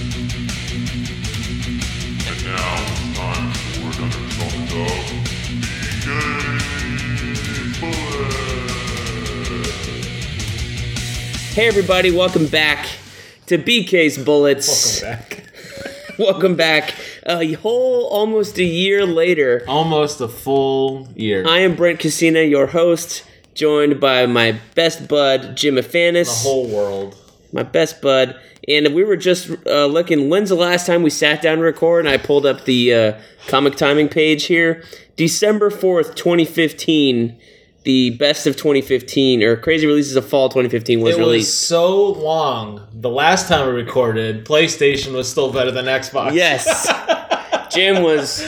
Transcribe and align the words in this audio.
And 0.00 0.14
now 2.44 2.76
it's 2.86 3.18
time 3.18 3.50
for 3.50 3.90
another 3.98 4.20
installment 4.22 4.70
of 4.70 4.94
BK 6.04 7.80
Bullet. 7.80 8.32
Hey 11.52 11.66
everybody, 11.66 12.12
welcome 12.12 12.46
back 12.46 12.86
to 13.46 13.58
BK's 13.58 14.18
Bullets. 14.18 15.02
Welcome 15.02 15.18
back. 15.18 15.44
Welcome 16.18 16.54
back. 16.54 16.94
A 17.26 17.54
whole 17.54 18.06
almost 18.06 18.56
a 18.58 18.64
year 18.64 19.04
later. 19.04 19.64
Almost 19.66 20.20
a 20.20 20.28
full 20.28 21.08
year. 21.16 21.44
I 21.46 21.58
am 21.60 21.74
Brent 21.74 21.98
Casina, 21.98 22.42
your 22.42 22.68
host, 22.68 23.24
joined 23.54 23.98
by 24.00 24.26
my 24.26 24.60
best 24.76 25.08
bud 25.08 25.56
Jim 25.56 25.74
Afanis. 25.74 26.26
the 26.26 26.48
whole 26.48 26.68
world. 26.68 27.16
My 27.52 27.62
best 27.62 28.00
bud. 28.02 28.38
And 28.66 28.94
we 28.94 29.02
were 29.04 29.16
just 29.16 29.50
uh, 29.66 29.86
looking. 29.86 30.28
When's 30.28 30.50
the 30.50 30.54
last 30.54 30.86
time 30.86 31.02
we 31.02 31.10
sat 31.10 31.40
down 31.40 31.58
to 31.58 31.62
record? 31.64 32.04
And 32.04 32.08
I 32.12 32.18
pulled 32.18 32.44
up 32.44 32.64
the 32.66 32.92
uh, 32.94 33.20
comic 33.46 33.76
timing 33.76 34.08
page 34.08 34.44
here. 34.44 34.82
December 35.16 35.70
fourth, 35.70 36.14
twenty 36.14 36.44
fifteen. 36.44 37.38
The 37.84 38.10
best 38.18 38.46
of 38.46 38.56
2015 38.56 39.42
or 39.42 39.56
crazy 39.56 39.86
releases 39.86 40.14
of 40.16 40.28
fall 40.28 40.50
2015 40.50 41.00
was 41.00 41.14
It 41.16 41.20
released. 41.20 41.46
was 41.46 41.54
so 41.56 42.10
long. 42.10 42.86
The 42.92 43.08
last 43.08 43.48
time 43.48 43.66
we 43.66 43.72
recorded, 43.80 44.44
PlayStation 44.44 45.14
was 45.14 45.30
still 45.30 45.50
better 45.52 45.70
than 45.70 45.86
Xbox. 45.86 46.34
Yes. 46.34 46.86
Jim 47.74 48.02
was 48.02 48.40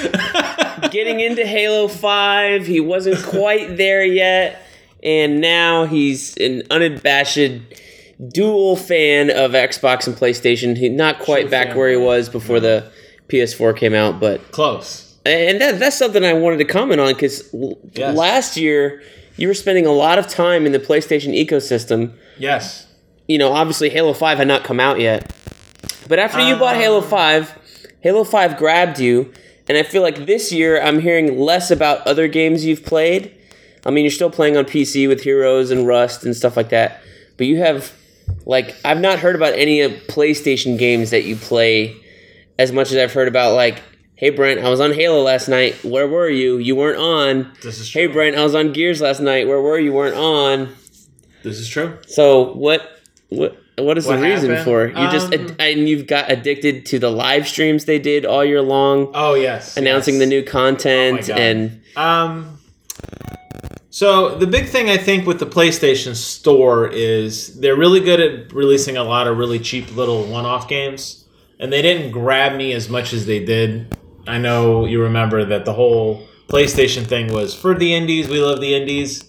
getting 0.91 1.21
into 1.21 1.47
Halo 1.47 1.89
5. 1.89 2.67
He 2.67 2.81
wasn't 2.81 3.23
quite 3.25 3.79
there 3.79 4.05
yet. 4.05 4.61
And 5.03 5.41
now 5.41 5.87
he's 5.87 6.37
an 6.37 6.65
unabashed 6.71 7.39
dual 8.29 8.77
fan 8.77 9.31
of 9.31 9.53
Xbox 9.53 10.07
and 10.07 10.17
PlayStation. 10.17 10.77
He 10.77 10.89
not 10.89 11.19
quite 11.21 11.43
True 11.43 11.51
back 11.51 11.69
fan. 11.69 11.77
where 11.77 11.91
he 11.91 11.97
was 11.97 12.29
before 12.29 12.61
the 12.61 12.91
PS4 13.29 13.77
came 13.77 13.95
out, 13.95 14.21
but 14.21 14.51
Close. 14.53 15.17
and 15.25 15.61
that, 15.61 15.79
that's 15.79 15.97
something 15.97 16.25
I 16.25 16.33
wanted 16.35 16.59
to 16.59 16.65
comment 16.65 17.01
on 17.01 17.13
because 17.13 17.49
Yes. 17.95 18.17
last 18.17 18.57
year 18.57 19.03
you 19.37 19.49
were 19.49 19.55
spending 19.55 19.87
a 19.87 19.93
lot 19.93 20.19
of 20.19 20.27
time 20.29 20.67
in 20.67 20.73
the 20.73 20.79
PlayStation 20.81 21.33
ecosystem 21.35 22.13
Yes. 22.39 22.87
you 23.29 23.39
know, 23.39 23.53
obviously 23.53 23.89
Halo 23.91 24.13
5 24.13 24.39
had 24.39 24.49
not 24.49 24.65
come 24.65 24.81
out 24.81 25.01
yet. 25.01 25.33
But 26.09 26.19
after 26.19 26.41
you 26.41 26.57
bought 26.57 26.77
Halo 26.77 26.99
um, 26.99 27.05
5, 27.05 27.59
Halo 28.01 28.25
5 28.25 28.57
grabbed 28.57 28.99
you, 28.99 29.33
and 29.69 29.79
I 29.79 29.83
feel 29.85 30.03
like 30.03 30.27
this 30.27 30.51
year 30.51 30.81
I'm 30.83 31.01
hearing 31.01 31.39
less 31.39 31.71
about 31.71 32.05
other 32.07 32.27
games 32.27 32.65
you've 32.65 32.85
played. 32.85 33.33
I 33.87 33.91
mean, 33.91 34.05
you're 34.05 34.11
still 34.11 34.31
playing 34.31 34.57
on 34.57 34.65
PC 34.65 35.07
with 35.09 35.23
Heroes 35.23 35.71
and 35.71 35.87
Rust 35.87 36.25
and 36.25 36.35
stuff 36.35 36.57
like 36.57 36.71
that, 36.71 37.01
but 37.37 37.47
you 37.47 37.59
have 37.59 37.93
like 38.47 38.75
I've 38.85 39.01
not 39.01 39.19
heard 39.19 39.37
about 39.37 39.55
any 39.55 39.81
of 39.83 39.93
PlayStation 40.09 40.79
games 40.79 41.11
that 41.11 41.25
you 41.25 41.37
play 41.37 41.97
as 42.59 42.73
much 42.73 42.91
as 42.91 42.97
I've 42.99 43.13
heard 43.13 43.29
about 43.29 43.55
like 43.55 43.83
Hey 44.17 44.29
Brent, 44.31 44.61
I 44.61 44.69
was 44.69 44.81
on 44.81 44.93
Halo 44.93 45.23
last 45.23 45.49
night. 45.49 45.83
Where 45.83 46.07
were 46.07 46.29
you? 46.29 46.59
You 46.59 46.77
weren't 46.77 46.99
on. 46.99 47.53
This 47.63 47.79
is 47.81 47.89
true. 47.89 48.03
Hey. 48.03 48.07
Brent, 48.09 48.37
I 48.37 48.45
was 48.45 48.55
on 48.55 48.73
Gears 48.75 49.01
last 49.01 49.21
night. 49.21 49.49
Where 49.49 49.61
were 49.63 49.79
you? 49.79 49.87
You 49.87 49.93
weren't 49.95 50.15
on. 50.17 50.75
This 51.43 51.59
is 51.59 51.67
true. 51.69 51.97
So 52.07 52.53
what 52.53 52.87
what 53.31 53.57
what 53.79 53.97
is 53.97 54.07
What 54.07 54.17
the 54.17 54.23
reason 54.23 54.51
happened? 54.51 54.65
for 54.67 54.85
it? 54.85 54.91
you 54.99 55.11
just 55.11 55.33
Um, 55.33 55.47
ad- 55.47 55.57
and 55.59 55.89
you've 55.89 56.07
got 56.07 56.31
addicted 56.31 56.85
to 56.87 56.99
the 56.99 57.11
live 57.11 57.49
streams 57.49 57.87
they 57.87 57.99
did 57.99 58.27
all 58.27 58.45
year 58.45 58.61
long, 58.61 59.11
Oh 59.15 59.33
yes. 59.35 59.79
announcing 59.79 60.17
yes. 60.17 60.21
the 60.21 60.27
new 60.27 60.43
content 60.43 61.31
Oh 61.31 61.35
and 61.35 61.81
Um. 61.97 62.59
So 63.91 64.37
the 64.37 64.47
big 64.47 64.69
thing 64.69 64.89
I 64.89 64.97
think 64.97 65.27
with 65.27 65.41
the 65.41 65.47
PlayStation 65.47 66.15
Store 66.15 66.87
is 66.87 67.59
they're 67.59 67.77
really 67.77 67.99
good 67.99 68.21
at 68.21 68.53
releasing 68.53 68.97
a 68.97 69.03
lot 69.03 69.27
of 69.27 69.37
really 69.37 69.59
cheap 69.59 69.95
little 69.97 70.25
one-off 70.25 70.69
games, 70.69 71.25
and 71.59 71.73
they 71.73 71.83
didn't 71.83 72.13
grab 72.13 72.57
me 72.57 72.73
as 72.73 72.89
much 72.89 73.13
as 73.13 73.27
they 73.27 73.45
did. 73.45 73.97
I 74.29 74.39
know 74.39 74.85
you 74.85 75.03
remember 75.03 75.45
that 75.45 75.65
the 75.65 75.73
whole 75.73 76.25
PlayStation 76.47 77.05
thing 77.05 77.33
was 77.33 77.53
for 77.53 77.75
the 77.75 77.93
indies. 77.93 78.29
We 78.29 78.41
love 78.41 78.61
the 78.61 78.77
indies. 78.77 79.29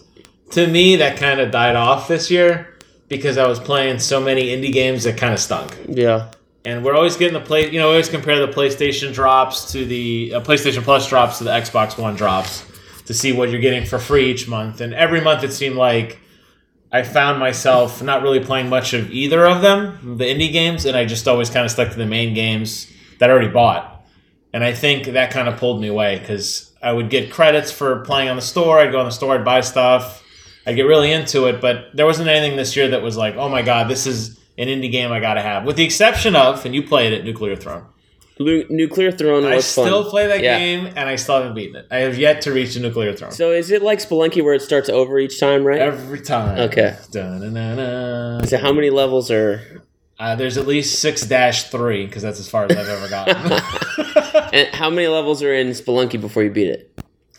To 0.52 0.66
me, 0.68 0.96
that 0.96 1.16
kind 1.16 1.40
of 1.40 1.50
died 1.50 1.74
off 1.74 2.06
this 2.06 2.30
year 2.30 2.78
because 3.08 3.38
I 3.38 3.48
was 3.48 3.58
playing 3.58 3.98
so 3.98 4.20
many 4.20 4.44
indie 4.44 4.72
games 4.72 5.04
that 5.04 5.18
kind 5.18 5.34
of 5.34 5.38
stunk 5.38 5.76
yeah. 5.88 6.30
and 6.64 6.84
we're 6.84 6.94
always 6.94 7.16
getting 7.16 7.34
the 7.34 7.44
play. 7.44 7.68
You 7.70 7.78
know, 7.78 7.88
we 7.88 7.94
always 7.94 8.08
compare 8.08 8.38
the 8.44 8.52
PlayStation 8.52 9.12
drops 9.12 9.72
to 9.72 9.84
the 9.84 10.34
uh, 10.36 10.40
PlayStation 10.40 10.82
Plus 10.82 11.08
drops 11.08 11.38
to 11.38 11.44
the 11.44 11.50
Xbox 11.50 11.98
One 11.98 12.14
drops 12.14 12.64
to 13.06 13.14
see 13.14 13.32
what 13.32 13.50
you're 13.50 13.60
getting 13.60 13.84
for 13.84 13.98
free 13.98 14.30
each 14.30 14.48
month. 14.48 14.80
And 14.80 14.94
every 14.94 15.20
month 15.20 15.44
it 15.44 15.52
seemed 15.52 15.76
like 15.76 16.18
I 16.92 17.02
found 17.02 17.38
myself 17.38 18.02
not 18.02 18.22
really 18.22 18.40
playing 18.40 18.68
much 18.68 18.92
of 18.92 19.10
either 19.10 19.46
of 19.46 19.62
them, 19.62 20.18
the 20.18 20.24
indie 20.24 20.52
games, 20.52 20.84
and 20.84 20.96
I 20.96 21.04
just 21.04 21.26
always 21.26 21.50
kind 21.50 21.64
of 21.64 21.70
stuck 21.70 21.90
to 21.90 21.96
the 21.96 22.06
main 22.06 22.34
games 22.34 22.90
that 23.18 23.30
I 23.30 23.32
already 23.32 23.48
bought. 23.48 24.04
And 24.52 24.62
I 24.62 24.74
think 24.74 25.06
that 25.06 25.30
kind 25.30 25.48
of 25.48 25.56
pulled 25.56 25.80
me 25.80 25.88
away 25.88 26.18
because 26.18 26.70
I 26.82 26.92
would 26.92 27.08
get 27.08 27.32
credits 27.32 27.72
for 27.72 28.00
playing 28.00 28.28
on 28.28 28.36
the 28.36 28.42
store. 28.42 28.78
I'd 28.78 28.92
go 28.92 28.98
on 28.98 29.06
the 29.06 29.12
store, 29.12 29.34
I'd 29.34 29.44
buy 29.44 29.62
stuff. 29.62 30.22
I'd 30.66 30.76
get 30.76 30.82
really 30.82 31.10
into 31.10 31.46
it, 31.46 31.60
but 31.60 31.86
there 31.94 32.06
wasn't 32.06 32.28
anything 32.28 32.56
this 32.56 32.76
year 32.76 32.88
that 32.88 33.02
was 33.02 33.16
like, 33.16 33.34
oh 33.36 33.48
my 33.48 33.62
god, 33.62 33.88
this 33.88 34.06
is 34.06 34.38
an 34.58 34.68
indie 34.68 34.92
game 34.92 35.10
I 35.10 35.18
gotta 35.18 35.42
have. 35.42 35.64
With 35.64 35.76
the 35.76 35.84
exception 35.84 36.36
of, 36.36 36.64
and 36.64 36.74
you 36.74 36.82
played 36.82 37.12
it, 37.12 37.24
Nuclear 37.24 37.56
Throne. 37.56 37.86
Lu- 38.42 38.66
Nuclear 38.70 39.10
Throne 39.12 39.44
I 39.44 39.58
still 39.60 40.02
fun. 40.02 40.10
play 40.10 40.26
that 40.26 40.42
Yeah. 40.42 40.58
game, 40.58 40.86
and 40.96 41.08
I 41.08 41.16
still 41.16 41.36
haven't 41.36 41.54
beaten 41.54 41.76
it. 41.76 41.86
I 41.90 41.98
have 41.98 42.18
yet 42.18 42.40
to 42.42 42.52
reach 42.52 42.74
the 42.74 42.80
Nuclear 42.80 43.12
Throne. 43.14 43.30
So 43.32 43.50
is 43.52 43.70
it 43.70 43.82
like 43.82 43.98
Spelunky 44.00 44.42
where 44.44 44.54
it 44.54 44.62
starts 44.62 44.88
over 44.88 45.18
each 45.18 45.38
time, 45.40 45.64
right? 45.64 45.80
Every 45.80 46.20
time. 46.20 46.58
Okay. 46.58 46.96
Dun-dun-dun-dun. 47.10 48.46
so 48.46 48.58
how 48.58 48.72
many 48.72 48.90
levels 48.90 49.30
are 49.30 49.60
Uh, 50.18 50.34
there's 50.36 50.56
at 50.56 50.66
least 50.68 51.00
six 51.00 51.22
dash 51.26 51.64
three 51.70 52.06
because 52.06 52.22
that's 52.22 52.38
as 52.38 52.48
far 52.48 52.66
as 52.70 52.76
I've 52.76 52.88
ever 52.88 53.08
gotten. 53.08 53.52
and 54.52 54.68
how 54.74 54.88
many 54.90 55.08
levels 55.08 55.42
are 55.42 55.52
in 55.54 55.68
Spelunky 55.70 56.20
before 56.20 56.42
you 56.44 56.50
beat 56.50 56.68
it? 56.68 56.90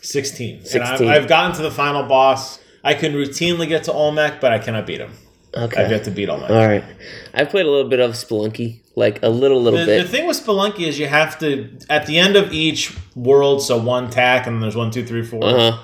Sixteen. 0.02 0.62
16. 0.64 0.82
I've, 1.08 1.22
I've 1.22 1.28
gotten 1.28 1.56
to 1.56 1.62
the 1.62 1.70
final 1.70 2.02
boss. 2.02 2.58
I 2.82 2.92
can 2.92 3.14
routinely 3.14 3.66
get 3.68 3.84
to 3.84 3.92
Olmec, 3.92 4.38
but 4.40 4.52
I 4.52 4.58
cannot 4.58 4.86
beat 4.86 5.00
him. 5.00 5.12
I've 5.56 5.72
Okay. 5.72 5.88
yet 5.90 6.04
to 6.04 6.10
beat 6.10 6.28
Olmec. 6.28 6.50
All 6.50 6.66
right. 6.66 6.84
I've 7.32 7.48
played 7.50 7.66
a 7.66 7.70
little 7.70 7.88
bit 7.88 8.00
of 8.00 8.12
Spelunky, 8.12 8.80
like 8.96 9.22
a 9.22 9.28
little 9.28 9.62
little 9.62 9.78
The, 9.80 9.86
bit. 9.86 10.02
the 10.02 10.08
thing 10.08 10.26
with 10.26 10.44
Spelunky 10.44 10.86
is 10.86 10.98
you 10.98 11.06
have 11.06 11.38
to 11.40 11.68
at 11.88 12.06
the 12.06 12.18
end 12.18 12.36
of 12.36 12.52
each 12.52 12.92
world, 13.14 13.62
so 13.62 13.76
one 13.76 14.10
tack, 14.10 14.46
and 14.46 14.56
then 14.56 14.60
there's 14.60 14.76
one, 14.76 14.90
two, 14.90 15.04
three, 15.04 15.22
four. 15.24 15.44
uh-huh. 15.44 15.78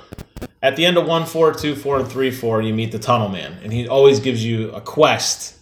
At 0.63 0.77
the 0.77 0.85
end 0.85 0.99
of 0.99 1.07
one, 1.07 1.25
four, 1.25 1.55
two, 1.55 1.75
four, 1.75 1.99
and 1.99 2.07
three, 2.09 2.31
four, 2.31 2.61
you 2.63 2.75
meet 2.75 2.93
the 2.93 2.99
Tunnel 2.99 3.29
Man, 3.29 3.59
and 3.63 3.73
he 3.73 3.89
always 3.89 4.21
gives 4.21 4.45
you 4.45 4.71
a 4.73 4.81
quest 4.81 5.57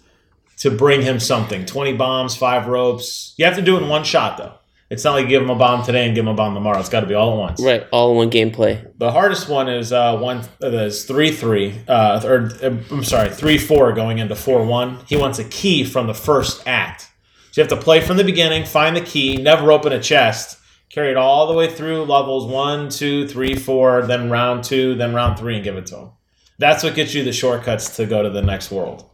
to 0.58 0.70
bring 0.70 1.02
him 1.02 1.20
something: 1.20 1.64
twenty 1.66 1.92
bombs, 1.92 2.34
five 2.36 2.66
ropes. 2.66 3.34
You 3.36 3.44
have 3.44 3.54
to 3.56 3.62
do 3.62 3.76
it 3.76 3.82
in 3.82 3.88
one 3.88 4.02
shot, 4.04 4.38
though. 4.38 4.52
It's 4.90 5.04
not 5.04 5.12
like 5.12 5.24
you 5.24 5.28
give 5.28 5.42
him 5.42 5.50
a 5.50 5.54
bomb 5.54 5.84
today 5.84 6.06
and 6.06 6.14
give 6.14 6.24
him 6.24 6.28
a 6.28 6.34
bomb 6.34 6.54
tomorrow. 6.54 6.78
It's 6.80 6.88
got 6.88 7.00
to 7.00 7.06
be 7.06 7.14
all 7.14 7.32
at 7.32 7.38
once. 7.38 7.62
Right, 7.62 7.86
all 7.92 8.10
in 8.12 8.16
one 8.16 8.30
gameplay. 8.30 8.90
The 8.96 9.12
hardest 9.12 9.48
one 9.48 9.68
is 9.68 9.92
uh, 9.92 10.18
one. 10.18 10.38
Uh, 10.62 10.68
is 10.68 11.04
three 11.04 11.30
three. 11.30 11.74
Uh, 11.86 12.22
or 12.24 12.50
uh, 12.62 12.76
I'm 12.90 13.04
sorry, 13.04 13.28
three 13.28 13.58
four 13.58 13.92
going 13.92 14.18
into 14.18 14.34
four 14.34 14.64
one. 14.64 14.98
He 15.06 15.16
wants 15.16 15.38
a 15.38 15.44
key 15.44 15.84
from 15.84 16.06
the 16.06 16.14
first 16.14 16.66
act. 16.66 17.02
So 17.50 17.60
you 17.60 17.68
have 17.68 17.78
to 17.78 17.84
play 17.84 18.00
from 18.00 18.16
the 18.16 18.24
beginning, 18.24 18.64
find 18.64 18.96
the 18.96 19.00
key, 19.00 19.36
never 19.36 19.72
open 19.72 19.92
a 19.92 20.00
chest, 20.00 20.58
carry 20.90 21.10
it 21.10 21.16
all 21.16 21.46
the 21.46 21.54
way 21.54 21.68
through 21.68 22.04
levels 22.04 22.46
one, 22.46 22.88
two, 22.88 23.26
three, 23.28 23.56
four, 23.56 24.02
then 24.06 24.30
round 24.30 24.64
two, 24.64 24.94
then 24.94 25.14
round 25.14 25.38
three, 25.38 25.56
and 25.56 25.64
give 25.64 25.76
it 25.76 25.86
to 25.86 25.96
him. 25.96 26.10
That's 26.58 26.82
what 26.82 26.94
gets 26.94 27.14
you 27.14 27.24
the 27.24 27.32
shortcuts 27.32 27.96
to 27.96 28.06
go 28.06 28.22
to 28.22 28.30
the 28.30 28.42
next 28.42 28.70
world. 28.70 29.08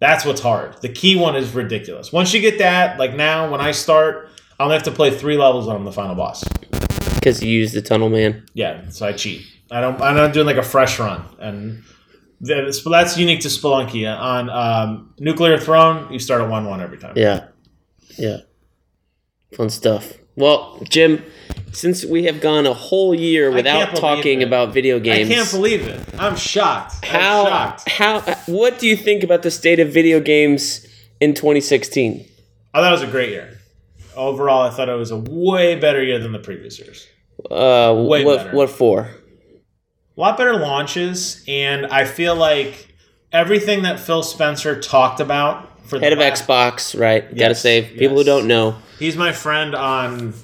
That's 0.00 0.24
what's 0.24 0.40
hard. 0.40 0.80
The 0.82 0.88
key 0.88 1.14
one 1.14 1.36
is 1.36 1.54
ridiculous. 1.54 2.12
Once 2.12 2.34
you 2.34 2.40
get 2.40 2.58
that, 2.58 2.98
like 2.98 3.14
now, 3.14 3.50
when 3.50 3.60
I 3.60 3.70
start, 3.70 4.30
I 4.62 4.64
only 4.64 4.74
have 4.76 4.84
to 4.84 4.92
play 4.92 5.10
three 5.10 5.36
levels 5.36 5.66
on 5.66 5.84
the 5.84 5.90
final 5.90 6.14
boss. 6.14 6.44
Because 7.16 7.42
you 7.42 7.50
use 7.50 7.72
the 7.72 7.82
Tunnel 7.82 8.08
Man. 8.08 8.46
Yeah, 8.54 8.88
so 8.90 9.08
I 9.08 9.12
cheat. 9.12 9.44
I 9.72 9.80
don't. 9.80 10.00
I'm 10.00 10.14
not 10.14 10.32
doing 10.32 10.46
like 10.46 10.56
a 10.56 10.62
fresh 10.62 11.00
run, 11.00 11.24
and 11.40 11.82
that's, 12.40 12.84
that's 12.84 13.18
unique 13.18 13.40
to 13.40 13.48
Spelunky. 13.48 14.06
On 14.06 14.48
um, 14.50 15.14
Nuclear 15.18 15.58
Throne, 15.58 16.12
you 16.12 16.20
start 16.20 16.42
at 16.42 16.48
one 16.48 16.66
one 16.66 16.80
every 16.80 16.96
time. 16.96 17.14
Yeah. 17.16 17.48
Yeah. 18.16 18.36
Fun 19.56 19.68
stuff. 19.68 20.12
Well, 20.36 20.80
Jim, 20.88 21.24
since 21.72 22.04
we 22.04 22.22
have 22.26 22.40
gone 22.40 22.64
a 22.64 22.72
whole 22.72 23.16
year 23.16 23.50
without 23.50 23.96
talking 23.96 24.42
it. 24.42 24.46
about 24.46 24.72
video 24.72 25.00
games, 25.00 25.28
I 25.28 25.34
can't 25.34 25.50
believe 25.50 25.82
it. 25.88 26.00
I'm 26.20 26.36
shocked. 26.36 27.04
how 27.04 27.46
I'm 27.46 27.78
shocked. 27.78 27.88
how 27.88 28.20
what 28.46 28.78
do 28.78 28.86
you 28.86 28.96
think 28.96 29.24
about 29.24 29.42
the 29.42 29.50
state 29.50 29.80
of 29.80 29.88
video 29.88 30.20
games 30.20 30.86
in 31.20 31.34
2016? 31.34 32.28
I 32.72 32.80
thought 32.80 32.88
it 32.88 32.92
was 32.92 33.02
a 33.02 33.10
great 33.10 33.30
year. 33.30 33.51
Overall, 34.16 34.62
I 34.62 34.70
thought 34.70 34.88
it 34.88 34.94
was 34.94 35.10
a 35.10 35.16
way 35.16 35.74
better 35.76 36.02
year 36.02 36.18
than 36.18 36.32
the 36.32 36.38
previous 36.38 36.78
years. 36.78 37.06
Uh, 37.50 37.94
Way 38.08 38.24
what 38.24 38.38
better. 38.38 38.56
what 38.56 38.70
for? 38.70 39.00
A 40.16 40.20
lot 40.20 40.36
better 40.36 40.54
launches, 40.56 41.42
and 41.48 41.86
I 41.86 42.04
feel 42.04 42.36
like 42.36 42.94
everything 43.32 43.82
that 43.82 43.98
Phil 43.98 44.22
Spencer 44.22 44.78
talked 44.80 45.20
about 45.20 45.68
for 45.88 45.98
the 45.98 46.04
Head 46.04 46.12
of 46.12 46.18
last- 46.18 46.46
Xbox, 46.46 46.98
right? 47.00 47.22
Gotta 47.28 47.36
Yes, 47.50 47.60
say, 47.62 47.82
people 47.82 48.16
who 48.18 48.24
don't 48.24 48.46
know, 48.46 48.76
He's 48.98 49.16
my 49.16 49.32
friend 49.32 49.74
on 49.74 50.34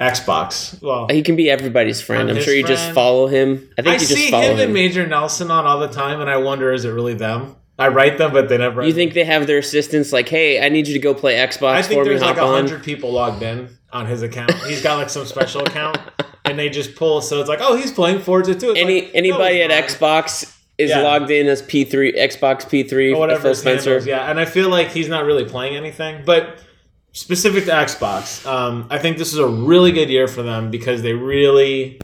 Xbox. 0.00 0.80
Well, 0.82 1.06
he 1.08 1.22
can 1.22 1.36
be 1.36 1.50
everybody's 1.50 2.00
friend. 2.00 2.28
I'm 2.30 2.36
I'm 2.36 2.42
sure 2.42 2.54
you 2.54 2.66
just 2.66 2.90
follow 2.92 3.26
him. 3.28 3.68
I 3.78 3.82
think 3.82 3.88
I 3.88 3.92
you 3.94 3.98
just 4.00 4.14
see 4.14 4.30
follow 4.30 4.44
him 4.44 4.56
him. 4.56 4.60
and 4.64 4.74
Major 4.74 5.06
Nelson 5.06 5.50
on 5.50 5.64
all 5.66 5.78
the 5.78 5.88
time, 5.88 6.20
and 6.20 6.28
I 6.28 6.38
wonder, 6.38 6.72
is 6.72 6.84
it 6.84 6.90
really 6.90 7.14
them? 7.14 7.54
I 7.78 7.88
write 7.88 8.18
them, 8.18 8.32
but 8.32 8.48
they 8.48 8.58
never. 8.58 8.84
You 8.84 8.92
think 8.92 9.14
they 9.14 9.24
have 9.24 9.46
their 9.46 9.58
assistants 9.58 10.12
like, 10.12 10.28
hey, 10.28 10.64
I 10.64 10.68
need 10.68 10.86
you 10.86 10.92
to 10.94 11.00
go 11.00 11.14
play 11.14 11.34
Xbox 11.36 11.74
I 11.74 11.82
think 11.82 12.00
for 12.00 12.04
me, 12.04 12.10
there's 12.10 12.20
like 12.22 12.36
hundred 12.36 12.82
people 12.82 13.12
logged 13.12 13.42
in 13.42 13.68
on 13.92 14.06
his 14.06 14.22
account. 14.22 14.52
He's 14.66 14.82
got 14.82 14.98
like 14.98 15.10
some 15.10 15.24
special 15.26 15.62
account, 15.66 15.98
and 16.44 16.58
they 16.58 16.68
just 16.68 16.94
pull. 16.96 17.20
So 17.22 17.40
it's 17.40 17.48
like, 17.48 17.60
oh, 17.62 17.74
he's 17.76 17.90
playing 17.90 18.20
Forza 18.20 18.54
too. 18.54 18.70
It's 18.70 18.80
Any 18.80 19.02
like, 19.02 19.10
anybody 19.14 19.58
no, 19.66 19.74
at. 19.74 19.84
Xbox 19.84 20.56
is 20.78 20.90
Yeah. 20.90 21.00
logged 21.02 21.30
in 21.30 21.46
as 21.48 21.62
P3 21.62 22.16
Xbox 22.16 22.64
P3 22.64 23.14
or 23.14 23.18
whatever 23.18 23.54
Spencer. 23.54 23.90
handle 23.90 23.96
is, 23.98 24.06
Yeah, 24.06 24.30
and 24.30 24.38
I 24.40 24.44
feel 24.44 24.68
like 24.68 24.88
he's 24.90 25.08
not 25.08 25.24
really 25.24 25.44
playing 25.44 25.76
anything, 25.76 26.24
but 26.24 26.58
specific 27.12 27.64
to 27.66 27.70
Xbox, 27.70 28.46
um, 28.46 28.86
I 28.90 28.98
think 28.98 29.18
this 29.18 29.32
is 29.32 29.38
a 29.38 29.46
really 29.46 29.92
good 29.92 30.08
year 30.10 30.28
for 30.28 30.42
them 30.42 30.70
because 30.70 31.02
they 31.02 31.12
really. 31.14 32.00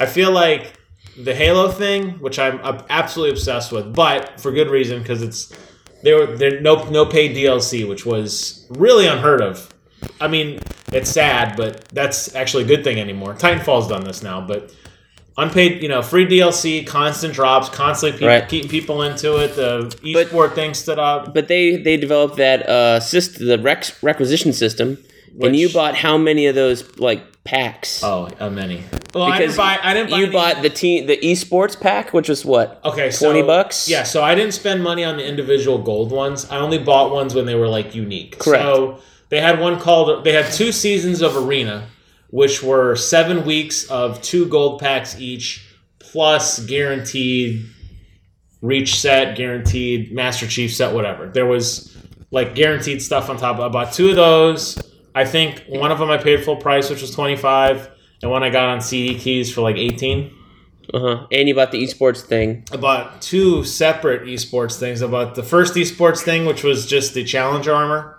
I 0.00 0.06
feel 0.06 0.32
like 0.32 0.72
the 1.16 1.34
Halo 1.34 1.68
thing, 1.68 2.12
which 2.20 2.38
I'm 2.38 2.60
absolutely 2.90 3.32
obsessed 3.32 3.72
with, 3.72 3.94
but 3.94 4.40
for 4.40 4.50
good 4.52 4.70
reason 4.70 5.00
because 5.00 5.22
it's 5.22 5.52
there 6.02 6.18
were 6.18 6.26
there 6.36 6.60
no 6.60 6.88
no 6.90 7.06
paid 7.06 7.36
DLC, 7.36 7.88
which 7.88 8.04
was 8.04 8.66
really 8.70 9.06
unheard 9.06 9.40
of. 9.40 9.68
I 10.20 10.28
mean, 10.28 10.60
it's 10.92 11.10
sad, 11.10 11.56
but 11.56 11.86
that's 11.88 12.34
actually 12.34 12.64
a 12.64 12.66
good 12.66 12.84
thing 12.84 13.00
anymore. 13.00 13.34
Titanfall's 13.34 13.88
done 13.88 14.04
this 14.04 14.22
now, 14.22 14.40
but 14.40 14.70
unpaid, 15.38 15.82
you 15.82 15.88
know, 15.88 16.02
free 16.02 16.26
DLC, 16.26 16.86
constant 16.86 17.32
drops, 17.34 17.68
constantly 17.70 18.18
pe- 18.20 18.26
Right. 18.26 18.48
keeping 18.48 18.68
people 18.68 19.02
into 19.02 19.36
it. 19.38 19.56
The 19.56 19.94
But- 20.12 20.28
esport 20.30 20.54
thing 20.54 20.74
stood 20.74 20.98
up. 20.98 21.32
But 21.34 21.48
they 21.48 21.76
they 21.76 21.96
developed 21.96 22.36
that 22.36 22.68
uh 22.68 23.00
system, 23.00 23.46
the 23.46 23.58
REQs, 23.58 24.02
requisition 24.02 24.52
system, 24.52 24.98
and 25.40 25.56
you 25.56 25.68
bought 25.70 25.96
how 25.96 26.18
many 26.18 26.46
of 26.46 26.54
those 26.54 26.84
like 26.98 27.22
packs? 27.44 28.02
Oh, 28.02 28.28
a 28.40 28.50
many. 28.50 28.82
Well, 29.14 29.24
I 29.24 29.38
didn't 29.38 29.56
buy. 29.56 29.78
I 29.82 29.94
didn't 29.94 30.10
buy. 30.10 30.18
you 30.18 30.24
any- 30.24 30.32
bought 30.32 30.62
the 30.62 30.70
team 30.70 31.06
the 31.06 31.16
esports 31.18 31.78
pack, 31.78 32.12
which 32.12 32.28
was 32.28 32.44
what? 32.44 32.80
okay, 32.84 33.10
so, 33.10 33.30
20 33.30 33.46
bucks? 33.46 33.88
Yeah, 33.88 34.02
so 34.02 34.22
I 34.22 34.34
didn't 34.34 34.52
spend 34.52 34.82
money 34.82 35.04
on 35.04 35.16
the 35.16 35.26
individual 35.26 35.78
gold 35.78 36.10
ones. 36.10 36.46
I 36.50 36.58
only 36.58 36.78
bought 36.78 37.12
ones 37.12 37.34
when 37.34 37.46
they 37.46 37.54
were 37.54 37.68
like 37.68 37.94
unique. 37.94 38.38
Correct. 38.38 38.62
So 38.62 38.98
they 39.28 39.40
had 39.40 39.60
one 39.60 39.78
called. 39.78 40.24
They 40.24 40.32
had 40.32 40.52
two 40.52 40.72
seasons 40.72 41.22
of 41.22 41.36
Arena, 41.36 41.86
which 42.30 42.62
were 42.62 42.96
seven 42.96 43.44
weeks 43.44 43.88
of 43.90 44.20
two 44.22 44.46
gold 44.46 44.80
packs 44.80 45.20
each, 45.20 45.64
plus 45.98 46.58
guaranteed 46.60 47.66
reach 48.62 48.98
set, 48.98 49.36
guaranteed 49.36 50.12
Master 50.12 50.46
Chief 50.46 50.74
set, 50.74 50.94
whatever. 50.94 51.28
There 51.28 51.46
was 51.46 51.94
like 52.30 52.54
guaranteed 52.54 53.02
stuff 53.02 53.28
on 53.28 53.36
top. 53.36 53.60
I 53.60 53.68
bought 53.68 53.92
two 53.92 54.10
of 54.10 54.16
those. 54.16 54.78
I 55.14 55.24
think 55.24 55.64
one 55.68 55.90
of 55.92 55.98
them 55.98 56.10
I 56.10 56.16
paid 56.18 56.44
full 56.44 56.56
price, 56.56 56.90
which 56.90 57.00
was 57.02 57.10
twenty 57.14 57.36
five, 57.36 57.90
and 58.22 58.30
one 58.30 58.42
I 58.42 58.50
got 58.50 58.68
on 58.68 58.80
CD 58.80 59.18
keys 59.18 59.52
for 59.52 59.60
like 59.60 59.76
eighteen. 59.76 60.32
Uh 60.92 61.00
huh. 61.00 61.26
And 61.32 61.48
you 61.48 61.54
bought 61.54 61.72
the 61.72 61.82
esports 61.82 62.20
thing. 62.22 62.64
I 62.72 62.76
bought 62.76 63.22
two 63.22 63.64
separate 63.64 64.22
esports 64.24 64.78
things. 64.78 65.02
I 65.02 65.06
bought 65.06 65.34
the 65.34 65.42
first 65.42 65.74
esports 65.74 66.20
thing, 66.20 66.44
which 66.46 66.62
was 66.62 66.86
just 66.86 67.14
the 67.14 67.24
Challenger 67.24 67.72
armor, 67.72 68.18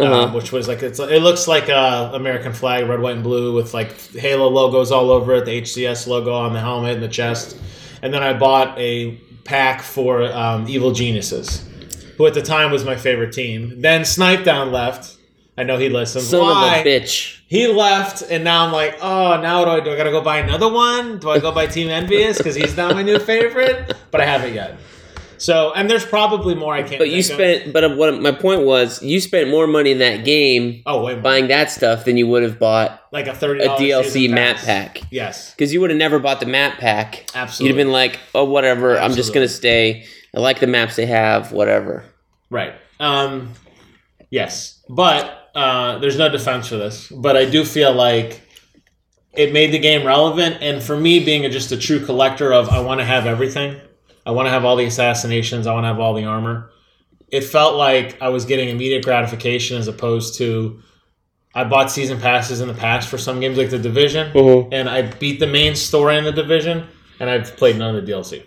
Uh-huh. 0.00 0.24
um, 0.24 0.34
which 0.34 0.50
was 0.50 0.66
like 0.66 0.82
it's 0.82 0.98
it 0.98 1.22
looks 1.22 1.46
like 1.46 1.68
a 1.68 2.10
American 2.14 2.52
flag, 2.52 2.88
red, 2.88 3.00
white, 3.00 3.14
and 3.14 3.22
blue, 3.22 3.54
with 3.54 3.74
like 3.74 3.92
Halo 4.12 4.48
logos 4.48 4.90
all 4.90 5.10
over 5.10 5.34
it, 5.34 5.44
the 5.44 5.60
HCS 5.62 6.06
logo 6.08 6.32
on 6.34 6.52
the 6.52 6.60
helmet 6.60 6.94
and 6.94 7.02
the 7.02 7.08
chest. 7.08 7.56
And 8.02 8.12
then 8.12 8.22
I 8.24 8.32
bought 8.32 8.76
a 8.78 9.12
pack 9.44 9.82
for 9.82 10.24
um, 10.32 10.66
Evil 10.68 10.90
Geniuses, 10.92 11.64
who 12.16 12.26
at 12.26 12.34
the 12.34 12.42
time 12.42 12.72
was 12.72 12.84
my 12.84 12.96
favorite 12.96 13.32
team. 13.32 13.80
Then 13.80 14.00
Snipedown 14.02 14.72
left. 14.72 15.16
I 15.56 15.64
know 15.64 15.76
he 15.76 15.88
listens. 15.88 16.28
Son 16.28 16.40
Why? 16.40 16.78
of 16.78 16.86
a 16.86 16.88
bitch. 16.88 17.40
He 17.46 17.66
left, 17.66 18.22
and 18.22 18.42
now 18.42 18.66
I'm 18.66 18.72
like, 18.72 18.96
oh, 19.02 19.38
now 19.42 19.64
do 19.64 19.70
I 19.70 19.80
do? 19.80 19.92
I 19.92 19.96
gotta 19.96 20.10
go 20.10 20.22
buy 20.22 20.38
another 20.38 20.72
one? 20.72 21.18
Do 21.18 21.28
I 21.30 21.38
go 21.38 21.52
buy 21.52 21.66
Team 21.66 21.88
EnVyUs 21.88 22.38
because 22.38 22.54
he's 22.54 22.76
now 22.76 22.92
my 22.92 23.02
new 23.02 23.18
favorite? 23.18 23.94
But 24.10 24.22
I 24.22 24.24
haven't 24.24 24.54
yet. 24.54 24.78
So, 25.36 25.72
and 25.74 25.90
there's 25.90 26.06
probably 26.06 26.54
more 26.54 26.72
I 26.72 26.82
can't. 26.82 26.98
But 26.98 27.10
you 27.10 27.20
think 27.22 27.40
of. 27.40 27.62
spent. 27.62 27.72
But 27.72 27.96
what 27.96 28.22
my 28.22 28.30
point 28.30 28.62
was, 28.62 29.02
you 29.02 29.20
spent 29.20 29.50
more 29.50 29.66
money 29.66 29.90
in 29.90 29.98
that 29.98 30.24
game 30.24 30.82
oh 30.86 31.04
wait, 31.04 31.20
buying 31.20 31.48
that 31.48 31.70
stuff 31.70 32.04
than 32.04 32.16
you 32.16 32.28
would 32.28 32.44
have 32.44 32.60
bought 32.60 33.02
like 33.10 33.26
a 33.26 33.34
thirty 33.34 33.64
a 33.64 33.68
DLC 33.70 34.30
map 34.30 34.56
pack. 34.58 35.02
Yes, 35.10 35.50
Because 35.50 35.72
you 35.72 35.80
would 35.80 35.90
have 35.90 35.98
never 35.98 36.20
bought 36.20 36.38
the 36.38 36.46
map 36.46 36.78
pack. 36.78 37.26
Absolutely. 37.34 37.66
You'd 37.66 37.78
have 37.78 37.86
been 37.86 37.92
like, 37.92 38.20
oh, 38.36 38.44
whatever. 38.44 38.96
I'm 38.96 39.14
just 39.14 39.34
gonna 39.34 39.48
stay. 39.48 40.06
I 40.34 40.38
like 40.38 40.60
the 40.60 40.68
maps 40.68 40.94
they 40.96 41.06
have. 41.06 41.50
Whatever. 41.52 42.04
right. 42.48 42.74
Um, 43.00 43.52
yes, 44.30 44.80
but 44.88 45.41
uh, 45.54 45.98
there's 45.98 46.16
no 46.18 46.28
defense 46.28 46.68
for 46.68 46.76
this. 46.76 47.08
But 47.08 47.36
I 47.36 47.44
do 47.44 47.64
feel 47.64 47.92
like 47.92 48.40
it 49.34 49.52
made 49.52 49.72
the 49.72 49.78
game 49.78 50.06
relevant, 50.06 50.58
and 50.60 50.82
for 50.82 50.96
me, 50.96 51.24
being 51.24 51.44
a, 51.44 51.50
just 51.50 51.72
a 51.72 51.76
true 51.76 52.04
collector 52.04 52.52
of, 52.52 52.68
I 52.68 52.80
want 52.80 53.00
to 53.00 53.04
have 53.04 53.26
everything. 53.26 53.80
I 54.26 54.30
want 54.30 54.46
to 54.46 54.50
have 54.50 54.64
all 54.64 54.76
the 54.76 54.84
assassinations. 54.84 55.66
I 55.66 55.72
want 55.74 55.84
to 55.84 55.88
have 55.88 55.98
all 56.00 56.14
the 56.14 56.24
armor. 56.24 56.70
It 57.28 57.42
felt 57.44 57.76
like 57.76 58.20
I 58.20 58.28
was 58.28 58.44
getting 58.44 58.68
immediate 58.68 59.04
gratification 59.04 59.78
as 59.78 59.88
opposed 59.88 60.36
to 60.38 60.80
I 61.54 61.64
bought 61.64 61.90
season 61.90 62.18
passes 62.18 62.60
in 62.60 62.68
the 62.68 62.74
past 62.74 63.08
for 63.08 63.18
some 63.18 63.40
games 63.40 63.58
like 63.58 63.68
the 63.70 63.78
Division, 63.78 64.32
Mhm. 64.32 64.68
and 64.72 64.88
I 64.88 65.02
beat 65.02 65.38
the 65.40 65.46
main 65.46 65.74
story 65.74 66.16
in 66.16 66.24
the 66.24 66.32
Division, 66.32 66.86
and 67.20 67.28
I've 67.28 67.56
played 67.56 67.76
none 67.76 67.94
of 67.94 68.04
the 68.06 68.10
DLC. 68.12 68.42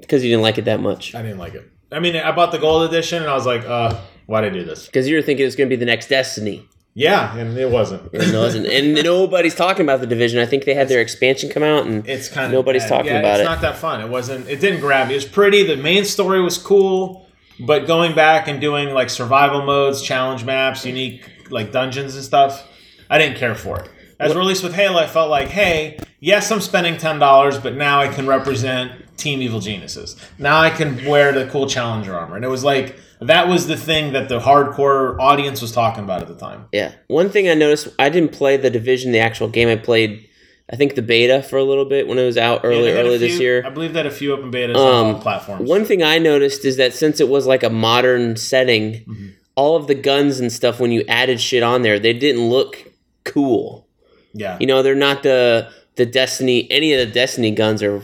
Because 0.00 0.22
you 0.24 0.30
didn't 0.30 0.42
like 0.42 0.56
it 0.58 0.64
that 0.66 0.80
much. 0.80 1.14
I 1.14 1.22
didn't 1.22 1.38
like 1.38 1.54
it. 1.54 1.68
I 1.92 1.98
mean, 1.98 2.14
I 2.16 2.30
bought 2.32 2.52
the 2.52 2.58
gold 2.58 2.88
edition, 2.88 3.20
and 3.22 3.30
I 3.30 3.34
was 3.34 3.46
like, 3.46 3.64
uh, 3.68 3.94
why'd 4.30 4.44
I 4.44 4.48
do 4.48 4.64
this? 4.64 4.86
Because 4.86 5.08
you 5.08 5.16
were 5.16 5.22
thinking 5.22 5.42
it 5.42 5.46
was 5.46 5.56
gonna 5.56 5.68
be 5.68 5.76
the 5.76 5.84
next 5.84 6.08
Destiny. 6.08 6.66
Yeah, 6.94 7.36
and 7.36 7.56
it 7.56 7.70
wasn't. 7.70 8.02
And 8.12 8.22
it 8.22 8.36
wasn't. 8.36 8.66
and 8.66 8.94
nobody's 9.04 9.54
talking 9.54 9.82
about 9.82 10.00
the 10.00 10.06
division. 10.06 10.40
I 10.40 10.46
think 10.46 10.64
they 10.64 10.74
had 10.74 10.88
their 10.88 11.00
expansion 11.00 11.50
come 11.50 11.62
out, 11.62 11.86
and 11.86 12.08
It's 12.08 12.28
kind 12.28 12.46
of 12.46 12.52
Nobody's 12.52 12.86
talking 12.86 13.10
about 13.10 13.40
it's 13.40 13.40
it. 13.40 13.42
It's 13.42 13.48
not 13.50 13.60
that 13.60 13.76
fun. 13.76 14.00
It 14.00 14.08
wasn't. 14.08 14.48
It 14.48 14.60
didn't 14.60 14.80
grab 14.80 15.08
me. 15.08 15.14
It 15.14 15.16
was 15.18 15.24
pretty. 15.24 15.64
The 15.64 15.76
main 15.76 16.04
story 16.04 16.40
was 16.40 16.58
cool, 16.58 17.26
but 17.58 17.86
going 17.86 18.14
back 18.14 18.48
and 18.48 18.60
doing 18.60 18.94
like 18.94 19.10
survival 19.10 19.62
modes, 19.62 20.02
challenge 20.02 20.44
maps, 20.44 20.86
unique 20.86 21.28
like 21.50 21.72
dungeons 21.72 22.14
and 22.14 22.24
stuff, 22.24 22.66
I 23.08 23.18
didn't 23.18 23.36
care 23.36 23.54
for 23.56 23.80
it. 23.80 23.90
As 24.20 24.36
released 24.36 24.62
with 24.62 24.74
Halo, 24.74 25.00
I 25.00 25.06
felt 25.06 25.30
like, 25.30 25.48
hey, 25.48 25.98
yes, 26.20 26.50
I'm 26.52 26.60
spending 26.60 26.98
ten 26.98 27.18
dollars, 27.18 27.58
but 27.58 27.74
now 27.74 28.00
I 28.00 28.08
can 28.08 28.26
represent 28.26 29.16
Team 29.16 29.42
Evil 29.42 29.60
Geniuses. 29.60 30.16
Now 30.38 30.60
I 30.60 30.70
can 30.70 31.04
wear 31.04 31.32
the 31.32 31.50
cool 31.50 31.66
Challenger 31.68 32.16
armor, 32.16 32.36
and 32.36 32.44
it 32.44 32.48
was 32.48 32.62
like 32.62 32.96
that 33.20 33.48
was 33.48 33.66
the 33.66 33.76
thing 33.76 34.12
that 34.12 34.28
the 34.28 34.40
hardcore 34.40 35.16
audience 35.18 35.60
was 35.60 35.72
talking 35.72 36.04
about 36.04 36.22
at 36.22 36.28
the 36.28 36.34
time. 36.36 36.66
yeah. 36.72 36.92
One 37.08 37.30
thing 37.30 37.48
I 37.48 37.54
noticed, 37.54 37.88
I 37.98 38.08
didn't 38.08 38.32
play 38.32 38.56
the 38.56 38.70
division, 38.70 39.12
the 39.12 39.18
actual 39.20 39.48
game. 39.48 39.68
I 39.68 39.76
played, 39.76 40.26
I 40.72 40.76
think 40.76 40.94
the 40.94 41.02
beta 41.02 41.42
for 41.42 41.56
a 41.58 41.64
little 41.64 41.84
bit 41.84 42.06
when 42.08 42.18
it 42.18 42.24
was 42.24 42.38
out 42.38 42.60
early, 42.64 42.90
a 42.90 42.98
early 43.02 43.18
this 43.18 43.38
year. 43.40 43.62
I 43.66 43.70
believe 43.70 43.92
that 43.94 44.06
a 44.06 44.10
few 44.10 44.32
open 44.32 44.50
betas 44.50 44.76
on 44.76 45.14
Um, 45.16 45.20
platforms. 45.20 45.68
One 45.68 45.84
thing 45.84 46.02
I 46.02 46.18
noticed 46.18 46.64
is 46.64 46.76
that 46.78 46.94
since 46.94 47.20
it 47.20 47.28
was 47.28 47.46
like 47.46 47.62
a 47.62 47.70
modern 47.70 48.36
setting, 48.36 48.92
Mm-hmm. 49.04 49.26
all 49.56 49.76
of 49.76 49.86
the 49.88 49.94
guns 49.94 50.40
and 50.40 50.50
stuff 50.52 50.80
when 50.80 50.90
you 50.92 51.04
added 51.08 51.40
shit 51.40 51.62
on 51.62 51.82
there, 51.82 51.98
they 51.98 52.12
didn't 52.14 52.48
look 52.48 52.90
cool. 53.24 53.86
yeah, 54.32 54.56
You 54.60 54.66
know, 54.66 54.82
they're 54.82 54.94
not 54.94 55.22
the 55.22 55.68
the 55.96 56.06
Destiny. 56.06 56.70
Any 56.70 56.94
of 56.94 57.00
the 57.06 57.12
Destiny 57.12 57.50
guns 57.50 57.82
are 57.82 58.00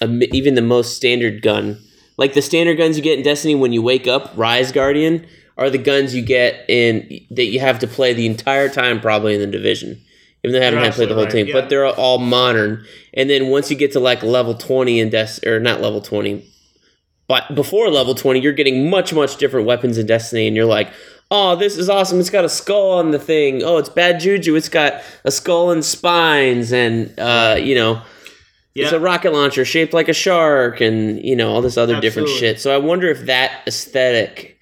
even 0.00 0.54
the 0.54 0.62
most 0.62 0.94
standard 0.96 1.42
gun. 1.42 1.78
Like 2.16 2.34
the 2.34 2.42
standard 2.42 2.78
guns 2.78 2.96
you 2.96 3.02
get 3.02 3.18
in 3.18 3.24
Destiny 3.24 3.54
when 3.54 3.72
you 3.72 3.82
wake 3.82 4.06
up, 4.06 4.32
Rise 4.36 4.72
Guardian, 4.72 5.26
are 5.58 5.70
the 5.70 5.78
guns 5.78 6.14
you 6.14 6.22
get 6.22 6.64
in 6.68 7.20
that 7.30 7.46
you 7.46 7.60
have 7.60 7.78
to 7.80 7.86
play 7.86 8.12
the 8.12 8.26
entire 8.26 8.68
time, 8.68 9.00
probably 9.00 9.34
in 9.34 9.40
the 9.40 9.46
division. 9.46 10.00
Even 10.44 10.52
though 10.52 10.60
I 10.60 10.64
haven't 10.64 10.80
had 10.80 10.92
to 10.92 10.96
play 10.96 11.06
the 11.06 11.14
whole 11.14 11.24
absolutely 11.24 11.52
team, 11.52 11.54
right, 11.54 11.62
but 11.62 11.70
they're 11.70 11.86
all 11.86 12.18
modern. 12.18 12.84
And 13.14 13.28
then 13.28 13.48
once 13.48 13.70
you 13.70 13.76
get 13.76 13.92
to 13.92 14.00
like 14.00 14.22
level 14.22 14.54
twenty 14.54 15.00
in 15.00 15.10
Destiny, 15.10 15.50
or 15.52 15.60
not 15.60 15.80
level 15.80 16.00
twenty, 16.00 16.46
but 17.28 17.54
before 17.54 17.88
level 17.90 18.14
20, 18.14 18.40
you're 18.40 18.52
getting 18.52 18.88
much, 18.88 19.12
much 19.12 19.36
different 19.36 19.66
weapons 19.66 19.98
in 19.98 20.06
Destiny, 20.06 20.46
and 20.46 20.54
you're 20.54 20.64
like, 20.64 20.92
oh, 21.30 21.56
this 21.56 21.76
is 21.76 21.88
awesome. 21.88 22.20
It's 22.20 22.30
got 22.30 22.44
a 22.44 22.48
skull 22.48 22.92
on 22.92 23.10
the 23.10 23.18
thing. 23.18 23.62
Oh, 23.64 23.78
it's 23.78 23.88
bad 23.88 24.20
juju. 24.20 24.54
It's 24.54 24.68
got 24.68 25.02
a 25.24 25.32
skull 25.32 25.72
and 25.72 25.84
spines, 25.84 26.72
and, 26.72 27.12
uh, 27.18 27.56
you 27.58 27.74
know, 27.74 28.00
it's 28.76 28.92
a 28.92 29.00
rocket 29.00 29.32
launcher 29.32 29.64
shaped 29.64 29.92
like 29.92 30.08
a 30.08 30.12
shark, 30.12 30.80
and, 30.80 31.24
you 31.24 31.34
know, 31.34 31.50
all 31.50 31.62
this 31.62 31.76
other 31.76 32.00
different 32.00 32.28
shit. 32.28 32.60
So 32.60 32.74
I 32.74 32.78
wonder 32.78 33.08
if 33.08 33.26
that 33.26 33.62
aesthetic 33.66 34.58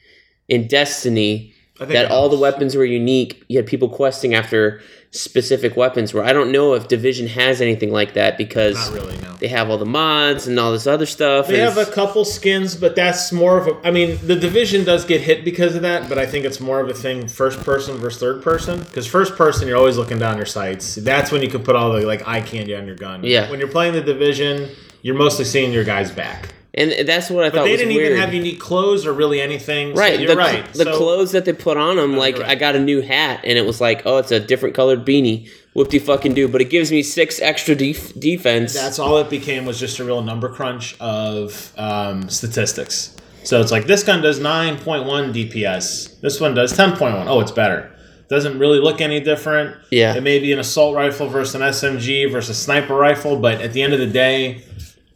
in 0.48 0.68
Destiny, 0.68 1.52
that 1.80 2.10
all 2.10 2.28
the 2.28 2.38
weapons 2.38 2.76
were 2.76 2.84
unique, 2.84 3.44
you 3.48 3.58
had 3.58 3.66
people 3.66 3.88
questing 3.88 4.34
after 4.34 4.80
specific 5.14 5.76
weapons, 5.76 6.12
where 6.12 6.24
I 6.24 6.32
don't 6.32 6.50
know 6.50 6.74
if 6.74 6.88
Division 6.88 7.28
has 7.28 7.60
anything 7.60 7.92
like 7.92 8.14
that 8.14 8.36
because 8.36 8.90
really 8.90 9.16
no. 9.18 9.32
they 9.36 9.48
have 9.48 9.70
all 9.70 9.78
the 9.78 9.86
mods 9.86 10.46
and 10.46 10.58
all 10.58 10.72
this 10.72 10.86
other 10.86 11.06
stuff. 11.06 11.46
They 11.46 11.60
have 11.60 11.78
a 11.78 11.86
couple 11.86 12.24
skins, 12.24 12.74
but 12.74 12.96
that's 12.96 13.32
more 13.32 13.56
of 13.56 13.68
a. 13.68 13.86
I 13.86 13.90
mean, 13.90 14.18
the 14.26 14.36
division 14.36 14.84
does 14.84 15.04
get 15.04 15.20
hit 15.20 15.44
because 15.44 15.76
of 15.76 15.82
that, 15.82 16.08
but 16.08 16.18
I 16.18 16.26
think 16.26 16.44
it's 16.44 16.60
more 16.60 16.80
of 16.80 16.88
a 16.88 16.94
thing 16.94 17.28
first 17.28 17.60
person 17.60 17.96
versus 17.96 18.20
third 18.20 18.42
person. 18.42 18.80
Because 18.80 19.06
first 19.06 19.36
person, 19.36 19.68
you're 19.68 19.76
always 19.76 19.96
looking 19.96 20.18
down 20.18 20.36
your 20.36 20.46
sights. 20.46 20.96
That's 20.96 21.30
when 21.30 21.42
you 21.42 21.48
can 21.48 21.62
put 21.62 21.76
all 21.76 21.92
the 21.92 22.04
like 22.04 22.26
eye 22.26 22.40
candy 22.40 22.74
on 22.74 22.86
your 22.86 22.96
gun. 22.96 23.22
Yeah. 23.22 23.50
When 23.50 23.60
you're 23.60 23.68
playing 23.68 23.94
the 23.94 24.02
division, 24.02 24.70
you're 25.02 25.14
mostly 25.14 25.44
seeing 25.44 25.72
your 25.72 25.84
guy's 25.84 26.10
back. 26.10 26.54
And 26.76 27.06
that's 27.08 27.30
what 27.30 27.44
I 27.44 27.48
thought. 27.48 27.52
But 27.54 27.58
thought 27.58 27.64
they 27.64 27.76
didn't 27.76 27.94
weird. 27.94 28.12
even 28.12 28.20
have 28.20 28.34
unique 28.34 28.60
clothes 28.60 29.06
or 29.06 29.12
really 29.12 29.40
anything. 29.40 29.94
So 29.94 30.00
right, 30.00 30.18
you're 30.18 30.30
the, 30.30 30.36
right. 30.36 30.64
the 30.74 30.84
So- 30.84 30.96
clothes 30.96 31.32
that 31.32 31.44
they 31.44 31.52
put 31.52 31.76
on 31.76 31.96
them, 31.96 32.16
like 32.16 32.36
you're 32.36 32.46
I 32.46 32.54
got 32.56 32.74
a 32.76 32.80
new 32.80 33.00
hat, 33.00 33.40
and 33.44 33.56
it 33.58 33.64
was 33.64 33.80
like, 33.80 34.02
oh, 34.04 34.18
it's 34.18 34.32
a 34.32 34.40
different 34.40 34.74
colored 34.74 35.04
beanie. 35.06 35.48
Whoop 35.74 35.88
de 35.88 35.98
fucking 35.98 36.34
do, 36.34 36.46
but 36.46 36.60
it 36.60 36.70
gives 36.70 36.92
me 36.92 37.02
six 37.02 37.40
extra 37.40 37.74
def- 37.74 38.14
defense. 38.18 38.74
That's 38.74 39.00
all 39.00 39.18
it 39.18 39.28
became 39.28 39.64
was 39.64 39.78
just 39.80 39.98
a 39.98 40.04
real 40.04 40.22
number 40.22 40.48
crunch 40.48 40.94
of 41.00 41.72
um, 41.76 42.28
statistics. 42.28 43.16
So 43.42 43.60
it's 43.60 43.72
like 43.72 43.86
this 43.86 44.04
gun 44.04 44.22
does 44.22 44.38
9.1 44.38 45.04
DPS. 45.34 46.20
This 46.20 46.40
one 46.40 46.54
does 46.54 46.72
10.1. 46.72 47.26
Oh, 47.26 47.40
it's 47.40 47.50
better. 47.50 47.90
Doesn't 48.28 48.58
really 48.58 48.78
look 48.78 49.00
any 49.00 49.20
different. 49.20 49.76
Yeah. 49.90 50.14
It 50.14 50.22
may 50.22 50.38
be 50.38 50.52
an 50.52 50.58
assault 50.58 50.94
rifle 50.96 51.28
versus 51.28 51.54
an 51.56 51.60
SMG 51.60 52.30
versus 52.32 52.56
a 52.56 52.60
sniper 52.60 52.94
rifle, 52.94 53.36
but 53.36 53.60
at 53.60 53.72
the 53.72 53.82
end 53.82 53.92
of 53.92 53.98
the 53.98 54.06
day, 54.06 54.62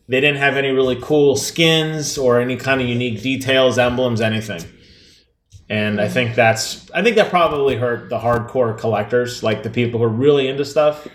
they 0.08 0.20
didn't 0.20 0.38
have 0.38 0.56
any 0.56 0.70
really 0.70 0.96
cool 1.00 1.36
skins 1.36 2.16
or 2.18 2.40
any 2.40 2.56
kind 2.56 2.80
of 2.80 2.88
unique 2.88 3.22
details, 3.22 3.78
emblems, 3.78 4.20
anything. 4.20 4.62
And 5.70 6.00
I 6.00 6.08
think 6.08 6.34
that's 6.34 6.90
I 6.92 7.02
think 7.02 7.16
that 7.16 7.28
probably 7.28 7.76
hurt 7.76 8.08
the 8.08 8.18
hardcore 8.18 8.78
collectors, 8.78 9.42
like 9.42 9.62
the 9.62 9.70
people 9.70 9.98
who 10.00 10.04
are 10.06 10.08
really 10.08 10.48
into 10.48 10.64
stuff. 10.64 11.06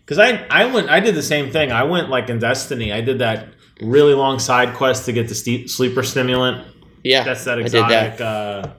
Because 0.00 0.18
I 0.18 0.44
I 0.50 0.64
went 0.66 0.88
I 0.90 0.98
did 1.00 1.14
the 1.14 1.22
same 1.22 1.50
thing. 1.52 1.70
I 1.70 1.84
went 1.84 2.10
like 2.10 2.28
in 2.28 2.40
Destiny. 2.40 2.92
I 2.92 3.02
did 3.02 3.20
that 3.20 3.48
really 3.80 4.14
long 4.14 4.40
side 4.40 4.74
quest 4.74 5.04
to 5.06 5.12
get 5.12 5.28
the 5.28 5.34
ste- 5.34 5.70
Sleeper 5.70 6.02
Simulant. 6.02 6.66
yeah, 7.04 7.22
That's 7.22 7.44
that 7.44 7.52
I 7.58 7.62
did 7.62 7.66
exotic, 7.66 8.16
that. 8.18 8.20
uh, 8.20 8.72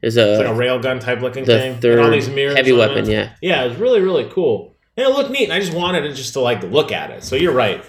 There's 0.00 0.16
a 0.16 0.38
like 0.38 0.46
a 0.48 0.50
railgun 0.50 1.00
type 1.00 1.20
looking 1.20 1.44
thing. 1.44 1.80
third 1.80 1.98
and 1.98 2.06
all 2.06 2.10
these 2.10 2.28
mirrors 2.28 2.56
heavy 2.56 2.72
weapon. 2.72 3.08
it. 3.08 3.12
Yeah, 3.12 3.30
Yeah, 3.40 3.64
it 3.64 3.68
was 3.68 3.78
really 3.78 4.00
really 4.00 4.28
cool. 4.30 4.74
And 4.96 5.06
it 5.06 5.10
looked 5.10 5.30
neat. 5.30 5.44
And 5.44 5.52
I 5.52 5.60
just 5.60 5.72
wanted 5.72 6.04
it 6.04 6.14
just 6.14 6.32
to 6.32 6.40
like 6.40 6.64
look 6.64 6.90
at 6.90 7.10
it. 7.10 7.22
So 7.22 7.36
you're 7.36 7.54
right. 7.54 7.84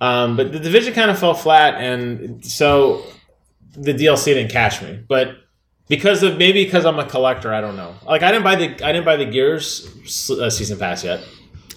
Um, 0.00 0.36
but 0.36 0.52
the 0.52 0.58
division 0.58 0.94
kind 0.94 1.10
of 1.10 1.18
fell 1.18 1.34
flat, 1.34 1.74
and 1.74 2.44
so 2.44 3.04
the 3.72 3.92
DLC 3.92 4.26
didn't 4.26 4.50
catch 4.50 4.80
me. 4.82 4.98
But 5.06 5.36
because 5.88 6.22
of 6.22 6.38
maybe 6.38 6.64
because 6.64 6.86
I'm 6.86 6.98
a 6.98 7.06
collector, 7.06 7.52
I 7.52 7.60
don't 7.60 7.76
know. 7.76 7.94
Like 8.06 8.22
I 8.22 8.30
didn't 8.32 8.44
buy 8.44 8.56
the 8.56 8.66
I 8.84 8.92
didn't 8.92 9.04
buy 9.04 9.16
the 9.16 9.26
Gears 9.26 9.86
uh, 10.30 10.48
season 10.48 10.78
pass 10.78 11.04
yet. 11.04 11.22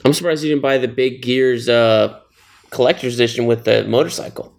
I'm 0.05 0.13
surprised 0.13 0.43
you 0.43 0.49
didn't 0.49 0.61
buy 0.61 0.77
the 0.77 0.87
big 0.87 1.21
Gears 1.21 1.67
uh, 1.67 2.19
collector's 2.69 3.15
edition 3.15 3.45
with 3.45 3.65
the 3.65 3.83
motorcycle. 3.85 4.53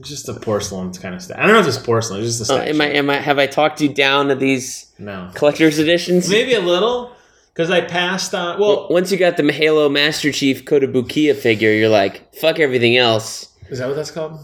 It's 0.00 0.08
just 0.08 0.28
a 0.28 0.34
porcelain 0.34 0.92
kind 0.92 1.14
of 1.14 1.22
stuff. 1.22 1.38
I 1.38 1.42
don't 1.42 1.54
know 1.54 1.60
if 1.60 1.66
it's 1.66 1.78
porcelain. 1.78 2.22
It's 2.22 2.38
just 2.38 2.50
a 2.50 2.54
Uh, 2.54 2.58
am 2.62 2.80
I? 2.80 2.86
Am 2.86 3.10
I? 3.10 3.16
Have 3.16 3.38
I 3.38 3.46
talked 3.46 3.80
you 3.80 3.92
down 3.92 4.28
to 4.28 4.36
these 4.36 4.92
no, 4.98 5.30
collector's 5.34 5.78
editions? 5.78 6.30
maybe 6.30 6.54
a 6.54 6.60
little 6.60 7.12
because 7.58 7.72
I 7.72 7.80
passed 7.80 8.36
on. 8.36 8.60
Well, 8.60 8.86
Once 8.88 9.10
you 9.10 9.18
got 9.18 9.36
the 9.36 9.52
Halo 9.52 9.88
Master 9.88 10.30
Chief 10.30 10.64
Kotobukiya 10.64 11.34
figure, 11.34 11.72
you're 11.72 11.88
like, 11.88 12.32
fuck 12.36 12.60
everything 12.60 12.96
else. 12.96 13.52
is 13.68 13.80
that 13.80 13.88
what 13.88 13.96
that's 13.96 14.12
called? 14.12 14.38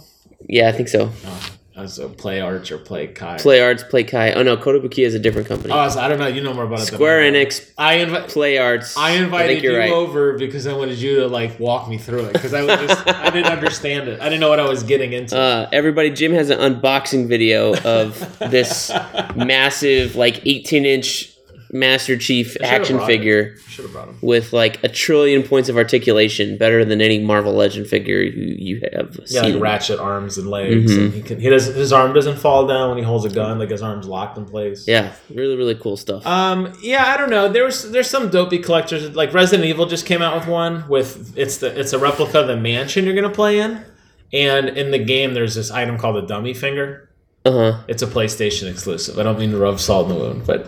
Yeah, 0.48 0.68
I 0.68 0.72
think 0.72 0.88
so. 0.88 1.12
Oh, 1.24 1.50
I 1.76 1.82
was 1.82 2.00
a 2.00 2.08
play 2.08 2.40
arts 2.40 2.72
or 2.72 2.78
play 2.78 3.06
Kai. 3.06 3.38
Play 3.38 3.60
Arts, 3.60 3.84
Play 3.84 4.02
Kai. 4.02 4.32
Oh 4.32 4.42
no, 4.42 4.56
Kotobukiya 4.56 5.06
is 5.06 5.14
a 5.14 5.20
different 5.20 5.46
company. 5.46 5.72
Oh, 5.72 5.78
I, 5.78 5.84
was- 5.84 5.96
I 5.96 6.08
don't 6.08 6.18
know. 6.18 6.26
You 6.26 6.42
know 6.42 6.54
more 6.54 6.64
about 6.64 6.80
it. 6.80 6.86
Square 6.86 7.22
I. 7.22 7.30
Enix, 7.30 7.72
I 7.78 7.94
invite. 7.98 8.28
Play 8.30 8.58
Arts. 8.58 8.96
I 8.96 9.12
invited 9.12 9.62
you're 9.62 9.74
you 9.74 9.78
right. 9.78 9.90
over 9.92 10.36
because 10.36 10.66
I 10.66 10.72
wanted 10.72 10.98
you 10.98 11.20
to 11.20 11.28
like 11.28 11.60
walk 11.60 11.88
me 11.88 11.98
through 11.98 12.24
it 12.26 12.32
because 12.32 12.52
I 12.52 12.62
was 12.64 12.80
just 12.80 13.08
I 13.08 13.30
didn't 13.30 13.52
understand 13.52 14.08
it. 14.08 14.20
I 14.20 14.24
didn't 14.24 14.40
know 14.40 14.50
what 14.50 14.60
I 14.60 14.68
was 14.68 14.82
getting 14.82 15.12
into. 15.12 15.38
Uh, 15.38 15.68
everybody, 15.72 16.10
Jim 16.10 16.32
has 16.32 16.50
an 16.50 16.58
unboxing 16.58 17.28
video 17.28 17.76
of 17.76 18.18
this 18.40 18.90
massive, 19.36 20.16
like 20.16 20.44
18 20.44 20.84
inch 20.84 21.33
Master 21.74 22.16
Chief 22.16 22.56
action 22.62 23.00
figure 23.00 23.56
Should 23.68 23.86
have 23.86 23.92
brought 23.92 24.06
him. 24.08 24.16
with 24.22 24.52
like 24.52 24.82
a 24.84 24.88
trillion 24.88 25.42
points 25.42 25.68
of 25.68 25.76
articulation, 25.76 26.56
better 26.56 26.84
than 26.84 27.00
any 27.00 27.18
Marvel 27.18 27.52
Legend 27.52 27.88
figure 27.88 28.22
you, 28.22 28.54
you 28.58 28.80
have 28.94 29.18
Yeah, 29.26 29.42
seen. 29.42 29.54
like 29.54 29.60
ratchet 29.62 29.98
arms 29.98 30.38
and 30.38 30.48
legs. 30.48 30.92
Mhm. 30.92 30.98
And 31.06 31.14
he 31.14 31.20
can. 31.20 31.40
He 31.40 31.48
does. 31.50 31.66
His 31.66 31.92
arm 31.92 32.12
doesn't 32.12 32.36
fall 32.38 32.66
down 32.68 32.90
when 32.90 32.98
he 32.98 33.02
holds 33.04 33.24
a 33.24 33.28
gun. 33.28 33.58
Like 33.58 33.70
his 33.70 33.82
arm's 33.82 34.06
locked 34.06 34.38
in 34.38 34.44
place. 34.44 34.86
Yeah, 34.86 35.10
really, 35.34 35.56
really 35.56 35.74
cool 35.74 35.96
stuff. 35.96 36.24
Um. 36.24 36.72
Yeah. 36.80 37.04
I 37.12 37.16
don't 37.16 37.30
know. 37.30 37.48
There 37.48 37.64
was. 37.64 37.90
There's 37.90 38.08
some 38.08 38.28
dopey 38.30 38.58
collectors. 38.58 39.14
Like 39.16 39.34
Resident 39.34 39.68
Evil 39.68 39.86
just 39.86 40.06
came 40.06 40.22
out 40.22 40.36
with 40.36 40.46
one 40.46 40.84
with 40.88 41.36
it's 41.36 41.56
the 41.56 41.76
it's 41.78 41.92
a 41.92 41.98
replica 41.98 42.38
of 42.40 42.46
the 42.46 42.56
mansion 42.56 43.04
you're 43.04 43.14
gonna 43.16 43.28
play 43.30 43.58
in, 43.58 43.80
and 44.32 44.68
in 44.68 44.92
the 44.92 44.98
game 44.98 45.34
there's 45.34 45.56
this 45.56 45.72
item 45.72 45.98
called 45.98 46.16
a 46.18 46.26
dummy 46.26 46.54
finger. 46.54 47.08
Uh 47.46 47.52
huh. 47.72 47.78
It's 47.88 48.02
a 48.02 48.06
PlayStation 48.06 48.70
exclusive. 48.70 49.18
I 49.18 49.22
don't 49.22 49.38
mean 49.38 49.50
to 49.50 49.58
rub 49.58 49.78
salt 49.78 50.08
in 50.10 50.14
the 50.16 50.18
wound, 50.18 50.46
but 50.46 50.66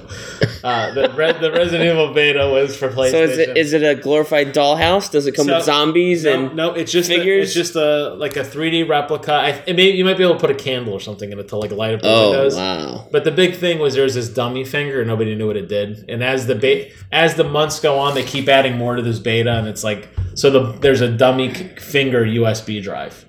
uh, 0.63 0.93
the 0.93 1.11
Red, 1.17 1.41
the 1.41 1.51
Resident 1.51 1.89
Evil 1.91 2.13
beta 2.13 2.51
was 2.51 2.77
for 2.77 2.89
PlayStation. 2.91 3.11
So 3.13 3.23
is 3.23 3.39
it 3.39 3.57
is 3.57 3.73
it 3.73 3.83
a 3.83 3.95
glorified 3.95 4.49
dollhouse? 4.53 5.11
Does 5.11 5.27
it 5.27 5.33
come 5.35 5.47
So- 5.47 5.57
with 5.57 5.65
zombies 5.65 6.25
no, 6.25 6.33
and 6.47 6.55
no, 6.57 6.75
it's 6.75 6.93
just 6.93 7.09
figures? 7.09 7.39
A, 7.39 7.43
it's 7.45 7.55
just 7.55 7.77
a 7.77 8.15
like 8.17 8.37
a 8.37 8.41
3D 8.43 8.87
replica. 8.89 9.33
I, 9.33 9.49
it 9.67 9.75
may, 9.75 9.91
you 9.91 10.05
might 10.05 10.19
be 10.19 10.23
able 10.25 10.35
to 10.35 10.41
put 10.41 10.51
a 10.51 10.55
candle 10.55 10.93
or 10.93 11.01
something 11.01 11.33
in 11.33 11.39
it 11.39 11.49
to 11.49 11.57
like 11.57 11.71
light 11.73 11.95
up 11.95 12.03
the 12.03 12.09
oh 12.09 12.31
windows. 12.33 12.57
wow, 12.57 13.09
But 13.11 13.25
the 13.25 13.33
big 13.33 13.57
thing 13.57 13.79
was 13.79 13.95
there 13.95 14.05
was 14.05 14.15
this 14.15 14.29
dummy 14.29 14.65
finger, 14.65 14.99
and 15.01 15.09
nobody 15.09 15.35
knew 15.35 15.47
what 15.47 15.57
it 15.57 15.69
did. 15.69 16.05
And 16.11 16.23
as 16.23 16.47
the 16.47 16.55
ba- 16.57 16.91
as 17.11 17.37
the 17.37 17.45
months 17.45 17.81
go 17.81 17.99
on, 17.99 18.15
they 18.15 18.23
keep 18.25 18.49
adding 18.49 18.77
more 18.77 18.97
to 18.97 19.03
this 19.03 19.19
beta, 19.19 19.53
and 19.53 19.67
it's 19.67 19.83
like 19.83 20.09
so 20.35 20.51
the 20.51 20.73
there's 20.81 21.01
a 21.01 21.11
dummy 21.11 21.55
finger 21.55 22.23
USB 22.23 22.83
drive. 22.83 23.25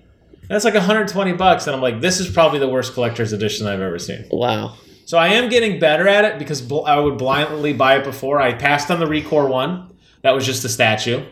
That's 0.50 0.64
like 0.66 0.74
120 0.74 1.34
bucks, 1.34 1.68
and 1.68 1.76
I'm 1.76 1.82
like, 1.82 2.00
this 2.02 2.20
is 2.20 2.30
probably 2.30 2.60
the 2.60 2.70
worst 2.70 2.94
collector's 2.94 3.34
edition 3.34 3.68
I've 3.68 3.82
ever 3.82 4.00
seen. 4.00 4.26
wow. 4.32 4.76
So 5.06 5.18
I 5.18 5.30
am 5.30 5.48
getting 5.50 5.80
better 5.80 6.06
at 6.06 6.26
it 6.26 6.38
because 6.38 6.62
bl- 6.62 6.84
I 6.86 7.00
would 7.00 7.18
blindly 7.18 7.72
buy 7.72 7.98
it 7.98 8.04
before. 8.04 8.42
I 8.42 8.52
passed 8.54 8.92
on 8.92 9.00
the 9.00 9.06
ReCore 9.06 9.48
one, 9.50 9.94
that 10.22 10.32
was 10.32 10.46
just 10.46 10.66
a 10.66 10.70
statue, 10.70 11.24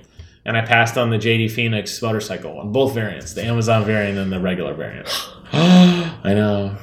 and 0.46 0.56
I 0.56 0.62
passed 0.66 0.98
on 0.98 1.10
the 1.10 1.18
JD 1.18 1.52
Phoenix 1.52 2.02
motorcycle 2.02 2.56
one, 2.56 2.72
both 2.72 2.94
variants, 2.94 3.34
the 3.34 3.44
Amazon 3.44 3.84
variant 3.84 4.18
and 4.18 4.32
the 4.32 4.40
regular 4.40 4.74
variant. 4.74 5.10
I 5.52 6.34
know, 6.34 6.78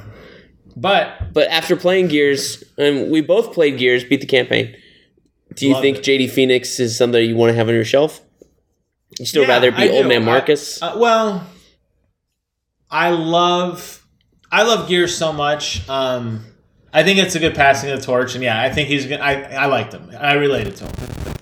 but 0.75 1.33
But 1.33 1.49
after 1.49 1.75
playing 1.75 2.09
Gears, 2.09 2.63
and 2.77 3.09
we 3.11 3.21
both 3.21 3.53
played 3.53 3.77
Gears, 3.79 4.03
beat 4.03 4.21
the 4.21 4.27
campaign. 4.27 4.75
Do 5.55 5.67
you 5.67 5.79
think 5.81 5.97
it. 5.99 6.03
JD 6.03 6.29
Phoenix 6.31 6.79
is 6.79 6.95
something 6.97 7.23
you 7.23 7.35
want 7.35 7.51
to 7.51 7.55
have 7.55 7.67
on 7.67 7.73
your 7.75 7.85
shelf? 7.85 8.21
You 9.19 9.25
still 9.25 9.43
Yeah, 9.43 9.49
rather 9.49 9.71
be 9.71 9.77
I 9.77 9.87
Old 9.89 10.03
do. 10.03 10.09
Man 10.09 10.21
I- 10.23 10.25
Marcus? 10.25 10.81
Uh, 10.81 10.95
well, 10.97 11.47
I 12.93 13.09
love 13.09 14.05
I 14.51 14.61
love 14.63 14.87
Gears 14.87 15.17
so 15.17 15.33
much. 15.33 15.89
Um, 15.89 16.45
I 16.93 17.03
think 17.03 17.17
it's 17.17 17.33
a 17.33 17.39
good 17.39 17.55
passing 17.55 17.89
of 17.89 17.99
the 17.99 18.05
torch, 18.05 18.35
and 18.35 18.43
yeah, 18.43 18.61
I 18.61 18.71
think 18.71 18.87
he's 18.87 19.07
good. 19.07 19.19
I 19.19 19.41
I 19.41 19.65
liked 19.65 19.93
him. 19.93 20.11
I 20.17 20.35
related 20.35 20.75
to 20.77 20.85
him. 20.85 21.35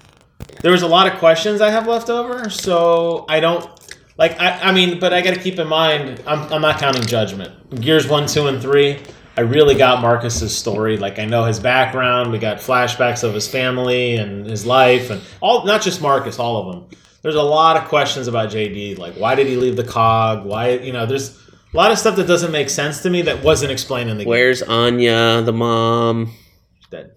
There 0.61 0.71
was 0.71 0.81
a 0.81 0.87
lot 0.87 1.11
of 1.11 1.19
questions 1.19 1.59
I 1.59 1.69
have 1.69 1.87
left 1.87 2.09
over, 2.09 2.49
so 2.49 3.25
I 3.27 3.41
don't 3.41 3.69
like. 4.17 4.39
I, 4.39 4.69
I 4.69 4.71
mean, 4.71 4.97
but 4.97 5.13
I 5.13 5.21
got 5.21 5.33
to 5.33 5.39
keep 5.41 5.59
in 5.59 5.67
mind, 5.67 6.23
I'm 6.25 6.53
I'm 6.53 6.61
not 6.61 6.79
counting 6.79 7.03
Judgment. 7.03 7.81
Gears 7.81 8.07
one, 8.07 8.27
two, 8.27 8.47
and 8.47 8.61
three. 8.61 8.99
I 9.35 9.41
really 9.41 9.75
got 9.75 10.01
Marcus's 10.01 10.57
story. 10.57 10.95
Like 10.95 11.19
I 11.19 11.25
know 11.25 11.43
his 11.43 11.59
background. 11.59 12.31
We 12.31 12.39
got 12.39 12.59
flashbacks 12.59 13.25
of 13.25 13.33
his 13.33 13.49
family 13.49 14.15
and 14.15 14.45
his 14.45 14.65
life, 14.65 15.09
and 15.09 15.21
all 15.41 15.65
not 15.65 15.81
just 15.81 16.01
Marcus, 16.01 16.39
all 16.39 16.57
of 16.69 16.75
them. 16.75 16.99
There's 17.21 17.35
a 17.35 17.43
lot 17.43 17.77
of 17.77 17.87
questions 17.87 18.27
about 18.27 18.49
JD. 18.49 18.97
Like 18.97 19.13
why 19.15 19.35
did 19.35 19.47
he 19.47 19.55
leave 19.55 19.75
the 19.75 19.83
cog? 19.83 20.45
Why 20.45 20.71
you 20.71 20.91
know? 20.93 21.05
There's 21.05 21.37
a 21.73 21.77
lot 21.77 21.91
of 21.91 21.97
stuff 21.99 22.15
that 22.17 22.27
doesn't 22.27 22.51
make 22.51 22.69
sense 22.69 23.01
to 23.03 23.09
me 23.09 23.21
that 23.23 23.43
wasn't 23.43 23.71
explained 23.71 24.09
in 24.09 24.17
the 24.17 24.23
game. 24.23 24.29
Where's 24.29 24.61
Anya, 24.63 25.41
the 25.41 25.53
mom? 25.53 26.33
Dead. 26.89 27.11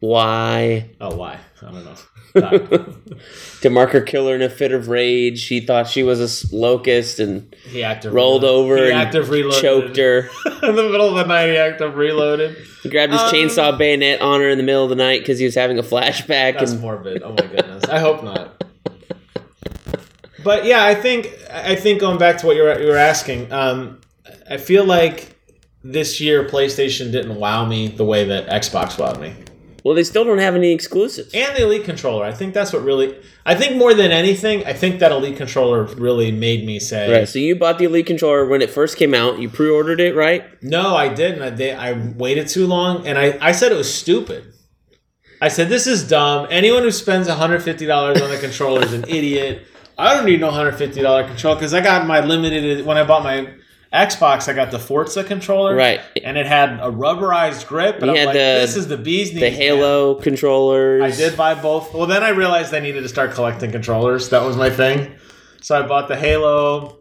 Why? 0.00 0.90
Oh, 1.00 1.16
why? 1.16 1.38
I 1.62 1.70
don't 1.72 1.84
know. 1.84 1.94
To 3.62 3.70
Marker 3.70 4.02
kill 4.02 4.28
her 4.28 4.34
in 4.34 4.42
a 4.42 4.50
fit 4.50 4.70
of 4.72 4.88
rage. 4.88 5.38
She 5.40 5.60
thought 5.60 5.88
she 5.88 6.02
was 6.02 6.20
a 6.20 6.54
locust 6.54 7.18
and 7.18 7.56
He 7.64 7.82
active 7.82 8.12
rolled 8.12 8.44
over 8.44 8.76
he 8.76 8.90
and 8.90 8.92
active 9.00 9.30
reloaded. 9.30 9.60
choked 9.62 9.96
her. 9.96 10.28
in 10.62 10.76
the 10.76 10.82
middle 10.90 11.08
of 11.08 11.14
the 11.14 11.24
night. 11.24 11.48
He 11.48 11.56
active 11.56 11.96
reloaded. 11.96 12.54
He 12.82 12.90
grabbed 12.90 13.12
his 13.12 13.22
Um, 13.22 13.30
chainsaw 13.32 13.78
bayonet 13.78 14.20
on 14.20 14.40
her 14.40 14.50
in 14.50 14.58
the 14.58 14.64
middle 14.64 14.84
of 14.84 14.90
the 14.90 14.96
night 14.96 15.20
because 15.20 15.38
he 15.38 15.46
was 15.46 15.54
having 15.54 15.78
a 15.78 15.82
flashback. 15.82 16.58
That's 16.58 16.72
and 16.72 16.82
morbid. 16.82 17.22
Oh 17.22 17.30
my 17.30 17.46
goodness. 17.46 17.84
I 17.84 17.98
hope 17.98 18.22
not. 18.22 18.62
But 20.46 20.64
yeah, 20.64 20.84
I 20.84 20.94
think 20.94 21.36
I 21.52 21.74
think 21.74 22.00
going 22.00 22.18
back 22.18 22.38
to 22.38 22.46
what 22.46 22.54
you 22.54 22.62
were, 22.62 22.80
you 22.80 22.86
were 22.86 22.96
asking, 22.96 23.52
um, 23.52 24.00
I 24.48 24.58
feel 24.58 24.84
like 24.84 25.34
this 25.82 26.20
year 26.20 26.44
PlayStation 26.48 27.10
didn't 27.10 27.34
wow 27.34 27.64
me 27.66 27.88
the 27.88 28.04
way 28.04 28.24
that 28.24 28.46
Xbox 28.46 28.94
wowed 28.96 29.20
me. 29.20 29.34
well, 29.84 29.94
they 29.96 30.04
still 30.04 30.24
don't 30.24 30.38
have 30.38 30.54
any 30.54 30.70
exclusives. 30.72 31.34
And 31.34 31.56
the 31.56 31.62
Elite 31.64 31.84
controller. 31.84 32.24
I 32.24 32.32
think 32.32 32.54
that's 32.54 32.72
what 32.72 32.84
really. 32.84 33.18
I 33.44 33.56
think 33.56 33.76
more 33.76 33.92
than 33.92 34.12
anything, 34.12 34.64
I 34.66 34.72
think 34.72 35.00
that 35.00 35.10
Elite 35.10 35.36
controller 35.36 35.82
really 35.96 36.30
made 36.30 36.64
me 36.64 36.78
say, 36.78 37.12
Right. 37.12 37.28
So 37.28 37.38
you 37.40 37.56
bought 37.56 37.78
the 37.78 37.84
Elite 37.86 38.06
controller 38.06 38.46
when 38.46 38.62
it 38.62 38.70
first 38.70 38.96
came 38.96 39.14
out. 39.14 39.40
You 39.40 39.48
pre-ordered 39.48 40.00
it, 40.00 40.14
right? 40.14 40.44
No, 40.62 40.94
I 40.94 41.08
didn't. 41.12 41.42
I, 41.42 41.50
they, 41.50 41.72
I 41.74 41.92
waited 42.16 42.46
too 42.46 42.66
long, 42.68 43.04
and 43.06 43.18
I, 43.18 43.36
I 43.40 43.50
said 43.50 43.72
it 43.72 43.76
was 43.76 43.92
stupid. 43.92 44.44
I 45.42 45.48
said 45.48 45.68
this 45.68 45.86
is 45.88 46.08
dumb. 46.08 46.46
Anyone 46.50 46.82
who 46.84 46.92
spends 46.92 47.26
one 47.28 47.36
hundred 47.36 47.64
fifty 47.64 47.84
dollars 47.86 48.22
on 48.22 48.30
a 48.30 48.38
controller 48.38 48.82
is 48.82 48.92
an 48.92 49.04
idiot. 49.08 49.66
I 49.98 50.14
don't 50.14 50.26
need 50.26 50.40
no 50.40 50.50
hundred 50.50 50.72
fifty 50.76 51.00
dollar 51.02 51.24
controller 51.26 51.56
because 51.56 51.72
I 51.74 51.80
got 51.80 52.06
my 52.06 52.20
limited 52.20 52.84
when 52.84 52.96
I 52.98 53.04
bought 53.04 53.22
my 53.22 53.48
Xbox. 53.92 54.48
I 54.48 54.52
got 54.52 54.70
the 54.70 54.78
Forza 54.78 55.24
controller, 55.24 55.74
Right. 55.74 56.00
and 56.22 56.36
it 56.36 56.44
had 56.46 56.70
a 56.80 56.90
rubberized 56.90 57.66
grip. 57.66 57.96
And 57.96 58.06
You 58.06 58.10
I'm 58.10 58.16
had 58.16 58.26
like, 58.26 58.34
the- 58.34 58.38
this 58.60 58.76
is 58.76 58.88
the 58.88 58.98
bee's 58.98 59.30
knees. 59.32 59.40
The 59.40 59.50
man. 59.50 59.52
Halo 59.52 60.14
controllers. 60.16 61.02
I 61.02 61.16
did 61.16 61.36
buy 61.36 61.54
both. 61.54 61.94
Well, 61.94 62.06
then 62.06 62.22
I 62.22 62.30
realized 62.30 62.74
I 62.74 62.80
needed 62.80 63.02
to 63.02 63.08
start 63.08 63.32
collecting 63.32 63.72
controllers. 63.72 64.28
That 64.30 64.42
was 64.42 64.56
my 64.56 64.68
thing. 64.70 65.14
So 65.62 65.78
I 65.78 65.86
bought 65.86 66.08
the 66.08 66.16
Halo. 66.16 66.98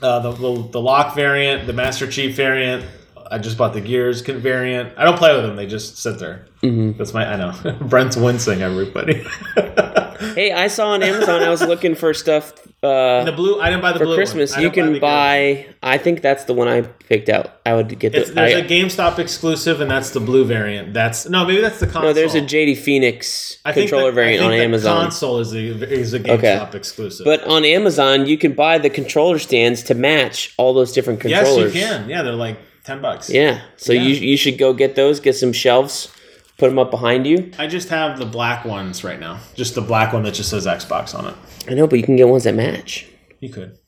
uh, 0.00 0.18
the, 0.20 0.32
the 0.32 0.68
the 0.72 0.80
lock 0.80 1.14
variant, 1.14 1.66
the 1.66 1.72
Master 1.72 2.06
Chief 2.10 2.34
variant. 2.34 2.84
I 3.32 3.38
just 3.38 3.56
bought 3.58 3.72
the 3.72 3.80
Gears 3.80 4.20
variant. 4.20 4.92
I 4.96 5.04
don't 5.04 5.16
play 5.18 5.34
with 5.34 5.44
them; 5.44 5.56
they 5.56 5.66
just 5.66 5.96
sit 5.98 6.18
there. 6.18 6.46
Mhm. 6.62 6.96
That's 6.98 7.12
my. 7.14 7.26
I 7.26 7.36
know. 7.36 7.76
Brent's 7.80 8.16
wincing. 8.16 8.62
Everybody. 8.62 9.24
Hey, 10.36 10.52
I 10.52 10.68
saw 10.68 10.90
on 10.90 11.02
Amazon. 11.02 11.42
I 11.42 11.48
was 11.50 11.62
looking 11.62 11.96
for 11.96 12.14
stuff 12.14 12.52
uh, 12.84 13.24
the 13.24 13.32
blue. 13.32 13.60
I 13.60 13.70
didn't 13.70 13.82
buy 13.82 13.92
the 13.92 13.98
for 13.98 14.04
blue 14.04 14.14
Christmas. 14.14 14.52
One. 14.52 14.60
I 14.60 14.62
You 14.62 14.70
can 14.70 14.92
the 14.92 15.00
buy. 15.00 15.66
I 15.82 15.98
think 15.98 16.22
that's 16.22 16.44
the 16.44 16.54
one 16.54 16.68
I 16.68 16.82
picked 16.82 17.28
out. 17.28 17.60
I 17.66 17.74
would 17.74 17.98
get 17.98 18.14
It's, 18.14 18.28
the. 18.28 18.36
there's 18.36 18.54
I- 18.54 18.58
a 18.58 18.64
GameStop 18.68 19.18
exclusive, 19.18 19.80
and 19.80 19.90
that's 19.90 20.10
the 20.10 20.20
blue 20.20 20.44
variant. 20.44 20.94
That's 20.94 21.28
no, 21.28 21.44
maybe 21.44 21.60
that's 21.60 21.80
the 21.80 21.86
console. 21.86 22.02
no, 22.04 22.12
there's 22.12 22.36
a 22.36 22.40
JD 22.40 22.76
Phoenix 22.78 23.58
I 23.64 23.72
think 23.72 23.90
controller 23.90 24.12
the- 24.12 24.14
variant 24.14 24.42
I 24.42 24.44
on 24.46 24.50
the 24.52 24.58
Amazon. 24.62 25.02
Console 25.02 25.40
is 25.40 25.52
a 25.54 25.58
is 25.92 26.14
a 26.14 26.20
GameStop 26.20 26.38
Okay. 26.68 26.76
exclusive. 26.78 27.24
But 27.24 27.42
on 27.48 27.64
Amazon, 27.64 28.26
you 28.26 28.38
can 28.38 28.52
buy 28.52 28.78
the 28.78 28.90
controller 28.90 29.40
stands 29.40 29.82
to 29.84 29.94
match 29.96 30.54
all 30.56 30.72
those 30.72 30.92
different 30.92 31.18
controllers. 31.20 31.74
yes, 31.74 31.74
you 31.74 31.80
can. 31.98 32.08
Yeah, 32.08 32.22
they're 32.22 32.32
like 32.34 32.58
ten 32.84 33.00
bucks. 33.00 33.30
Yeah, 33.30 33.60
so 33.76 33.92
Yeah. 33.92 34.02
you 34.02 34.14
you 34.14 34.36
should 34.36 34.58
go 34.58 34.72
get 34.72 34.94
those. 34.96 35.20
Get 35.20 35.34
some 35.36 35.52
shelves, 35.52 36.12
put 36.58 36.68
them 36.68 36.78
up 36.78 36.90
behind 36.90 37.26
you. 37.26 37.50
I 37.58 37.66
just 37.66 37.88
have 37.90 38.18
the 38.18 38.26
black 38.26 38.64
ones 38.64 39.04
right 39.04 39.18
now. 39.20 39.38
Just 39.54 39.74
the 39.74 39.80
black 39.82 40.12
one 40.12 40.22
that 40.24 40.34
just 40.34 40.50
says 40.50 40.66
Xbox 40.66 41.14
on 41.18 41.26
it. 41.26 41.34
I 41.68 41.74
know, 41.74 41.86
but 41.86 41.98
you 41.98 42.04
can 42.04 42.16
get 42.16 42.28
ones 42.28 42.44
that 42.44 42.54
match. 42.54 43.06
You 43.40 43.48
could. 43.50 43.78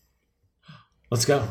Let's 1.10 1.24
go. 1.24 1.46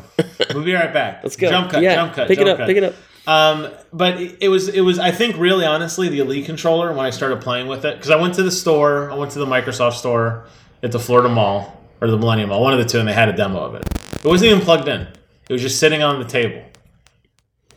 We'll 0.52 0.64
be 0.64 0.74
right 0.74 0.92
back. 0.92 1.20
Let's 1.22 1.36
go. 1.36 1.48
Jump 1.48 1.70
cut. 1.70 1.82
Yeah, 1.82 1.94
Jump 1.94 2.14
cut. 2.14 2.28
pick 2.28 2.38
jump 2.38 2.48
it 2.48 2.50
up. 2.52 2.58
cut. 2.58 2.66
Pick 2.66 2.76
it 2.76 2.84
up. 2.84 2.94
Um, 3.26 3.68
but 3.92 4.20
it 4.20 4.36
it 4.42 4.48
was 4.48 4.68
it 4.68 4.82
was 4.82 4.98
I 4.98 5.10
think 5.10 5.38
really 5.38 5.64
honestly 5.64 6.08
the 6.10 6.18
Elite 6.18 6.44
controller 6.44 6.92
when 6.92 7.06
I 7.06 7.10
started 7.10 7.40
playing 7.40 7.68
with 7.68 7.86
it 7.86 7.96
because 7.96 8.10
I 8.10 8.16
went 8.20 8.34
to 8.34 8.42
the 8.42 8.50
store 8.50 9.10
I 9.10 9.14
went 9.14 9.30
to 9.32 9.38
the 9.38 9.46
Microsoft 9.46 9.94
store 9.94 10.46
at 10.82 10.92
the 10.92 10.98
Florida 10.98 11.30
Mall 11.30 11.80
or 12.02 12.10
the 12.10 12.18
Millennium 12.18 12.50
Mall 12.50 12.60
one 12.60 12.74
of 12.74 12.78
the 12.78 12.84
two 12.84 12.98
and 12.98 13.08
they 13.08 13.14
had 13.14 13.30
a 13.30 13.32
demo 13.32 13.60
of 13.60 13.74
it. 13.76 13.84
It 14.16 14.24
wasn't 14.28 14.50
even 14.50 14.62
plugged 14.62 14.88
in. 14.88 15.02
It 15.48 15.52
was 15.54 15.62
just 15.62 15.78
sitting 15.80 16.02
on 16.02 16.18
the 16.18 16.26
table. 16.26 16.62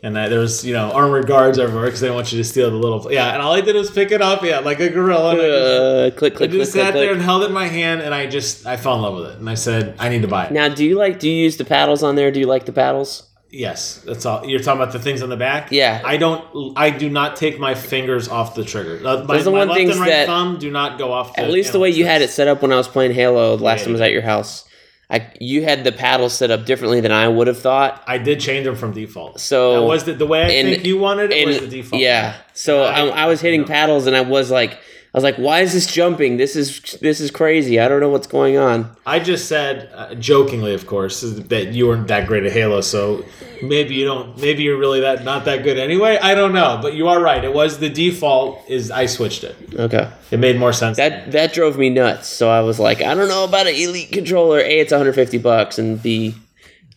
And 0.02 0.16
I, 0.18 0.28
there 0.28 0.38
was, 0.38 0.64
you 0.64 0.72
know, 0.74 0.92
armored 0.92 1.26
guards 1.26 1.58
everywhere 1.58 1.86
because 1.86 2.00
they 2.00 2.10
want 2.10 2.30
you 2.32 2.38
to 2.38 2.44
steal 2.44 2.70
the 2.70 2.76
little. 2.76 3.12
Yeah, 3.12 3.32
and 3.32 3.42
all 3.42 3.52
I 3.54 3.60
did 3.60 3.74
was 3.74 3.90
pick 3.90 4.12
it 4.12 4.22
up, 4.22 4.44
yeah, 4.44 4.60
like 4.60 4.78
a 4.78 4.88
gorilla. 4.90 5.32
and 5.32 5.40
I 5.40 5.44
just- 5.44 5.80
Uh, 5.80 6.10
click, 6.18 6.34
I 6.34 6.36
click, 6.36 6.50
click, 6.50 6.50
just 6.60 6.72
click, 6.72 6.84
sat 6.84 6.94
there 6.94 7.12
and 7.12 7.20
held 7.22 7.42
it 7.42 7.46
in 7.46 7.52
my 7.52 7.66
hand, 7.66 8.02
and 8.02 8.14
I 8.14 8.26
just 8.26 8.64
I 8.66 8.76
fell 8.76 8.94
in 8.94 9.02
love 9.02 9.16
with 9.16 9.30
it, 9.32 9.38
and 9.38 9.50
I 9.50 9.54
said 9.54 9.94
I 9.98 10.08
need 10.08 10.22
to 10.22 10.28
buy 10.28 10.46
it. 10.46 10.52
Now, 10.52 10.68
do 10.68 10.84
you 10.84 10.96
like? 10.96 11.18
Do 11.18 11.28
you 11.28 11.42
use 11.42 11.56
the 11.56 11.64
paddles 11.64 12.02
on 12.04 12.14
there? 12.14 12.30
Do 12.30 12.38
you 12.38 12.46
like 12.46 12.64
the 12.64 12.72
paddles? 12.72 13.24
Yes, 13.50 14.02
that's 14.06 14.26
all. 14.26 14.44
You're 14.46 14.60
talking 14.60 14.80
about 14.80 14.92
the 14.92 14.98
things 14.98 15.22
on 15.22 15.30
the 15.30 15.36
back. 15.36 15.72
Yeah. 15.72 16.02
I 16.04 16.18
don't. 16.18 16.44
I 16.76 16.90
do 16.90 17.08
not 17.08 17.34
take 17.36 17.58
my 17.58 17.74
fingers 17.74 18.28
off 18.28 18.54
the 18.54 18.62
trigger. 18.62 19.00
Uh, 19.04 19.24
my, 19.24 19.38
Those 19.38 19.46
are 19.46 19.50
my 19.52 19.64
left 19.64 19.74
things 19.74 19.92
and 19.92 20.00
right 20.00 20.10
that- 20.10 20.26
thumb 20.26 20.58
do 20.58 20.70
not 20.70 20.98
go 20.98 21.10
off. 21.12 21.36
At 21.38 21.50
least 21.50 21.72
the 21.72 21.78
way 21.80 21.88
you 21.90 22.04
had 22.04 22.20
it 22.22 22.28
set 22.30 22.46
up 22.46 22.60
when 22.62 22.72
I 22.72 22.76
was 22.76 22.88
playing 22.88 23.12
Halo 23.14 23.56
the 23.56 23.64
last 23.64 23.80
time 23.84 23.88
I 23.88 23.92
was 23.92 24.00
at 24.02 24.12
your 24.12 24.22
house. 24.22 24.64
I 25.10 25.32
you 25.40 25.62
had 25.62 25.84
the 25.84 25.92
paddles 25.92 26.34
set 26.34 26.50
up 26.50 26.66
differently 26.66 27.00
than 27.00 27.12
I 27.12 27.28
would 27.28 27.46
have 27.46 27.58
thought. 27.58 28.02
I 28.06 28.18
did 28.18 28.40
change 28.40 28.64
them 28.66 28.76
from 28.76 28.92
default. 28.92 29.40
So 29.40 29.80
that 29.80 29.86
was 29.86 30.04
the, 30.04 30.12
the 30.12 30.26
way 30.26 30.42
I 30.42 30.48
and- 30.50 30.68
think 30.68 30.84
you 30.84 30.98
wanted 30.98 31.30
it 31.32 31.38
and 31.38 31.48
was 31.48 31.60
the 31.60 31.68
default. 31.68 32.02
yeah, 32.02 32.36
so 32.52 32.82
uh, 32.82 32.86
I, 32.86 33.06
I 33.24 33.26
was 33.26 33.40
hitting 33.40 33.64
paddles 33.64 34.06
and 34.06 34.14
I 34.14 34.20
was 34.20 34.50
like, 34.50 34.78
I 35.14 35.16
was 35.16 35.24
like, 35.24 35.36
why 35.36 35.60
is 35.60 35.72
this 35.72 35.86
jumping? 35.86 36.36
This 36.36 36.54
is 36.54 36.98
this 37.00 37.18
is 37.18 37.30
crazy. 37.30 37.80
I 37.80 37.88
don't 37.88 38.00
know 38.00 38.10
what's 38.10 38.26
going 38.26 38.58
on. 38.58 38.94
I 39.06 39.18
just 39.20 39.48
said 39.48 39.90
uh, 39.94 40.14
jokingly, 40.16 40.74
of 40.74 40.86
course, 40.86 41.22
that 41.22 41.68
you 41.72 41.88
weren't 41.88 42.08
that 42.08 42.26
great 42.26 42.44
at 42.44 42.52
Halo, 42.52 42.82
so 42.82 43.24
maybe 43.62 43.94
you 43.94 44.04
don't. 44.04 44.36
Maybe 44.38 44.64
you're 44.64 44.76
really 44.76 45.00
that 45.00 45.24
not 45.24 45.46
that 45.46 45.62
good 45.62 45.78
anyway. 45.78 46.18
I 46.20 46.34
don't 46.34 46.52
know, 46.52 46.78
but 46.82 46.92
you 46.92 47.08
are 47.08 47.20
right. 47.22 47.42
It 47.42 47.54
was 47.54 47.78
the 47.78 47.88
default. 47.88 48.68
Is 48.68 48.90
I 48.90 49.06
switched 49.06 49.44
it. 49.44 49.56
Okay, 49.74 50.10
It 50.30 50.40
made 50.40 50.58
more 50.58 50.74
sense. 50.74 50.98
that 50.98 51.32
that 51.32 51.54
drove 51.54 51.78
me 51.78 51.88
nuts. 51.88 52.28
So 52.28 52.50
I 52.50 52.60
was 52.60 52.78
like, 52.78 53.00
I 53.00 53.14
don't 53.14 53.28
know 53.28 53.44
about 53.44 53.66
an 53.66 53.74
elite 53.74 54.12
controller. 54.12 54.58
A, 54.58 54.78
it's 54.80 54.92
150 54.92 55.38
bucks, 55.38 55.78
and 55.78 56.02
B, 56.02 56.34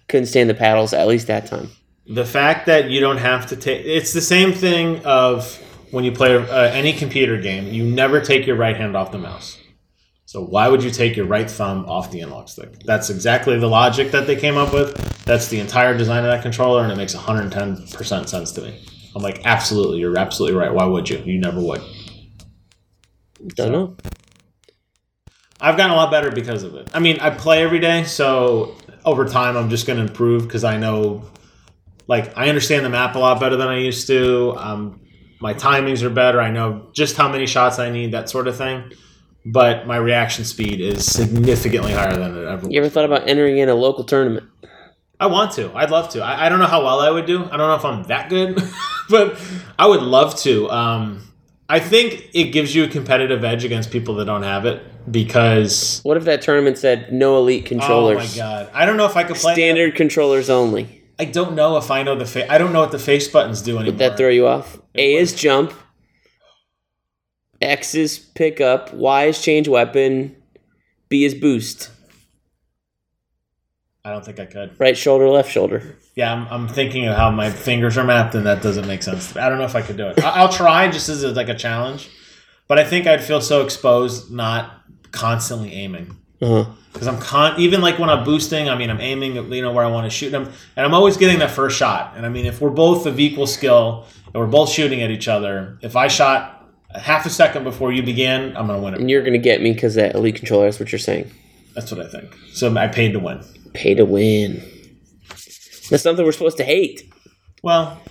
couldn't 0.09 0.25
stand 0.27 0.49
the 0.49 0.53
paddles 0.53 0.91
at 0.93 1.07
least 1.07 1.27
that 1.27 1.45
time. 1.45 1.69
the 2.07 2.25
fact 2.25 2.65
that 2.65 2.89
you 2.89 2.99
don't 2.99 3.19
have 3.19 3.47
to 3.47 3.55
take 3.55 3.85
it's 3.85 4.11
the 4.11 4.21
same 4.21 4.51
thing 4.51 4.99
of 5.05 5.57
when 5.91 6.03
you 6.03 6.11
play 6.11 6.35
uh, 6.35 6.63
any 6.71 6.93
computer 6.93 7.39
game 7.39 7.67
you 7.67 7.83
never 7.83 8.21
take 8.21 8.47
your 8.47 8.55
right 8.55 8.75
hand 8.75 8.95
off 8.95 9.11
the 9.11 9.17
mouse. 9.17 9.57
So 10.25 10.41
why 10.41 10.69
would 10.69 10.81
you 10.81 10.91
take 10.91 11.17
your 11.17 11.25
right 11.25 11.49
thumb 11.49 11.85
off 11.87 12.09
the 12.09 12.21
analog 12.21 12.47
stick? 12.47 12.79
That's 12.83 13.09
exactly 13.09 13.59
the 13.59 13.67
logic 13.67 14.11
that 14.11 14.27
they 14.27 14.37
came 14.37 14.55
up 14.55 14.73
with. 14.73 14.95
That's 15.25 15.49
the 15.49 15.59
entire 15.59 15.97
design 15.97 16.23
of 16.23 16.31
that 16.31 16.41
controller 16.41 16.83
and 16.83 16.91
it 16.91 16.97
makes 16.97 17.13
110% 17.13 18.27
sense 18.27 18.51
to 18.53 18.61
me. 18.61 18.83
I'm 19.15 19.21
like 19.21 19.41
absolutely 19.45 19.99
you're 19.99 20.17
absolutely 20.17 20.57
right. 20.57 20.73
Why 20.73 20.85
would 20.85 21.09
you? 21.09 21.17
You 21.19 21.39
never 21.39 21.59
would. 21.59 21.81
Don't 23.55 23.71
know. 23.71 23.97
I've 25.61 25.77
gotten 25.77 25.91
a 25.91 25.95
lot 25.95 26.09
better 26.09 26.31
because 26.31 26.63
of 26.63 26.73
it. 26.75 26.89
I 26.93 26.99
mean, 26.99 27.19
I 27.19 27.29
play 27.29 27.63
every 27.63 27.79
day, 27.79 28.03
so 28.03 28.75
over 29.05 29.25
time, 29.25 29.55
I'm 29.55 29.69
just 29.69 29.85
going 29.85 29.97
to 29.97 30.05
improve 30.05 30.43
because 30.43 30.63
I 30.63 30.77
know, 30.77 31.23
like, 32.07 32.35
I 32.35 32.49
understand 32.49 32.83
the 32.83 32.89
map 32.89 33.15
a 33.15 33.19
lot 33.19 33.39
better 33.39 33.55
than 33.55 33.67
I 33.67 33.77
used 33.77 34.07
to. 34.07 34.55
Um, 34.57 35.01
my 35.41 35.53
timings 35.53 36.03
are 36.03 36.09
better. 36.09 36.39
I 36.39 36.51
know 36.51 36.87
just 36.93 37.17
how 37.17 37.27
many 37.27 37.47
shots 37.47 37.79
I 37.79 37.89
need, 37.89 38.11
that 38.11 38.29
sort 38.29 38.47
of 38.47 38.55
thing. 38.55 38.91
But 39.43 39.87
my 39.87 39.97
reaction 39.97 40.45
speed 40.45 40.81
is 40.81 41.03
significantly 41.05 41.93
higher 41.93 42.15
than 42.15 42.37
it 42.37 42.45
ever. 42.45 42.69
You 42.69 42.79
ever 42.79 42.89
thought 42.89 43.05
about 43.05 43.27
entering 43.27 43.57
in 43.57 43.69
a 43.69 43.73
local 43.73 44.03
tournament? 44.03 44.47
I 45.19 45.25
want 45.25 45.53
to. 45.53 45.71
I'd 45.75 45.89
love 45.89 46.09
to. 46.09 46.21
I, 46.21 46.45
I 46.45 46.49
don't 46.49 46.59
know 46.59 46.67
how 46.67 46.83
well 46.83 46.99
I 46.99 47.09
would 47.09 47.25
do. 47.25 47.43
I 47.45 47.57
don't 47.57 47.67
know 47.67 47.75
if 47.75 47.85
I'm 47.85 48.03
that 48.03 48.29
good, 48.29 48.61
but 49.09 49.39
I 49.79 49.87
would 49.87 50.01
love 50.03 50.35
to. 50.41 50.69
Um, 50.69 51.27
I 51.67 51.79
think 51.79 52.29
it 52.33 52.45
gives 52.51 52.75
you 52.75 52.83
a 52.83 52.87
competitive 52.87 53.43
edge 53.43 53.63
against 53.63 53.89
people 53.89 54.15
that 54.15 54.25
don't 54.25 54.43
have 54.43 54.65
it 54.65 54.83
because 55.11 56.01
What 56.03 56.17
if 56.17 56.25
that 56.25 56.41
tournament 56.41 56.77
said 56.77 57.11
no 57.11 57.37
elite 57.37 57.65
controllers? 57.65 58.17
Oh 58.17 58.19
my 58.19 58.35
god! 58.35 58.71
I 58.73 58.85
don't 58.85 58.97
know 58.97 59.05
if 59.05 59.15
I 59.15 59.23
could 59.23 59.37
play 59.37 59.53
Standard 59.53 59.95
controllers 59.95 60.49
only. 60.49 61.00
I 61.21 61.25
don't 61.25 61.53
know 61.53 61.77
if 61.77 61.91
I 61.91 62.01
know 62.01 62.15
the 62.15 62.25
face. 62.25 62.47
I 62.49 62.57
don't 62.57 62.73
know 62.73 62.79
what 62.79 62.91
the 62.91 62.97
face 62.97 63.27
buttons 63.27 63.61
do 63.61 63.77
anymore. 63.77 63.91
Would 63.91 63.99
that 63.99 64.17
throw 64.17 64.29
you 64.29 64.47
off? 64.47 64.81
A 64.95 65.13
is 65.13 65.35
jump. 65.35 65.71
X 67.61 67.93
is 67.93 68.17
pick 68.17 68.59
up. 68.59 68.91
Y 68.91 69.25
is 69.25 69.39
change 69.39 69.67
weapon. 69.67 70.35
B 71.09 71.23
is 71.23 71.35
boost. 71.35 71.91
I 74.03 74.09
don't 74.09 74.25
think 74.25 74.39
I 74.39 74.47
could. 74.47 74.79
Right 74.79 74.97
shoulder, 74.97 75.29
left 75.29 75.51
shoulder. 75.51 75.95
Yeah, 76.15 76.33
I'm, 76.33 76.47
I'm 76.47 76.67
thinking 76.67 77.05
of 77.05 77.15
how 77.15 77.29
my 77.29 77.51
fingers 77.51 77.99
are 77.99 78.03
mapped, 78.03 78.33
and 78.33 78.47
that 78.47 78.63
doesn't 78.63 78.87
make 78.87 79.03
sense. 79.03 79.37
I 79.37 79.47
don't 79.47 79.59
know 79.59 79.65
if 79.65 79.75
I 79.75 79.83
could 79.83 79.97
do 79.97 80.07
it. 80.07 80.23
I, 80.23 80.29
I'll 80.31 80.51
try 80.51 80.89
just 80.89 81.07
as 81.07 81.21
a, 81.21 81.33
like 81.33 81.49
a 81.49 81.55
challenge, 81.55 82.09
but 82.67 82.79
I 82.79 82.83
think 82.83 83.05
I'd 83.05 83.23
feel 83.23 83.41
so 83.41 83.63
exposed 83.63 84.31
not 84.31 84.81
constantly 85.11 85.71
aiming 85.73 86.17
Uh-huh. 86.41 86.65
because 86.91 87.07
I'm 87.07 87.19
con 87.19 87.59
even 87.59 87.81
like 87.81 87.99
when 87.99 88.09
I'm 88.09 88.23
boosting. 88.23 88.67
I 88.67 88.75
mean, 88.75 88.89
I'm 88.89 88.99
aiming 88.99 89.35
you 89.35 89.61
know 89.61 89.71
where 89.71 89.85
I 89.85 89.91
want 89.91 90.05
to 90.05 90.09
shoot 90.09 90.31
them, 90.31 90.51
and 90.75 90.85
I'm 90.85 90.93
always 90.93 91.17
getting 91.17 91.39
that 91.39 91.51
first 91.51 91.77
shot. 91.77 92.13
And 92.15 92.25
I 92.25 92.29
mean, 92.29 92.45
if 92.45 92.61
we're 92.61 92.71
both 92.71 93.05
of 93.05 93.19
equal 93.19 93.47
skill 93.47 94.05
and 94.25 94.35
we're 94.35 94.47
both 94.47 94.69
shooting 94.69 95.01
at 95.01 95.11
each 95.11 95.27
other, 95.27 95.77
if 95.81 95.95
I 95.95 96.07
shot 96.07 96.67
a 96.89 96.99
half 96.99 97.25
a 97.25 97.29
second 97.29 97.63
before 97.63 97.91
you 97.91 98.03
began, 98.03 98.57
I'm 98.57 98.67
gonna 98.67 98.79
win 98.79 98.95
it. 98.95 98.99
And 98.99 99.09
you're 99.09 99.23
gonna 99.23 99.37
get 99.37 99.61
me 99.61 99.73
because 99.73 99.95
that 99.95 100.15
elite 100.15 100.35
controller. 100.35 100.65
That's 100.65 100.79
what 100.79 100.91
you're 100.91 100.99
saying. 100.99 101.31
That's 101.75 101.91
what 101.91 102.05
I 102.05 102.09
think. 102.09 102.35
So 102.53 102.75
I 102.75 102.87
paid 102.87 103.13
to 103.13 103.19
win. 103.19 103.43
Pay 103.73 103.93
to 103.95 104.05
win. 104.05 104.61
That's 105.89 106.03
something 106.03 106.25
we're 106.25 106.31
supposed 106.31 106.57
to 106.57 106.63
hate. 106.63 107.11
Well, 107.63 108.01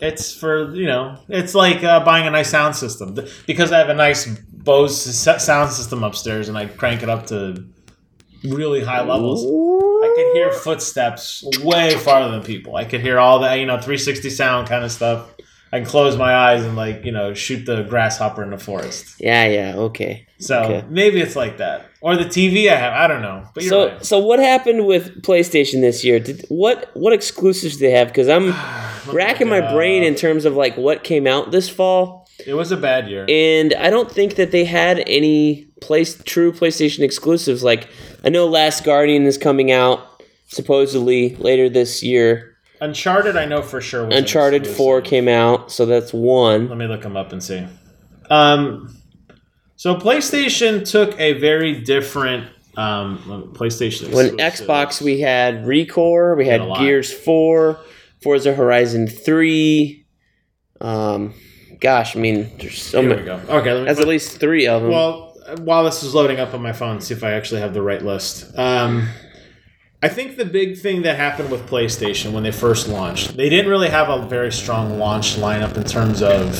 it's 0.00 0.34
for 0.34 0.74
you 0.74 0.86
know, 0.86 1.18
it's 1.28 1.54
like 1.54 1.82
uh, 1.82 2.04
buying 2.04 2.26
a 2.26 2.30
nice 2.30 2.50
sound 2.50 2.76
system 2.76 3.18
because 3.46 3.72
I 3.72 3.78
have 3.78 3.88
a 3.88 3.94
nice 3.94 4.26
Bose 4.26 5.14
sound 5.42 5.72
system 5.72 6.04
upstairs, 6.04 6.48
and 6.48 6.56
I 6.56 6.66
crank 6.66 7.02
it 7.02 7.08
up 7.08 7.26
to 7.26 7.64
really 8.44 8.82
high 8.82 9.02
levels. 9.02 9.44
I 9.44 10.14
could 10.16 10.32
hear 10.34 10.52
footsteps 10.52 11.44
way 11.62 11.94
farther 11.96 12.30
than 12.30 12.42
people. 12.42 12.76
I 12.76 12.84
could 12.84 13.00
hear 13.00 13.18
all 13.18 13.40
that 13.40 13.54
you 13.56 13.66
know, 13.66 13.74
360 13.76 14.30
sound 14.30 14.68
kind 14.68 14.84
of 14.84 14.90
stuff. 14.92 15.34
I 15.72 15.78
can 15.78 15.86
close 15.86 16.16
my 16.16 16.34
eyes 16.34 16.64
and 16.64 16.74
like 16.74 17.04
you 17.04 17.12
know, 17.12 17.32
shoot 17.34 17.64
the 17.64 17.82
grasshopper 17.84 18.42
in 18.42 18.50
the 18.50 18.58
forest. 18.58 19.14
Yeah, 19.20 19.46
yeah, 19.46 19.74
okay. 19.76 20.26
So 20.40 20.62
Okay. 20.64 20.84
maybe 20.88 21.20
it's 21.20 21.36
like 21.36 21.58
that, 21.58 21.86
or 22.00 22.16
the 22.16 22.24
TV 22.24 22.68
I 22.72 22.74
have. 22.76 22.92
I 22.92 23.06
don't 23.06 23.22
know, 23.22 23.46
but 23.54 23.62
you're 23.62 23.70
So, 23.70 23.88
right. 23.90 24.04
so 24.04 24.18
what 24.18 24.40
happened 24.40 24.86
with 24.86 25.22
PlayStation 25.22 25.80
this 25.80 26.02
year? 26.04 26.18
Did 26.18 26.44
what 26.48 26.90
what 26.94 27.12
exclusives 27.12 27.76
do 27.76 27.86
they 27.86 27.92
have? 27.92 28.08
Because 28.08 28.28
I'm 28.28 28.52
racking 29.14 29.48
my 29.48 29.60
brain 29.72 30.02
in 30.02 30.14
terms 30.16 30.44
of 30.44 30.56
like 30.56 30.76
what 30.76 31.04
came 31.04 31.26
out 31.28 31.52
this 31.52 31.68
fall, 31.68 32.19
It 32.46 32.54
was 32.54 32.72
a 32.72 32.76
bad 32.76 33.08
year. 33.08 33.26
and 33.28 33.74
I 33.74 33.90
don't 33.90 34.10
think 34.10 34.36
that 34.36 34.50
they 34.50 34.64
had 34.64 35.02
any 35.06 35.66
place 35.80 36.20
true 36.24 36.52
PlayStation 36.52 37.00
exclusives. 37.00 37.62
Like 37.62 37.88
I 38.24 38.28
know 38.28 38.46
Last 38.46 38.84
Guardian 38.84 39.24
is 39.24 39.38
coming 39.38 39.70
out 39.70 40.22
supposedly 40.48 41.36
later 41.36 41.68
this 41.68 42.02
year. 42.02 42.56
Uncharted, 42.80 43.36
I 43.36 43.44
know 43.44 43.60
for 43.62 43.80
sure. 43.80 44.08
Uncharted 44.10 44.66
Four 44.66 45.02
came 45.02 45.28
out, 45.28 45.70
so 45.70 45.84
that's 45.84 46.12
one. 46.12 46.68
Let 46.68 46.78
me 46.78 46.86
look 46.86 47.02
them 47.02 47.16
up 47.16 47.30
and 47.32 47.42
see. 47.42 47.66
Um, 48.30 48.96
so 49.76 49.96
PlayStation 49.96 50.88
took 50.90 51.18
a 51.20 51.34
very 51.34 51.80
different 51.82 52.48
um, 52.76 53.52
PlayStation. 53.54 54.14
When. 54.14 54.38
Xbox, 54.38 55.02
we 55.02 55.20
had 55.20 55.64
ReCore, 55.64 56.36
we 56.36 56.46
had 56.46 56.62
a. 56.62 56.74
Gears 56.78 57.12
Four, 57.12 57.78
Forza 58.22 58.54
Horizon 58.54 59.06
Three. 59.08 60.06
Um, 60.80 61.34
gosh, 61.80 62.16
I 62.16 62.20
mean, 62.20 62.50
there's 62.58 62.82
so 62.82 63.00
Here 63.00 63.10
we 63.10 63.16
many. 63.16 63.26
go. 63.26 63.34
Okay, 63.58 63.72
let 63.72 63.80
me 63.80 63.86
That's 63.86 64.00
at 64.00 64.08
least 64.08 64.38
three 64.38 64.66
of 64.66 64.82
them. 64.82 64.90
Well, 64.90 65.36
while 65.58 65.84
this 65.84 66.02
is 66.02 66.14
loading 66.14 66.38
up 66.38 66.54
on 66.54 66.62
my 66.62 66.72
phone, 66.72 67.00
see 67.00 67.14
if 67.14 67.24
I 67.24 67.32
actually 67.32 67.60
have 67.60 67.74
the 67.74 67.82
right 67.82 68.02
list. 68.02 68.56
Um, 68.56 69.08
I 70.02 70.08
think 70.08 70.36
the 70.36 70.44
big 70.44 70.78
thing 70.78 71.02
that 71.02 71.16
happened 71.16 71.50
with 71.50 71.68
PlayStation 71.68 72.32
when 72.32 72.42
they 72.42 72.52
first 72.52 72.88
launched, 72.88 73.36
they 73.36 73.48
didn't 73.48 73.70
really 73.70 73.90
have 73.90 74.08
a 74.08 74.26
very 74.26 74.52
strong 74.52 74.98
launch 74.98 75.36
lineup 75.36 75.76
in 75.76 75.84
terms 75.84 76.22
of 76.22 76.54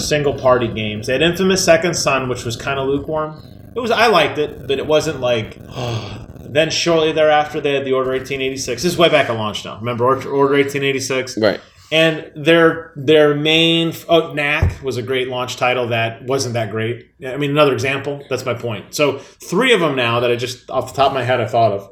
single 0.00 0.34
party 0.34 0.68
games. 0.68 1.06
They 1.06 1.14
had 1.14 1.22
Infamous 1.22 1.64
Second 1.64 1.94
Son, 1.94 2.28
which 2.28 2.44
was 2.44 2.56
kind 2.56 2.78
of 2.78 2.88
lukewarm. 2.88 3.42
It 3.74 3.80
was 3.80 3.90
I 3.90 4.06
liked 4.06 4.38
it, 4.38 4.66
but 4.66 4.78
it 4.78 4.86
wasn't 4.86 5.20
like. 5.20 5.58
then 6.48 6.70
shortly 6.70 7.12
thereafter, 7.12 7.60
they 7.60 7.74
had 7.74 7.84
the 7.84 7.92
Order 7.92 8.10
1886. 8.10 8.82
This 8.82 8.92
is 8.92 8.98
way 8.98 9.08
back 9.08 9.28
at 9.28 9.36
launch 9.36 9.64
now. 9.64 9.78
Remember 9.78 10.06
Order 10.06 10.26
1886? 10.26 11.38
Right. 11.38 11.60
And 11.92 12.32
their 12.34 12.92
their 12.96 13.34
main 13.34 13.92
oh 14.08 14.32
Knack 14.32 14.82
was 14.82 14.96
a 14.96 15.02
great 15.02 15.28
launch 15.28 15.56
title 15.56 15.88
that 15.88 16.24
wasn't 16.24 16.54
that 16.54 16.70
great. 16.70 17.10
I 17.24 17.36
mean, 17.36 17.50
another 17.50 17.72
example. 17.72 18.24
That's 18.28 18.44
my 18.44 18.54
point. 18.54 18.94
So 18.94 19.18
three 19.18 19.72
of 19.72 19.80
them 19.80 19.94
now 19.94 20.20
that 20.20 20.30
I 20.30 20.36
just 20.36 20.68
off 20.70 20.92
the 20.92 20.96
top 20.96 21.08
of 21.08 21.14
my 21.14 21.22
head 21.22 21.40
I 21.40 21.46
thought 21.46 21.72
of 21.72 21.90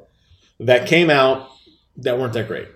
that 0.60 0.88
came 0.88 1.10
out 1.10 1.48
that 1.98 2.18
weren't 2.18 2.32
that 2.32 2.48
great. 2.48 2.68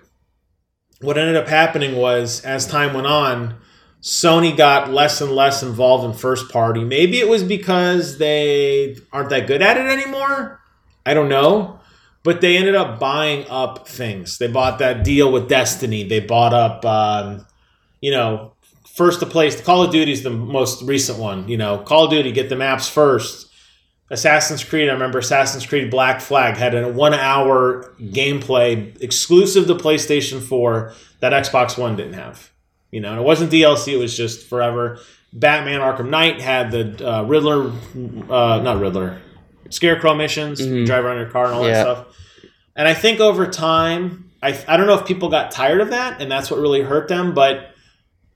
What 1.01 1.17
ended 1.17 1.35
up 1.35 1.47
happening 1.47 1.95
was 1.97 2.43
as 2.45 2.67
time 2.67 2.93
went 2.93 3.07
on, 3.07 3.57
Sony 4.01 4.55
got 4.55 4.91
less 4.91 5.19
and 5.19 5.31
less 5.31 5.61
involved 5.61 6.05
in 6.05 6.13
first 6.13 6.49
party. 6.49 6.83
Maybe 6.83 7.19
it 7.19 7.27
was 7.27 7.43
because 7.43 8.17
they 8.17 8.97
aren't 9.11 9.29
that 9.29 9.47
good 9.47 9.61
at 9.61 9.77
it 9.77 9.87
anymore. 9.87 10.61
I 11.05 11.13
don't 11.13 11.29
know. 11.29 11.78
But 12.23 12.41
they 12.41 12.57
ended 12.57 12.75
up 12.75 12.99
buying 12.99 13.45
up 13.49 13.87
things. 13.87 14.37
They 14.37 14.47
bought 14.47 14.79
that 14.79 15.03
deal 15.03 15.31
with 15.31 15.47
Destiny. 15.47 16.03
They 16.03 16.19
bought 16.19 16.53
up, 16.53 16.83
um, 16.85 17.45
you 18.01 18.11
know, 18.11 18.53
first 18.85 19.21
to 19.21 19.25
place. 19.25 19.61
Call 19.61 19.83
of 19.83 19.91
Duty 19.91 20.11
is 20.11 20.23
the 20.23 20.29
most 20.29 20.81
recent 20.83 21.17
one. 21.17 21.47
You 21.47 21.57
know, 21.57 21.77
Call 21.79 22.05
of 22.05 22.11
Duty, 22.11 22.31
get 22.33 22.49
the 22.49 22.57
maps 22.57 22.89
first. 22.89 23.49
Assassin's 24.11 24.63
Creed, 24.63 24.89
I 24.89 24.93
remember 24.93 25.19
Assassin's 25.19 25.65
Creed 25.65 25.91
Black 25.91 26.19
Flag 26.19 26.57
had 26.57 26.73
a 26.73 26.89
one 26.89 27.13
hour 27.13 27.93
gameplay 27.99 28.99
exclusive 29.01 29.67
to 29.67 29.75
PlayStation 29.75 30.41
4 30.41 30.93
that 31.19 31.31
Xbox 31.31 31.77
One 31.77 31.95
didn't 31.95 32.13
have. 32.13 32.51
You 32.91 33.01
know, 33.01 33.11
and 33.11 33.19
it 33.19 33.23
wasn't 33.23 33.51
DLC, 33.51 33.93
it 33.93 33.97
was 33.97 34.17
just 34.17 34.47
forever. 34.47 34.99
Batman 35.31 35.81
Arkham 35.81 36.09
Knight 36.09 36.41
had 36.41 36.71
the 36.71 37.07
uh, 37.07 37.23
Riddler, 37.23 37.71
uh, 38.29 38.61
not 38.63 38.79
Riddler, 38.79 39.21
Scarecrow 39.69 40.15
missions, 40.15 40.61
mm-hmm. 40.61 40.85
drive 40.85 41.05
around 41.05 41.17
your 41.17 41.29
car 41.29 41.45
and 41.45 41.53
all 41.55 41.65
Yeah. 41.67 41.71
that 41.73 41.81
stuff. 41.81 42.17
And 42.75 42.87
I 42.87 42.93
think 42.93 43.19
over 43.19 43.47
time, 43.47 44.31
I, 44.41 44.57
I 44.67 44.77
don't 44.77 44.87
know 44.87 44.97
if 44.97 45.05
people 45.05 45.29
got 45.29 45.51
tired 45.51 45.81
of 45.81 45.89
that 45.89 46.21
and 46.21 46.31
that's 46.31 46.49
what 46.49 46.59
really 46.59 46.81
hurt 46.81 47.07
them, 47.07 47.33
but 47.33 47.71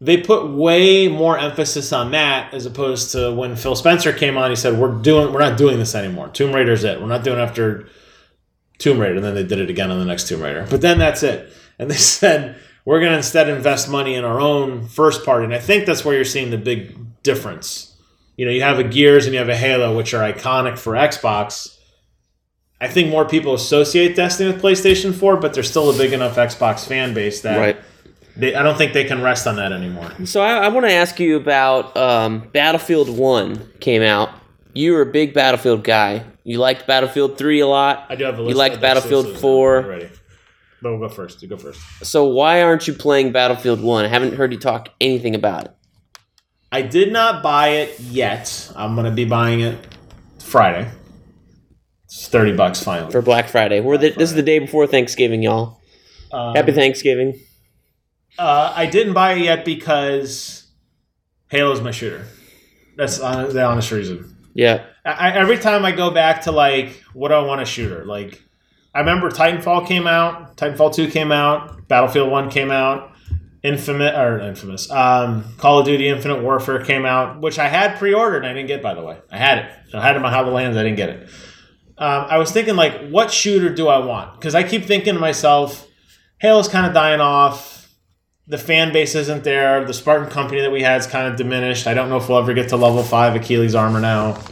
they 0.02 0.18
put 0.18 0.50
way 0.50 1.08
more 1.08 1.38
emphasis 1.38 1.94
on 1.94 2.12
that 2.12 2.54
as 2.54 2.66
opposed 2.66 3.12
to 3.14 3.32
when 3.32 3.56
Phil 3.56 3.76
Spencer 3.76 4.12
came 4.12 4.38
on. 4.38 4.50
He 4.50 4.56
said, 4.58 4.78
"We're 4.78 4.92
doing, 4.92 5.32
we're 5.32 5.40
not 5.40 5.58
doing 5.58 5.80
this 5.80 5.96
anymore. 5.96 6.28
Tomb 6.28 6.54
Raider's 6.54 6.84
it. 6.84 7.00
We're 7.00 7.08
not 7.08 7.24
doing 7.24 7.40
after 7.40 7.88
Tomb 8.80 9.00
Raider." 9.00 9.16
And 9.16 9.24
then 9.24 9.34
they 9.34 9.46
did 9.46 9.60
it 9.60 9.70
again 9.70 9.92
on 9.92 10.00
the 10.00 10.06
next 10.06 10.28
Tomb 10.28 10.42
Raider. 10.42 10.68
But 10.70 10.82
then 10.82 11.00
that's 11.00 11.24
it. 11.24 11.54
And 11.80 11.90
they 11.90 11.96
said, 12.20 12.58
"We're 12.84 13.00
going 13.00 13.12
to 13.14 13.18
instead 13.18 13.48
invest 13.48 13.90
money 13.90 14.16
in 14.16 14.26
our 14.26 14.42
own 14.42 14.88
first 14.88 15.24
party." 15.24 15.46
And 15.46 15.54
I 15.54 15.60
think 15.60 15.86
that's 15.86 16.04
where 16.04 16.16
you're 16.16 16.26
seeing 16.26 16.52
the 16.52 16.58
big 16.58 16.98
difference. 17.24 17.93
You 18.36 18.46
know, 18.46 18.52
you 18.52 18.62
have 18.62 18.80
a 18.80 18.84
Gears 18.84 19.26
and 19.26 19.34
you 19.34 19.40
have 19.40 19.50
a 19.50 19.56
Halo, 19.56 19.96
which 19.96 20.14
are 20.14 20.22
iconic 20.32 20.78
for 20.78 20.94
Xbox. 20.94 21.78
I 22.82 22.88
think 22.88 23.10
more 23.10 23.26
people 23.26 23.54
associate 23.54 24.16
Destiny 24.16 24.52
with 24.52 24.62
PlayStation 24.62 25.14
4, 25.14 25.38
but 25.38 25.54
there's 25.54 25.70
still 25.70 25.90
a 25.90 25.98
big 25.98 26.12
enough 26.14 26.36
Xbox 26.36 26.86
fan 26.88 27.14
base 27.14 27.42
that 27.42 27.58
Right. 27.58 27.78
they, 28.36 28.56
I 28.56 28.64
don't 28.64 28.78
think 28.78 28.94
they 28.94 29.06
can 29.06 29.22
rest 29.22 29.48
on 29.48 29.56
that 29.58 29.72
anymore. 29.72 30.12
So 30.26 30.42
I, 30.42 30.66
I 30.66 30.68
want 30.70 30.86
to 30.88 30.92
ask 30.92 31.20
you 31.20 31.38
about 31.38 31.96
um, 31.96 32.50
Battlefield 32.52 33.10
One 33.10 33.72
came 33.80 34.02
out. 34.02 34.30
You 34.74 34.94
were 34.94 35.02
a 35.02 35.06
big 35.06 35.34
Battlefield 35.34 35.84
guy. 35.84 36.26
You 36.44 36.58
liked 36.58 36.88
Battlefield 36.88 37.38
Three 37.38 37.60
a 37.62 37.68
lot. 37.68 38.06
I 38.10 38.16
do 38.16 38.26
have 38.26 38.38
a 38.40 38.42
list. 38.42 38.50
You 38.50 38.56
liked 38.58 38.82
Battlefield 38.82 39.26
exclusives. 39.28 39.42
Four. 39.42 39.82
Ready. 39.82 40.10
But 40.82 40.92
we'll 40.98 41.08
go 41.08 41.14
first. 41.14 41.42
You 41.42 41.48
go 41.48 41.56
first. 41.56 41.80
So 42.02 42.26
why 42.26 42.64
aren't 42.64 42.86
you 42.88 42.94
playing 42.94 43.32
Battlefield 43.32 43.82
One? 43.82 44.04
I 44.04 44.10
haven't 44.10 44.34
heard 44.34 44.52
you 44.52 44.60
talk 44.60 44.90
anything 45.00 45.36
about 45.36 45.66
it. 45.66 45.72
I 46.74 46.82
did 46.82 47.12
not 47.14 47.44
buy 47.44 47.68
it 47.70 48.00
yet. 48.00 48.72
I'm 48.76 48.96
gonna 48.96 49.12
be 49.12 49.26
buying 49.26 49.60
it 49.62 49.78
Friday. 50.40 50.90
It's 52.06 52.28
thirty 52.28 52.56
bucks 52.56 52.82
finally. 52.84 53.12
for 53.12 53.22
Black 53.22 53.48
Friday. 53.48 53.80
We're 53.80 53.98
the, 54.00 54.10
this 54.10 54.30
is 54.30 54.36
the 54.36 54.42
day 54.42 54.58
before 54.58 54.88
Thanksgiving, 54.88 55.44
y'all. 55.44 55.80
Um, 56.32 56.56
Happy 56.56 56.72
Thanksgiving. 56.72 57.40
Uh, 58.40 58.74
I 58.76 58.88
didn't 58.88 59.14
buy 59.14 59.34
it 59.34 59.44
yet 59.44 59.66
because 59.66 60.66
Halo's 61.52 61.80
my 61.82 61.92
shooter. 61.92 62.26
That's 62.98 63.20
the 63.20 63.64
honest 63.64 63.92
reason. 63.92 64.36
Yeah. 64.56 64.86
I, 65.06 65.12
I- 65.30 65.36
every 65.36 65.60
time 65.60 65.86
I 65.86 65.92
go 65.92 66.10
back 66.10 66.42
to 66.44 66.52
like, 66.52 67.04
what 67.14 67.28
do 67.30 67.36
I 67.36 67.44
want 67.44 67.62
a 67.62 67.66
shooter? 67.66 68.04
Like, 68.06 68.42
I 68.96 69.00
remember 69.02 69.30
Titanfall 69.30 69.88
came 69.88 70.08
out, 70.08 70.58
Titanfall 70.58 70.96
two 70.96 71.08
came 71.10 71.32
out, 71.32 71.88
Battlefield 71.88 72.32
one 72.32 72.50
came 72.50 72.72
out, 72.72 73.13
Infamous 73.64 74.14
or 74.16 74.40
Infamous, 74.40 74.92
um, 74.92 75.46
Call 75.58 75.80
of 75.80 75.86
Duty 75.86 76.10
Infinite 76.10 76.44
Warfare 76.44 76.84
came 76.84 77.06
out, 77.06 77.40
which 77.40 77.58
I 77.58 77.70
had 77.70 77.98
pre-ordered 77.98 78.40
and 78.40 78.48
I 78.48 78.54
didn't 78.54 78.68
get. 78.68 78.82
By 78.84 78.94
the 78.94 79.04
way, 79.04 79.20
I 79.32 79.38
had 79.38 79.60
it. 79.60 79.72
I 79.94 80.02
had 80.02 80.16
it 80.16 80.18
in 80.18 80.22
my 80.22 80.34
HoloLens. 80.34 80.78
I 80.78 80.84
didn't 80.84 80.98
get 80.98 81.10
it. 81.10 81.30
Um, 81.98 82.26
I 82.30 82.38
was 82.38 82.52
thinking 82.52 82.76
like, 82.76 83.10
what 83.10 83.32
shooter 83.32 83.74
do 83.74 83.88
I 83.88 84.00
want? 84.00 84.36
Because 84.36 84.54
I 84.56 84.64
keep 84.64 84.86
thinking 84.86 85.14
to 85.14 85.20
myself, 85.20 85.88
Halo's 86.42 86.68
kind 86.68 86.86
of 86.86 86.94
dying 86.94 87.22
off. 87.22 87.72
The 88.48 88.58
fan 88.58 88.92
base 88.92 89.16
isn't 89.16 89.46
there. 89.46 89.86
The 89.86 89.94
Spartan 89.94 90.30
company 90.30 90.60
that 90.62 90.72
we 90.72 90.82
had 90.82 91.00
is 91.00 91.08
kind 91.08 91.28
of 91.30 91.38
diminished. 91.38 91.88
I 91.88 91.94
don't 91.94 92.10
know 92.10 92.18
if 92.18 92.28
we'll 92.28 92.40
ever 92.40 92.54
get 92.54 92.68
to 92.70 92.76
level 92.76 93.02
five 93.02 93.36
Achilles 93.36 93.76
armor 93.76 94.02
now. 94.02 94.44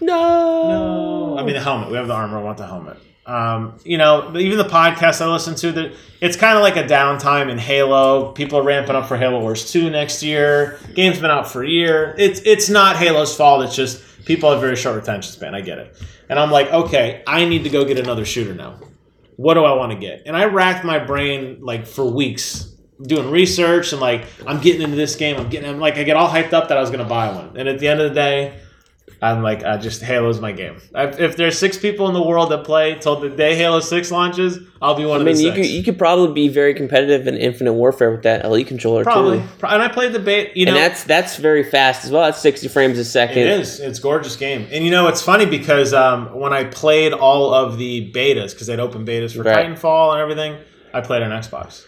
No. 0.00 0.68
No, 0.68 1.38
I 1.38 1.42
mean 1.42 1.54
the 1.54 1.60
helmet. 1.60 1.90
We 1.90 1.96
have 1.96 2.06
the 2.06 2.14
armor. 2.14 2.38
I 2.38 2.42
want 2.42 2.58
the 2.58 2.66
helmet. 2.66 2.98
Um, 3.26 3.78
you 3.84 3.98
know, 3.98 4.36
even 4.36 4.58
the 4.58 4.64
podcast 4.64 5.20
I 5.20 5.30
listen 5.30 5.54
to, 5.56 5.72
that 5.72 5.92
it's 6.20 6.36
kind 6.36 6.56
of 6.56 6.62
like 6.62 6.76
a 6.76 6.84
downtime 6.84 7.50
in 7.50 7.58
Halo. 7.58 8.32
People 8.32 8.58
are 8.58 8.62
ramping 8.62 8.96
up 8.96 9.06
for 9.06 9.16
Halo 9.16 9.40
Wars 9.40 9.70
two 9.70 9.90
next 9.90 10.22
year. 10.22 10.78
Game's 10.94 11.20
been 11.20 11.30
out 11.30 11.48
for 11.48 11.62
a 11.62 11.68
year. 11.68 12.14
It's 12.18 12.40
it's 12.40 12.68
not 12.68 12.96
Halo's 12.96 13.36
fault. 13.36 13.62
It's 13.62 13.76
just 13.76 14.24
people 14.24 14.50
have 14.50 14.60
very 14.60 14.76
short 14.76 14.98
attention 14.98 15.32
span. 15.32 15.54
I 15.54 15.60
get 15.60 15.78
it, 15.78 15.96
and 16.28 16.38
I'm 16.38 16.50
like, 16.50 16.72
okay, 16.72 17.22
I 17.26 17.44
need 17.44 17.64
to 17.64 17.70
go 17.70 17.84
get 17.84 17.98
another 17.98 18.24
shooter 18.24 18.54
now. 18.54 18.80
What 19.36 19.54
do 19.54 19.64
I 19.64 19.74
want 19.74 19.92
to 19.92 19.98
get? 19.98 20.22
And 20.26 20.36
I 20.36 20.46
racked 20.46 20.84
my 20.84 20.98
brain 20.98 21.58
like 21.60 21.86
for 21.86 22.04
weeks 22.04 22.74
doing 23.02 23.30
research 23.30 23.92
and 23.92 24.00
like 24.00 24.26
I'm 24.46 24.60
getting 24.60 24.82
into 24.82 24.96
this 24.96 25.16
game. 25.16 25.36
I'm 25.36 25.50
getting. 25.50 25.68
I'm 25.68 25.78
like 25.78 25.96
I 25.98 26.04
get 26.04 26.16
all 26.16 26.28
hyped 26.28 26.52
up 26.52 26.68
that 26.68 26.78
I 26.78 26.80
was 26.80 26.90
to 26.90 27.04
buy 27.04 27.32
one, 27.34 27.56
and 27.56 27.68
at 27.68 27.78
the 27.78 27.88
end 27.88 28.00
of 28.00 28.08
the 28.08 28.14
day. 28.14 28.60
I'm 29.22 29.42
like, 29.42 29.64
I 29.64 29.76
just 29.76 30.00
Halo's 30.00 30.40
my 30.40 30.50
game. 30.52 30.78
If 30.94 31.36
there's 31.36 31.58
six 31.58 31.76
people 31.76 32.08
in 32.08 32.14
the 32.14 32.22
world 32.22 32.50
that 32.52 32.64
play 32.64 32.94
till 32.98 33.16
the 33.20 33.28
day 33.28 33.54
Halo 33.54 33.80
Six 33.80 34.10
launches, 34.10 34.58
I'll 34.80 34.94
be 34.94 35.04
one 35.04 35.18
I 35.18 35.20
of 35.20 35.26
mean, 35.26 35.34
the 35.36 35.42
you 35.42 35.48
six. 35.50 35.56
could 35.58 35.66
you 35.66 35.82
could 35.82 35.98
probably 35.98 36.32
be 36.32 36.48
very 36.48 36.72
competitive 36.72 37.26
in 37.26 37.36
Infinite 37.36 37.74
Warfare 37.74 38.10
with 38.12 38.22
that 38.22 38.50
LE 38.50 38.64
controller 38.64 39.04
Probably, 39.04 39.38
too. 39.38 39.66
And 39.66 39.82
I 39.82 39.88
played 39.88 40.14
the 40.14 40.20
beta. 40.20 40.50
You 40.58 40.64
know, 40.64 40.70
and 40.72 40.78
that's 40.78 41.04
that's 41.04 41.36
very 41.36 41.62
fast 41.62 42.04
as 42.06 42.10
well. 42.10 42.22
That's 42.22 42.38
sixty 42.40 42.68
frames 42.68 42.98
a 42.98 43.04
second. 43.04 43.38
it 43.38 43.60
is. 43.60 43.78
It's 43.78 43.98
a 43.98 44.02
gorgeous 44.02 44.36
game, 44.36 44.66
and 44.72 44.84
you 44.84 44.90
know, 44.90 45.06
it's 45.08 45.20
funny 45.20 45.44
because 45.44 45.92
um, 45.92 46.34
when 46.34 46.54
I 46.54 46.64
played 46.64 47.12
all 47.12 47.52
of 47.52 47.76
the 47.76 48.10
betas, 48.12 48.52
because 48.52 48.68
they'd 48.68 48.80
open 48.80 49.04
betas 49.04 49.36
for 49.36 49.42
Right. 49.42 49.66
Titanfall 49.66 50.12
and 50.12 50.20
everything, 50.22 50.56
I 50.94 51.02
played 51.02 51.22
on 51.22 51.30
Xbox. 51.30 51.84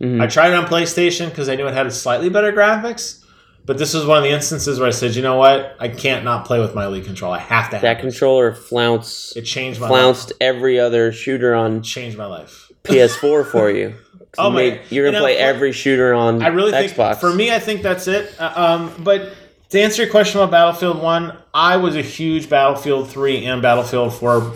Mhm. 0.00 0.18
I 0.22 0.26
tried 0.28 0.52
it 0.52 0.54
on 0.54 0.64
PlayStation 0.64 1.28
because 1.28 1.50
I 1.50 1.56
knew 1.56 1.66
it 1.68 1.74
had 1.74 1.92
slightly 1.92 2.30
better 2.30 2.52
graphics. 2.54 3.19
But 3.66 3.78
this 3.78 3.94
was 3.94 4.04
one 4.06 4.18
of 4.18 4.24
the 4.24 4.30
instances 4.30 4.78
where 4.78 4.88
I 4.88 4.90
said, 4.90 5.14
you 5.14 5.22
know 5.22 5.36
what, 5.36 5.76
I 5.78 5.88
can't 5.88 6.24
not 6.24 6.44
play 6.44 6.58
with 6.60 6.74
my 6.74 6.86
Elite 6.86 7.04
control. 7.04 7.32
I 7.32 7.38
have 7.38 7.66
to 7.70 7.76
have 7.76 7.82
That 7.82 8.00
controller 8.00 8.54
flounce 8.54 9.32
It 9.36 9.42
changed 9.42 9.80
my 9.80 9.88
life. 9.88 9.92
flounced 10.00 10.32
every 10.40 10.80
other 10.80 11.12
shooter 11.12 11.54
on 11.54 11.82
Changed 11.82 12.18
my 12.18 12.26
life. 12.26 12.70
PS4 12.84 13.46
for 13.46 13.70
you. 13.70 13.94
Oh 14.38 14.44
You 14.46 14.50
my- 14.50 14.56
made- 14.60 14.80
You're 14.90 15.04
gonna 15.06 15.16
you 15.16 15.20
know, 15.22 15.24
play 15.26 15.36
every 15.36 15.72
shooter 15.72 16.14
on 16.14 16.40
I 16.40 16.48
really 16.48 16.70
Xbox. 16.70 16.94
think 17.10 17.18
for 17.18 17.34
me, 17.34 17.52
I 17.52 17.58
think 17.58 17.82
that's 17.82 18.06
it. 18.06 18.32
Uh, 18.40 18.52
um, 18.54 18.94
but 19.02 19.32
to 19.70 19.80
answer 19.80 20.02
your 20.02 20.10
question 20.12 20.40
about 20.40 20.52
Battlefield 20.52 21.02
One, 21.02 21.36
I 21.52 21.78
was 21.78 21.96
a 21.96 22.00
huge 22.02 22.48
Battlefield 22.48 23.10
Three 23.10 23.44
and 23.44 23.60
Battlefield 23.60 24.14
Four 24.14 24.52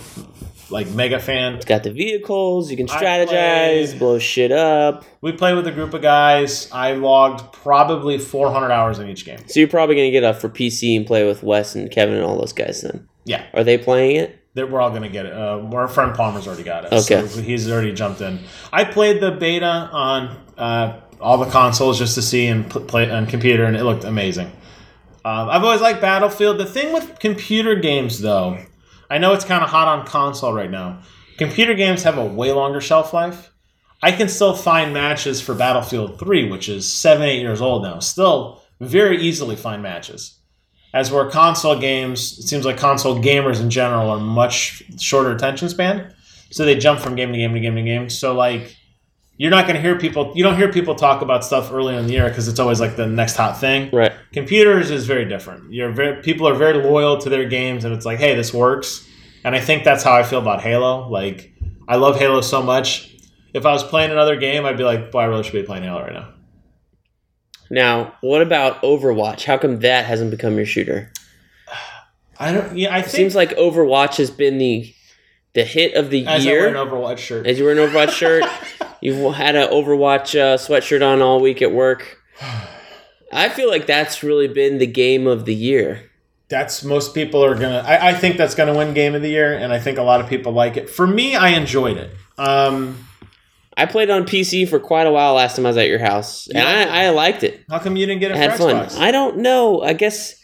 like 0.70 0.88
mega 0.90 1.18
fan. 1.18 1.54
It's 1.54 1.64
got 1.64 1.82
the 1.82 1.90
vehicles. 1.92 2.70
You 2.70 2.76
can 2.76 2.86
strategize, 2.86 3.86
played- 3.88 3.98
blow 3.98 4.18
shit 4.18 4.52
up. 4.52 5.04
We 5.20 5.32
play 5.32 5.54
with 5.54 5.66
a 5.66 5.72
group 5.72 5.94
of 5.94 6.02
guys. 6.02 6.68
I 6.72 6.92
logged 6.92 7.52
probably 7.52 8.18
400 8.18 8.70
hours 8.70 8.98
in 8.98 9.08
each 9.08 9.24
game. 9.24 9.38
So 9.46 9.60
you're 9.60 9.68
probably 9.68 9.94
gonna 9.96 10.10
get 10.10 10.24
up 10.24 10.36
for 10.36 10.48
PC 10.48 10.96
and 10.96 11.06
play 11.06 11.26
with 11.26 11.42
Wes 11.42 11.74
and 11.74 11.90
Kevin 11.90 12.14
and 12.14 12.24
all 12.24 12.38
those 12.38 12.52
guys. 12.52 12.80
Then 12.82 13.08
Yeah, 13.24 13.42
are 13.54 13.64
they 13.64 13.78
playing 13.78 14.16
it? 14.16 14.38
that 14.54 14.70
we're 14.70 14.80
all 14.80 14.90
gonna 14.90 15.08
get 15.08 15.26
it. 15.26 15.32
Uh, 15.32 15.60
our 15.72 15.88
friend 15.88 16.14
Palmer's 16.14 16.46
already 16.46 16.62
got 16.62 16.84
it. 16.84 16.92
Okay. 16.92 17.26
so 17.26 17.42
he's 17.42 17.68
already 17.70 17.92
jumped 17.92 18.20
in. 18.20 18.38
I 18.72 18.84
played 18.84 19.20
the 19.20 19.32
beta 19.32 19.66
on 19.66 20.36
uh, 20.56 21.00
all 21.20 21.38
the 21.38 21.50
consoles 21.50 21.98
just 21.98 22.14
to 22.14 22.22
see 22.22 22.46
and 22.46 22.70
play 22.70 23.10
on 23.10 23.26
computer, 23.26 23.64
and 23.64 23.76
it 23.76 23.82
looked 23.82 24.04
amazing. 24.04 24.46
Um, 25.24 25.48
I've 25.48 25.64
always 25.64 25.80
liked 25.80 26.00
Battlefield. 26.00 26.58
The 26.58 26.66
thing 26.66 26.92
with 26.92 27.18
computer 27.18 27.74
games, 27.74 28.20
though, 28.20 28.58
I 29.14 29.18
know 29.18 29.32
it's 29.32 29.44
kind 29.44 29.62
of 29.62 29.70
hot 29.70 29.86
on 29.86 30.04
console 30.04 30.52
right 30.52 30.68
now. 30.68 30.98
Computer 31.38 31.74
games 31.74 32.02
have 32.02 32.18
a 32.18 32.24
way 32.24 32.50
longer 32.50 32.80
shelf 32.80 33.12
life. 33.12 33.52
I 34.02 34.10
can 34.10 34.28
still 34.28 34.56
find 34.56 34.92
matches 34.92 35.40
for 35.40 35.54
Battlefield 35.54 36.18
3, 36.18 36.50
which 36.50 36.68
is 36.68 36.92
seven, 36.92 37.28
eight 37.28 37.40
years 37.40 37.60
old 37.60 37.84
now. 37.84 38.00
Still 38.00 38.60
very 38.80 39.22
easily 39.22 39.54
find 39.54 39.84
matches. 39.84 40.40
As 40.92 41.12
where 41.12 41.30
console 41.30 41.78
games, 41.78 42.40
it 42.40 42.48
seems 42.48 42.64
like 42.64 42.76
console 42.76 43.22
gamers 43.22 43.60
in 43.60 43.70
general 43.70 44.10
are 44.10 44.18
much 44.18 44.82
shorter 45.00 45.30
attention 45.30 45.68
span. 45.68 46.12
So 46.50 46.64
they 46.64 46.74
jump 46.74 46.98
from 46.98 47.14
game 47.14 47.30
to 47.30 47.38
game 47.38 47.54
to 47.54 47.60
game 47.60 47.76
to 47.76 47.82
game. 47.82 48.10
So 48.10 48.34
like 48.34 48.76
you're 49.36 49.50
not 49.50 49.66
going 49.66 49.74
to 49.74 49.82
hear 49.82 49.98
people 49.98 50.32
you 50.34 50.44
don't 50.44 50.56
hear 50.56 50.70
people 50.72 50.94
talk 50.94 51.22
about 51.22 51.44
stuff 51.44 51.72
early 51.72 51.96
in 51.96 52.06
the 52.06 52.12
year 52.12 52.28
because 52.28 52.48
it's 52.48 52.60
always 52.60 52.80
like 52.80 52.96
the 52.96 53.06
next 53.06 53.36
hot 53.36 53.58
thing. 53.58 53.90
Right. 53.92 54.12
Computers 54.32 54.90
is 54.90 55.06
very 55.06 55.24
different. 55.24 55.72
You're 55.72 55.90
very 55.90 56.22
people 56.22 56.46
are 56.48 56.54
very 56.54 56.74
loyal 56.82 57.18
to 57.18 57.28
their 57.28 57.48
games 57.48 57.84
and 57.84 57.94
it's 57.94 58.06
like, 58.06 58.18
"Hey, 58.18 58.34
this 58.34 58.54
works." 58.54 59.08
And 59.44 59.54
I 59.54 59.60
think 59.60 59.84
that's 59.84 60.02
how 60.02 60.14
I 60.14 60.22
feel 60.22 60.38
about 60.38 60.62
Halo. 60.62 61.08
Like 61.08 61.52
I 61.88 61.96
love 61.96 62.18
Halo 62.18 62.40
so 62.40 62.62
much. 62.62 63.10
If 63.52 63.66
I 63.66 63.72
was 63.72 63.84
playing 63.84 64.10
another 64.10 64.36
game, 64.36 64.64
I'd 64.64 64.76
be 64.76 64.84
like, 64.84 65.10
"Boy, 65.10 65.20
I 65.20 65.24
really 65.24 65.42
should 65.42 65.52
be 65.52 65.62
playing 65.62 65.84
Halo 65.84 66.02
right 66.02 66.12
now." 66.12 66.28
Now, 67.70 68.14
what 68.20 68.42
about 68.42 68.82
Overwatch? 68.82 69.44
How 69.44 69.58
come 69.58 69.80
that 69.80 70.04
hasn't 70.04 70.30
become 70.30 70.56
your 70.56 70.66
shooter? 70.66 71.12
I 72.38 72.52
don't 72.52 72.76
yeah, 72.76 72.94
I 72.94 73.02
think 73.02 73.16
Seems 73.16 73.34
like 73.34 73.50
Overwatch 73.50 74.16
has 74.16 74.30
been 74.30 74.58
the 74.58 74.94
the 75.54 75.64
hit 75.64 75.94
of 75.94 76.10
the 76.10 76.26
as 76.26 76.46
I 76.46 76.50
year. 76.50 76.60
wear 76.60 76.68
an 76.82 76.88
Overwatch 76.88 77.18
shirt. 77.18 77.46
As 77.46 77.58
you 77.58 77.64
wear 77.64 77.72
an 77.78 77.90
Overwatch 77.90 78.10
shirt, 78.20 78.44
you've 79.00 79.34
had 79.34 79.54
an 79.56 79.68
Overwatch 79.70 80.38
uh, 80.38 80.56
sweatshirt 80.58 81.06
on 81.06 81.22
all 81.22 81.40
week 81.40 81.62
at 81.62 81.72
work. 81.72 82.18
I 83.32 83.48
feel 83.48 83.68
like 83.68 83.86
that's 83.86 84.22
really 84.22 84.48
been 84.48 84.78
the 84.78 84.86
game 84.86 85.26
of 85.26 85.44
the 85.44 85.54
year. 85.54 86.10
that's 86.48 86.84
most 86.84 87.14
people 87.14 87.44
are 87.44 87.54
gonna 87.54 87.82
I, 87.86 88.10
I 88.10 88.14
think 88.14 88.36
that's 88.36 88.54
gonna 88.54 88.74
win 88.76 88.94
game 88.94 89.14
of 89.14 89.22
the 89.22 89.30
year 89.30 89.54
and 89.56 89.72
i 89.72 89.80
think 89.80 89.96
a 89.98 90.02
lot 90.02 90.20
of 90.20 90.28
people 90.28 90.52
like 90.52 90.76
it 90.76 90.90
for 90.90 91.06
me 91.06 91.34
i 91.34 91.48
enjoyed 91.50 91.96
it 91.96 92.10
um 92.38 92.98
I 93.76 93.86
played 93.86 94.08
on 94.08 94.22
PC 94.24 94.68
for 94.68 94.78
quite 94.78 95.08
a 95.08 95.10
while 95.10 95.34
last 95.34 95.56
time 95.56 95.66
I 95.66 95.70
was 95.70 95.76
at 95.78 95.88
your 95.88 95.98
house, 95.98 96.46
and 96.46 96.58
Yeah. 96.58 96.86
I, 96.92 97.06
I 97.06 97.08
liked 97.10 97.42
it. 97.42 97.64
how 97.68 97.80
come 97.80 97.96
you 97.96 98.06
didn't 98.06 98.20
get 98.20 98.30
it 98.30 98.36
I 98.36 98.38
had 98.38 98.54
fun. 98.56 98.76
I 99.00 99.10
don't 99.10 99.38
know. 99.38 99.82
I 99.82 99.94
guess 99.94 100.36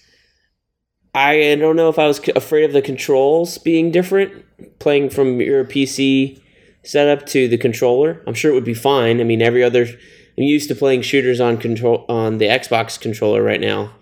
I 1.14 1.55
don't 1.61 1.77
know 1.77 1.88
if 1.88 1.96
I 1.99 2.09
was 2.09 2.20
afraid 2.35 2.64
of 2.64 2.73
the 2.73 2.83
controls 2.83 3.57
being 3.59 3.92
different, 3.92 4.33
playing 4.79 5.11
from 5.11 5.40
your 5.40 5.64
PC 5.64 6.40
setup 6.83 7.27
to 7.27 7.49
the 7.49 7.59
controller. 7.59 8.23
I'm 8.27 8.35
sure 8.35 8.51
it 8.51 8.55
would 8.55 8.64
be 8.64 8.75
fine. 8.75 9.20
I 9.20 9.25
mean, 9.25 9.42
every 9.42 9.62
other 9.62 9.83
I'm 9.85 10.44
used 10.44 10.68
to 10.68 10.75
playing 10.75 11.03
shooters 11.03 11.40
on 11.40 11.59
control 11.59 12.05
on 12.09 12.38
the 12.38 12.46
Xbox 12.46 12.99
controller 13.01 13.42
right 13.42 13.61
now, 13.61 13.92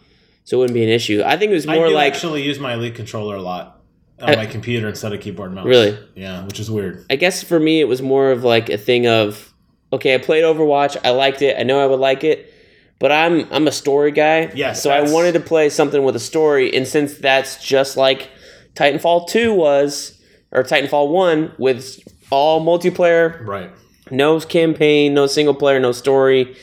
so 0.44 0.56
it 0.56 0.60
wouldn't 0.60 0.74
be 0.74 0.84
an 0.84 0.90
issue. 0.90 1.22
I 1.24 1.36
think 1.36 1.50
it 1.50 1.54
was 1.54 1.66
I 1.66 1.74
more 1.74 1.88
do 1.88 1.94
like 1.94 2.12
actually 2.12 2.42
use 2.44 2.58
my 2.60 2.74
elite 2.74 2.94
controller 2.94 3.36
a 3.36 3.42
lot 3.42 3.80
on 4.20 4.30
Uh, 4.30 4.36
my 4.36 4.46
computer 4.46 4.88
instead 4.88 5.12
of 5.12 5.20
keyboard 5.20 5.48
and 5.48 5.54
mouse 5.56 5.66
Really? 5.66 5.96
yeah 6.16 6.44
which 6.44 6.58
is 6.58 6.68
weird 6.70 7.06
I 7.08 7.14
guess 7.16 7.42
for 7.42 7.60
me 7.60 7.80
it 7.80 7.84
was 7.86 8.02
more 8.02 8.32
of 8.32 8.42
like 8.44 8.68
a 8.68 8.76
thing 8.76 9.06
of 9.06 9.52
okay, 9.92 10.14
I 10.14 10.18
played 10.18 10.44
Overwatch, 10.44 10.96
I 11.04 11.10
liked 11.10 11.40
it, 11.40 11.56
I 11.58 11.62
know 11.62 11.80
I 11.82 11.86
would 11.86 12.00
like 12.00 12.22
it, 12.24 12.52
but 12.98 13.10
I'm 13.10 13.46
I'm 13.52 13.66
a 13.66 13.72
story 13.72 14.12
guy. 14.12 14.50
Yes, 14.54 14.82
So 14.82 14.90
I 14.90 15.02
wanted 15.02 15.32
to 15.32 15.40
play 15.40 15.70
something 15.70 16.02
with 16.04 16.14
a 16.16 16.20
story, 16.20 16.74
and 16.76 16.86
since 16.86 17.14
that's 17.14 17.64
just 17.64 17.96
like 17.96 18.28
Titanfall 18.74 19.28
2 19.28 19.52
was 19.54 20.17
or 20.52 20.62
Titanfall 20.62 21.08
1 21.10 21.52
with 21.58 22.00
all 22.30 22.60
multiplayer, 22.64 23.46
right 23.46 23.70
no 24.10 24.40
campaign, 24.40 25.12
no 25.14 25.26
single 25.26 25.54
player, 25.54 25.78
no 25.78 25.92
story, 25.92 26.56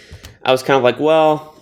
I 0.43 0.51
was 0.51 0.63
kind 0.63 0.77
of 0.77 0.83
like, 0.83 0.99
well, 0.99 1.55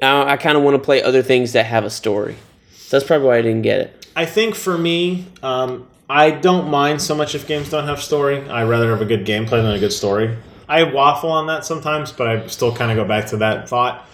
I, 0.00 0.32
I 0.32 0.36
kind 0.36 0.56
of 0.56 0.62
want 0.62 0.76
to 0.76 0.78
play 0.78 1.02
other 1.02 1.22
things 1.22 1.52
that 1.54 1.66
have 1.66 1.84
a 1.84 1.90
story. 1.90 2.36
So 2.72 2.96
that's 2.96 3.06
probably 3.06 3.26
why 3.26 3.38
I 3.38 3.42
didn't 3.42 3.62
get 3.62 3.80
it. 3.80 4.06
i 4.16 4.26
think 4.26 4.54
for 4.56 4.76
me 4.76 5.26
um 5.44 5.86
i 6.08 6.30
don't 6.32 6.68
mind 6.68 7.00
so 7.00 7.14
much 7.14 7.34
if 7.36 7.46
games 7.46 7.70
don't 7.70 7.84
have 7.86 8.02
story 8.02 8.48
i 8.48 8.64
rather 8.64 8.90
have 8.90 9.00
a 9.00 9.04
good 9.04 9.24
gameplay 9.24 9.62
than 9.62 9.70
a 9.72 9.78
good 9.78 9.92
story 9.92 10.36
i 10.68 10.82
waffle 10.82 11.30
on 11.30 11.46
that 11.46 11.64
sometimes 11.64 12.10
but 12.10 12.26
i 12.26 12.44
still 12.48 12.74
kind 12.74 12.90
of 12.90 12.96
go 12.96 13.04
back 13.06 13.26
to 13.26 13.36
that 13.36 13.68
thought 13.68 14.06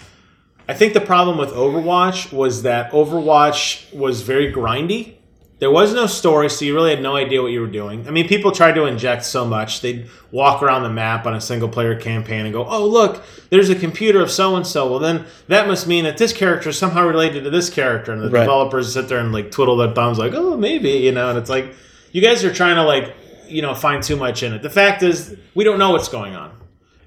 I 0.69 0.75
think 0.75 0.95
the 0.95 1.01
problem 1.01 1.39
with 1.39 1.51
Overwatch 1.51 2.33
was 2.33 2.63
that 2.65 2.91
Overwatch 2.91 3.95
was 3.95 4.23
very 4.23 4.53
grindy. 4.53 5.15
There 5.59 5.71
was 5.71 5.95
no 5.95 6.07
story, 6.07 6.51
so 6.51 6.67
you 6.67 6.75
really 6.75 6.91
had 6.91 7.03
no 7.03 7.17
idea 7.17 7.41
what 7.41 7.51
you 7.51 7.63
were 7.63 7.67
doing. 7.67 8.07
I 8.07 8.11
mean, 8.11 8.29
people 8.29 8.53
tried 8.53 8.75
to 8.75 8.85
inject 8.85 9.25
so 9.25 9.47
much. 9.47 9.81
They'd 9.81 10.07
walk 10.31 10.63
around 10.63 10.83
the 10.83 10.91
map 10.91 11.25
on 11.25 11.35
a 11.35 11.41
single 11.41 11.69
player 11.71 11.99
campaign 11.99 12.45
and 12.45 12.53
go, 12.53 12.67
oh, 12.67 12.87
look, 12.87 13.25
there's 13.49 13.71
a 13.71 13.75
computer 13.75 14.21
of 14.21 14.31
so 14.31 14.55
and 14.57 14.67
so. 14.67 14.87
Well, 14.91 14.99
then 14.99 15.25
that 15.49 15.67
must 15.67 15.87
mean 15.87 16.05
that 16.05 16.19
this 16.19 16.35
character 16.35 16.69
is 16.69 16.79
somehow 16.79 17.07
related 17.07 17.45
to 17.45 17.51
this 17.51 17.71
character. 17.71 18.13
And 18.13 18.21
the 18.21 18.29
Right. 18.29 18.41
developers 18.41 18.93
sit 18.93 19.09
there 19.09 19.19
and 19.19 19.33
like 19.33 19.51
twiddle 19.51 19.79
their 19.79 19.95
thumbs, 19.95 20.19
like, 20.19 20.35
oh, 20.35 20.59
maybe, 20.59 20.91
you 20.91 21.13
know, 21.13 21.31
and 21.31 21.39
it's 21.39 21.49
like, 21.49 21.73
you 22.13 22.21
guys 22.21 22.45
are 22.45 22.53
trying 22.53 22.77
to 22.77 22.83
like, 22.83 23.15
you 23.49 23.63
know, 23.63 23.75
find 23.75 24.03
too 24.03 24.17
much 24.17 24.43
in 24.43 24.53
it. 24.53 24.61
The 24.61 24.69
fact 24.69 25.03
is, 25.03 25.37
we 25.55 25.65
don't 25.65 25.79
know 25.79 25.91
what's 25.93 26.09
going 26.09 26.35
on. 26.37 26.51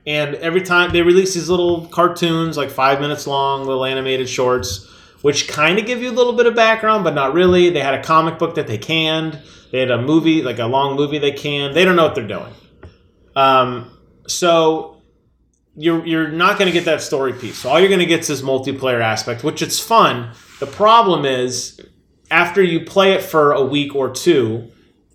And 0.07 0.33
every 0.35 0.61
time 0.61 0.91
they 0.91 1.03
release 1.03 1.35
these 1.35 1.49
little 1.49 1.85
cartoons, 1.87 2.57
like 2.57 2.71
five 2.71 2.99
minutes 2.99 3.27
long, 3.27 3.63
little 3.65 3.85
animated 3.85 4.27
shorts, 4.27 4.88
which 5.21 5.47
kind 5.47 5.77
of 5.79 5.85
give 5.85 6.01
you 6.01 6.09
a 6.09 6.13
little 6.13 6.33
bit 6.33 6.45
of 6.45 6.55
background, 6.55 7.03
but 7.03 7.13
not 7.13 7.33
really. 7.33 7.69
They 7.69 7.81
had 7.81 7.93
a 7.93 8.03
comic 8.03 8.37
book 8.39 8.55
that 8.55 8.67
they 8.67 8.77
canned. 8.77 9.39
They 9.71 9.79
had 9.79 9.91
a 9.91 10.01
movie, 10.01 10.41
like 10.41 10.59
a 10.59 10.65
long 10.65 10.95
movie 10.95 11.19
they 11.19 11.31
canned. 11.31 11.75
They 11.75 11.85
don't 11.85 11.95
know 11.95 12.03
what 12.05 12.15
they're 12.15 12.27
doing. 12.27 12.53
Um, 13.35 13.91
so 14.27 15.01
you're 15.75 16.05
you're 16.05 16.27
not 16.29 16.57
going 16.57 16.67
to 16.67 16.73
get 16.73 16.85
that 16.85 17.01
story 17.01 17.33
piece. 17.33 17.59
So 17.59 17.69
all 17.69 17.79
you're 17.79 17.89
going 17.89 17.99
to 17.99 18.05
get 18.05 18.21
is 18.21 18.27
this 18.27 18.41
multiplayer 18.41 19.01
aspect, 19.01 19.43
which 19.43 19.61
it's 19.61 19.79
fun. 19.79 20.31
The 20.59 20.65
problem 20.67 21.25
is 21.25 21.79
after 22.31 22.61
you 22.63 22.85
play 22.85 23.13
it 23.13 23.21
for 23.23 23.51
a 23.53 23.63
week 23.63 23.95
or 23.95 24.09
two, 24.11 24.71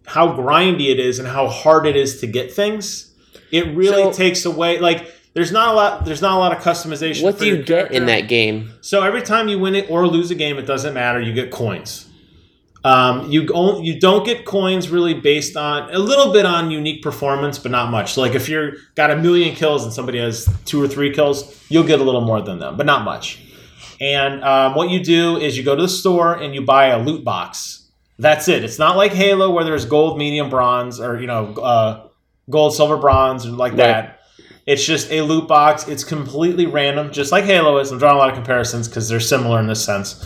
how 0.06 0.28
grindy 0.28 0.90
it 0.90 0.98
is 1.00 1.18
and 1.18 1.28
how 1.28 1.48
hard 1.48 1.86
it 1.86 1.96
is 1.96 2.20
to 2.20 2.26
get 2.26 2.52
things. 2.52 3.12
It 3.50 3.74
really 3.76 4.02
So- 4.04 4.12
takes 4.12 4.44
away 4.44 4.78
like 4.78 5.12
there's 5.34 5.52
not 5.52 5.68
a 5.68 5.72
lot 5.72 6.04
there's 6.04 6.22
not 6.22 6.36
a 6.36 6.38
lot 6.38 6.52
of 6.56 6.62
customization. 6.62 7.22
What 7.22 7.34
for 7.34 7.40
do 7.40 7.46
you 7.46 7.62
get 7.62 7.92
in 7.92 8.06
that 8.06 8.28
game? 8.28 8.70
So 8.80 9.02
every 9.02 9.22
time 9.22 9.48
you 9.48 9.58
win 9.58 9.74
it 9.74 9.90
or 9.90 10.06
lose 10.06 10.30
a 10.30 10.34
game, 10.34 10.58
it 10.58 10.66
doesn't 10.66 10.94
matter. 10.94 11.20
You 11.20 11.32
get 11.32 11.50
coins. 11.50 12.08
Um, 12.84 13.30
you 13.30 13.48
only, 13.54 13.86
you 13.86 13.98
don't 13.98 14.26
get 14.26 14.44
coins 14.44 14.90
really 14.90 15.14
based 15.14 15.56
on 15.56 15.92
a 15.94 15.98
little 15.98 16.34
bit 16.34 16.44
on 16.44 16.70
unique 16.70 17.02
performance, 17.02 17.58
but 17.58 17.72
not 17.72 17.90
much. 17.90 18.12
So 18.12 18.20
like 18.20 18.34
if 18.34 18.46
you're 18.48 18.72
got 18.94 19.10
a 19.10 19.16
million 19.16 19.54
kills 19.54 19.84
and 19.84 19.92
somebody 19.92 20.18
has 20.18 20.46
two 20.66 20.82
or 20.82 20.86
three 20.86 21.10
kills, 21.10 21.64
you'll 21.70 21.84
get 21.84 22.00
a 22.00 22.04
little 22.04 22.20
more 22.20 22.42
than 22.42 22.58
them, 22.58 22.76
but 22.76 22.84
not 22.84 23.04
much. 23.04 23.40
And 24.02 24.44
um, 24.44 24.74
what 24.74 24.90
you 24.90 25.02
do 25.02 25.38
is 25.38 25.56
you 25.56 25.62
go 25.62 25.74
to 25.74 25.82
the 25.82 25.88
store 25.88 26.34
and 26.34 26.54
you 26.54 26.60
buy 26.60 26.86
a 26.88 26.98
loot 26.98 27.24
box. 27.24 27.88
That's 28.18 28.48
it. 28.48 28.62
It's 28.64 28.78
not 28.78 28.98
like 28.98 29.12
Halo 29.12 29.50
where 29.50 29.64
there's 29.64 29.86
gold, 29.86 30.18
medium, 30.18 30.50
bronze, 30.50 31.00
or 31.00 31.18
you 31.18 31.26
know, 31.26 31.54
uh, 31.54 32.06
gold, 32.50 32.74
silver, 32.74 32.98
bronze, 32.98 33.46
and 33.46 33.56
like 33.56 33.72
Right. 33.72 33.78
that. 33.78 34.13
It's 34.66 34.84
just 34.84 35.10
a 35.10 35.20
loot 35.22 35.46
box. 35.46 35.88
It's 35.88 36.04
completely 36.04 36.66
random, 36.66 37.12
just 37.12 37.32
like 37.32 37.44
Halo 37.44 37.78
is. 37.78 37.90
I'm 37.92 37.98
drawing 37.98 38.16
a 38.16 38.18
lot 38.18 38.30
of 38.30 38.34
comparisons 38.34 38.88
because 38.88 39.08
they're 39.08 39.20
similar 39.20 39.60
in 39.60 39.66
this 39.66 39.84
sense. 39.84 40.24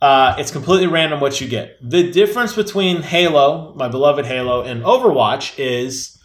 Uh, 0.00 0.36
it's 0.38 0.50
completely 0.50 0.86
random 0.86 1.20
what 1.20 1.40
you 1.40 1.48
get. 1.48 1.76
The 1.80 2.10
difference 2.12 2.54
between 2.54 3.02
Halo, 3.02 3.72
my 3.74 3.88
beloved 3.88 4.26
Halo, 4.26 4.62
and 4.62 4.82
Overwatch 4.82 5.58
is 5.58 6.18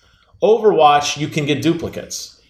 Overwatch 0.44 1.18
you 1.18 1.28
can 1.28 1.46
get 1.46 1.62
duplicates. 1.62 2.42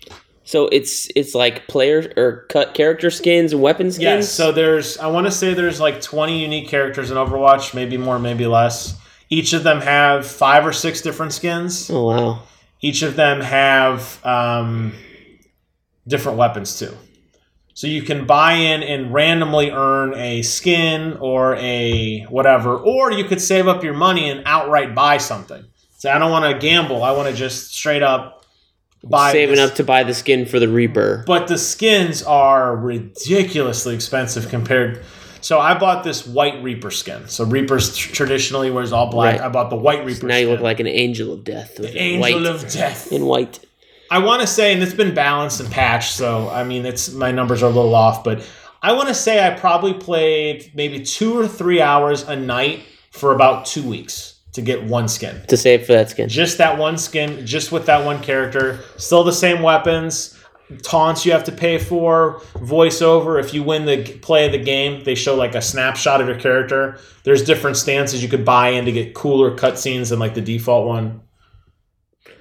So 0.45 0.67
it's 0.67 1.07
it's 1.15 1.33
like 1.33 1.67
player 1.67 2.11
or 2.17 2.45
cut 2.49 2.73
character 2.73 3.09
skins 3.09 3.53
and 3.53 3.61
weapon 3.61 3.91
skins. 3.91 4.01
Yes, 4.03 4.31
so 4.31 4.51
there's 4.51 4.97
I 4.97 5.07
want 5.07 5.25
to 5.27 5.31
say 5.31 5.53
there's 5.53 5.79
like 5.79 6.01
20 6.01 6.41
unique 6.41 6.67
characters 6.67 7.11
in 7.11 7.17
Overwatch, 7.17 7.73
maybe 7.73 7.97
more, 7.97 8.19
maybe 8.19 8.45
less. 8.45 8.97
Each 9.29 9.53
of 9.53 9.63
them 9.63 9.79
have 9.79 10.27
five 10.27 10.65
or 10.65 10.73
six 10.73 11.01
different 11.01 11.31
skins. 11.33 11.89
oh 11.89 12.03
wow. 12.07 12.43
Each 12.81 13.01
of 13.01 13.15
them 13.15 13.39
have 13.39 14.19
um, 14.25 14.93
different 16.07 16.37
weapons 16.37 16.77
too. 16.79 16.95
So 17.75 17.87
you 17.87 18.03
can 18.03 18.27
buy 18.27 18.53
in 18.53 18.83
and 18.83 19.11
randomly 19.13 19.71
earn 19.71 20.13
a 20.13 20.43
skin 20.43 21.13
or 21.19 21.55
a 21.55 22.21
whatever, 22.29 22.77
or 22.77 23.11
you 23.11 23.23
could 23.23 23.41
save 23.41 23.67
up 23.67 23.83
your 23.83 23.95
money 23.95 24.29
and 24.29 24.43
outright 24.45 24.93
buy 24.93 25.17
something. 25.17 25.63
Say, 25.97 26.11
I 26.11 26.19
don't 26.19 26.31
want 26.31 26.51
to 26.53 26.59
gamble. 26.59 27.03
I 27.03 27.11
want 27.13 27.29
to 27.29 27.35
just 27.35 27.73
straight 27.73 28.03
up 28.03 28.45
buy 29.03 29.31
Saving 29.31 29.55
this. 29.55 29.71
up 29.71 29.75
to 29.77 29.83
buy 29.83 30.03
the 30.03 30.13
skin 30.13 30.45
for 30.45 30.59
the 30.59 30.67
Reaper. 30.67 31.23
But 31.25 31.47
the 31.47 31.57
skins 31.57 32.21
are 32.23 32.75
ridiculously 32.75 33.95
expensive 33.95 34.49
compared. 34.49 35.03
So 35.41 35.59
I 35.59 35.77
bought 35.77 36.03
this 36.03 36.25
white 36.27 36.61
Reaper 36.63 36.91
skin. 36.91 37.27
So 37.27 37.43
Reapers 37.43 37.97
tr- 37.97 38.13
traditionally 38.13 38.69
wears 38.69 38.91
all 38.93 39.09
black. 39.09 39.39
Right. 39.39 39.45
I 39.45 39.49
bought 39.49 39.69
the 39.69 39.75
white 39.75 40.05
Reaper. 40.05 40.27
now 40.27 40.37
you 40.37 40.49
look 40.49 40.61
like 40.61 40.79
an 40.79 40.87
angel 40.87 41.33
of 41.33 41.43
death. 41.43 41.79
Angel 41.83 42.21
white, 42.21 42.45
of 42.45 42.69
Death. 42.71 43.11
in 43.11 43.25
white. 43.25 43.59
I 44.13 44.19
want 44.19 44.41
to 44.41 44.47
say, 44.47 44.71
and 44.73 44.83
it's 44.83 44.93
been 44.93 45.15
balanced 45.15 45.59
and 45.59 45.71
patched, 45.71 46.11
so 46.11 46.47
I 46.49 46.63
mean, 46.63 46.85
it's 46.85 47.11
my 47.13 47.31
numbers 47.31 47.63
are 47.63 47.65
a 47.65 47.73
little 47.73 47.95
off, 47.95 48.23
but 48.23 48.47
I 48.83 48.91
want 48.91 49.07
to 49.07 49.15
say 49.15 49.43
I 49.43 49.57
probably 49.57 49.95
played 49.95 50.71
maybe 50.75 51.03
two 51.03 51.35
or 51.35 51.47
three 51.47 51.81
hours 51.81 52.21
a 52.21 52.35
night 52.35 52.83
for 53.09 53.33
about 53.33 53.65
two 53.65 53.81
weeks 53.81 54.39
to 54.51 54.61
get 54.61 54.83
one 54.83 55.07
skin. 55.07 55.41
To 55.47 55.57
save 55.57 55.87
for 55.87 55.93
that 55.93 56.11
skin. 56.11 56.29
Just 56.29 56.59
that 56.59 56.77
one 56.77 56.99
skin, 56.99 57.43
just 57.43 57.71
with 57.71 57.87
that 57.87 58.05
one 58.05 58.21
character. 58.21 58.81
Still 58.97 59.23
the 59.23 59.33
same 59.33 59.63
weapons, 59.63 60.39
taunts 60.83 61.25
you 61.25 61.31
have 61.31 61.45
to 61.45 61.51
pay 61.51 61.79
for, 61.79 62.39
voiceover. 62.57 63.39
If 63.39 63.51
you 63.51 63.63
win 63.63 63.87
the 63.87 64.03
play 64.19 64.45
of 64.45 64.51
the 64.51 64.63
game, 64.63 65.03
they 65.05 65.15
show 65.15 65.33
like 65.33 65.55
a 65.55 65.61
snapshot 65.61 66.21
of 66.21 66.27
your 66.27 66.39
character. 66.39 66.99
There's 67.23 67.43
different 67.43 67.77
stances 67.77 68.21
you 68.21 68.29
could 68.29 68.45
buy 68.45 68.69
in 68.69 68.85
to 68.85 68.91
get 68.91 69.15
cooler 69.15 69.57
cutscenes 69.57 70.11
than 70.11 70.19
like 70.19 70.35
the 70.35 70.41
default 70.41 70.87
one. 70.87 71.21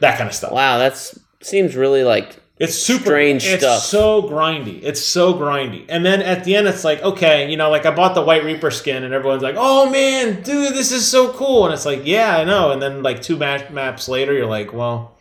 That 0.00 0.18
kind 0.18 0.28
of 0.28 0.34
stuff. 0.34 0.52
Wow, 0.52 0.76
that's 0.76 1.18
seems 1.46 1.74
really 1.76 2.04
like 2.04 2.36
It's 2.58 2.74
super 2.76 3.04
Strange 3.04 3.44
it's 3.46 3.62
stuff. 3.62 3.82
so 3.82 4.22
grindy. 4.22 4.80
It's 4.82 5.00
so 5.02 5.34
grindy. 5.34 5.84
And 5.88 6.04
then 6.06 6.22
at 6.22 6.44
the 6.44 6.54
end, 6.54 6.68
it's 6.68 6.84
like, 6.84 7.02
okay, 7.02 7.50
you 7.50 7.56
know, 7.56 7.70
like 7.70 7.86
I 7.86 7.90
bought 7.90 8.14
the 8.14 8.22
White 8.22 8.44
Reaper 8.44 8.70
skin, 8.70 9.02
and 9.04 9.12
everyone's 9.12 9.42
like, 9.42 9.56
"Oh 9.58 9.90
man, 9.90 10.42
dude, 10.42 10.74
this 10.74 10.92
is 10.92 11.06
so 11.10 11.32
cool!" 11.32 11.64
And 11.64 11.74
it's 11.74 11.84
like, 11.86 12.02
yeah, 12.04 12.36
I 12.36 12.44
know. 12.44 12.70
And 12.70 12.80
then 12.80 13.02
like 13.02 13.20
two 13.22 13.36
map- 13.36 13.70
maps 13.72 14.08
later, 14.08 14.32
you're 14.32 14.46
like, 14.46 14.72
well, 14.72 15.18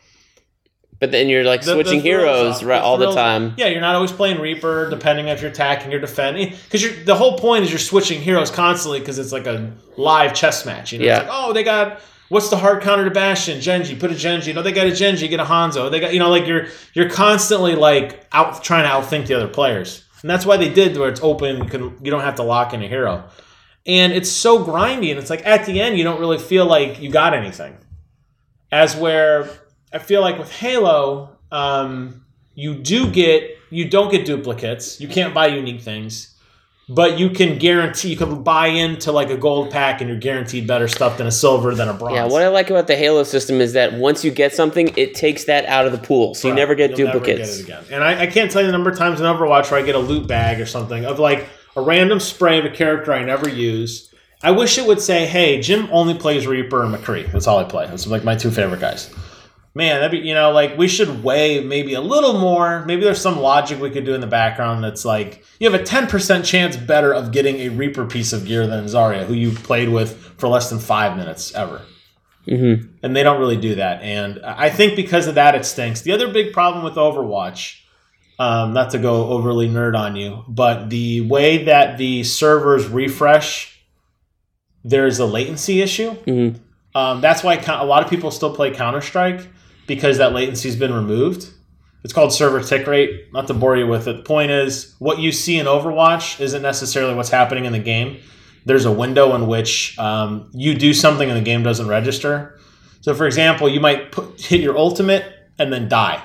But 1.00 1.10
then 1.12 1.30
you're 1.30 1.44
like 1.44 1.62
the- 1.64 1.74
switching 1.74 1.98
the 2.04 2.10
heroes 2.10 2.58
off. 2.58 2.64
right 2.64 2.82
all 2.82 2.98
the 2.98 3.12
time. 3.16 3.56
Yeah, 3.58 3.68
you're 3.68 3.82
not 3.82 3.96
always 3.96 4.12
playing 4.12 4.40
Reaper, 4.40 4.88
depending 4.92 5.28
if 5.30 5.42
you're 5.42 5.50
attacking 5.50 5.92
or 5.96 6.00
defending. 6.00 6.54
Because 6.70 7.06
the 7.06 7.16
whole 7.16 7.40
point 7.40 7.64
is 7.64 7.72
you're 7.72 7.80
switching 7.80 8.22
heroes 8.22 8.52
constantly 8.52 9.00
because 9.00 9.18
it's 9.18 9.32
like 9.32 9.48
a 9.48 9.72
live 9.98 10.36
chess 10.36 10.64
match. 10.64 10.94
You 10.94 11.00
know, 11.00 11.06
Yeah. 11.06 11.20
it's 11.22 11.30
like, 11.30 11.38
oh, 11.42 11.54
they 11.54 11.64
got 11.64 12.02
what's 12.32 12.50
the 12.50 12.56
hard 12.56 12.82
counter 12.82 13.04
to 13.04 13.12
Bastion? 13.12 13.60
Genji, 13.60 13.94
put 13.94 14.10
a 14.10 14.16
Genji. 14.16 14.54
No, 14.54 14.62
they 14.62 14.72
got 14.72 14.88
a 14.88 14.96
Genji, 14.96 15.28
get 15.28 15.42
a 15.42 15.44
Hanzo. 15.44 15.92
They 15.92 16.00
got 16.00 16.14
you 16.14 16.20
know, 16.20 16.30
like 16.30 16.48
you're 16.48 16.68
you're 16.94 17.10
constantly 17.10 17.76
like 17.76 18.26
out 18.32 18.64
trying 18.64 18.84
to 18.84 18.90
outthink 18.90 19.28
the 19.28 19.36
other 19.36 19.50
players, 19.50 20.06
and 20.22 20.30
that's 20.30 20.46
why 20.46 20.58
they 20.58 20.70
did 20.70 20.98
where 20.98 21.10
it's 21.10 21.22
open. 21.22 21.58
You 21.58 21.66
can 21.66 21.82
you 22.04 22.10
don't 22.10 22.22
have 22.22 22.36
to 22.36 22.44
lock 22.44 22.74
in 22.74 22.82
a 22.82 22.88
hero, 22.88 23.26
and 23.86 24.14
it's 24.14 24.32
so 24.32 24.64
grindy, 24.64 25.12
and 25.12 25.20
it's 25.20 25.30
like 25.30 25.46
at 25.46 25.66
the 25.66 25.80
end 25.82 25.98
you 25.98 26.04
don't 26.04 26.20
really 26.20 26.40
feel 26.40 26.66
like 26.66 27.02
you 27.02 27.12
got 27.12 27.34
anything. 27.34 27.78
As 28.72 28.96
where 28.96 29.50
I 29.92 30.00
feel 30.00 30.22
like 30.22 30.40
with 30.40 30.52
Halo, 30.52 31.38
um, 31.52 32.26
you 32.56 32.76
do 32.76 33.12
get 33.12 33.58
you 33.70 33.90
don't 33.90 34.10
get 34.10 34.26
duplicates. 34.26 35.02
You 35.02 35.10
can't 35.10 35.34
buy 35.34 35.48
unique 35.48 35.82
things, 35.82 36.31
but 36.94 37.18
you 37.18 37.30
can 37.30 37.58
guarantee 37.58 38.10
you 38.10 38.18
can 38.18 38.44
buy 38.44 38.68
into 38.68 39.14
like 39.14 39.30
a 39.30 39.38
gold 39.38 39.72
pack 39.72 40.02
and 40.02 40.10
you're 40.10 40.20
guaranteed 40.20 40.68
better 40.68 40.90
stuff 40.90 41.18
than 41.18 41.26
a 41.26 41.32
silver 41.32 41.74
than 41.74 41.88
a 41.88 41.94
bronze. 41.94 42.16
Yeah, 42.16 42.26
what 42.26 42.42
I 42.42 42.50
like 42.50 42.70
about 42.70 42.88
the 42.88 42.98
Halo 42.98 43.24
system 43.24 43.62
is 43.62 43.74
that 43.74 43.94
once 43.94 44.26
you 44.26 44.32
get 44.32 44.54
something, 44.54 44.92
it 44.98 45.16
takes 45.16 45.46
that 45.46 45.66
out 45.68 45.86
of 45.86 45.94
the 45.94 45.98
pool, 45.98 46.36
so 46.36 46.50
you 46.50 46.54
never 46.54 46.76
get 46.76 46.98
You'll 46.98 47.08
never 47.08 47.20
duplicates. 47.20 47.62
get 47.64 47.80
it 47.80 47.84
again. 47.86 47.94
And 47.94 48.04
I, 48.04 48.24
I 48.24 48.28
can't 48.28 48.52
tell 48.52 48.62
you 48.62 48.68
the 48.68 48.74
number 48.74 48.90
of 48.90 48.98
times 48.98 49.22
in 49.22 49.26
Overwatch 49.26 49.72
where 49.72 49.80
I 49.80 49.84
get 49.84 49.96
a 49.96 50.00
loot 50.00 50.28
bag 50.28 50.60
or 50.60 50.66
something 50.66 51.06
of 51.06 51.18
like 51.18 51.48
a 51.78 51.82
random 51.82 52.20
spray 52.20 52.60
of 52.60 52.66
a 52.66 52.70
character 52.70 53.14
I 53.14 53.24
never 53.24 53.48
use. 53.48 54.10
I 54.44 54.52
wish 54.52 54.78
it 54.78 54.86
would 54.86 55.00
say, 55.00 55.28
"Hey, 55.28 55.62
Jim 55.62 55.88
only 55.92 56.16
plays 56.16 56.46
Reaper 56.46 56.84
and 56.84 56.94
McCree. 56.94 57.32
That's 57.32 57.48
all 57.48 57.60
I 57.60 57.64
play. 57.64 57.88
That's 57.88 58.08
like 58.08 58.24
my 58.26 58.36
two 58.36 58.52
favorite 58.52 58.82
guys." 58.82 59.10
Man, 59.74 60.02
that'd 60.02 60.12
be 60.22 60.28
you 60.28 60.34
know 60.34 60.52
like 60.52 60.78
we 60.78 60.88
should 60.90 61.24
weigh 61.24 61.64
maybe 61.64 61.94
a 61.94 62.02
little 62.02 62.38
more. 62.40 62.84
Maybe 62.86 63.04
there's 63.04 63.22
some 63.22 63.40
logic 63.40 63.80
we 63.80 63.90
could 63.90 64.04
do 64.06 64.14
in 64.14 64.20
the 64.22 64.28
background 64.28 64.84
that's 64.84 65.06
like 65.06 65.46
you 65.60 65.72
have 65.72 65.80
a 65.80 65.84
ten 65.84 66.08
percent 66.08 66.44
chance 66.46 66.76
better 66.76 67.14
of 67.14 67.32
getting 67.32 67.56
a 67.58 67.70
Reaper 67.70 68.06
piece 68.06 68.34
of 68.34 68.46
gear 68.46 68.68
than 68.68 68.84
Zarya, 68.86 69.26
who 69.26 69.34
you 69.34 69.52
played 69.52 69.88
with 69.90 70.18
for 70.38 70.50
less 70.50 70.70
than 70.70 70.80
five 70.80 71.16
minutes 71.18 71.54
ever 71.56 71.82
Mm-hmm. 72.48 72.88
and 73.04 73.16
they 73.16 73.22
don't 73.22 73.40
really 73.40 73.56
do 73.56 73.76
that. 73.76 74.02
And 74.02 74.40
I 74.44 74.72
think 74.72 74.96
because 74.96 75.28
of 75.28 75.36
that, 75.36 75.54
it 75.54 75.64
stinks. 75.64 76.02
The 76.02 76.12
other 76.12 76.34
big 76.34 76.54
problem 76.54 76.84
with 76.84 76.96
Overwatch, 76.96 77.78
um, 78.40 78.74
not 78.74 78.90
to 78.92 78.98
go 78.98 79.28
overly 79.30 79.70
nerd 79.70 79.96
on 79.96 80.16
you, 80.16 80.44
but 80.48 80.90
the 80.90 81.22
way 81.22 81.66
that 81.66 82.00
the 82.00 82.24
servers 82.24 82.88
refresh, 82.88 83.80
there's 84.84 85.20
a 85.20 85.26
latency 85.26 85.82
issue. 85.84 86.16
Mhm. 86.26 86.60
Um, 86.96 87.22
that's 87.22 87.44
why 87.44 87.56
a 87.56 87.86
lot 87.86 88.04
of 88.04 88.10
people 88.10 88.32
still 88.32 88.54
play 88.56 88.72
Counter 88.72 89.02
Strike 89.02 89.48
because 89.92 90.20
that 90.20 90.32
latency's 90.32 90.78
been 90.78 90.94
removed. 90.94 91.50
It's 92.06 92.14
called 92.14 92.32
server 92.32 92.62
tick 92.64 92.88
rate. 92.88 93.26
Not 93.34 93.48
to 93.48 93.54
bore 93.54 93.76
you 93.76 93.88
with 93.88 94.08
it. 94.08 94.16
The 94.16 94.24
point 94.24 94.50
is, 94.52 94.96
what 95.00 95.20
you 95.20 95.34
see 95.34 95.60
in 95.60 95.66
Overwatch 95.66 96.40
isn't 96.40 96.62
necessarily 96.62 97.14
what's 97.14 97.30
happening 97.30 97.66
in 97.66 97.74
the 97.74 97.80
game. 97.80 98.22
There's 98.66 98.86
a 98.86 98.92
window 98.92 99.36
in 99.36 99.48
which 99.48 100.00
um, 100.00 100.50
you 100.54 100.76
do 100.76 100.94
something 100.94 101.28
and 101.30 101.38
the 101.38 101.44
game 101.44 101.62
doesn't 101.62 101.90
register. 101.90 102.58
So, 103.02 103.14
for 103.14 103.26
example, 103.28 103.68
you 103.68 103.82
might 103.82 104.14
put, 104.14 104.40
hit 104.40 104.62
your 104.62 104.78
ultimate 104.78 105.26
and 105.60 105.74
then 105.74 105.90
die 105.90 106.24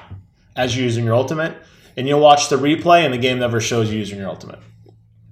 as 0.55 0.77
you're 0.77 0.85
using 0.85 1.05
your 1.05 1.15
ultimate, 1.15 1.57
and 1.97 2.07
you'll 2.07 2.21
watch 2.21 2.51
the 2.51 2.57
replay 2.57 3.05
and 3.05 3.13
the 3.13 3.19
game 3.19 3.41
never 3.41 3.61
shows 3.61 3.91
you 3.91 3.99
using 3.99 4.19
your 4.19 4.29
ultimate. 4.29 4.61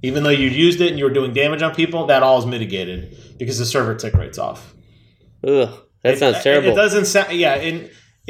Even 0.03 0.25
though 0.25 0.31
you 0.31 0.49
used 0.49 0.81
it 0.81 0.89
and 0.89 0.99
you 0.99 1.05
were 1.05 1.13
doing 1.13 1.33
damage 1.33 1.63
on 1.63 1.73
people, 1.73 2.07
that 2.07 2.23
all 2.25 2.39
is 2.39 2.47
mitigated 2.47 3.17
because 3.39 3.59
the 3.59 3.65
server 3.65 3.95
tick 3.95 4.13
rate's 4.15 4.39
off. 4.39 4.75
Ugh, 5.47 5.71
that 6.03 6.15
It- 6.15 6.19
sounds 6.19 6.43
terrible. 6.43 6.73
It, 6.73 6.75
doesn't 6.75 7.05
sound. 7.07 7.33
Yeah, 7.33 7.55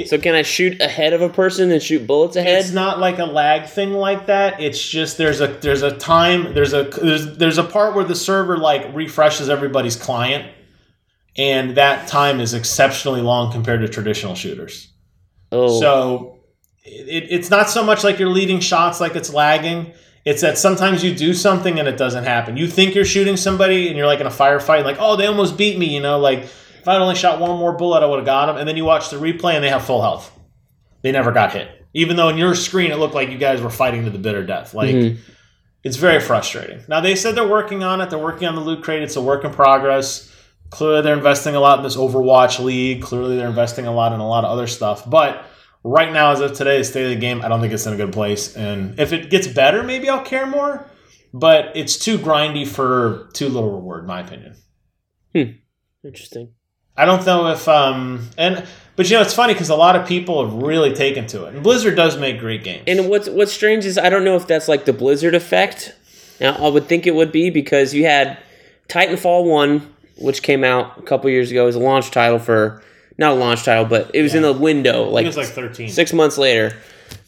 so 0.07 0.19
can 0.19 0.35
I 0.35 0.43
shoot 0.43 0.81
ahead 0.81 1.13
of 1.13 1.23
a 1.23 1.29
person 1.29 1.71
and 1.71 1.81
shoot 1.83 2.07
bullets 2.07 2.35
ahead? 2.37 2.61
it's 2.61 2.73
not 2.73 2.99
like 2.99 3.19
a 3.19 3.25
lag 3.25 3.69
thing 3.69 3.93
like 3.93 4.27
that. 4.27 4.61
It's 4.61 4.83
just 4.89 5.19
there's 5.19 5.41
a 5.41 5.47
there's 5.47 5.83
a 5.83 5.97
time 5.97 6.53
there's 6.55 6.73
a 6.73 6.83
there's 6.83 7.37
there's 7.37 7.59
a 7.59 7.65
part 7.65 7.95
where 7.95 8.05
the 8.05 8.17
server 8.17 8.57
like 8.57 8.93
refreshes 8.95 9.49
everybody's 9.49 9.95
client, 9.95 10.51
and 11.37 11.77
that 11.77 12.09
time 12.09 12.41
is 12.41 12.55
exceptionally 12.55 13.21
long 13.21 13.53
compared 13.53 13.83
to 13.83 13.89
traditional 13.89 14.35
shooters. 14.35 14.93
oh, 15.53 15.81
So 15.81 16.41
it, 16.85 17.27
it's 17.31 17.51
not 17.51 17.71
so 17.71 17.85
much 17.85 18.03
like 18.03 18.19
you're 18.19 18.29
leading 18.29 18.59
shots 18.59 19.01
like 19.01 19.15
it's 19.15 19.33
lagging. 19.33 19.93
It's 20.25 20.41
that 20.41 20.57
sometimes 20.57 21.05
you 21.05 21.15
do 21.15 21.35
something 21.35 21.79
and 21.79 21.87
it 21.87 21.99
doesn't 21.99 22.25
happen. 22.25 22.57
You 22.57 22.67
think 22.67 22.95
you're 22.95 23.05
shooting 23.05 23.37
somebody 23.37 23.89
and 23.89 23.97
you're 23.97 24.07
like 24.07 24.21
in 24.21 24.27
a 24.27 24.31
firefight, 24.31 24.83
like, 24.83 24.97
oh, 24.99 25.17
they 25.17 25.27
almost 25.27 25.59
beat 25.59 25.79
me, 25.79 25.95
you 25.95 26.01
know, 26.01 26.19
like 26.19 26.47
if 26.85 26.89
I'd 26.89 27.01
only 27.01 27.15
shot 27.15 27.41
one 27.41 27.59
more 27.59 27.73
bullet, 27.73 28.03
I 28.03 28.07
would 28.07 28.19
have 28.19 28.27
got 28.27 28.51
him. 28.51 28.57
And 28.59 28.69
then 28.69 28.77
you 28.77 28.85
watch 28.85 29.09
the 29.09 29.17
replay 29.17 29.55
and 29.55 29.65
they 29.65 29.71
have 29.71 29.87
full 29.87 30.03
health. 30.03 30.31
They 31.01 31.13
never 31.13 31.33
got 31.33 31.51
hit. 31.55 31.67
Even 31.95 32.17
though 32.17 32.29
in 32.29 32.37
your 32.37 32.55
screen 32.55 32.91
it 32.93 32.99
looked 32.99 33.15
like 33.15 33.31
you 33.31 33.39
guys 33.39 33.63
were 33.63 33.71
fighting 33.71 34.05
to 34.05 34.11
the 34.11 34.19
bitter 34.19 34.45
death. 34.45 34.75
Like 34.75 34.95
Mhm. 34.95 35.17
it's 35.83 35.97
very 35.97 36.21
frustrating. 36.21 36.81
Now 36.87 37.01
they 37.01 37.15
said 37.15 37.37
they're 37.37 37.49
working 37.49 37.83
on 37.83 38.03
it. 38.03 38.11
They're 38.11 38.19
working 38.19 38.47
on 38.47 38.55
the 38.55 38.61
loot 38.61 38.83
crate. 38.85 39.03
It's 39.03 39.17
a 39.17 39.23
work 39.23 39.45
in 39.47 39.51
progress. 39.51 40.31
Clearly 40.69 41.01
they're 41.01 41.17
investing 41.17 41.55
a 41.55 41.61
lot 41.61 41.79
in 41.79 41.85
this 41.85 41.97
Overwatch 41.97 42.63
League. 42.63 43.01
Clearly 43.01 43.37
they're 43.37 43.49
investing 43.49 43.87
a 43.87 43.93
lot 43.95 44.13
in 44.13 44.21
a 44.21 44.29
lot 44.29 44.45
of 44.45 44.51
other 44.51 44.67
stuff. 44.67 45.09
But 45.09 45.43
right 45.85 46.13
now, 46.13 46.33
as 46.33 46.41
of 46.41 46.53
today, 46.53 46.77
the 46.79 46.85
state 46.85 47.05
of 47.05 47.11
the 47.11 47.17
game, 47.17 47.41
I 47.43 47.49
don't 47.49 47.61
think 47.63 47.73
it's 47.73 47.87
in 47.87 47.95
a 47.95 47.97
good 47.97 48.13
place. 48.13 48.55
And 48.55 49.01
if 49.01 49.15
it 49.15 49.31
gets 49.31 49.47
better, 49.47 49.83
maybe 49.83 50.11
I'll 50.11 50.23
care 50.23 50.47
more. 50.47 50.85
But 51.33 51.73
it's 51.75 51.97
too 51.97 52.19
grindy 52.19 52.67
for 52.67 53.29
too 53.33 53.49
little 53.49 53.71
reward, 53.73 54.01
in 54.03 54.07
my 54.07 54.21
opinion. 54.21 54.57
Hmm. 55.35 55.43
Interesting. 56.05 56.51
I 56.97 57.05
don't 57.05 57.25
know 57.27 57.49
if 57.49 57.67
um 57.69 58.29
and 58.39 58.65
but 58.97 59.11
you 59.11 59.17
know 59.17 59.23
it's 59.23 59.35
funny 59.35 59.53
because 59.53 59.71
a 59.71 59.77
lot 59.77 59.97
of 59.97 60.07
people 60.07 60.45
have 60.45 60.63
really 60.63 60.95
taken 60.95 61.27
to 61.29 61.47
it. 61.47 61.55
And 61.55 61.63
Blizzard 61.63 61.97
does 61.97 62.17
make 62.17 62.39
great 62.39 62.63
games. 62.63 62.85
And 62.87 63.09
what's 63.09 63.29
what's 63.29 63.53
strange 63.53 63.85
is 63.85 63.99
I 63.99 64.11
don't 64.11 64.25
know 64.25 64.37
if 64.37 64.47
that's 64.47 64.69
like 64.69 64.85
the 64.85 64.93
Blizzard 64.93 65.35
effect. 65.35 65.95
Now, 66.41 66.55
I 66.55 66.69
would 66.69 66.87
think 66.87 67.07
it 67.07 67.15
would 67.15 67.33
be 67.33 67.51
because 67.51 67.95
you 67.95 68.05
had 68.07 68.39
Titanfall 68.89 69.49
one, 69.49 69.95
which 70.19 70.43
came 70.43 70.65
out 70.65 70.99
a 70.99 71.03
couple 71.03 71.31
years 71.31 71.51
ago 71.51 71.67
as 71.67 71.75
a 71.77 71.79
launch 71.79 72.11
title 72.11 72.39
for 72.39 72.83
not 73.19 73.33
a 73.33 73.35
launch 73.35 73.65
title, 73.65 73.85
but 73.85 74.11
it 74.15 74.23
was 74.23 74.35
in 74.35 74.43
the 74.43 74.53
window 74.53 75.05
I 75.07 75.23
like, 75.23 75.37
like 75.37 75.47
thirteen. 75.47 75.89
six 75.89 76.13
months 76.13 76.37
later 76.39 76.77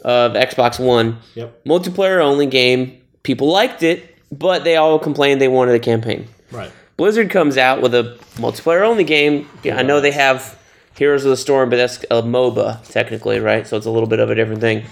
of 0.03 0.33
Xbox 0.33 0.85
One. 0.85 1.19
Yep. 1.35 1.65
Multiplayer 1.65 2.21
only 2.21 2.47
game. 2.47 3.01
People 3.23 3.49
liked 3.49 3.83
it, 3.83 4.17
but 4.31 4.65
they 4.65 4.77
all 4.77 4.99
complained 4.99 5.41
they 5.41 5.49
wanted 5.49 5.75
a 5.75 5.81
campaign. 5.81 6.29
Right. 6.51 6.71
Blizzard 6.97 7.31
comes 7.31 7.57
out 7.59 7.83
with 7.83 7.95
a 7.95 8.19
multiplayer 8.37 8.83
only 8.83 9.05
game. 9.05 9.49
Yeah, 9.63 9.77
I 9.77 9.83
know 9.83 10.01
they 10.01 10.13
have 10.13 10.59
Heroes 10.97 11.25
of 11.25 11.31
the 11.31 11.37
Storm, 11.37 11.69
but 11.69 11.77
that's 11.77 11.99
a 12.05 12.23
MOBA 12.23 12.89
technically, 12.91 13.39
right? 13.39 13.67
So 13.67 13.77
it's 13.77 13.87
a 13.87 13.91
little 13.91 14.09
bit 14.09 14.19
of 14.19 14.31
a 14.31 14.35
different 14.35 14.61
thing. 14.61 14.85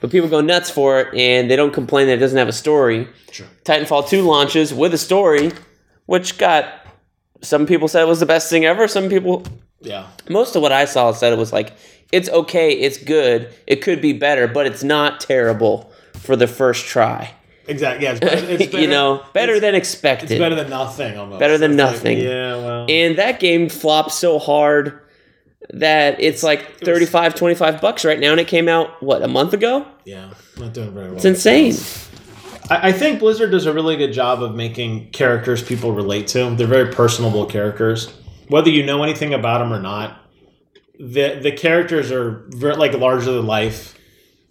But 0.00 0.10
people 0.10 0.28
go 0.30 0.40
nuts 0.40 0.70
for 0.70 1.00
it, 1.00 1.14
and 1.14 1.50
they 1.50 1.56
don't 1.56 1.74
complain 1.74 2.06
that 2.06 2.14
it 2.14 2.20
doesn't 2.20 2.38
have 2.38 2.48
a 2.48 2.52
story. 2.52 3.06
Sure. 3.30 3.46
Titanfall 3.64 4.08
2 4.08 4.22
launches 4.22 4.72
with 4.72 4.94
a 4.94 4.98
story, 4.98 5.52
which 6.06 6.38
got 6.38 6.72
some 7.42 7.66
people 7.66 7.88
said 7.88 8.02
it 8.02 8.08
was 8.08 8.20
the 8.20 8.26
best 8.26 8.48
thing 8.48 8.64
ever. 8.64 8.88
Some 8.88 9.10
people, 9.10 9.44
Yeah. 9.80 10.06
most 10.30 10.56
of 10.56 10.62
what 10.62 10.72
I 10.72 10.86
saw 10.86 11.12
said 11.12 11.32
it 11.34 11.38
was 11.38 11.52
like, 11.52 11.72
it's 12.12 12.28
okay, 12.30 12.72
it's 12.72 12.96
good, 12.96 13.48
it 13.66 13.82
could 13.82 14.00
be 14.00 14.12
better, 14.14 14.48
but 14.48 14.66
it's 14.66 14.82
not 14.82 15.20
terrible 15.20 15.92
for 16.14 16.34
the 16.36 16.46
first 16.46 16.86
try. 16.86 17.32
Exactly. 17.70 18.04
Yeah. 18.04 18.12
It's 18.12 18.20
better, 18.30 18.46
it's 18.46 18.66
better, 18.66 18.80
you 18.80 18.88
know, 18.88 19.24
better 19.32 19.60
than 19.60 19.74
expected. 19.74 20.30
It's 20.30 20.38
better 20.38 20.54
than 20.54 20.68
nothing. 20.70 21.16
Almost. 21.16 21.38
Better 21.40 21.56
than 21.58 21.72
It's 21.72 21.80
like, 21.80 21.92
nothing. 21.92 22.18
yeah. 22.18 22.56
Well. 22.56 22.86
and 22.88 23.18
that 23.18 23.40
game 23.40 23.68
flopped 23.68 24.12
so 24.12 24.38
hard 24.38 25.00
that 25.72 26.20
it's 26.20 26.42
like 26.42 26.78
35 26.80 27.34
25 27.36 27.80
bucks 27.80 28.04
right 28.04 28.18
now 28.18 28.32
and 28.32 28.40
it 28.40 28.48
came 28.48 28.68
out 28.68 29.00
what 29.02 29.22
a 29.22 29.28
month 29.28 29.52
ago 29.52 29.86
yeah. 30.04 30.30
Not 30.58 30.72
doing 30.72 30.92
very 30.92 31.06
well. 31.06 31.16
it's 31.16 31.24
insane 31.24 31.74
I, 32.68 32.88
I 32.88 32.92
think 32.92 33.20
Blizzard 33.20 33.50
does 33.52 33.66
a 33.66 33.72
really 33.72 33.96
good 33.96 34.12
job 34.12 34.42
of 34.42 34.54
making 34.54 35.10
characters 35.10 35.62
people 35.62 35.92
relate 35.92 36.26
to. 36.28 36.54
They're 36.56 36.66
very 36.66 36.92
personable 36.92 37.46
characters, 37.46 38.12
whether 38.48 38.70
you 38.70 38.84
know 38.86 39.02
anything 39.02 39.34
about 39.34 39.58
them 39.58 39.72
or 39.72 39.80
not. 39.80 40.16
The 40.98 41.38
the 41.42 41.52
characters 41.52 42.10
are 42.12 42.44
very, 42.48 42.76
like 42.76 42.92
larger 42.94 43.32
than 43.32 43.46
life. 43.46 43.94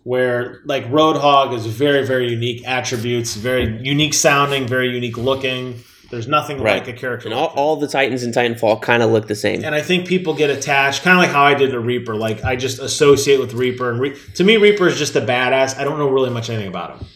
Where 0.03 0.61
like 0.65 0.85
Roadhog 0.89 1.53
is 1.53 1.65
very 1.65 2.05
very 2.05 2.29
unique 2.29 2.67
attributes, 2.67 3.35
very 3.35 3.67
mm. 3.67 3.85
unique 3.85 4.13
sounding, 4.13 4.67
very 4.67 4.89
unique 4.89 5.17
looking. 5.17 5.81
There's 6.09 6.27
nothing 6.27 6.59
Right. 6.59 6.79
like 6.79 6.87
a 6.87 6.97
character. 6.99 7.27
and 7.27 7.35
all, 7.35 7.49
that. 7.49 7.55
all 7.55 7.75
the 7.75 7.87
titans 7.87 8.23
in 8.23 8.31
titanfall 8.31 8.81
kind 8.81 9.03
of 9.03 9.11
look 9.11 9.27
the 9.27 9.35
same 9.35 9.63
and 9.63 9.75
I 9.75 9.81
think 9.81 10.07
people 10.07 10.33
get 10.33 10.49
attached, 10.49 11.03
kind 11.03 11.15
of 11.15 11.23
like 11.23 11.31
how 11.31 11.43
I 11.43 11.53
did 11.53 11.69
to 11.71 11.79
Reaper. 11.79 12.15
Like 12.15 12.43
I 12.43 12.55
just 12.55 12.79
associate 12.79 13.39
with 13.39 13.53
Reaper, 13.53 13.91
and 13.91 13.99
Re- 13.99 14.17
to 14.35 14.43
me, 14.43 14.57
Reaper 14.57 14.87
is 14.87 14.97
just 14.97 15.15
a 15.15 15.21
badass. 15.21 15.77
I 15.77 15.83
don't 15.83 15.99
know 15.99 16.09
really 16.09 16.31
much 16.31 16.49
anything 16.49 16.67
about 16.67 16.97
him, 16.97 17.07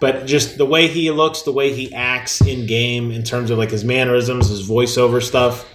but 0.00 0.24
just 0.26 0.56
the 0.56 0.64
way 0.64 0.88
he 0.88 1.10
looks, 1.10 1.42
the 1.42 1.52
way 1.52 1.74
he 1.74 1.92
acts 1.92 2.40
in 2.40 2.66
game, 2.66 3.10
in 3.10 3.22
terms 3.22 3.50
of 3.50 3.58
like 3.58 3.70
his 3.70 3.84
mannerisms, 3.84 4.48
his 4.48 4.66
voiceover 4.66 5.22
stuff. 5.22 5.66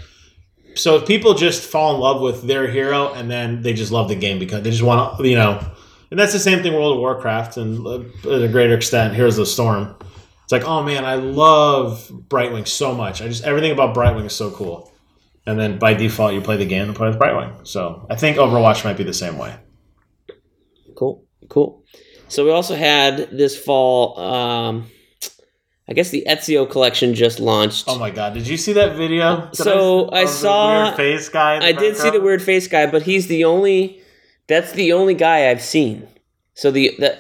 So 0.74 0.96
if 0.96 1.06
people 1.06 1.34
just 1.36 1.62
fall 1.70 1.94
in 1.94 2.00
love 2.02 2.22
with 2.22 2.44
their 2.48 2.68
hero, 2.68 3.14
and 3.14 3.30
then 3.30 3.62
they 3.62 3.74
just 3.74 3.92
love 3.92 4.08
the 4.08 4.16
game 4.16 4.40
because 4.40 4.64
they 4.64 4.72
just 4.72 4.82
want 4.82 5.18
to, 5.20 5.28
you 5.28 5.36
know, 5.36 5.64
And 6.12 6.20
that's 6.20 6.34
the 6.34 6.40
same 6.40 6.62
thing 6.62 6.74
with 6.74 6.82
World 6.82 6.94
of 6.98 7.00
Warcraft 7.00 7.58
and 7.58 7.88
uh, 7.88 8.04
to 8.24 8.44
a 8.44 8.48
greater 8.50 8.76
extent 8.76 9.16
Heroes 9.16 9.38
of 9.38 9.44
the 9.44 9.52
Storm. 9.52 9.96
It's 10.44 10.52
like, 10.52 10.66
oh 10.66 10.84
man, 10.84 11.06
I 11.06 11.16
love 11.16 12.12
Brightwing 12.28 12.68
so 12.68 12.94
much. 12.94 13.22
I 13.22 13.28
just 13.30 13.44
everything 13.46 13.72
about 13.72 13.96
Brightwing 13.96 14.26
is 14.26 14.36
so 14.36 14.52
cool. 14.52 14.92
And 15.48 15.60
then 15.60 15.80
by 15.80 15.94
default, 15.94 16.34
you 16.34 16.42
play 16.42 16.58
the 16.58 16.66
game 16.66 16.88
and 16.88 16.96
play 16.96 17.08
with 17.08 17.18
Brightwing. 17.18 17.66
So 17.66 18.06
I 18.10 18.16
think 18.16 18.38
Overwatch 18.38 18.84
might 18.84 18.98
be 18.98 19.04
the 19.04 19.14
same 19.14 19.38
way. 19.38 19.56
Cool, 20.96 21.26
cool. 21.50 21.84
So 22.28 22.46
we 22.46 22.52
also 22.52 22.76
had 22.76 23.30
this 23.32 23.58
fall. 23.58 24.20
Um, 24.20 24.88
I 25.88 25.94
guess 25.94 26.10
the 26.10 26.26
Ezio 26.30 26.70
collection 26.70 27.16
just 27.16 27.40
launched. 27.40 27.86
Oh 27.88 27.98
my 27.98 28.12
god, 28.12 28.34
did 28.34 28.48
you 28.48 28.58
see 28.58 28.74
that 28.74 28.96
video? 28.96 29.48
Did 29.48 29.56
So, 29.56 30.10
I 30.12 30.24
the 30.24 30.28
saw- 30.28 30.84
weird 30.84 30.96
face 30.98 31.30
guy. 31.30 31.66
I 31.66 31.72
did 31.72 31.98
see 31.98 32.10
the 32.10 32.22
weird 32.22 32.42
face 32.42 32.68
guy, 32.68 32.86
but 32.86 33.02
he's 33.04 33.28
the 33.28 33.46
only. 33.46 34.01
That's 34.52 34.74
the 34.74 34.94
only 34.94 35.14
guy 35.14 35.50
I've 35.50 35.62
seen. 35.62 36.08
So 36.54 36.72
the 36.72 36.96
that, 37.00 37.20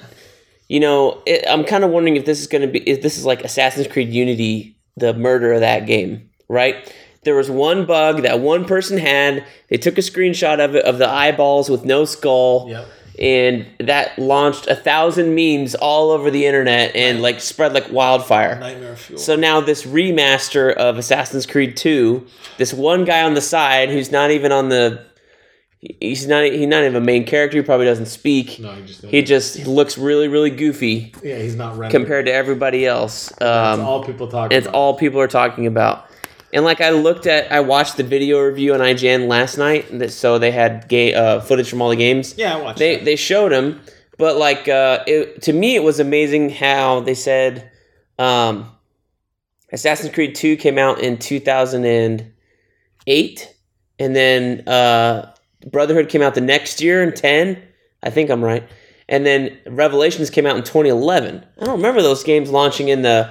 you 0.67 0.79
know, 0.79 1.21
it, 1.25 1.45
I'm 1.49 1.63
kind 1.63 1.83
of 1.83 1.91
wondering 1.91 2.17
if 2.17 2.25
this 2.25 2.39
is 2.39 2.47
going 2.47 2.61
to 2.61 2.67
be 2.67 2.79
if 2.87 3.01
this 3.01 3.17
is 3.17 3.25
like 3.25 3.43
Assassin's 3.43 3.87
Creed 3.87 4.09
Unity, 4.09 4.77
the 4.97 5.13
murder 5.13 5.53
of 5.53 5.61
that 5.61 5.85
game, 5.85 6.29
right? 6.49 6.93
There 7.23 7.35
was 7.35 7.49
one 7.49 7.85
bug 7.85 8.23
that 8.23 8.39
one 8.39 8.65
person 8.65 8.97
had. 8.97 9.45
They 9.69 9.77
took 9.77 9.97
a 9.97 10.01
screenshot 10.01 10.63
of 10.63 10.75
it 10.75 10.83
of 10.85 10.97
the 10.97 11.07
eyeballs 11.07 11.69
with 11.69 11.85
no 11.85 12.05
skull. 12.05 12.67
Yep. 12.69 12.87
And 13.19 13.67
that 13.79 14.17
launched 14.17 14.67
a 14.67 14.75
thousand 14.75 15.35
memes 15.35 15.75
all 15.75 16.09
over 16.11 16.31
the 16.31 16.45
internet 16.45 16.95
and 16.95 17.21
like 17.21 17.39
spread 17.39 17.73
like 17.73 17.91
wildfire. 17.91 18.59
Nightmare 18.59 18.95
fuel. 18.95 19.19
So 19.19 19.35
now 19.35 19.61
this 19.61 19.83
remaster 19.83 20.73
of 20.73 20.97
Assassin's 20.97 21.45
Creed 21.45 21.77
2, 21.77 22.25
this 22.57 22.73
one 22.73 23.05
guy 23.05 23.21
on 23.21 23.35
the 23.35 23.41
side 23.41 23.89
who's 23.89 24.11
not 24.11 24.31
even 24.31 24.51
on 24.51 24.69
the 24.69 25.05
he's 25.81 26.27
not 26.27 26.43
he's 26.45 26.67
not 26.67 26.83
even 26.83 26.95
a 26.95 26.99
main 27.01 27.25
character, 27.25 27.57
he 27.57 27.63
probably 27.63 27.85
doesn't 27.87 28.05
speak. 28.05 28.59
no, 28.59 28.71
he 28.73 28.83
just 28.85 29.03
He 29.05 29.21
just 29.23 29.57
he 29.57 29.63
looks 29.65 29.97
really 29.97 30.27
really 30.27 30.51
goofy 30.51 31.13
yeah, 31.23 31.37
he's 31.39 31.55
not 31.55 31.75
ready. 31.77 31.91
compared 31.91 32.25
to 32.27 32.31
everybody 32.33 32.85
else. 32.85 33.31
Um 33.41 33.79
all 33.81 34.03
people 34.03 34.27
talk 34.27 34.51
it's 34.53 34.67
about. 34.67 34.75
all 34.77 34.93
people 34.97 35.19
are 35.19 35.27
talking 35.27 35.65
about. 35.67 36.05
And 36.53 36.63
like 36.65 36.81
I 36.81 36.89
looked 36.91 37.25
at 37.27 37.51
I 37.51 37.61
watched 37.61 37.97
the 37.97 38.03
video 38.03 38.39
review 38.41 38.73
on 38.73 38.79
IGN 38.81 39.27
last 39.27 39.57
night, 39.57 39.87
that- 39.99 40.11
so 40.11 40.37
they 40.37 40.51
had 40.51 40.87
gay 40.87 41.13
uh, 41.13 41.39
footage 41.39 41.69
from 41.69 41.81
all 41.81 41.89
the 41.89 41.95
games 41.95 42.35
yeah, 42.37 42.57
I 42.57 42.61
watched. 42.61 42.79
they 42.79 42.97
that. 42.97 43.05
they 43.05 43.15
showed 43.15 43.51
him 43.51 43.79
but 44.17 44.37
like 44.37 44.67
uh 44.67 45.03
it, 45.07 45.41
to 45.43 45.53
me 45.53 45.75
it 45.75 45.83
was 45.83 45.99
amazing 45.99 46.49
how 46.51 46.99
they 46.99 47.15
said 47.15 47.71
um 48.19 48.69
assassin's 49.71 50.13
creed 50.13 50.35
2 50.35 50.57
came 50.57 50.77
out 50.77 50.99
in 50.99 51.17
2008 51.17 53.55
and 53.99 54.15
then 54.15 54.67
uh 54.67 55.33
brotherhood 55.65 56.09
came 56.09 56.21
out 56.21 56.35
the 56.35 56.41
next 56.41 56.81
year 56.81 57.03
in 57.03 57.13
10 57.13 57.61
i 58.03 58.09
think 58.09 58.29
i'm 58.29 58.43
right 58.43 58.67
and 59.09 59.25
then 59.25 59.57
revelations 59.67 60.29
came 60.29 60.45
out 60.45 60.55
in 60.55 60.63
2011 60.63 61.45
i 61.61 61.65
don't 61.65 61.75
remember 61.77 62.01
those 62.01 62.23
games 62.23 62.49
launching 62.49 62.87
in 62.89 63.01
the 63.01 63.29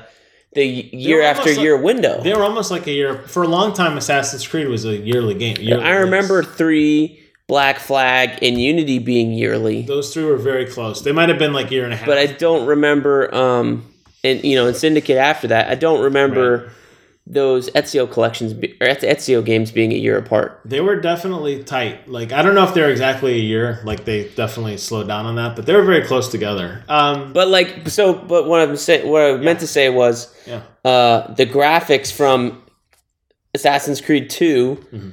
the 0.52 0.64
year 0.66 1.22
after 1.22 1.50
year 1.52 1.76
like- 1.76 1.84
window 1.84 2.20
They 2.22 2.34
were 2.34 2.42
almost 2.42 2.70
like 2.72 2.86
a 2.88 2.92
year 2.92 3.18
for 3.28 3.44
a 3.44 3.48
long 3.48 3.72
time. 3.72 3.96
Assassin's 3.96 4.44
Creed 4.48 4.66
was 4.66 4.84
a 4.84 4.96
yearly 4.96 5.34
game. 5.34 5.56
yearly 5.60 5.84
i 5.84 5.94
remember 5.96 6.38
release. 6.38 6.56
3 6.56 7.20
black 7.46 7.78
flag 7.78 8.38
and 8.42 8.60
unity 8.60 8.98
being 8.98 9.32
yearly 9.32 9.82
those 9.82 10.12
three 10.12 10.24
were 10.24 10.36
very 10.36 10.66
close. 10.66 11.02
They 11.02 11.12
might 11.12 11.28
have 11.28 11.38
been 11.38 11.52
like 11.52 11.70
a 11.70 11.74
year 11.74 11.84
and 11.84 11.92
a 11.92 11.96
half. 11.96 12.06
but 12.06 12.18
I 12.18 12.26
don't 12.26 12.66
remember. 12.66 13.32
Um, 13.34 13.92
and 14.24 14.42
you 14.44 14.54
know, 14.56 14.66
in 14.66 14.74
Syndicate 14.74 15.16
after 15.16 15.46
that, 15.48 15.68
I 15.68 15.74
don't 15.76 16.02
remember 16.02 16.70
those 17.32 17.70
Ezio 17.70 18.10
collections 18.10 18.52
be, 18.52 18.76
or 18.80 18.88
Ez- 18.88 19.02
Ezio 19.04 19.44
games 19.44 19.70
being 19.70 19.92
a 19.92 19.96
year 19.96 20.18
apart. 20.18 20.60
they 20.64 20.80
were 20.80 20.96
definitely 21.00 21.62
tight. 21.62 22.08
Like 22.08 22.32
I 22.32 22.42
don't 22.42 22.54
know 22.56 22.64
if 22.64 22.74
they're 22.74 22.90
exactly 22.90 23.34
a 23.34 23.42
year. 23.42 23.78
Like 23.84 24.04
they 24.04 24.28
definitely 24.30 24.76
slowed 24.78 25.06
down 25.06 25.26
on 25.26 25.36
that, 25.36 25.54
but 25.54 25.64
they 25.66 25.74
were 25.74 25.84
very 25.84 26.04
close 26.04 26.28
together. 26.28 26.82
Um, 26.88 27.32
But 27.32 27.46
like, 27.48 27.88
so, 27.88 28.12
but 28.14 28.46
what 28.48 28.60
I'm 28.60 28.76
saying, 28.76 29.08
what 29.08 29.22
I 29.22 29.36
meant 29.36 29.60
to 29.60 29.66
say 29.68 29.88
was, 29.90 30.34
yeah, 30.46 30.62
uh, 30.84 31.32
the 31.34 31.46
graphics 31.46 32.10
from 32.12 32.62
Assassin's 33.54 34.00
Creed 34.00 34.28
2 34.30 34.78
Mhm. 34.92 35.12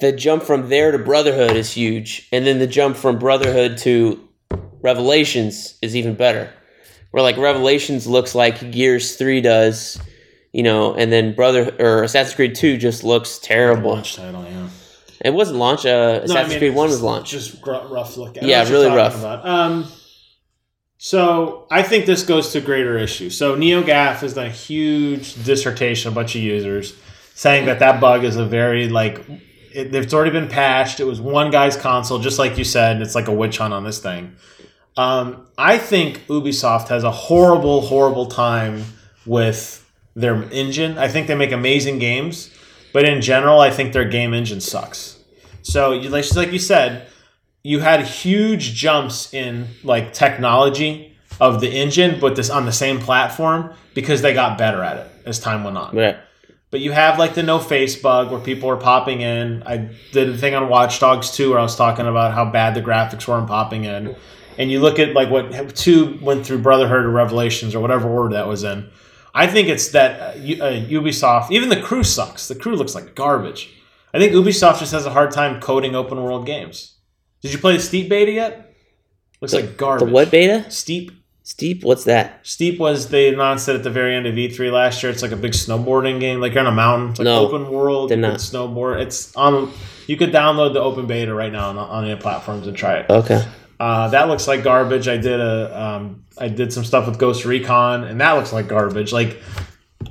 the 0.00 0.12
jump 0.12 0.42
from 0.42 0.68
there 0.68 0.92
to 0.92 0.98
Brotherhood 0.98 1.56
is 1.56 1.72
huge, 1.72 2.28
and 2.32 2.46
then 2.46 2.58
the 2.58 2.66
jump 2.66 2.96
from 2.96 3.18
Brotherhood 3.18 3.78
to 3.78 4.20
Revelations 4.82 5.76
is 5.80 5.96
even 5.96 6.14
better. 6.14 6.50
Where 7.10 7.22
like 7.22 7.36
Revelations 7.36 8.06
looks 8.06 8.34
like 8.34 8.70
Gears 8.72 9.16
Three 9.16 9.40
does, 9.40 9.98
you 10.54 10.62
know, 10.62 10.94
and 10.94 11.12
then 11.12 11.34
Brother 11.34 11.74
or 11.78 12.04
Assassin's 12.04 12.34
Creed 12.36 12.54
Two 12.54 12.78
just 12.78 13.04
looks 13.04 13.38
terrible. 13.38 13.90
launch 13.94 14.14
title. 14.16 14.44
Yeah, 14.44 14.68
It 15.24 15.34
wasn't 15.34 15.58
launched. 15.58 15.84
Uh, 15.84 16.20
Assassin's 16.22 16.30
No, 16.32 16.40
I 16.40 16.48
mean, 16.48 16.58
Creed 16.58 16.74
One 16.74 16.88
just- 16.88 16.98
was 16.98 17.02
launched. 17.02 17.30
Just 17.32 17.60
gr- 17.60 17.72
rough 17.90 18.16
look. 18.16 18.36
At. 18.36 18.44
Yeah, 18.44 18.66
really 18.70 18.86
rough. 18.88 19.18
About. 19.18 19.46
Um, 19.46 19.86
so 20.98 21.66
I 21.70 21.82
think 21.82 22.06
this 22.06 22.22
goes 22.22 22.52
to 22.52 22.60
greater 22.60 22.96
issue. 22.96 23.30
So 23.30 23.56
NeoGAF 23.56 24.16
has 24.20 24.34
done 24.34 24.46
a 24.46 24.50
huge 24.50 25.34
dissertation, 25.44 26.10
a 26.12 26.14
bunch 26.14 26.34
of 26.34 26.40
users 26.42 26.94
saying 27.34 27.66
that 27.66 27.80
that 27.80 28.00
bug 28.00 28.24
is 28.24 28.36
a 28.36 28.44
very 28.44 28.88
like 28.88 29.20
it, 29.74 29.92
it's 29.94 30.14
already 30.14 30.30
been 30.30 30.48
patched. 30.48 31.00
It 31.00 31.04
was 31.04 31.20
one 31.20 31.50
guy's 31.50 31.76
console, 31.76 32.20
just 32.20 32.38
like 32.38 32.56
you 32.56 32.64
said. 32.64 33.02
It's 33.02 33.14
like 33.16 33.26
a 33.28 33.32
witch 33.32 33.58
hunt 33.58 33.74
on 33.74 33.82
this 33.84 33.98
thing. 33.98 34.36
Um, 34.96 35.48
I 35.58 35.78
think 35.78 36.24
Ubisoft 36.28 36.86
has 36.88 37.02
a 37.02 37.10
horrible, 37.10 37.80
horrible 37.80 38.26
time 38.26 38.84
with 39.26 39.83
their 40.14 40.42
engine. 40.50 40.98
I 40.98 41.08
think 41.08 41.26
they 41.26 41.34
make 41.34 41.52
amazing 41.52 41.98
games, 41.98 42.50
but 42.92 43.04
in 43.04 43.20
general, 43.20 43.60
I 43.60 43.70
think 43.70 43.92
their 43.92 44.08
game 44.08 44.34
engine 44.34 44.60
sucks. 44.60 45.18
So, 45.62 45.92
you, 45.92 46.10
like, 46.10 46.32
like 46.34 46.52
you 46.52 46.58
said, 46.58 47.08
you 47.62 47.80
had 47.80 48.04
huge 48.04 48.74
jumps 48.74 49.32
in 49.32 49.66
like 49.82 50.12
technology 50.12 51.16
of 51.40 51.60
the 51.60 51.68
engine, 51.68 52.20
but 52.20 52.36
this 52.36 52.50
on 52.50 52.66
the 52.66 52.72
same 52.72 53.00
platform 53.00 53.72
because 53.94 54.22
they 54.22 54.34
got 54.34 54.58
better 54.58 54.82
at 54.82 54.98
it 54.98 55.10
as 55.26 55.40
time 55.40 55.64
went 55.64 55.76
on. 55.76 55.96
Yeah. 55.96 56.18
But 56.70 56.80
you 56.80 56.92
have 56.92 57.18
like 57.18 57.34
the 57.34 57.42
no 57.42 57.58
face 57.58 57.96
bug 57.96 58.30
where 58.30 58.40
people 58.40 58.68
are 58.68 58.76
popping 58.76 59.20
in. 59.20 59.62
I 59.64 59.90
did 60.12 60.28
a 60.28 60.36
thing 60.36 60.54
on 60.54 60.68
Watch 60.68 60.98
Dogs 61.00 61.30
2 61.30 61.50
where 61.50 61.58
I 61.58 61.62
was 61.62 61.76
talking 61.76 62.06
about 62.06 62.34
how 62.34 62.50
bad 62.50 62.74
the 62.74 62.82
graphics 62.82 63.26
were 63.26 63.38
and 63.38 63.46
popping 63.46 63.84
in. 63.84 64.16
And 64.58 64.70
you 64.70 64.80
look 64.80 64.98
at 64.98 65.14
like 65.14 65.30
what 65.30 65.74
2 65.74 66.18
went 66.20 66.44
through 66.44 66.58
Brotherhood 66.58 67.04
or 67.04 67.10
Revelations 67.10 67.74
or 67.74 67.80
whatever 67.80 68.08
order 68.08 68.34
that 68.34 68.48
was 68.48 68.64
in. 68.64 68.90
I 69.34 69.46
think 69.48 69.68
it's 69.68 69.88
that 69.88 70.20
uh, 70.20 70.24
uh, 70.38 70.72
Ubisoft, 70.86 71.50
even 71.50 71.68
the 71.68 71.80
crew 71.80 72.04
sucks. 72.04 72.46
The 72.48 72.54
crew 72.54 72.76
looks 72.76 72.94
like 72.94 73.14
garbage. 73.16 73.70
I 74.12 74.18
think 74.18 74.32
Ubisoft 74.32 74.78
just 74.78 74.92
has 74.92 75.06
a 75.06 75.10
hard 75.10 75.32
time 75.32 75.60
coding 75.60 75.96
open 75.96 76.22
world 76.22 76.46
games. 76.46 76.94
Did 77.42 77.52
you 77.52 77.58
play 77.58 77.76
the 77.76 77.82
Steep 77.82 78.08
beta 78.08 78.30
yet? 78.30 78.74
Looks 79.40 79.52
like 79.52 79.76
garbage. 79.76 80.06
The 80.08 80.12
what 80.14 80.30
beta? 80.30 80.70
Steep. 80.70 81.10
Steep. 81.42 81.82
What's 81.84 82.04
that? 82.04 82.38
Steep 82.46 82.78
was 82.78 83.08
they 83.08 83.28
announced 83.34 83.68
it 83.68 83.74
at 83.74 83.82
the 83.82 83.90
very 83.90 84.14
end 84.14 84.26
of 84.26 84.34
E3 84.34 84.72
last 84.72 85.02
year. 85.02 85.12
It's 85.12 85.20
like 85.20 85.32
a 85.32 85.36
big 85.36 85.52
snowboarding 85.52 86.18
game. 86.20 86.40
Like 86.40 86.54
you're 86.54 86.62
on 86.64 86.72
a 86.72 86.74
mountain. 86.74 87.10
It's 87.10 87.18
like 87.18 87.24
No, 87.24 87.46
open 87.46 87.70
world. 87.70 88.08
did 88.08 88.20
not. 88.20 88.36
snowboard. 88.38 89.02
It's 89.02 89.34
on. 89.36 89.70
You 90.06 90.16
could 90.16 90.32
download 90.32 90.72
the 90.72 90.80
open 90.80 91.06
beta 91.06 91.34
right 91.34 91.52
now 91.52 91.68
on, 91.70 91.76
on 91.78 92.04
any 92.06 92.18
platforms 92.18 92.66
and 92.66 92.74
try 92.76 92.98
it. 92.98 93.10
Okay. 93.10 93.44
Uh, 93.80 94.08
that 94.08 94.28
looks 94.28 94.46
like 94.46 94.62
garbage. 94.62 95.08
I 95.08 95.16
did 95.16 95.40
a 95.40 95.82
um, 95.82 96.24
I 96.38 96.48
did 96.48 96.72
some 96.72 96.84
stuff 96.84 97.06
with 97.06 97.18
Ghost 97.18 97.44
Recon, 97.44 98.04
and 98.04 98.20
that 98.20 98.32
looks 98.32 98.52
like 98.52 98.68
garbage. 98.68 99.12
Like 99.12 99.42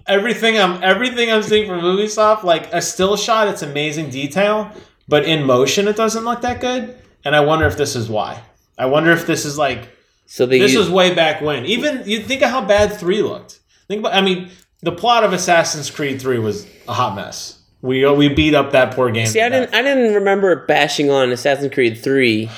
everything 0.07 0.57
I'm 0.57 0.83
everything 0.83 1.31
I'm 1.31 1.43
seeing 1.43 1.67
from 1.67 1.79
Ubisoft, 1.81 2.43
like 2.43 2.71
a 2.73 2.81
still 2.81 3.15
shot, 3.15 3.47
it's 3.47 3.61
amazing 3.61 4.09
detail, 4.09 4.71
but 5.07 5.25
in 5.25 5.43
motion, 5.45 5.87
it 5.87 5.95
doesn't 5.95 6.25
look 6.25 6.41
that 6.41 6.61
good. 6.61 6.97
And 7.25 7.35
I 7.35 7.39
wonder 7.41 7.65
if 7.65 7.77
this 7.77 7.95
is 7.95 8.09
why. 8.09 8.41
I 8.77 8.87
wonder 8.87 9.11
if 9.11 9.25
this 9.25 9.45
is 9.45 9.57
like 9.57 9.89
So 10.25 10.45
they 10.45 10.59
this 10.59 10.73
use, 10.73 10.79
was 10.79 10.89
way 10.89 11.13
back 11.13 11.41
when. 11.41 11.65
Even 11.65 12.03
you 12.05 12.19
think 12.19 12.41
of 12.41 12.49
how 12.49 12.65
bad 12.65 12.93
three 12.93 13.21
looked. 13.21 13.59
Think 13.87 13.99
about. 13.99 14.13
I 14.13 14.21
mean, 14.21 14.49
the 14.81 14.91
plot 14.91 15.23
of 15.23 15.31
Assassin's 15.33 15.89
Creed 15.89 16.21
Three 16.21 16.39
was 16.39 16.67
a 16.87 16.93
hot 16.93 17.15
mess. 17.15 17.59
We 17.81 18.09
we 18.09 18.29
beat 18.29 18.55
up 18.55 18.71
that 18.71 18.93
poor 18.93 19.11
game. 19.11 19.27
see. 19.27 19.41
I 19.41 19.49
didn't. 19.49 19.73
I 19.73 19.81
didn't 19.81 20.15
remember 20.15 20.65
bashing 20.65 21.09
on 21.09 21.31
Assassin's 21.31 21.73
Creed 21.73 21.97
Three 21.97 22.49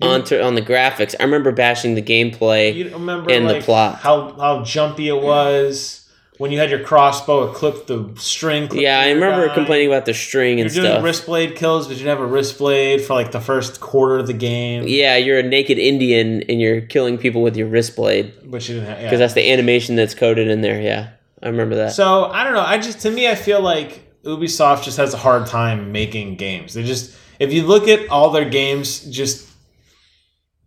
Mm. 0.00 0.06
onto 0.08 0.40
on 0.40 0.54
the 0.54 0.62
graphics. 0.62 1.14
I 1.20 1.24
remember 1.24 1.52
bashing 1.52 1.94
the 1.94 2.02
gameplay. 2.02 2.74
You 2.74 2.90
remember 2.90 3.30
and 3.30 3.48
the 3.48 3.60
plot. 3.60 3.96
how 3.96 4.32
how 4.34 4.62
jumpy 4.64 5.08
it 5.08 5.20
was 5.20 6.08
when 6.38 6.50
you 6.50 6.58
had 6.58 6.70
your 6.70 6.80
crossbow. 6.82 7.50
It 7.50 7.54
clipped 7.54 7.86
the 7.88 8.10
string. 8.16 8.66
clipped 8.68 8.82
yeah, 8.82 8.98
I 9.00 9.10
remember 9.10 9.48
guy. 9.48 9.54
complaining 9.54 9.88
about 9.88 10.06
the 10.06 10.14
string 10.14 10.56
You're 10.58 10.66
and 10.68 10.74
doing 10.74 10.86
stuff. 10.86 11.04
wrist 11.04 11.26
blade 11.26 11.54
kills, 11.56 11.86
but 11.86 11.92
you 11.92 12.04
didn't 12.04 12.18
have 12.18 12.20
a 12.20 12.30
wrist 12.32 12.56
blade 12.58 13.02
for 13.02 13.12
like 13.14 13.30
the 13.32 13.40
first 13.40 13.80
quarter 13.80 14.18
of 14.18 14.26
the 14.26 14.32
game. 14.32 14.84
yeah, 14.88 15.16
you're 15.16 15.38
a 15.38 15.42
naked 15.42 15.78
Indian 15.78 16.42
and 16.48 16.60
you're 16.60 16.80
killing 16.80 17.18
people 17.18 17.42
with 17.42 17.56
your 17.56 17.68
wrist 17.68 17.94
blade 17.96 18.32
but 18.44 18.66
you 18.68 18.76
didn't 18.76 18.88
have. 18.88 18.98
because 18.98 19.12
Yeah. 19.12 19.18
that's 19.18 19.34
the 19.34 19.52
animation 19.52 19.96
that's 19.96 20.14
coded 20.14 20.48
in 20.48 20.62
there. 20.62 20.80
Yeah, 20.80 21.10
I 21.42 21.48
remember 21.48 21.74
that. 21.76 21.92
So 21.92 22.24
I 22.26 22.44
don't 22.44 22.54
know. 22.54 22.60
I 22.60 22.78
just 22.78 23.00
to 23.00 23.10
me, 23.10 23.28
I 23.28 23.34
feel 23.34 23.60
like 23.60 24.00
Ubisoft 24.24 24.84
just 24.84 24.96
has 24.96 25.12
a 25.14 25.18
hard 25.18 25.46
time 25.46 25.92
making 25.92 26.36
games. 26.36 26.72
They 26.74 26.84
just 26.84 27.14
if 27.38 27.52
you 27.52 27.66
look 27.66 27.86
at 27.88 28.08
all 28.08 28.30
their 28.30 28.48
games, 28.48 29.00
just 29.00 29.48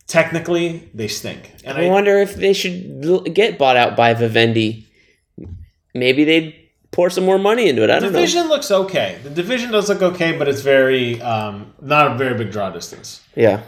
technically 0.08 0.89
they 0.93 1.08
stink. 1.08 1.51
And 1.64 1.78
I 1.78 1.86
I, 1.86 1.89
wonder 1.89 2.18
if 2.20 2.36
they 2.36 2.54
should 2.54 3.34
get 3.34 3.58
bought 3.58 3.78
out 3.78 3.95
by 3.95 4.14
Vivendi. 4.14 4.88
Maybe 5.93 6.24
they'd 6.24 6.56
pour 6.91 7.10
some 7.10 7.26
more 7.26 7.38
money 7.39 7.70
into 7.70 7.84
it. 7.84 7.89
I 7.89 7.93
don't 7.99 8.04
know. 8.04 8.10
The 8.10 8.14
division 8.20 8.47
looks 8.49 8.72
okay. 8.72 9.20
The 9.24 9.30
division 9.30 9.72
does 9.72 9.89
look 9.89 10.01
okay, 10.01 10.38
but 10.38 10.47
it's 10.47 10.62
very 10.62 11.22
um, 11.22 11.74
not 11.82 12.12
a 12.12 12.16
very 12.16 12.38
big 12.38 12.51
draw 12.51 12.70
distance. 12.70 13.22
Yeah. 13.36 13.62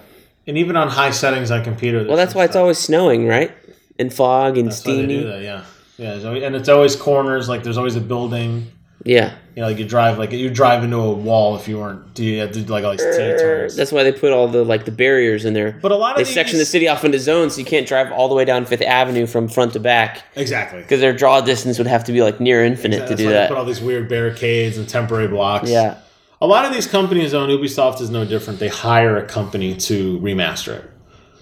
and 0.47 0.57
even 0.57 0.75
on 0.75 0.89
high 0.89 1.11
settings 1.11 1.49
on 1.51 1.63
computer. 1.63 2.05
Well, 2.07 2.17
that's 2.17 2.35
why 2.35 2.45
it's 2.45 2.55
always 2.55 2.77
snowing, 2.77 3.27
right? 3.27 3.51
And 3.97 4.13
fog 4.13 4.57
and 4.57 4.67
That's 4.69 4.85
why 4.85 4.93
they 4.93 5.07
do 5.07 5.19
steamy. 5.19 5.23
that, 5.23 5.41
yeah, 5.41 5.65
yeah. 5.97 6.45
And 6.45 6.55
it's 6.55 6.69
always 6.69 6.95
corners. 6.95 7.47
Like 7.47 7.63
there's 7.63 7.77
always 7.77 7.95
a 7.95 8.01
building. 8.01 8.71
Yeah, 9.03 9.35
You 9.55 9.61
know, 9.61 9.69
like 9.69 9.77
you 9.77 9.85
drive 9.85 10.17
like 10.17 10.33
you 10.33 10.49
drive 10.49 10.83
into 10.83 10.97
a 10.97 11.13
wall 11.13 11.55
if 11.55 11.65
you 11.69 11.77
weren't. 11.79 12.13
Do 12.13 12.25
you 12.25 12.41
have 12.41 12.51
to 12.51 12.61
do 12.61 12.73
like 12.73 12.83
all 12.83 12.91
these 12.91 12.99
T-turns? 13.01 13.75
that's 13.77 13.89
why 13.93 14.03
they 14.03 14.11
put 14.11 14.33
all 14.33 14.49
the 14.49 14.65
like 14.65 14.83
the 14.83 14.91
barriers 14.91 15.45
in 15.45 15.53
there. 15.53 15.79
But 15.81 15.93
a 15.93 15.95
lot 15.95 16.11
of 16.11 16.17
They 16.17 16.23
these, 16.25 16.33
section 16.33 16.59
the 16.59 16.65
city 16.65 16.89
off 16.89 17.05
into 17.05 17.19
zones, 17.19 17.53
so 17.53 17.59
you 17.59 17.65
can't 17.65 17.87
drive 17.87 18.11
all 18.11 18.27
the 18.27 18.35
way 18.35 18.43
down 18.43 18.65
Fifth 18.65 18.81
Avenue 18.81 19.25
from 19.25 19.47
front 19.47 19.71
to 19.73 19.79
back 19.79 20.23
exactly. 20.35 20.81
because 20.81 20.99
their 20.99 21.13
draw 21.13 21.39
distance 21.39 21.77
would 21.77 21.87
have 21.87 22.03
to 22.03 22.11
be 22.11 22.21
like 22.21 22.41
near 22.41 22.65
infinite 22.65 22.99
That's 22.99 23.11
to 23.11 23.15
do 23.17 23.27
why 23.27 23.31
they 23.33 23.47
put 23.47 23.57
all 23.57 23.63
these 23.63 23.79
weird 23.81 24.09
barricades 24.09 24.77
and 24.77 24.89
temporary 24.89 25.29
blocks. 25.29 25.69
Yeah, 25.69 25.99
A 26.41 26.47
lot 26.47 26.65
of 26.65 26.73
these 26.73 26.85
companies 26.85 27.33
own 27.33 27.47
Ubisoft 27.47 28.01
is 28.01 28.09
no 28.09 28.25
different. 28.25 28.59
They 28.59 28.67
hire 28.67 29.15
a 29.15 29.25
company 29.25 29.73
to 29.77 30.19
remaster 30.19 30.79
it. 30.79 30.91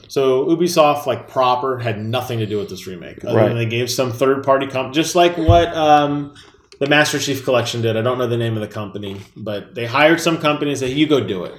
So 0.07 0.45
Ubisoft, 0.45 1.07
like 1.07 1.27
proper, 1.27 1.79
had 1.79 1.99
nothing 1.99 2.37
to 2.37 2.45
do 2.45 2.59
with 2.59 2.69
this 2.69 2.85
remake. 2.85 3.25
Other 3.25 3.35
Right. 3.35 3.47
than 3.47 3.57
they 3.57 3.65
gave 3.65 3.89
some 3.89 4.11
third 4.11 4.43
party 4.43 4.67
company, 4.67 4.93
just 4.93 5.15
like 5.15 5.35
what 5.35 5.75
um, 5.75 6.35
the 6.79 6.87
Master 6.87 7.19
Chief 7.19 7.43
Collection 7.43 7.81
did. 7.81 7.95
I 7.97 8.01
don't 8.01 8.17
know 8.17 8.27
the 8.27 8.37
name 8.37 8.55
of 8.55 8.61
the 8.61 8.67
company, 8.67 9.21
but 9.35 9.75
they 9.75 9.85
hired 9.85 10.19
some 10.19 10.37
company 10.39 10.71
and 10.71 10.79
said, 10.79 10.91
"You 10.91 11.07
go 11.07 11.19
do 11.25 11.43
it." 11.45 11.53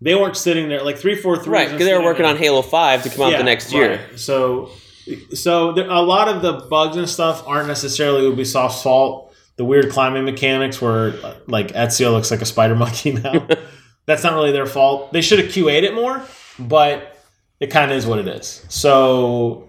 They 0.00 0.14
weren't 0.14 0.36
sitting 0.36 0.68
there 0.68 0.82
like 0.82 0.98
three 0.98 1.14
four 1.14 1.36
three. 1.36 1.52
right. 1.52 1.70
Because 1.70 1.86
they 1.86 1.94
were 1.96 2.02
working 2.02 2.26
on 2.26 2.36
Halo 2.36 2.62
Five 2.62 3.02
to 3.04 3.10
come 3.10 3.22
out 3.22 3.36
the 3.36 3.44
next 3.44 3.72
year. 3.72 3.90
right. 3.90 4.18
So, 4.18 4.70
so 5.32 5.72
there, 5.72 5.88
a 5.88 6.00
lot 6.00 6.28
of 6.28 6.42
the 6.42 6.66
bugs 6.68 6.96
and 6.96 7.08
stuff 7.08 7.46
aren't 7.46 7.68
necessarily 7.68 8.22
Ubisoft's 8.22 8.82
fault. 8.82 9.34
The 9.56 9.64
weird 9.64 9.90
climbing 9.90 10.24
mechanics, 10.24 10.80
where 10.80 11.12
like 11.46 11.68
Ezio 11.68 12.10
looks 12.12 12.30
like 12.30 12.40
a 12.40 12.46
spider 12.46 12.74
monkey 12.84 13.12
now, 13.12 13.46
that's 14.06 14.24
not 14.24 14.34
really 14.34 14.52
their 14.52 14.66
fault. 14.66 15.12
They 15.12 15.20
should 15.20 15.38
have 15.38 15.48
QA'd 15.48 15.84
it 15.84 15.94
more, 15.94 16.22
but 16.58 17.16
it 17.60 17.70
kind 17.70 17.90
of 17.92 17.96
is 17.96 18.06
what 18.06 18.18
it 18.18 18.26
is. 18.26 18.64
So, 18.70 19.68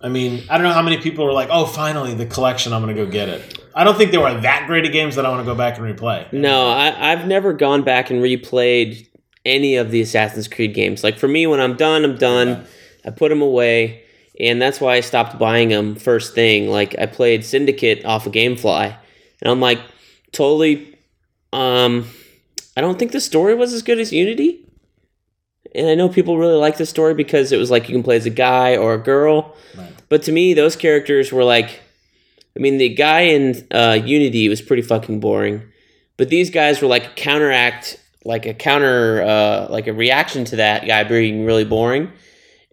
I 0.00 0.08
mean, 0.08 0.44
I 0.48 0.56
don't 0.56 0.66
know 0.66 0.72
how 0.72 0.82
many 0.82 0.98
people 0.98 1.26
are 1.26 1.32
like, 1.32 1.48
"Oh, 1.50 1.66
finally, 1.66 2.14
the 2.14 2.24
collection! 2.24 2.72
I'm 2.72 2.82
going 2.82 2.96
to 2.96 3.04
go 3.04 3.10
get 3.10 3.28
it." 3.28 3.61
I 3.74 3.84
don't 3.84 3.96
think 3.96 4.10
they 4.10 4.18
were 4.18 4.40
that 4.40 4.66
great 4.66 4.84
of 4.84 4.92
games 4.92 5.16
that 5.16 5.26
I 5.26 5.30
want 5.30 5.40
to 5.40 5.44
go 5.44 5.54
back 5.54 5.78
and 5.78 5.86
replay. 5.86 6.32
No, 6.32 6.68
I, 6.68 7.12
I've 7.12 7.26
never 7.26 7.52
gone 7.52 7.82
back 7.82 8.10
and 8.10 8.22
replayed 8.22 9.06
any 9.44 9.76
of 9.76 9.90
the 9.90 10.00
Assassin's 10.00 10.48
Creed 10.48 10.74
games. 10.74 11.02
Like 11.02 11.18
for 11.18 11.28
me, 11.28 11.46
when 11.46 11.60
I'm 11.60 11.76
done, 11.76 12.04
I'm 12.04 12.16
done. 12.16 12.64
I 13.04 13.10
put 13.10 13.30
them 13.30 13.42
away, 13.42 14.04
and 14.38 14.62
that's 14.62 14.80
why 14.80 14.94
I 14.94 15.00
stopped 15.00 15.38
buying 15.38 15.70
them 15.70 15.96
first 15.96 16.34
thing. 16.34 16.68
Like 16.68 16.98
I 16.98 17.06
played 17.06 17.44
Syndicate 17.44 18.04
off 18.04 18.26
of 18.26 18.32
GameFly, 18.32 18.96
and 19.40 19.50
I'm 19.50 19.60
like 19.60 19.80
totally. 20.32 20.98
Um, 21.52 22.08
I 22.76 22.80
don't 22.80 22.98
think 22.98 23.12
the 23.12 23.20
story 23.20 23.54
was 23.54 23.72
as 23.72 23.82
good 23.82 23.98
as 23.98 24.12
Unity, 24.12 24.66
and 25.74 25.88
I 25.88 25.94
know 25.94 26.08
people 26.08 26.38
really 26.38 26.54
like 26.54 26.78
the 26.78 26.86
story 26.86 27.14
because 27.14 27.52
it 27.52 27.58
was 27.58 27.70
like 27.70 27.88
you 27.88 27.94
can 27.94 28.02
play 28.02 28.16
as 28.16 28.26
a 28.26 28.30
guy 28.30 28.76
or 28.76 28.94
a 28.94 28.98
girl. 28.98 29.54
Right. 29.76 29.92
But 30.08 30.22
to 30.24 30.32
me, 30.32 30.54
those 30.54 30.76
characters 30.76 31.32
were 31.32 31.44
like, 31.44 31.81
I 32.56 32.60
mean, 32.60 32.78
the 32.78 32.90
guy 32.90 33.20
in 33.22 33.66
uh, 33.70 33.98
Unity 34.04 34.48
was 34.48 34.60
pretty 34.60 34.82
fucking 34.82 35.20
boring, 35.20 35.62
but 36.16 36.28
these 36.28 36.50
guys 36.50 36.82
were 36.82 36.88
like 36.88 37.06
a 37.06 37.14
counteract, 37.14 37.98
like 38.24 38.46
a 38.46 38.54
counter, 38.54 39.22
uh, 39.22 39.68
like 39.70 39.86
a 39.86 39.92
reaction 39.92 40.44
to 40.46 40.56
that 40.56 40.86
guy 40.86 41.04
being 41.04 41.44
really 41.44 41.64
boring. 41.64 42.12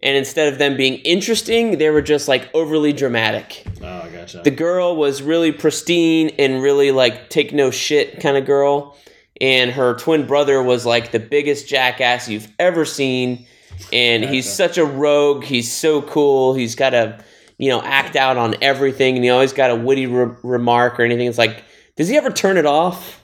And 0.02 0.16
instead 0.16 0.52
of 0.52 0.58
them 0.58 0.76
being 0.76 0.94
interesting, 1.00 1.76
they 1.78 1.90
were 1.90 2.00
just 2.02 2.26
like 2.26 2.48
overly 2.54 2.92
dramatic. 2.92 3.64
Oh, 3.82 4.08
gotcha. 4.10 4.40
The 4.42 4.50
girl 4.50 4.96
was 4.96 5.20
really 5.22 5.52
pristine 5.52 6.30
and 6.38 6.62
really 6.62 6.90
like 6.90 7.28
take 7.28 7.52
no 7.52 7.70
shit 7.70 8.20
kind 8.20 8.36
of 8.36 8.46
girl. 8.46 8.96
And 9.40 9.70
her 9.70 9.94
twin 9.94 10.26
brother 10.26 10.62
was 10.62 10.86
like 10.86 11.12
the 11.12 11.18
biggest 11.18 11.68
jackass 11.68 12.28
you've 12.28 12.48
ever 12.58 12.84
seen. 12.84 13.46
And 13.92 14.24
he's 14.24 14.50
such 14.50 14.78
a 14.78 14.84
rogue. 14.84 15.44
He's 15.44 15.72
so 15.72 16.02
cool. 16.02 16.54
He's 16.54 16.74
got 16.74 16.90
to, 16.90 17.22
you 17.60 17.68
know, 17.68 17.82
act 17.82 18.16
out 18.16 18.36
on 18.36 18.54
everything. 18.62 19.16
And 19.16 19.24
he 19.24 19.30
always 19.30 19.52
got 19.52 19.70
a 19.70 19.76
witty 19.76 20.06
re- 20.06 20.34
remark 20.42 20.98
or 20.98 21.02
anything. 21.02 21.26
It's 21.26 21.38
like, 21.38 21.62
does 21.96 22.08
he 22.08 22.16
ever 22.16 22.30
turn 22.30 22.56
it 22.56 22.66
off? 22.66 23.20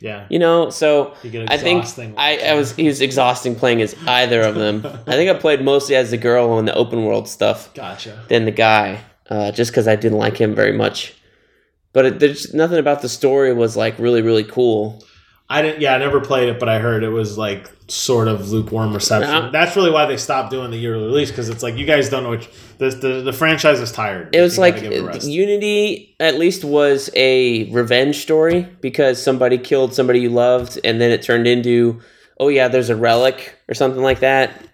yeah. 0.00 0.26
You 0.28 0.38
know, 0.38 0.70
so 0.70 1.14
I 1.48 1.56
think 1.56 1.84
I. 2.18 2.38
I 2.38 2.54
was 2.54 2.74
he 2.74 2.86
was 2.86 3.00
exhausting 3.00 3.54
playing 3.54 3.80
as 3.80 3.94
either 4.06 4.42
of 4.42 4.54
them. 4.54 4.84
I 5.06 5.12
think 5.12 5.30
I 5.30 5.34
played 5.34 5.62
mostly 5.62 5.96
as 5.96 6.10
the 6.10 6.18
girl 6.18 6.50
on 6.50 6.66
the 6.66 6.74
open 6.74 7.04
world 7.04 7.28
stuff 7.28 7.72
Gotcha. 7.74 8.22
than 8.28 8.44
the 8.44 8.50
guy, 8.50 9.00
uh, 9.30 9.50
just 9.52 9.70
because 9.70 9.88
I 9.88 9.96
didn't 9.96 10.18
like 10.18 10.36
him 10.36 10.54
very 10.54 10.72
much. 10.72 11.14
But 11.94 12.04
it, 12.06 12.18
there's 12.20 12.52
nothing 12.52 12.78
about 12.78 13.02
the 13.02 13.08
story 13.08 13.52
was 13.54 13.76
like 13.76 13.98
really 13.98 14.20
really 14.20 14.44
cool. 14.44 15.02
I 15.48 15.60
didn't. 15.62 15.80
Yeah, 15.82 15.94
I 15.94 15.98
never 15.98 16.20
played 16.20 16.48
it, 16.48 16.58
but 16.58 16.68
I 16.68 16.78
heard 16.78 17.02
it 17.04 17.10
was 17.10 17.36
like 17.36 17.70
sort 17.86 18.28
of 18.28 18.50
lukewarm 18.50 18.94
reception. 18.94 19.52
That's 19.52 19.76
really 19.76 19.90
why 19.90 20.06
they 20.06 20.16
stopped 20.16 20.50
doing 20.50 20.70
the 20.70 20.78
yearly 20.78 21.04
release 21.04 21.30
because 21.30 21.50
it's 21.50 21.62
like 21.62 21.76
you 21.76 21.84
guys 21.84 22.08
don't 22.08 22.22
know 22.22 22.30
which 22.30 22.48
the 22.78 22.88
the, 22.88 23.22
the 23.22 23.32
franchise 23.32 23.78
is 23.78 23.92
tired. 23.92 24.34
It 24.34 24.40
was 24.40 24.58
like 24.58 24.76
it. 24.76 25.24
Unity 25.24 26.16
at 26.18 26.36
least 26.38 26.64
was 26.64 27.10
a 27.14 27.70
revenge 27.70 28.16
story 28.22 28.62
because 28.80 29.22
somebody 29.22 29.58
killed 29.58 29.92
somebody 29.94 30.20
you 30.20 30.30
loved, 30.30 30.78
and 30.82 30.98
then 30.98 31.10
it 31.10 31.22
turned 31.22 31.46
into, 31.46 32.00
oh 32.40 32.48
yeah, 32.48 32.68
there's 32.68 32.88
a 32.88 32.96
relic 32.96 33.58
or 33.68 33.74
something 33.74 34.02
like 34.02 34.20
that. 34.20 34.66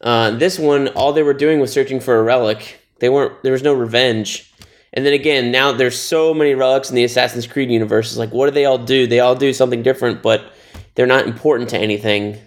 Uh, 0.00 0.32
this 0.32 0.58
one, 0.58 0.88
all 0.88 1.12
they 1.12 1.22
were 1.22 1.34
doing 1.34 1.60
was 1.60 1.72
searching 1.72 2.00
for 2.00 2.18
a 2.18 2.22
relic. 2.22 2.80
They 2.98 3.08
weren't. 3.08 3.42
There 3.44 3.52
was 3.52 3.62
no 3.62 3.74
revenge. 3.74 4.52
And 4.96 5.04
then 5.04 5.12
again, 5.12 5.52
now 5.52 5.72
there's 5.72 5.98
so 5.98 6.32
many 6.32 6.54
relics 6.54 6.88
in 6.88 6.96
the 6.96 7.04
Assassin's 7.04 7.46
Creed 7.46 7.70
universe. 7.70 8.08
It's 8.08 8.16
like, 8.16 8.32
what 8.32 8.46
do 8.46 8.52
they 8.52 8.64
all 8.64 8.78
do? 8.78 9.06
They 9.06 9.20
all 9.20 9.34
do 9.34 9.52
something 9.52 9.82
different, 9.82 10.22
but 10.22 10.42
they're 10.94 11.06
not 11.06 11.26
important 11.26 11.68
to 11.70 11.78
anything. 11.78 12.38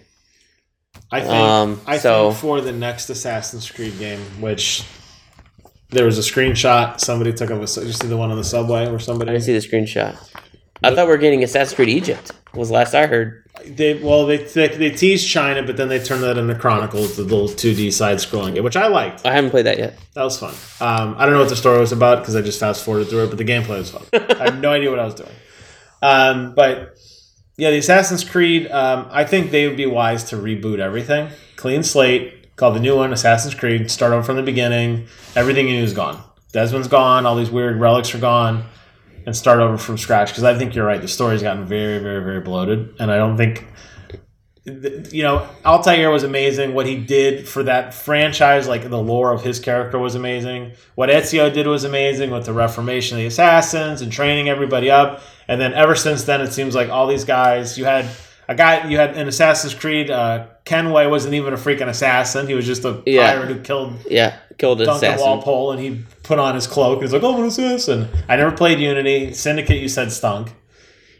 I 1.12 1.20
think. 1.20 1.32
um, 1.32 1.80
I 1.86 1.98
so- 1.98 2.30
think 2.30 2.40
for 2.40 2.60
the 2.60 2.72
next 2.72 3.08
Assassin's 3.08 3.70
Creed 3.70 3.98
game, 3.98 4.18
which 4.40 4.82
there 5.90 6.04
was 6.04 6.18
a 6.18 6.22
screenshot 6.22 6.98
somebody 7.00 7.32
took 7.32 7.50
of 7.50 7.62
a. 7.62 7.66
Did 7.66 7.84
you 7.86 7.92
see 7.92 8.08
the 8.08 8.16
one 8.16 8.30
on 8.32 8.36
the 8.36 8.44
subway 8.44 8.88
where 8.88 8.98
somebody? 8.98 9.30
I 9.30 9.34
didn't 9.34 9.44
see 9.44 9.52
the 9.58 9.60
screenshot. 9.60 10.16
I 10.82 10.94
thought 10.94 11.06
we 11.06 11.12
were 11.12 11.18
getting 11.18 11.44
Assassin's 11.44 11.74
Creed 11.76 11.88
Egypt. 11.88 12.32
Was 12.54 12.70
last 12.70 12.94
I 12.94 13.06
heard. 13.06 13.44
They 13.64 13.94
well 13.94 14.26
they 14.26 14.38
they, 14.38 14.68
they 14.68 14.90
teased 14.90 15.28
China, 15.28 15.62
but 15.62 15.76
then 15.76 15.88
they 15.88 16.02
turned 16.02 16.22
that 16.22 16.36
into 16.36 16.54
Chronicles, 16.54 17.16
the 17.16 17.22
little 17.22 17.48
two 17.48 17.74
D 17.74 17.90
side 17.90 18.16
scrolling 18.18 18.54
game, 18.54 18.64
which 18.64 18.76
I 18.76 18.88
liked. 18.88 19.24
I 19.24 19.32
haven't 19.32 19.50
played 19.50 19.66
that 19.66 19.78
yet. 19.78 19.98
That 20.14 20.24
was 20.24 20.38
fun. 20.38 20.54
Um, 20.80 21.14
I 21.16 21.26
don't 21.26 21.34
know 21.34 21.40
what 21.40 21.48
the 21.48 21.56
story 21.56 21.78
was 21.78 21.92
about 21.92 22.20
because 22.20 22.34
I 22.34 22.42
just 22.42 22.58
fast 22.58 22.84
forwarded 22.84 23.08
through 23.08 23.24
it, 23.24 23.28
but 23.28 23.38
the 23.38 23.44
gameplay 23.44 23.78
was 23.78 23.90
fun. 23.90 24.02
I 24.12 24.44
have 24.44 24.60
no 24.60 24.72
idea 24.72 24.90
what 24.90 24.98
I 24.98 25.04
was 25.04 25.14
doing. 25.14 25.30
Um, 26.02 26.54
but 26.54 26.96
yeah, 27.56 27.70
the 27.70 27.78
Assassin's 27.78 28.24
Creed, 28.24 28.70
um, 28.70 29.06
I 29.10 29.24
think 29.24 29.50
they 29.50 29.68
would 29.68 29.76
be 29.76 29.86
wise 29.86 30.24
to 30.30 30.36
reboot 30.36 30.78
everything, 30.78 31.28
clean 31.56 31.82
slate, 31.82 32.56
call 32.56 32.72
the 32.72 32.80
new 32.80 32.96
one 32.96 33.12
Assassin's 33.12 33.54
Creed, 33.54 33.90
start 33.90 34.12
over 34.12 34.22
from 34.22 34.36
the 34.36 34.42
beginning. 34.42 35.06
Everything 35.36 35.66
new 35.66 35.82
is 35.82 35.92
gone. 35.92 36.22
Desmond's 36.52 36.88
gone. 36.88 37.26
All 37.26 37.36
these 37.36 37.50
weird 37.50 37.78
relics 37.78 38.14
are 38.14 38.18
gone, 38.18 38.64
and 39.30 39.36
start 39.36 39.60
over 39.60 39.78
from 39.78 39.96
scratch. 39.96 40.30
Because 40.30 40.42
I 40.42 40.58
think 40.58 40.74
you're 40.74 40.84
right. 40.84 41.00
The 41.00 41.06
story's 41.06 41.40
gotten 41.40 41.64
very, 41.64 41.98
very, 41.98 42.20
very 42.24 42.40
bloated, 42.40 42.96
and 42.98 43.12
I 43.12 43.16
don't 43.16 43.36
think 43.36 43.64
you 44.64 45.22
know, 45.22 45.48
Altair 45.64 46.10
was 46.10 46.22
amazing. 46.22 46.74
What 46.74 46.86
he 46.86 46.96
did 46.96 47.48
for 47.48 47.62
that 47.62 47.94
franchise, 47.94 48.68
like 48.68 48.88
the 48.88 48.98
lore 48.98 49.32
of 49.32 49.42
his 49.42 49.58
character, 49.58 49.98
was 49.98 50.14
amazing. 50.14 50.72
What 50.96 51.08
Ezio 51.08 51.52
did 51.52 51.66
was 51.66 51.84
amazing 51.84 52.30
with 52.30 52.44
the 52.44 52.52
reformation 52.52 53.16
of 53.16 53.20
the 53.22 53.26
assassins 53.26 54.02
and 54.02 54.12
training 54.12 54.48
everybody 54.48 54.90
up. 54.90 55.22
And 55.48 55.60
then 55.60 55.72
ever 55.72 55.94
since 55.94 56.24
then, 56.24 56.40
it 56.40 56.52
seems 56.52 56.74
like 56.74 56.88
all 56.90 57.06
these 57.06 57.24
guys. 57.24 57.78
You 57.78 57.84
had 57.86 58.06
a 58.48 58.54
guy. 58.54 58.86
You 58.88 58.98
had 58.98 59.16
in 59.16 59.28
Assassin's 59.28 59.74
Creed. 59.74 60.10
Uh, 60.10 60.48
Kenway 60.64 61.06
wasn't 61.06 61.34
even 61.34 61.54
a 61.54 61.56
freaking 61.56 61.88
assassin. 61.88 62.46
He 62.46 62.54
was 62.54 62.66
just 62.66 62.84
a 62.84 63.02
Yeah. 63.06 63.32
pirate 63.32 63.48
who 63.48 63.60
killed 63.60 63.94
Yeah, 64.10 64.36
killed 64.60 64.80
an 64.80 64.86
Duncan 64.86 65.08
assassin. 65.08 65.26
Walpole, 65.26 65.72
and 65.72 65.80
he 65.80 66.04
put 66.22 66.38
on 66.38 66.54
his 66.54 66.66
cloak. 66.68 67.02
He's 67.02 67.12
like, 67.12 67.22
"Oh, 67.22 67.34
I'm 67.34 67.40
an 67.40 67.46
assassin." 67.46 68.08
I 68.28 68.36
never 68.36 68.52
played 68.56 68.78
Unity. 68.78 69.32
Syndicate, 69.32 69.78
you 69.80 69.88
said 69.88 70.12
stunk. 70.12 70.52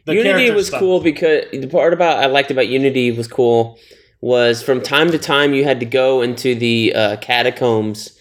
The 0.05 0.14
Unity 0.14 0.51
was 0.53 0.68
stunk. 0.68 0.80
cool 0.80 1.01
because 1.01 1.45
the 1.53 1.66
part 1.66 1.93
about 1.93 2.18
I 2.18 2.26
liked 2.26 2.51
about 2.51 2.68
Unity 2.68 3.11
was 3.11 3.26
cool 3.28 3.78
was 4.20 4.62
from 4.62 4.80
time 4.82 5.11
to 5.11 5.18
time 5.18 5.55
you 5.55 5.64
had 5.64 5.80
to 5.80 5.86
go 5.86 6.20
into 6.22 6.55
the 6.55 6.93
uh, 6.95 7.16
catacombs 7.16 8.16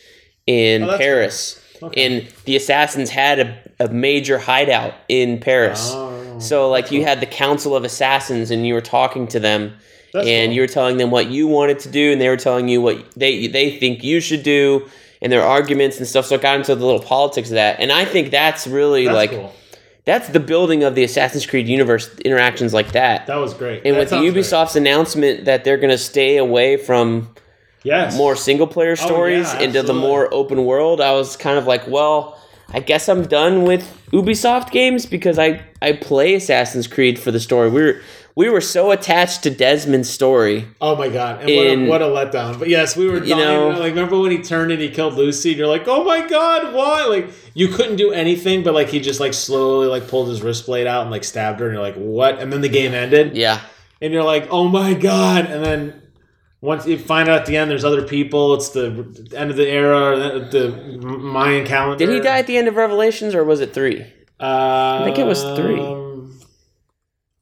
in 0.47 0.83
Oh, 0.83 0.97
Paris, 0.97 1.61
Okay. 1.83 2.05
and 2.05 2.27
the 2.45 2.55
assassins 2.55 3.09
had 3.09 3.39
a, 3.39 3.57
a 3.81 3.87
major 3.89 4.39
hideout 4.39 4.93
in 5.07 5.39
Paris. 5.39 5.91
Oh, 5.93 6.39
so 6.39 6.69
like 6.69 6.91
you 6.91 7.03
had 7.03 7.19
the 7.19 7.25
Council 7.25 7.75
of 7.75 7.83
Assassins, 7.83 8.49
and 8.51 8.65
you 8.65 8.73
were 8.73 8.81
talking 8.81 9.27
to 9.27 9.39
them, 9.39 9.73
That's 10.13 10.25
and 10.27 10.49
cool. 10.49 10.55
you 10.55 10.61
were 10.61 10.67
telling 10.67 10.97
them 10.97 11.11
what 11.11 11.27
you 11.27 11.47
wanted 11.47 11.79
to 11.79 11.89
do, 11.89 12.11
and 12.13 12.19
they 12.21 12.29
were 12.29 12.37
telling 12.37 12.67
you 12.69 12.81
what 12.81 12.97
they 13.15 13.47
they 13.47 13.77
think 13.77 14.03
you 14.03 14.19
should 14.21 14.43
do, 14.43 14.87
and 15.21 15.31
their 15.31 15.43
arguments 15.43 15.97
and 15.97 16.07
stuff. 16.07 16.25
So 16.25 16.35
it 16.35 16.41
got 16.41 16.55
into 16.57 16.75
the 16.75 16.85
little 16.85 17.01
politics 17.01 17.49
of 17.49 17.55
that, 17.55 17.79
and 17.79 17.91
I 17.91 18.05
think 18.05 18.31
that's 18.31 18.67
really 18.67 19.05
that's 19.05 19.15
like 19.15 19.31
cool. 19.31 19.53
that's 20.05 20.29
the 20.29 20.39
building 20.39 20.83
of 20.83 20.95
the 20.95 21.03
Assassin's 21.03 21.45
Creed 21.45 21.67
universe 21.67 22.09
interactions 22.19 22.73
like 22.73 22.93
that. 22.93 23.27
That 23.27 23.37
was 23.37 23.53
great. 23.53 23.85
and 23.85 23.95
That 23.95 23.99
with 23.99 24.09
sounds 24.09 24.31
great. 24.31 24.43
Ubisoft's 24.43 24.75
announcement 24.75 25.45
that 25.45 25.63
they're 25.63 25.77
going 25.77 25.89
to 25.89 25.97
stay 25.97 26.37
away 26.37 26.77
from 26.77 27.33
yes, 27.83 28.17
more 28.17 28.35
single 28.35 28.67
player 28.67 28.91
oh, 28.91 28.95
stories 28.95 29.47
Oh, 29.53 29.57
yeah, 29.59 29.65
into 29.65 29.83
the 29.83 29.93
more 29.93 30.33
open 30.33 30.65
world, 30.65 31.01
I 31.01 31.13
was 31.13 31.35
kind 31.37 31.57
of 31.57 31.65
like, 31.65 31.87
well, 31.87 32.39
I 32.71 32.79
guess 32.79 33.09
I'm 33.09 33.25
done 33.25 33.63
with 33.63 33.83
Ubisoft 34.11 34.71
games 34.71 35.05
because 35.05 35.39
I 35.39 35.63
I 35.81 35.93
play 35.93 36.35
Assassin's 36.35 36.87
Creed 36.87 37.17
for 37.17 37.31
the 37.31 37.39
story. 37.39 37.69
We 37.69 37.81
were 37.81 38.01
we 38.35 38.49
were 38.49 38.61
so 38.61 38.91
attached 38.91 39.43
to 39.43 39.49
Desmond's 39.49 40.09
story. 40.09 40.67
Oh 40.79 40.95
my 40.95 41.09
god! 41.09 41.41
And 41.41 41.49
In- 41.49 41.87
what, 41.87 42.01
a, 42.01 42.07
what 42.09 42.27
a 42.27 42.31
letdown! 42.31 42.57
But 42.59 42.69
yes, 42.69 42.95
we 42.95 43.07
were. 43.07 43.15
You 43.23 43.35
dying. 43.35 43.39
know- 43.39 43.69
like 43.69 43.89
remember 43.95 44.19
when 44.19 44.31
he 44.31 44.41
turned 44.41 44.71
and 44.71 44.81
he 44.81 44.89
killed 44.89 45.15
Lucy? 45.15 45.49
And 45.51 45.57
you're 45.59 45.67
like, 45.67 45.87
oh 45.87 46.03
my 46.03 46.27
god, 46.27 46.73
why? 46.73 47.05
Like 47.05 47.29
you 47.53 47.67
couldn't 47.69 47.97
do 47.97 48.11
anything, 48.11 48.63
but 48.63 48.73
like 48.73 48.89
he 48.89 48.99
just 48.99 49.19
like 49.19 49.33
slowly 49.33 49.87
like 49.87 50.07
pulled 50.07 50.29
his 50.29 50.41
wrist 50.41 50.65
blade 50.65 50.87
out 50.87 51.01
and 51.03 51.11
like 51.11 51.23
stabbed 51.23 51.59
her, 51.59 51.65
and 51.67 51.73
you're 51.75 51.83
like, 51.83 51.95
what? 51.95 52.39
And 52.39 52.51
then 52.53 52.61
the 52.61 52.69
game 52.69 52.93
ended, 52.93 53.35
Yeah. 53.35 53.59
and 54.01 54.13
you're 54.13 54.23
like, 54.23 54.47
oh 54.51 54.67
my 54.67 54.93
god! 54.93 55.45
And 55.47 55.63
then 55.65 56.01
once 56.61 56.85
you 56.85 56.97
find 56.97 57.29
out 57.29 57.39
at 57.39 57.45
the 57.45 57.55
end, 57.57 57.71
there's 57.71 57.85
other 57.85 58.01
people. 58.05 58.53
It's 58.53 58.69
the 58.69 59.31
end 59.35 59.49
of 59.49 59.55
the 59.57 59.67
era, 59.67 60.17
the, 60.49 60.67
the 60.99 61.07
Mayan 61.07 61.65
calendar. 61.65 62.05
Did 62.05 62.13
he 62.13 62.19
die 62.21 62.39
at 62.39 62.47
the 62.47 62.57
end 62.57 62.67
of 62.67 62.75
Revelations 62.75 63.33
or 63.33 63.43
was 63.45 63.61
it 63.61 63.73
three? 63.73 64.01
Uh, 64.41 64.99
i 64.99 65.01
think 65.03 65.17
it 65.17 65.25
was 65.25 65.41
three. 65.41 65.79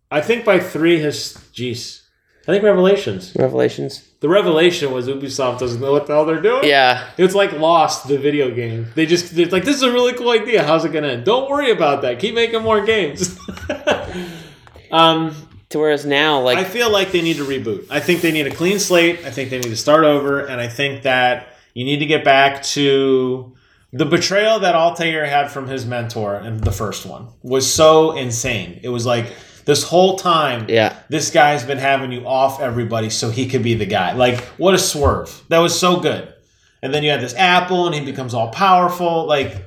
I 0.09 0.21
think 0.21 0.45
by 0.45 0.59
three, 0.59 0.99
his 0.99 1.37
jeez. 1.53 2.01
I 2.43 2.51
think 2.53 2.63
Revelations. 2.63 3.35
Revelations. 3.35 4.07
The 4.21 4.29
revelation 4.29 4.93
was 4.93 5.07
Ubisoft 5.07 5.59
doesn't 5.59 5.81
know 5.81 5.91
what 5.91 6.07
the 6.07 6.13
hell 6.13 6.25
they're 6.25 6.41
doing. 6.41 6.63
Yeah. 6.63 7.09
It's 7.17 7.35
like 7.35 7.51
Lost, 7.51 8.07
the 8.07 8.17
video 8.17 8.55
game. 8.55 8.87
They 8.95 9.05
just 9.05 9.37
it's 9.37 9.51
like 9.51 9.65
this 9.65 9.75
is 9.75 9.83
a 9.83 9.91
really 9.91 10.13
cool 10.13 10.31
idea. 10.31 10.63
How's 10.63 10.85
it 10.85 10.93
gonna 10.93 11.09
end? 11.09 11.25
Don't 11.25 11.49
worry 11.49 11.71
about 11.71 12.03
that. 12.03 12.19
Keep 12.19 12.35
making 12.35 12.63
more 12.63 12.85
games. 12.85 13.37
um, 14.91 15.35
To 15.69 15.79
whereas 15.79 16.05
now, 16.05 16.39
like 16.39 16.57
I 16.57 16.63
feel 16.63 16.89
like 16.89 17.11
they 17.11 17.21
need 17.21 17.35
to 17.37 17.43
reboot. 17.43 17.87
I 17.89 17.99
think 17.99 18.21
they 18.21 18.31
need 18.31 18.47
a 18.47 18.55
clean 18.55 18.79
slate. 18.79 19.25
I 19.25 19.31
think 19.31 19.49
they 19.49 19.59
need 19.59 19.69
to 19.69 19.75
start 19.75 20.05
over, 20.05 20.45
and 20.45 20.61
I 20.61 20.69
think 20.69 21.03
that 21.03 21.49
you 21.73 21.83
need 21.83 21.99
to 21.99 22.05
get 22.05 22.23
back 22.23 22.63
to 22.63 23.53
the 23.91 24.05
betrayal 24.05 24.59
that 24.59 24.73
Altair 24.73 25.25
had 25.25 25.51
from 25.51 25.67
his 25.67 25.85
mentor 25.85 26.37
in 26.39 26.57
the 26.57 26.71
first 26.71 27.05
one 27.05 27.27
was 27.43 27.71
so 27.71 28.13
insane. 28.13 28.79
It 28.83 28.89
was 28.89 29.05
like 29.05 29.33
this 29.67 29.83
whole 29.83 30.15
time, 30.17 30.65
Yeah. 30.69 30.95
this 31.09 31.29
guy's 31.29 31.63
been 31.63 31.77
having 31.77 32.11
you 32.11 32.25
off 32.25 32.59
everybody 32.61 33.09
so 33.11 33.29
he 33.29 33.47
could 33.47 33.61
be 33.61 33.75
the 33.75 33.85
guy. 33.85 34.13
Like, 34.13 34.39
what 34.57 34.73
a 34.73 34.77
swerve! 34.79 35.43
That 35.49 35.59
was 35.59 35.77
so 35.77 35.99
good. 35.99 36.33
And 36.81 36.93
then 36.93 37.03
you 37.03 37.09
had 37.11 37.21
this 37.21 37.35
apple, 37.35 37.85
and 37.85 37.93
he 37.93 38.01
becomes 38.01 38.33
all 38.33 38.47
powerful. 38.49 39.27
Like, 39.27 39.65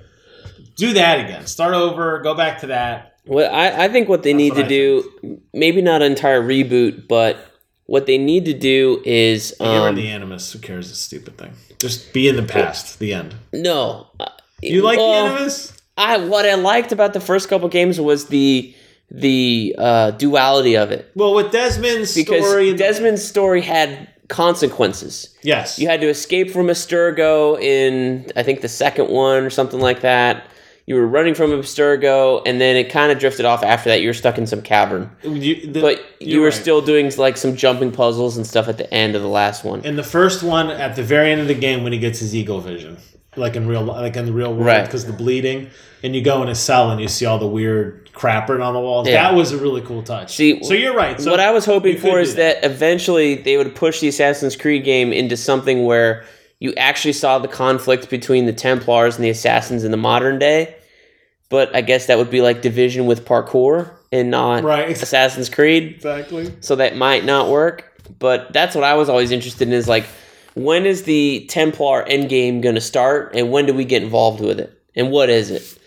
do 0.77 0.95
that 0.95 1.21
again. 1.21 1.47
Start 1.47 1.75
over. 1.75 2.19
Go 2.21 2.35
back 2.35 2.61
to 2.61 2.69
that. 2.69 3.19
Well, 3.27 3.53
I, 3.55 3.85
I 3.85 3.89
think 3.89 4.09
what 4.09 4.23
they 4.23 4.33
need 4.33 4.55
what 4.55 4.61
to 4.61 4.65
I 4.65 4.69
do, 4.69 5.41
maybe 5.53 5.83
not 5.83 6.01
an 6.03 6.11
entire 6.11 6.41
reboot, 6.43 7.07
but 7.07 7.37
what 7.85 8.07
they 8.07 8.17
need 8.17 8.47
to 8.47 8.55
do 8.55 9.03
is 9.05 9.55
Get 9.61 9.67
rid 9.67 9.77
of 9.77 9.83
um, 9.89 9.95
the 9.97 10.09
animus. 10.09 10.53
Who 10.53 10.61
cares? 10.61 10.91
A 10.91 10.95
stupid 10.95 11.37
thing. 11.37 11.53
Just 11.79 12.13
be 12.15 12.27
in 12.29 12.37
the 12.37 12.43
past. 12.43 12.99
The 12.99 13.13
end. 13.13 13.35
no. 13.53 14.07
You 14.63 14.83
like 14.83 14.99
well, 14.99 15.25
the 15.25 15.31
animus? 15.33 15.77
I 15.97 16.17
what 16.19 16.47
I 16.47 16.55
liked 16.55 16.93
about 16.93 17.13
the 17.13 17.21
first 17.21 17.49
couple 17.49 17.69
games 17.69 18.01
was 18.01 18.27
the 18.29 18.75
the 19.11 19.75
uh, 19.79 20.11
duality 20.13 20.77
of 20.77 20.91
it 20.93 21.11
Well, 21.17 21.35
with 21.35 21.51
Desmond's 21.53 22.15
because 22.15 22.47
story, 22.47 22.75
Desmond's 22.75 23.25
story 23.27 23.61
had 23.61 24.09
consequences. 24.29 25.35
yes, 25.43 25.79
You 25.79 25.89
had 25.89 26.01
to 26.01 26.09
escape 26.09 26.51
from 26.51 26.67
Abstergo 26.67 27.61
in 27.61 28.31
I 28.37 28.43
think 28.43 28.61
the 28.61 28.69
second 28.69 29.09
one 29.11 29.45
or 29.45 29.51
something 29.51 29.81
like 29.81 30.01
that. 30.03 30.45
You 30.87 30.97
were 30.97 31.07
running 31.07 31.35
from 31.35 31.51
Abstergo, 31.53 32.43
and 32.47 32.61
then 32.61 32.75
it 32.75 32.91
kind 32.91 33.13
of 33.13 33.21
drifted 33.21 33.45
off 33.47 33.63
after 33.63 33.91
that. 33.91 34.01
You 34.01 34.09
were 34.09 34.15
stuck 34.15 34.39
in 34.39 34.47
some 34.49 34.61
cavern. 34.61 35.09
You- 35.23 35.71
the- 35.73 35.81
But 35.81 36.01
you 36.19 36.41
were 36.41 36.47
right. 36.47 36.55
still 36.55 36.81
doing 36.81 37.13
like 37.17 37.37
some 37.37 37.55
jumping 37.55 37.93
puzzles 37.93 38.37
and 38.37 38.45
stuff 38.45 38.67
at 38.67 38.77
the 38.77 38.93
end 38.93 39.15
of 39.15 39.23
the 39.23 39.29
last 39.29 39.63
one. 39.65 39.83
And 39.85 39.97
the 39.97 40.03
first 40.03 40.43
one 40.43 40.69
at 40.71 40.97
the 40.97 41.05
very 41.05 41.31
end 41.31 41.41
of 41.41 41.47
the 41.47 41.55
game 41.55 41.85
when 41.85 41.93
he 41.93 41.99
gets 42.01 42.19
his 42.19 42.35
eagle 42.35 42.61
vision, 42.61 42.97
like 43.37 43.55
in 43.57 43.67
real, 43.69 43.83
like 43.83 44.17
in 44.17 44.27
the 44.27 44.33
real 44.33 44.53
world, 44.53 44.67
Right. 44.67 44.85
because 44.85 45.05
the 45.07 45.13
bleeding, 45.13 45.71
and 46.03 46.15
you 46.17 46.23
go 46.23 46.43
in 46.43 46.49
a 46.49 46.55
cell 46.55 46.91
and 46.91 47.01
you 47.01 47.09
see 47.09 47.27
all 47.27 47.39
the 47.39 47.47
weird 47.47 48.11
crap 48.13 48.49
written 48.49 48.63
on 48.65 48.75
the 48.75 48.81
walls. 48.81 49.07
Yeah. 49.09 49.23
That 49.31 49.35
was 49.37 49.53
a 49.53 49.59
really 49.59 49.81
cool 49.83 50.03
touch. 50.03 50.35
See, 50.35 50.63
so 50.65 50.75
you're 50.75 50.95
right. 50.95 51.21
So 51.21 51.31
what 51.31 51.41
I 51.41 51.51
was 51.53 51.65
hoping 51.65 51.97
for 51.97 52.19
is 52.19 52.35
that. 52.37 52.65
eventually 52.65 53.37
they 53.37 53.57
would 53.57 53.75
push 53.77 54.01
the 54.01 54.09
Assassin's 54.09 54.57
Creed 54.57 54.85
game 54.85 55.13
into 55.13 55.37
something 55.37 55.85
where 55.85 56.25
you 56.59 56.75
actually 56.77 57.13
saw 57.13 57.39
the 57.39 57.49
conflict 57.49 58.11
between 58.11 58.47
the 58.47 58.53
Templars 58.53 59.17
and 59.17 59.25
the 59.25 59.31
Assassins 59.31 59.85
in 59.85 59.91
the 59.93 59.97
modern 59.97 60.39
day. 60.39 60.75
But 61.49 61.75
I 61.75 61.81
guess 61.81 62.07
that 62.07 62.19
would 62.19 62.31
be 62.31 62.43
like 62.43 62.63
Division 62.63 63.07
with 63.07 63.25
parkour 63.25 63.91
and 64.13 64.31
not 64.31 64.65
Right. 64.65 64.91
Assassin's 64.91 65.49
Creed. 65.49 65.95
exactly. 65.97 66.53
so 66.61 66.77
that 66.77 66.97
might 66.97 67.25
not 67.25 67.49
work. 67.49 67.85
But 68.19 68.53
that's 68.53 68.75
what 68.75 68.83
I 68.85 68.95
was 68.95 69.09
always 69.09 69.31
interested 69.31 69.69
in 69.69 69.75
is 69.75 69.87
like, 69.89 70.05
when 70.55 70.87
is 70.87 71.05
the 71.05 71.47
Templar 71.49 72.05
endgame 72.05 72.61
going 72.63 72.75
to 72.75 72.81
start, 72.81 73.33
and 73.35 73.51
when 73.51 73.67
do 73.67 73.75
we 73.75 73.85
get 73.85 74.03
involved 74.03 74.41
with 74.41 74.59
it, 74.61 74.73
and 74.97 75.11
what 75.11 75.31
is 75.31 75.51
it? 75.51 75.79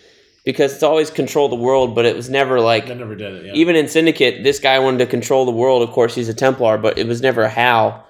Because 0.44 0.74
it's 0.74 0.82
always 0.82 1.10
control 1.10 1.48
the 1.48 1.54
world, 1.56 1.94
but 1.94 2.04
it 2.04 2.14
was 2.14 2.28
never 2.28 2.60
like 2.60 2.90
I 2.90 2.94
never 2.94 3.14
did 3.14 3.32
it. 3.32 3.46
Yeah. 3.46 3.52
even 3.54 3.76
in 3.76 3.88
Syndicate, 3.88 4.42
this 4.44 4.58
guy 4.58 4.78
wanted 4.78 4.98
to 4.98 5.06
control 5.06 5.46
the 5.46 5.52
world. 5.52 5.82
Of 5.82 5.90
course, 5.94 6.14
he's 6.14 6.28
a 6.28 6.34
Templar, 6.34 6.76
but 6.78 6.98
it 6.98 7.06
was 7.06 7.22
never 7.22 7.48
how. 7.48 8.04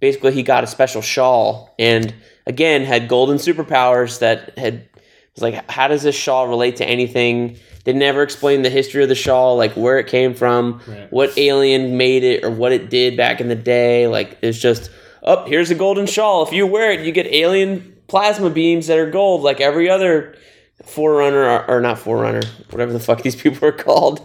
Basically, 0.00 0.32
he 0.32 0.42
got 0.42 0.64
a 0.64 0.66
special 0.66 1.02
shawl, 1.02 1.74
and 1.78 2.14
again 2.46 2.84
had 2.84 3.06
golden 3.08 3.36
superpowers 3.36 4.18
that 4.20 4.58
had. 4.58 4.74
It 4.74 5.34
was 5.36 5.42
like, 5.42 5.70
how 5.70 5.86
does 5.86 6.02
this 6.02 6.16
shawl 6.16 6.48
relate 6.48 6.76
to 6.76 6.84
anything? 6.84 7.56
They 7.84 7.92
never 7.92 8.22
explained 8.22 8.64
the 8.64 8.70
history 8.70 9.02
of 9.04 9.08
the 9.08 9.14
shawl, 9.14 9.56
like 9.56 9.72
where 9.74 9.98
it 10.00 10.08
came 10.08 10.34
from, 10.34 10.80
Right. 10.88 11.10
what 11.12 11.38
alien 11.38 11.96
made 11.96 12.24
it, 12.24 12.44
or 12.44 12.50
what 12.50 12.72
it 12.72 12.90
did 12.90 13.16
back 13.16 13.40
in 13.40 13.46
the 13.48 13.54
day. 13.54 14.08
Like, 14.08 14.38
it's 14.42 14.58
just, 14.58 14.90
oh, 15.22 15.44
here's 15.44 15.70
a 15.70 15.74
golden 15.74 16.06
shawl. 16.06 16.46
If 16.46 16.52
you 16.52 16.66
wear 16.66 16.90
it, 16.92 17.00
you 17.04 17.12
get 17.12 17.26
alien 17.26 17.96
plasma 18.06 18.50
beams 18.50 18.86
that 18.88 18.98
are 18.98 19.10
gold, 19.10 19.42
like 19.42 19.60
every 19.60 19.88
other 19.88 20.36
Forerunner, 20.84 21.44
or, 21.44 21.70
or 21.70 21.80
not 21.80 21.98
Forerunner, 21.98 22.42
whatever 22.70 22.92
the 22.92 23.00
fuck 23.00 23.22
these 23.22 23.36
people 23.42 23.68
are 23.68 23.72
called, 23.72 24.20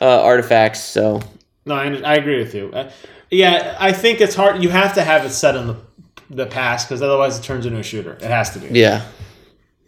uh, 0.00 0.22
artifacts. 0.22 0.82
So, 0.82 1.20
No, 1.64 1.74
I, 1.74 1.86
I 2.02 2.14
agree 2.14 2.38
with 2.38 2.54
you. 2.54 2.70
Uh, 2.72 2.90
yeah, 3.30 3.76
I 3.80 3.92
think 3.92 4.20
it's 4.20 4.34
hard. 4.34 4.62
You 4.62 4.68
have 4.68 4.94
to 4.94 5.02
have 5.02 5.24
it 5.24 5.30
set 5.30 5.56
in 5.56 5.66
the 5.68 5.76
the 6.28 6.46
past 6.46 6.88
because 6.88 7.02
otherwise 7.02 7.38
it 7.38 7.42
turns 7.42 7.66
into 7.66 7.78
a 7.78 7.82
shooter. 7.82 8.14
It 8.14 8.22
has 8.22 8.50
to 8.50 8.58
be. 8.58 8.78
yeah. 8.78 9.06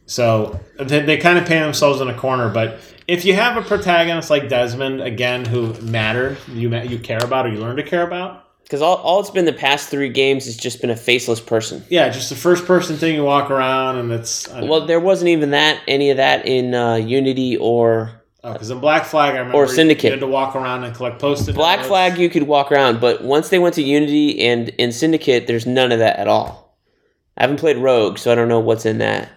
So 0.06 0.58
they, 0.78 1.00
they 1.00 1.16
kind 1.18 1.38
of 1.38 1.46
paint 1.46 1.64
themselves 1.64 2.00
in 2.00 2.08
a 2.08 2.14
corner. 2.14 2.48
But 2.48 2.80
if 3.06 3.24
you 3.24 3.34
have 3.34 3.56
a 3.56 3.62
protagonist 3.66 4.30
like 4.30 4.48
Desmond 4.48 5.02
again, 5.02 5.44
who 5.44 5.74
mattered, 5.82 6.38
you 6.48 6.74
you 6.78 6.98
care 6.98 7.22
about 7.22 7.46
or 7.46 7.50
you 7.50 7.58
learn 7.58 7.76
to 7.76 7.82
care 7.82 8.06
about. 8.06 8.47
Because 8.68 8.82
all, 8.82 8.96
all 8.96 9.20
it's 9.20 9.30
been 9.30 9.46
the 9.46 9.52
past 9.54 9.88
three 9.88 10.10
games 10.10 10.44
has 10.44 10.54
just 10.54 10.82
been 10.82 10.90
a 10.90 10.96
faceless 10.96 11.40
person. 11.40 11.82
Yeah, 11.88 12.10
just 12.10 12.28
the 12.28 12.36
first 12.36 12.66
person 12.66 12.98
thing 12.98 13.14
you 13.14 13.24
walk 13.24 13.50
around 13.50 13.96
and 13.96 14.12
it's 14.12 14.46
Well, 14.46 14.84
there 14.86 15.00
wasn't 15.00 15.28
even 15.30 15.52
that 15.52 15.80
any 15.88 16.10
of 16.10 16.18
that 16.18 16.44
in 16.46 16.74
uh, 16.74 16.96
Unity 16.96 17.56
or 17.56 18.12
Oh, 18.44 18.52
because 18.52 18.70
in 18.70 18.78
Black 18.78 19.04
Flag 19.06 19.34
I 19.34 19.38
remember 19.38 19.56
Or 19.58 19.66
Syndicate. 19.66 20.04
you 20.04 20.10
had 20.12 20.20
to 20.20 20.26
walk 20.26 20.54
around 20.54 20.84
and 20.84 20.94
collect 20.94 21.18
post-it 21.18 21.54
Black 21.54 21.78
notes. 21.78 21.88
Flag. 21.88 22.18
You 22.18 22.28
could 22.28 22.42
walk 22.44 22.70
around, 22.70 23.00
but 23.00 23.24
once 23.24 23.48
they 23.48 23.58
went 23.58 23.74
to 23.76 23.82
Unity 23.82 24.40
and 24.46 24.68
in 24.70 24.92
Syndicate, 24.92 25.46
there's 25.46 25.66
none 25.66 25.90
of 25.90 25.98
that 26.00 26.18
at 26.18 26.28
all. 26.28 26.78
I 27.38 27.42
haven't 27.44 27.60
played 27.60 27.78
Rogue, 27.78 28.18
so 28.18 28.30
I 28.30 28.34
don't 28.34 28.48
know 28.48 28.60
what's 28.60 28.84
in 28.84 28.98
that. 28.98 29.30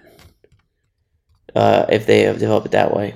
Uh, 1.55 1.85
if 1.89 2.05
they 2.05 2.21
have 2.23 2.37
developed 2.39 2.67
it 2.67 2.71
that 2.73 2.93
way. 2.95 3.15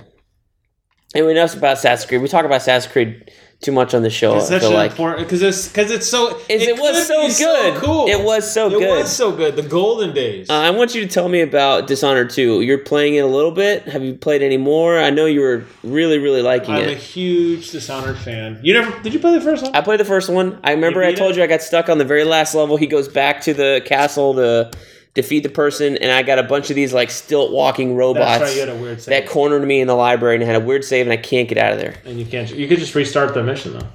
Anyway, 1.13 1.31
enough 1.31 1.55
about 1.55 1.73
Assassin's 1.77 2.07
Creed. 2.07 2.21
We 2.21 2.27
talk 2.27 2.45
about 2.45 2.57
Assassin's 2.61 2.91
Creed 2.91 3.31
too 3.61 3.71
much 3.71 3.93
on 3.93 4.03
the 4.03 4.09
show. 4.09 4.37
It's 4.37 4.47
such 4.47 4.63
an 4.63 4.73
like 4.73 4.91
important 4.91 5.27
because 5.27 5.41
it's 5.41 5.67
because 5.67 5.89
it's 5.89 6.07
so 6.07 6.37
Is 6.49 6.61
it, 6.61 6.77
was 6.77 7.07
so 7.07 7.27
good. 7.27 7.81
cool. 7.81 8.07
It 8.07 8.23
was 8.23 8.51
so 8.51 8.67
It 8.67 8.71
good. 8.71 8.81
It 8.83 8.89
was 9.01 9.15
so 9.15 9.31
good. 9.31 9.55
The 9.55 9.63
golden 9.63 10.13
days. 10.13 10.49
Uh, 10.49 10.53
I 10.59 10.69
want 10.69 10.93
you 10.93 11.01
to 11.01 11.07
tell 11.07 11.29
me 11.29 11.41
about 11.41 11.87
Dishonored 11.87 12.29
2. 12.29 12.61
You're 12.61 12.77
playing 12.79 13.15
it 13.15 13.19
a 13.19 13.27
little 13.27 13.51
bit. 13.51 13.83
Have 13.83 14.03
you 14.03 14.13
played 14.13 14.41
any 14.41 14.57
more? 14.57 14.99
I 14.99 15.09
know 15.09 15.25
you 15.25 15.41
were 15.41 15.63
really, 15.83 16.17
really 16.19 16.41
liking 16.41 16.75
it. 16.75 16.83
I'm 16.83 16.89
a 16.89 16.93
huge 16.95 17.71
Dishonored 17.71 18.17
fan. 18.17 18.59
You 18.61 18.73
never 18.73 19.01
did 19.01 19.13
you 19.13 19.19
play 19.19 19.33
the 19.33 19.41
first 19.41 19.63
one? 19.63 19.75
I 19.75 19.81
played 19.81 19.99
the 19.99 20.05
first 20.05 20.29
one. 20.29 20.59
I 20.63 20.71
remember 20.71 21.03
I 21.03 21.13
told 21.13 21.31
it? 21.31 21.37
you 21.37 21.43
I 21.43 21.47
got 21.47 21.61
stuck 21.61 21.89
on 21.89 21.97
the 21.97 22.05
very 22.05 22.23
last 22.23 22.53
level. 22.55 22.77
He 22.77 22.87
goes 22.87 23.07
back 23.07 23.41
to 23.41 23.53
the 23.53 23.81
castle 23.85 24.33
to 24.35 24.71
defeat 25.15 25.41
the 25.41 25.49
person, 25.49 25.97
and 25.97 26.11
I 26.11 26.21
got 26.21 26.37
a 26.37 26.43
bunch 26.43 26.69
of 26.69 26.75
these 26.75 26.93
like 26.93 27.09
stilt 27.09 27.51
walking 27.51 27.95
robots 27.95 28.25
That's 28.25 28.41
right. 28.43 28.53
You 28.53 28.59
had 28.59 28.69
a 28.69 28.75
weird 28.75 29.01
save, 29.01 29.11
that 29.11 29.29
cornered 29.31 29.65
me 29.65 29.81
in 29.81 29.87
the 29.87 29.95
library 29.95 30.35
and 30.35 30.43
I 30.43 30.47
had 30.47 30.61
a 30.61 30.65
weird 30.65 30.85
save, 30.85 31.07
and 31.07 31.13
I 31.13 31.17
can't 31.17 31.49
get 31.49 31.57
out 31.57 31.73
of 31.73 31.79
there. 31.79 31.95
and 32.05 32.19
you 32.19 32.25
can't. 32.25 32.53
You 32.53 32.67
could 32.67 32.77
just 32.77 32.93
restart 32.93 33.33
the 33.33 33.41
mission 33.41 33.73
though. 33.73 33.87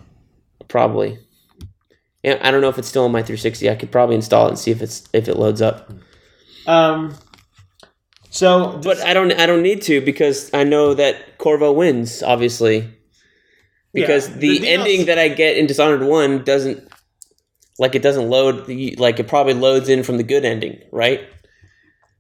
Probably. 0.67 1.19
Yeah, 2.23 2.39
I 2.43 2.51
don't 2.51 2.61
know 2.61 2.69
if 2.69 2.79
it's 2.79 2.89
still 2.89 3.05
on 3.05 3.13
my 3.13 3.23
360. 3.23 3.71
I 3.71 3.77
could 3.77 3.91
probably 3.91 4.17
install 4.17 4.47
it 4.47 4.51
and 4.51 4.59
see 4.59 4.71
if 4.71 4.83
it's 4.83 5.09
if 5.13 5.29
it 5.29 5.37
loads 5.37 5.63
up. 5.63 5.93
Um. 6.67 7.15
So, 8.33 8.79
But 8.83 9.01
I 9.01 9.13
don't 9.13 9.33
I 9.33 9.47
don't 9.47 9.63
need 9.63 9.83
to 9.83 10.01
because 10.01 10.53
I 10.55 10.65
know 10.65 10.95
that 10.95 11.39
Corvo 11.39 11.73
wins, 11.73 12.23
obviously. 12.23 12.89
Because 13.93 14.29
Yeah, 14.29 14.37
the, 14.37 14.59
the 14.61 14.69
ending 14.69 15.07
that 15.07 15.19
I 15.19 15.29
get 15.29 15.57
in 15.57 15.67
Dishonored 15.67 16.03
1 16.03 16.45
doesn't 16.45 16.89
like 17.81 17.95
it 17.97 18.03
doesn't 18.03 18.29
load 18.31 18.67
the- 18.67 18.95
like 18.97 19.19
it 19.19 19.27
probably 19.27 19.55
loads 19.55 19.89
in 19.89 20.03
from 20.05 20.17
the 20.19 20.23
good 20.23 20.45
ending, 20.45 20.79
right? 20.93 21.21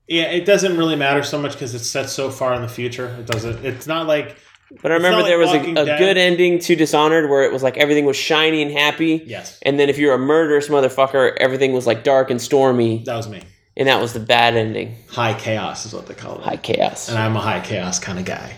yeah, 0.08 0.24
it 0.24 0.44
doesn't 0.44 0.76
really 0.76 0.96
matter 0.96 1.22
so 1.22 1.40
much 1.40 1.52
because 1.52 1.72
it's 1.74 1.88
set 1.88 2.10
so 2.10 2.30
far 2.30 2.54
in 2.54 2.62
the 2.62 2.68
future. 2.68 3.06
It 3.20 3.26
doesn't. 3.26 3.64
It's 3.64 3.86
not 3.86 4.08
like 4.08 4.36
But 4.82 4.90
I 4.90 4.94
remember 4.96 5.22
there 5.22 5.38
like 5.44 5.66
was 5.66 5.76
a, 5.78 5.82
a 5.94 5.98
good 5.98 6.16
ending 6.16 6.58
to 6.60 6.74
Dishonored 6.74 7.30
where 7.30 7.44
it 7.44 7.52
was 7.52 7.62
like 7.62 7.76
everything 7.76 8.06
was 8.06 8.16
shiny 8.16 8.60
and 8.62 8.72
happy. 8.72 9.22
yes, 9.26 9.58
And 9.62 9.78
then 9.78 9.88
if 9.88 9.98
you're 9.98 10.14
a 10.14 10.18
murderous 10.18 10.68
motherfucker, 10.68 11.36
everything 11.36 11.72
was 11.72 11.86
like 11.86 12.02
dark 12.02 12.30
and 12.30 12.40
stormy, 12.42 13.04
that 13.04 13.14
was 13.16 13.28
me. 13.28 13.42
and 13.76 13.86
that 13.86 14.00
was 14.00 14.12
the 14.12 14.18
bad 14.20 14.56
ending. 14.56 14.96
High 15.10 15.34
chaos 15.34 15.86
is 15.86 15.92
what 15.92 16.06
they 16.06 16.14
call 16.14 16.38
it. 16.38 16.42
High 16.44 16.56
chaos. 16.56 17.08
and 17.08 17.16
I'm 17.18 17.36
a 17.36 17.40
high 17.40 17.60
chaos 17.60 17.98
kind 18.00 18.18
of 18.18 18.24
guy. 18.24 18.54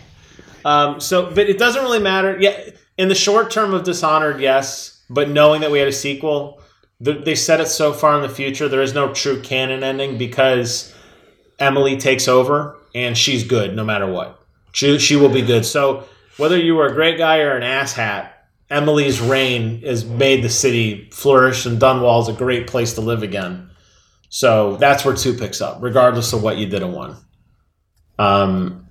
Um, 0.64 1.00
so, 1.00 1.26
but 1.34 1.50
it 1.50 1.58
doesn't 1.58 1.82
really 1.82 1.98
matter. 1.98 2.38
Yeah, 2.40 2.56
in 2.96 3.08
the 3.08 3.14
short 3.14 3.50
term 3.50 3.74
of 3.74 3.82
Dishonored, 3.84 4.40
yes, 4.40 5.02
but 5.10 5.28
knowing 5.28 5.60
that 5.62 5.70
we 5.72 5.78
had 5.80 5.88
a 5.88 5.92
sequel, 5.92 6.61
they 7.02 7.34
set 7.34 7.60
it 7.60 7.66
so 7.68 7.92
far 7.92 8.16
in 8.16 8.22
the 8.22 8.28
future. 8.28 8.68
There 8.68 8.82
is 8.82 8.94
no 8.94 9.12
true 9.12 9.40
canon 9.42 9.82
ending 9.82 10.18
because 10.18 10.94
Emily 11.58 11.96
takes 11.96 12.28
over 12.28 12.76
and 12.94 13.18
she's 13.18 13.44
good 13.44 13.74
no 13.74 13.84
matter 13.84 14.06
what. 14.06 14.40
She 14.72 14.98
she 14.98 15.16
will 15.16 15.28
be 15.28 15.42
good. 15.42 15.66
So 15.66 16.04
whether 16.36 16.56
you 16.56 16.76
were 16.76 16.86
a 16.86 16.94
great 16.94 17.18
guy 17.18 17.38
or 17.38 17.56
an 17.56 17.62
asshat, 17.62 18.30
Emily's 18.70 19.20
reign 19.20 19.82
has 19.82 20.04
made 20.04 20.42
the 20.42 20.48
city 20.48 21.10
flourish, 21.12 21.66
and 21.66 21.80
Dunwall's 21.80 22.28
a 22.28 22.32
great 22.32 22.66
place 22.66 22.94
to 22.94 23.00
live 23.00 23.22
again. 23.22 23.70
So 24.30 24.76
that's 24.76 25.04
where 25.04 25.14
two 25.14 25.34
picks 25.34 25.60
up, 25.60 25.78
regardless 25.82 26.32
of 26.32 26.42
what 26.42 26.56
you 26.56 26.66
did 26.66 26.82
in 26.82 26.92
one. 26.92 27.16
Um, 28.18 28.86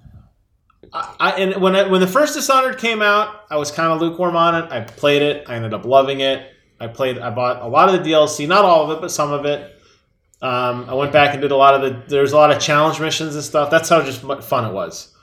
I, 0.94 1.16
I 1.20 1.32
and 1.32 1.62
when 1.62 1.76
I, 1.76 1.88
when 1.88 2.02
the 2.02 2.08
first 2.08 2.36
Dishonored 2.36 2.78
came 2.78 3.02
out, 3.02 3.46
I 3.50 3.56
was 3.56 3.72
kind 3.72 3.92
of 3.92 4.02
lukewarm 4.02 4.36
on 4.36 4.56
it. 4.56 4.72
I 4.72 4.82
played 4.82 5.24
it. 5.24 5.50
I 5.50 5.56
ended 5.56 5.74
up 5.74 5.86
loving 5.86 6.20
it. 6.20 6.48
I 6.82 6.88
played. 6.88 7.20
I 7.20 7.30
bought 7.30 7.62
a 7.62 7.68
lot 7.68 7.94
of 7.94 8.04
the 8.04 8.10
DLC, 8.10 8.48
not 8.48 8.66
all 8.66 8.90
of 8.90 8.98
it, 8.98 9.02
but 9.02 9.12
some 9.12 9.32
of 9.32 9.46
it. 9.46 9.78
Um, 10.42 10.90
I 10.90 10.96
went 10.96 11.12
back 11.12 11.34
and 11.34 11.42
did 11.42 11.52
a 11.52 11.56
lot 11.56 11.76
of 11.76 11.82
the. 11.82 12.02
There's 12.08 12.32
a 12.32 12.38
lot 12.38 12.52
of 12.52 12.60
challenge 12.60 13.00
missions 13.00 13.36
and 13.36 13.44
stuff. 13.44 13.70
That's 13.70 13.90
how 13.90 14.02
just 14.02 14.22
fun 14.44 14.70
it 14.70 14.74
was. 14.74 15.14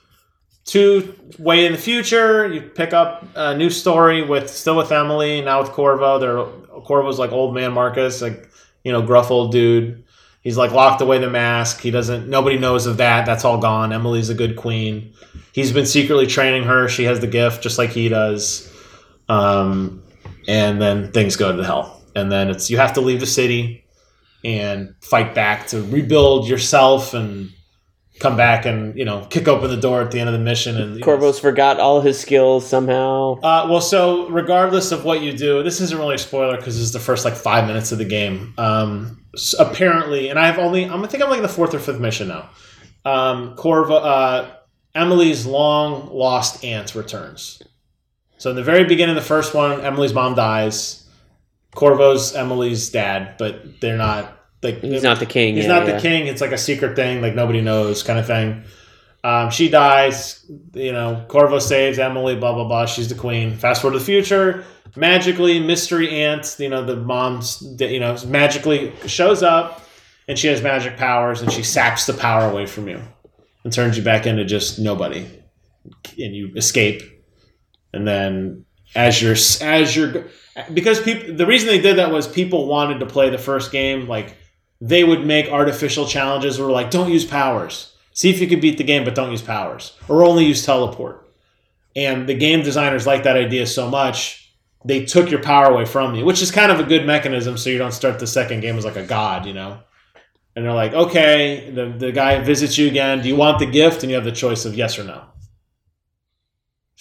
Two 0.64 1.14
way 1.38 1.66
in 1.66 1.72
the 1.72 1.78
future, 1.78 2.46
you 2.46 2.61
pick 2.61 2.92
up 2.92 3.24
a 3.34 3.56
new 3.56 3.70
story 3.70 4.22
with 4.22 4.48
still 4.50 4.76
with 4.76 4.92
Emily 4.92 5.40
now 5.40 5.61
with 5.61 5.70
Corvo. 5.70 6.18
They're 6.18 6.44
Corvo's 6.82 7.18
like 7.18 7.32
old 7.32 7.54
man 7.54 7.72
Marcus, 7.72 8.22
like 8.22 8.48
you 8.84 8.92
know 8.92 9.02
gruff 9.02 9.30
old 9.30 9.50
dude. 9.50 10.04
He's 10.42 10.56
like 10.56 10.70
locked 10.70 11.00
away 11.00 11.18
the 11.18 11.28
mask. 11.28 11.80
He 11.80 11.90
doesn't. 11.90 12.28
Nobody 12.28 12.59
knows 12.59 12.86
of 12.86 12.98
that. 12.98 13.26
That's 13.26 13.44
all 13.44 13.59
gone. 13.59 13.92
Emily's 13.92 14.30
a 14.30 14.34
good 14.34 14.56
queen. 14.56 15.14
He's 15.52 15.72
been 15.72 15.86
secretly 15.86 16.26
training 16.26 16.64
her. 16.64 16.88
She 16.88 17.04
has 17.04 17.18
the 17.18 17.26
gift, 17.26 17.62
just 17.62 17.78
like 17.78 17.90
he 17.90 18.09
does. 18.09 18.72
Um, 19.28 20.04
and 20.49 20.82
then 20.82 21.12
things 21.12 21.36
go 21.36 21.55
to 21.57 21.62
hell. 21.62 22.03
And 22.16 22.32
then 22.32 22.51
it's 22.51 22.68
you 22.70 22.78
have 22.78 22.94
to 22.94 23.01
leave 23.01 23.20
the 23.20 23.26
city 23.26 23.84
and 24.44 24.94
fight 25.01 25.34
back 25.34 25.68
to 25.68 25.82
rebuild 25.82 26.49
yourself 26.49 27.14
and 27.14 27.51
come 28.20 28.36
back 28.36 28.66
and 28.66 28.99
you 28.99 29.05
know 29.05 29.24
kick 29.30 29.46
open 29.46 29.70
the 29.70 29.76
door 29.76 30.01
at 30.01 30.11
the 30.11 30.18
end 30.18 30.28
of 30.28 30.32
the 30.32 30.38
mission. 30.40 30.76
And 30.76 30.94
you 30.94 31.01
know, 31.01 31.05
Corvo's 31.05 31.38
forgot 31.38 31.78
all 31.78 32.01
his 32.01 32.18
skills 32.18 32.66
somehow. 32.68 33.34
uh, 33.42 33.68
well, 33.70 33.80
so 33.80 34.28
regardless 34.30 34.90
of 34.90 35.05
what 35.05 35.22
you 35.22 35.32
do, 35.36 35.62
this 35.62 35.80
isn't 35.80 35.96
really 35.99 36.16
a 36.16 36.18
spoiler 36.18 36.57
because 36.57 36.74
this 36.74 36.82
is 36.82 36.92
the 36.92 36.99
first 36.99 37.24
like 37.24 37.34
five 37.34 37.66
minutes 37.66 37.92
of 37.92 37.99
the 37.99 38.05
game. 38.05 38.55
Um, 38.59 39.22
s- 39.34 39.55
apparently, 39.59 40.28
and 40.30 40.38
I've 40.38 40.59
only 40.59 40.84
I'm 40.86 41.05
I 41.05 41.07
think 41.07 41.22
I'm 41.22 41.30
like 41.30 41.42
the 41.42 41.49
fourth 41.49 41.74
or 41.74 41.78
fifth 41.78 42.01
mission 42.01 42.28
now. 42.28 42.51
Um, 43.05 43.55
Corvo, 43.55 43.94
uh, 43.96 44.51
Emily's 44.94 45.46
long 45.46 46.09
lost 46.12 46.64
aunt 46.64 46.94
returns. 46.96 47.62
So 48.39 48.51
in 48.51 48.57
the 48.57 48.62
very 48.62 48.84
beginning 48.84 49.16
of 49.16 49.22
the 49.22 49.28
first 49.28 49.55
one, 49.55 49.80
Emily's 49.80 50.14
mom 50.14 50.34
dies. 50.34 51.05
Corvo's 51.74 52.34
Emily's 52.34 52.91
dad, 52.91 53.34
but 53.39 53.80
they're 53.80 53.99
not 53.99 54.39
like 54.62 54.80
He's 54.80 55.03
not 55.03 55.20
the 55.20 55.26
king. 55.26 55.55
He's 55.55 55.66
yeah, 55.66 55.78
not 55.78 55.86
yeah. 55.86 55.97
the 55.97 56.01
king. 56.01 56.26
It's 56.26 56.41
like 56.41 56.53
a 56.53 56.59
secret 56.59 56.97
thing, 56.97 57.20
like 57.20 57.34
nobody 57.34 57.61
knows, 57.61 58.03
kind 58.03 58.18
of 58.18 58.26
thing. 58.26 58.64
Um, 59.24 59.51
she 59.51 59.68
dies. 59.68 60.45
You 60.74 60.93
know, 60.93 61.24
Corvo 61.28 61.59
saves 61.59 61.99
Emily. 61.99 62.36
Blah 62.36 62.55
blah 62.55 62.64
blah. 62.64 62.86
She's 62.86 63.09
the 63.09 63.14
queen. 63.14 63.57
Fast 63.57 63.82
forward 63.82 63.95
to 63.95 63.99
the 63.99 64.05
future. 64.05 64.64
Magically, 64.97 65.61
mystery 65.61 66.11
aunt. 66.11 66.57
You 66.59 66.68
know, 66.68 66.84
the 66.84 66.97
mom's. 66.97 67.62
You 67.78 68.01
know, 68.01 68.16
magically 68.26 68.93
shows 69.07 69.43
up, 69.43 69.84
and 70.28 70.39
she 70.39 70.47
has 70.49 70.62
magic 70.62 70.97
powers, 70.97 71.43
and 71.43 71.53
she 71.53 71.62
saps 71.62 72.07
the 72.07 72.14
power 72.14 72.49
away 72.51 72.66
from 72.66 72.89
you, 72.89 73.01
and 73.64 73.72
turns 73.72 73.97
you 73.97 74.03
back 74.03 74.26
into 74.26 74.45
just 74.45 74.78
nobody, 74.78 75.26
and 76.18 76.34
you 76.34 76.53
escape. 76.57 77.03
And 77.99 78.07
then 78.07 78.64
as 78.94 79.20
you're 79.20 79.34
as 79.61 79.96
you're 79.96 80.26
because 80.72 81.01
people 81.01 81.34
the 81.34 81.46
reason 81.46 81.66
they 81.66 81.80
did 81.80 81.99
that 81.99 82.12
was 82.12 82.28
people 82.28 82.68
wanted 82.68 83.01
to 83.01 83.07
play 83.07 83.28
the 83.28 83.38
first 83.38 83.72
game 83.72 84.07
like 84.07 84.36
they 84.80 85.03
would 85.03 85.26
make 85.26 85.49
artificial 85.49 86.07
challenges 86.07 86.61
where 86.61 86.70
like 86.70 86.92
don't 86.92 87.11
use 87.11 87.24
powers. 87.24 87.92
See 88.12 88.30
if 88.30 88.40
you 88.40 88.46
could 88.46 88.61
beat 88.61 88.78
the 88.78 88.84
game 88.84 89.05
but 89.05 89.16
don't 89.16 89.32
use 89.32 89.42
powers. 89.42 89.96
Or 90.07 90.22
only 90.22 90.44
use 90.44 90.64
teleport. 90.64 91.28
And 91.96 92.28
the 92.28 92.34
game 92.34 92.62
designers 92.62 93.05
like 93.05 93.24
that 93.24 93.36
idea 93.36 93.66
so 93.66 93.90
much 93.90 94.55
they 94.84 95.05
took 95.05 95.28
your 95.28 95.42
power 95.42 95.66
away 95.66 95.84
from 95.84 96.14
you 96.14 96.24
which 96.24 96.40
is 96.40 96.53
kind 96.53 96.70
of 96.70 96.78
a 96.78 96.84
good 96.84 97.05
mechanism 97.05 97.59
so 97.59 97.68
you 97.68 97.78
don't 97.78 97.90
start 97.90 98.20
the 98.20 98.28
second 98.28 98.61
game 98.61 98.78
as 98.78 98.84
like 98.84 98.94
a 98.94 99.05
god 99.05 99.44
you 99.44 99.55
know? 99.55 99.80
And 100.55 100.64
they're 100.64 100.72
like 100.72 100.92
okay 100.92 101.68
the, 101.68 101.86
the 101.86 102.12
guy 102.12 102.38
visits 102.38 102.78
you 102.78 102.86
again. 102.86 103.22
Do 103.22 103.28
you 103.28 103.34
want 103.34 103.59
the 103.59 103.66
gift? 103.66 104.05
And 104.05 104.11
you 104.11 104.14
have 104.14 104.24
the 104.24 104.30
choice 104.30 104.64
of 104.64 104.76
yes 104.76 105.01
or 105.01 105.03
no 105.03 105.27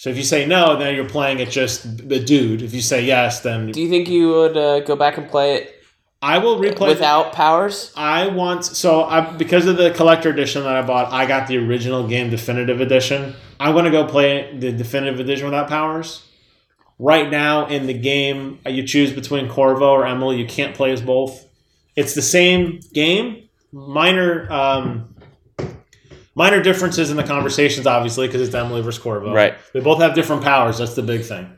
so 0.00 0.08
if 0.10 0.16
you 0.16 0.22
say 0.22 0.46
no 0.46 0.76
then 0.76 0.94
you're 0.94 1.08
playing 1.08 1.40
it 1.40 1.50
just 1.50 2.08
the 2.08 2.20
dude 2.20 2.62
if 2.62 2.72
you 2.72 2.80
say 2.80 3.04
yes 3.04 3.40
then 3.40 3.70
Do 3.72 3.82
you 3.82 3.88
think 3.88 4.08
you 4.08 4.28
would 4.30 4.56
uh, 4.56 4.80
go 4.80 4.94
back 4.96 5.18
and 5.18 5.28
play 5.28 5.56
it 5.56 5.74
i 6.22 6.38
will 6.38 6.56
replay 6.58 6.78
the- 6.78 6.86
without 6.86 7.32
powers? 7.32 7.92
I 7.96 8.26
want 8.28 8.64
so 8.64 9.04
I 9.04 9.20
because 9.36 9.66
of 9.66 9.76
the 9.76 9.90
collector 9.92 10.30
edition 10.30 10.64
that 10.64 10.74
I 10.76 10.82
bought, 10.82 11.12
I 11.12 11.26
got 11.26 11.46
the 11.46 11.58
original 11.58 12.08
game 12.08 12.28
definitive 12.30 12.80
edition. 12.80 13.34
I'm 13.60 13.72
gonna 13.74 13.90
go 13.92 14.04
play 14.04 14.56
the 14.58 14.72
definitive 14.72 15.20
edition 15.20 15.44
without 15.46 15.68
powers. 15.68 16.24
Right 16.98 17.30
now 17.30 17.66
in 17.68 17.86
the 17.86 17.94
game, 17.94 18.58
you 18.66 18.82
choose 18.84 19.12
between 19.12 19.48
Corvo 19.48 19.90
or 19.92 20.04
Emily. 20.04 20.38
You 20.38 20.46
can't 20.46 20.74
play 20.74 20.90
as 20.90 21.00
both. 21.00 21.46
It's 21.94 22.14
the 22.14 22.22
same 22.22 22.80
game. 22.92 23.48
Minor 23.72 24.50
um, 24.50 25.14
minor 26.38 26.62
differences 26.62 27.10
in 27.10 27.16
the 27.18 27.24
conversations, 27.24 27.86
obviously, 27.86 28.28
because 28.28 28.40
it's 28.40 28.54
Emily 28.54 28.80
versus 28.80 29.02
Corvo. 29.02 29.34
Right. 29.34 29.54
They 29.74 29.80
both 29.80 30.00
have 30.00 30.14
different 30.14 30.42
powers. 30.42 30.78
That's 30.78 30.94
the 30.94 31.02
big 31.02 31.22
thing. 31.24 31.52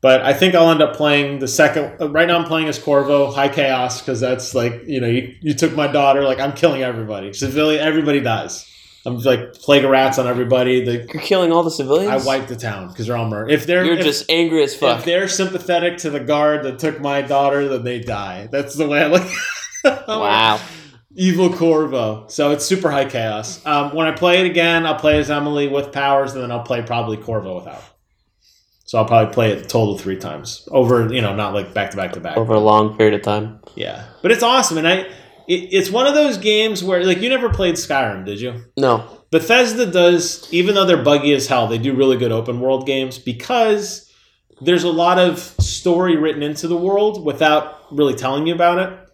But 0.00 0.22
I 0.22 0.32
think 0.32 0.54
I'll 0.54 0.70
end 0.70 0.80
up 0.80 0.96
playing 0.96 1.40
the 1.40 1.48
second. 1.48 2.00
uh, 2.00 2.08
Right 2.08 2.26
now, 2.26 2.38
I'm 2.38 2.44
playing 2.44 2.68
as 2.68 2.78
Corvo, 2.78 3.30
High 3.32 3.48
Chaos, 3.48 4.00
because 4.00 4.18
that's 4.20 4.54
like 4.54 4.82
you 4.86 5.00
know 5.00 5.08
you, 5.08 5.34
you 5.42 5.54
took 5.54 5.74
my 5.76 5.86
daughter. 5.88 6.22
Like 6.22 6.40
I'm 6.40 6.52
killing 6.54 6.82
everybody. 6.82 7.32
Civilian, 7.32 7.80
everybody 7.84 8.20
dies. 8.20 8.64
I'm 9.06 9.16
like 9.18 9.52
plague 9.54 9.84
of 9.84 9.90
rats 9.90 10.18
on 10.18 10.26
everybody. 10.26 10.84
The, 10.84 10.92
You're 11.12 11.22
killing 11.22 11.50
all 11.52 11.62
the 11.62 11.70
civilians. 11.70 12.22
I 12.22 12.26
wiped 12.26 12.48
the 12.48 12.56
town 12.56 12.88
because 12.88 13.06
they're 13.06 13.16
all 13.16 13.28
murdered. 13.28 13.50
If 13.52 13.66
they're 13.66 13.84
You're 13.84 13.96
if, 13.98 14.04
just 14.04 14.28
angry 14.30 14.62
as 14.62 14.74
fuck. 14.76 14.98
if 15.00 15.04
they're 15.04 15.28
sympathetic 15.28 15.98
to 15.98 16.10
the 16.10 16.20
guard 16.20 16.64
that 16.64 16.78
took 16.78 17.00
my 17.00 17.22
daughter, 17.22 17.68
then 17.68 17.84
they 17.84 18.00
die. 18.00 18.48
That's 18.52 18.74
the 18.74 18.86
way 18.88 19.02
I 19.02 19.06
look. 19.08 19.26
Wow. 20.08 20.60
Evil 21.14 21.52
Corvo. 21.52 22.26
So 22.28 22.50
it's 22.50 22.64
super 22.64 22.90
high 22.90 23.06
chaos. 23.06 23.64
Um, 23.64 23.94
when 23.94 24.06
I 24.06 24.12
play 24.12 24.40
it 24.40 24.46
again, 24.46 24.86
I'll 24.86 24.98
play 24.98 25.18
as 25.18 25.30
Emily 25.30 25.68
with 25.68 25.92
powers, 25.92 26.34
and 26.34 26.42
then 26.42 26.52
I'll 26.52 26.62
play 26.62 26.82
probably 26.82 27.16
Corvo 27.16 27.56
without. 27.56 27.82
So 28.84 28.98
I'll 28.98 29.04
probably 29.04 29.34
play 29.34 29.52
it 29.52 29.68
total 29.68 29.98
three 29.98 30.16
times 30.16 30.66
over, 30.70 31.12
you 31.12 31.20
know, 31.20 31.34
not 31.34 31.52
like 31.52 31.74
back 31.74 31.90
to 31.90 31.96
back 31.96 32.12
to 32.14 32.20
back. 32.20 32.38
Over 32.38 32.54
a 32.54 32.60
long 32.60 32.96
period 32.96 33.14
of 33.14 33.22
time. 33.22 33.60
Yeah, 33.74 34.06
but 34.22 34.30
it's 34.30 34.42
awesome, 34.42 34.78
and 34.78 34.88
I, 34.88 35.00
it, 35.46 35.68
it's 35.72 35.90
one 35.90 36.06
of 36.06 36.14
those 36.14 36.38
games 36.38 36.82
where 36.82 37.04
like 37.04 37.20
you 37.20 37.28
never 37.28 37.50
played 37.50 37.74
Skyrim, 37.74 38.24
did 38.24 38.40
you? 38.40 38.64
No. 38.78 39.04
Bethesda 39.30 39.84
does, 39.84 40.50
even 40.54 40.74
though 40.74 40.86
they're 40.86 41.02
buggy 41.02 41.34
as 41.34 41.46
hell, 41.48 41.66
they 41.66 41.76
do 41.76 41.94
really 41.94 42.16
good 42.16 42.32
open 42.32 42.60
world 42.60 42.86
games 42.86 43.18
because 43.18 44.10
there's 44.62 44.84
a 44.84 44.90
lot 44.90 45.18
of 45.18 45.38
story 45.38 46.16
written 46.16 46.42
into 46.42 46.66
the 46.66 46.76
world 46.76 47.24
without 47.24 47.78
really 47.90 48.14
telling 48.14 48.46
you 48.46 48.54
about 48.54 48.78
it. 48.78 49.07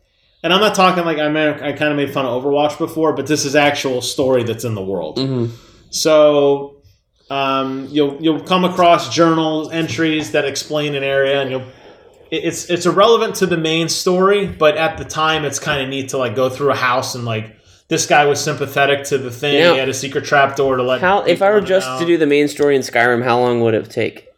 And 0.44 0.52
I'm 0.52 0.60
not 0.60 0.74
talking 0.74 1.04
like 1.04 1.18
I 1.18 1.28
mean, 1.28 1.54
I 1.62 1.72
kind 1.72 1.90
of 1.90 1.96
made 1.96 2.12
fun 2.12 2.26
of 2.26 2.44
Overwatch 2.44 2.78
before, 2.78 3.14
but 3.14 3.26
this 3.26 3.44
is 3.46 3.56
actual 3.56 4.02
story 4.02 4.44
that's 4.44 4.62
in 4.64 4.74
the 4.74 4.84
world. 4.84 5.18
hmm 5.18 5.46
So 5.90 6.82
um, 7.30 7.88
you'll 7.90 8.16
you'll 8.22 8.40
come 8.40 8.64
across 8.64 9.12
journal 9.12 9.70
entries 9.70 10.32
that 10.32 10.44
explain 10.44 10.94
an 10.94 11.02
area, 11.02 11.40
and 11.40 11.50
you'll 11.50 11.64
it's 12.30 12.68
it's 12.68 12.84
irrelevant 12.84 13.36
to 13.36 13.46
the 13.46 13.56
main 13.56 13.88
story, 13.88 14.46
but 14.46 14.76
at 14.76 14.98
the 14.98 15.04
time, 15.04 15.44
it's 15.44 15.58
kind 15.58 15.82
of 15.82 15.88
neat 15.88 16.10
to 16.10 16.18
like 16.18 16.36
go 16.36 16.50
through 16.50 16.72
a 16.72 16.76
house 16.76 17.14
and 17.14 17.24
like 17.24 17.56
this 17.88 18.06
guy 18.06 18.26
was 18.26 18.42
sympathetic 18.42 19.04
to 19.04 19.18
the 19.18 19.30
thing. 19.30 19.54
He 19.72 19.78
had 19.78 19.88
a 19.88 19.94
secret 19.94 20.24
trap 20.24 20.56
door 20.56 20.76
to 20.76 20.82
let. 20.82 21.00
How 21.00 21.22
if 21.22 21.40
I 21.40 21.50
were 21.50 21.62
just 21.62 21.88
and 21.88 22.00
to 22.00 22.06
do 22.06 22.18
the 22.18 22.26
main 22.26 22.48
story 22.48 22.76
in 22.76 22.82
Skyrim, 22.82 23.24
how 23.24 23.40
long 23.40 23.62
would 23.62 23.74
it 23.74 23.90
take? 23.90 24.28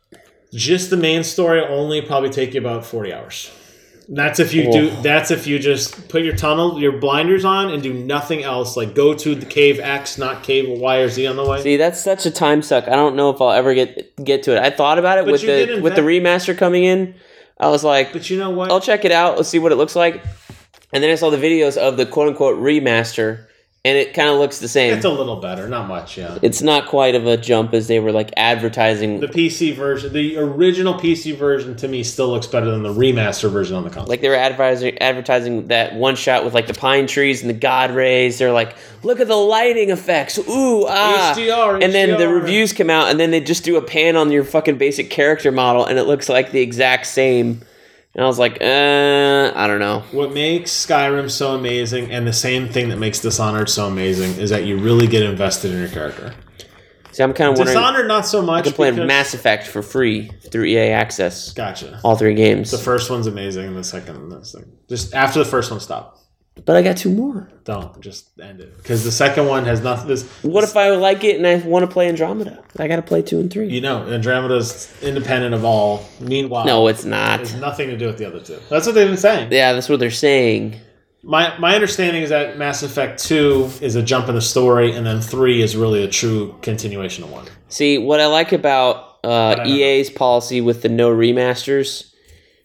just 0.55 0.91
the 0.91 0.97
main 0.97 1.23
story, 1.25 1.61
only 1.61 2.01
probably 2.01 2.31
take 2.31 2.55
you 2.55 2.61
about 2.61 2.87
forty 2.87 3.13
hours. 3.13 3.51
That's 4.09 4.39
if 4.39 4.55
you 4.55 4.71
do. 4.71 4.91
Oh. 4.91 5.03
That's 5.03 5.31
if 5.31 5.47
you 5.47 5.59
just 5.59 6.09
put 6.09 6.23
your 6.23 6.37
tunnel, 6.37 6.81
your 6.81 6.93
blinders 6.93 7.45
on, 7.45 7.71
and 7.71 7.83
do 7.83 7.93
nothing 7.93 8.45
else. 8.45 8.77
Like 8.77 8.95
go 8.95 9.15
to 9.15 9.35
the 9.35 9.47
cave 9.47 9.81
X, 9.81 10.17
not 10.17 10.45
cave 10.45 10.69
Y 10.69 10.97
or 10.99 11.09
Z 11.09 11.27
on 11.27 11.37
the 11.37 11.45
way. 11.45 11.63
See, 11.63 11.77
that's 11.77 12.03
such 12.03 12.25
a 12.25 12.31
time 12.31 12.63
suck. 12.63 12.87
I 12.87 12.93
don't 12.93 13.17
know 13.17 13.31
if 13.31 13.41
I'll 13.41 13.51
ever 13.51 13.75
get 13.75 14.15
get 14.25 14.45
to 14.45 14.57
it. 14.57 14.63
I 14.63 14.71
thought 14.71 14.99
about 14.99 15.19
it 15.19 15.25
But 15.25 15.33
with 15.33 15.43
the 15.43 15.81
with 15.81 15.97
the 15.97 16.03
remaster 16.03 16.57
coming 16.57 16.85
in. 16.85 17.15
I 17.59 17.69
was 17.69 17.83
like, 17.83 18.13
But 18.13 18.29
you 18.29 18.39
know 18.39 18.51
what? 18.51 18.71
I'll 18.71 18.81
check 18.81 19.05
it 19.05 19.13
out. 19.13 19.37
Let's 19.37 19.49
see 19.49 19.59
what 19.59 19.73
it 19.73 19.77
looks 19.77 19.97
like. 19.97 20.23
And 20.93 21.03
then 21.03 21.11
I 21.11 21.15
saw 21.15 21.31
the 21.31 21.37
videos 21.37 21.77
of 21.77 21.97
the 21.97 22.07
quote 22.07 22.29
unquote 22.29 22.59
remaster, 22.59 23.47
and 23.87 23.97
it 23.97 24.15
kind 24.15 24.29
of 24.29 24.39
looks 24.39 24.59
the 24.59 24.67
same. 24.67 24.93
It's 24.95 25.05
a 25.05 25.11
little 25.11 25.37
better, 25.37 25.69
not 25.69 25.87
much. 25.87 26.19
Yeah. 26.19 26.39
it's 26.43 26.61
not 26.61 26.89
quite 26.89 27.15
of 27.15 27.25
a 27.25 27.37
jump 27.37 27.73
as 27.73 27.87
they 27.87 28.01
were 28.01 28.11
like 28.11 28.33
advertising. 28.37 29.21
The 29.21 29.29
PC 29.29 29.77
version, 29.77 30.13
the 30.13 30.37
original 30.39 30.95
PC 30.95 31.37
version, 31.37 31.77
to 31.77 31.87
me 31.87 32.03
still 32.03 32.29
looks 32.29 32.49
better 32.49 32.69
than 32.69 32.83
the 32.83 32.93
remaster 32.93 33.49
version 33.49 33.77
on 33.77 33.85
the 33.85 33.91
console. 33.91 34.09
like 34.09 34.23
they 34.23 34.29
were 34.29 34.35
advertising 34.35 34.99
advertising 34.99 35.69
that 35.69 35.95
one 35.95 36.17
shot 36.17 36.45
with 36.45 36.53
like 36.53 36.67
the 36.67 36.75
pine 36.75 37.07
trees 37.07 37.43
and 37.43 37.49
the 37.49 37.55
god 37.55 37.93
rays. 37.93 38.39
They're 38.39 38.53
like, 38.53 38.75
look 39.05 39.21
at 39.21 39.29
the 39.29 39.37
lighting 39.37 39.91
effects. 39.91 40.37
Ooh 40.37 40.87
ah. 40.89 41.35
HDR, 41.37 41.81
and 41.81 41.95
then 41.95 42.19
the 42.19 42.29
reviews 42.29 42.73
come 42.73 42.91
out, 42.91 43.09
and 43.09 43.21
then 43.21 43.31
they 43.31 43.41
just 43.41 43.63
do 43.63 43.77
a 43.77 43.83
pan 43.83 44.17
on 44.17 44.33
your 44.33 44.43
fucking 44.43 44.79
basic 44.79 45.11
character 45.11 45.53
model, 45.53 45.85
and 45.85 45.97
it 45.97 46.05
looks 46.05 46.29
like 46.29 46.51
the 46.51 46.61
exact 46.61 47.07
same. 47.07 47.61
And 48.17 48.25
I 48.25 48.29
was 48.29 48.39
like, 48.39 48.63
uh, 48.63 49.53
I 49.55 49.67
don't 49.67 49.79
know. 49.79 50.03
What 50.11 50.33
makes 50.33 50.71
Skyrim 50.71 51.31
so 51.31 51.55
amazing, 51.55 52.11
and 52.11 52.27
the 52.27 52.33
same 52.33 52.67
thing 52.67 52.89
that 52.89 52.97
makes 52.97 53.21
Dishonored 53.21 53.69
so 53.69 53.87
amazing, 53.87 54.41
is 54.41 54.49
that 54.49 54.65
you 54.65 54.79
really 54.79 55.07
get 55.07 55.23
invested 55.23 55.71
in 55.71 55.79
your 55.79 55.91
character. 55.91 56.35
See, 57.13 57.23
I'm 57.23 57.35
kind 57.35 57.51
of 57.51 57.59
wondering. 57.59 57.77
Dishonored, 57.77 58.09
not 58.09 58.27
so 58.27 58.41
much. 58.41 58.61
I 58.61 58.63
can 58.63 58.73
play 58.73 58.91
Mass 58.91 59.35
Effect 59.35 59.67
for 59.67 59.83
free 59.83 60.31
through 60.51 60.65
EA 60.65 60.93
Access. 60.93 61.53
Gotcha. 61.53 62.01
All 62.05 62.17
three 62.17 62.35
games. 62.35 62.71
The 62.71 62.79
first 62.79 63.11
one's 63.11 63.27
amazing, 63.27 63.67
and 63.67 63.77
the 63.77 63.85
second, 63.85 64.17
and 64.17 64.33
the 64.33 64.43
second. 64.47 64.73
Just 64.89 65.15
after 65.15 65.39
the 65.39 65.45
first 65.45 65.71
one, 65.71 65.81
stop. 65.81 66.19
But 66.65 66.77
I 66.77 66.83
got 66.83 66.97
two 66.97 67.11
more. 67.11 67.51
Don't 67.65 68.01
just 68.01 68.29
end 68.41 68.61
it 68.61 68.77
because 68.79 69.05
the 69.05 69.13
second 69.13 69.47
one 69.47 69.65
has 69.67 69.83
nothing. 69.83 70.09
This 70.09 70.25
What 70.43 70.65
if 70.65 70.77
I 70.77 70.91
like 70.91 71.23
it 71.23 71.37
and 71.37 71.47
I 71.47 71.57
want 71.67 71.85
to 71.85 71.93
play 71.93 72.09
Andromeda? 72.09 72.63
I 72.79 72.89
got 72.89 72.97
to 72.97 73.03
play 73.03 73.23
two 73.23 73.39
and 73.41 73.51
three. 73.53 73.69
you 73.69 73.81
know 73.81 74.07
Andromeda's 74.07 74.93
independent 75.03 75.55
of 75.55 75.65
all. 75.65 76.09
Meanwhile, 76.21 76.65
no, 76.65 76.87
it's 76.89 77.05
not. 77.05 77.41
has 77.41 77.55
nothing 77.55 77.89
to 77.89 77.97
do 77.97 78.07
with 78.07 78.19
the 78.19 78.27
other 78.27 78.41
two. 78.41 78.59
That's 78.71 78.87
what 78.87 78.95
they've 78.95 79.07
been 79.07 79.17
saying. 79.17 79.53
Yeah, 79.53 79.75
that's 79.75 79.89
what 79.89 80.01
they're 80.01 80.11
saying. 80.11 80.81
My 81.23 81.59
my 81.59 81.75
understanding 81.75 82.23
is 82.23 82.31
that 82.31 82.57
Mass 82.57 82.83
Effect 82.83 83.23
Two 83.23 83.71
is 83.81 83.95
a 83.97 84.03
jump 84.03 84.29
in 84.29 84.35
the 84.35 84.41
story, 84.41 84.93
and 84.93 85.05
then 85.05 85.21
Three 85.21 85.61
is 85.61 85.77
really 85.77 86.05
a 86.05 86.09
true 86.09 86.57
continuation 86.63 87.25
of 87.25 87.31
one. 87.31 87.47
See, 87.69 87.99
what 87.99 88.21
I 88.21 88.27
like 88.27 88.53
about 88.53 89.19
uh, 89.25 89.57
I 89.59 89.65
know. 89.65 89.65
EA's 89.65 90.09
policy 90.09 90.61
with 90.61 90.83
the 90.83 90.89
no 90.89 91.11
remasters 91.11 92.13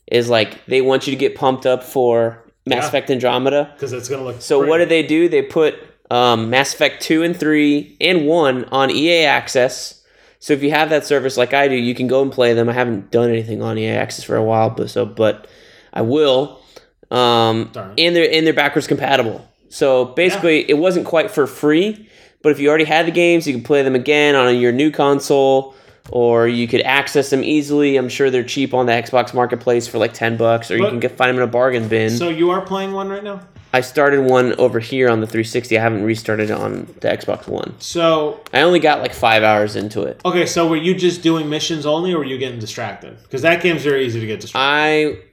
is 0.07 0.29
like 0.29 0.65
they 0.65 0.81
want 0.81 1.07
you 1.07 1.11
to 1.11 1.17
get 1.17 1.35
pumped 1.35 1.65
up 1.65 1.83
for 1.83 2.40
Mass 2.65 2.83
Yeah. 2.83 2.87
Effect 2.87 3.09
Andromeda. 3.11 3.71
Because 3.73 3.93
it's 3.93 4.07
gonna 4.09 4.23
look. 4.23 4.41
So 4.41 4.59
what 4.59 4.77
pretty. 4.77 4.85
do 4.85 4.89
they 4.89 5.03
do? 5.03 5.29
They 5.29 5.41
put 5.41 5.75
um, 6.09 6.49
Mass 6.49 6.73
Effect 6.73 7.01
2 7.03 7.23
and 7.23 7.35
3 7.37 7.97
and 8.01 8.27
1 8.27 8.65
on 8.65 8.91
EA 8.91 9.23
Access. 9.25 10.03
So 10.39 10.53
if 10.53 10.63
you 10.63 10.71
have 10.71 10.89
that 10.89 11.05
service 11.05 11.37
like 11.37 11.53
I 11.53 11.67
do, 11.67 11.75
you 11.75 11.93
can 11.95 12.07
go 12.07 12.21
and 12.21 12.31
play 12.31 12.53
them. 12.53 12.67
I 12.67 12.73
haven't 12.73 13.11
done 13.11 13.29
anything 13.29 13.61
on 13.61 13.77
EA 13.77 13.89
Access 13.91 14.25
for 14.25 14.35
a 14.35 14.43
while, 14.43 14.69
but 14.71 14.89
so 14.89 15.05
but 15.05 15.47
I 15.93 16.01
will. 16.01 16.59
Um, 17.11 17.69
Darn 17.73 17.93
and 17.97 18.15
they're 18.15 18.29
and 18.31 18.45
they're 18.45 18.53
backwards 18.53 18.87
compatible. 18.87 19.47
So 19.69 20.05
basically, 20.05 20.69
it 20.69 20.77
wasn't 20.77 21.05
quite 21.05 21.31
for 21.31 21.47
free, 21.47 22.09
but 22.41 22.51
if 22.51 22.59
you 22.59 22.67
already 22.69 22.83
had 22.85 23.05
the 23.05 23.11
games, 23.11 23.47
you 23.47 23.53
can 23.53 23.63
play 23.63 23.83
them 23.83 23.95
again 23.95 24.35
on 24.35 24.57
your 24.59 24.71
new 24.71 24.91
console, 24.91 25.75
or 26.11 26.47
you 26.47 26.67
could 26.67 26.81
access 26.81 27.29
them 27.29 27.43
easily. 27.43 27.97
I'm 27.97 28.09
sure 28.09 28.29
they're 28.29 28.43
cheap 28.43 28.73
on 28.73 28.85
the 28.85 28.91
Xbox 28.91 29.33
Marketplace 29.33 29.87
for 29.87 29.97
like 29.97 30.13
ten 30.13 30.37
bucks, 30.37 30.69
or 30.69 30.77
you 30.77 30.87
can 30.87 30.99
get, 30.99 31.17
find 31.17 31.29
them 31.29 31.37
in 31.37 31.43
a 31.43 31.51
bargain 31.51 31.87
bin. 31.87 32.11
So 32.11 32.29
you 32.29 32.51
are 32.51 32.61
playing 32.61 32.91
one 32.91 33.09
right 33.09 33.23
now. 33.23 33.41
I 33.73 33.81
started 33.81 34.25
one 34.25 34.53
over 34.59 34.79
here 34.79 35.09
on 35.09 35.21
the 35.21 35.27
360. 35.27 35.77
I 35.77 35.81
haven't 35.81 36.03
restarted 36.03 36.49
it 36.49 36.53
on 36.53 36.87
the 36.99 37.07
Xbox 37.07 37.47
One. 37.47 37.73
So 37.79 38.41
I 38.53 38.63
only 38.63 38.79
got 38.79 38.99
like 38.99 39.13
five 39.13 39.43
hours 39.43 39.77
into 39.77 40.03
it. 40.03 40.19
okay, 40.25 40.45
so 40.45 40.67
were 40.67 40.75
you 40.75 40.93
just 40.93 41.21
doing 41.21 41.49
missions 41.49 41.85
only, 41.85 42.11
or 42.13 42.17
were 42.17 42.25
you 42.25 42.37
getting 42.37 42.59
distracted? 42.59 43.17
Because 43.23 43.43
that 43.43 43.63
game's 43.63 43.83
very 43.83 44.05
easy 44.05 44.19
to 44.19 44.27
get 44.27 44.41
distracted. 44.41 45.23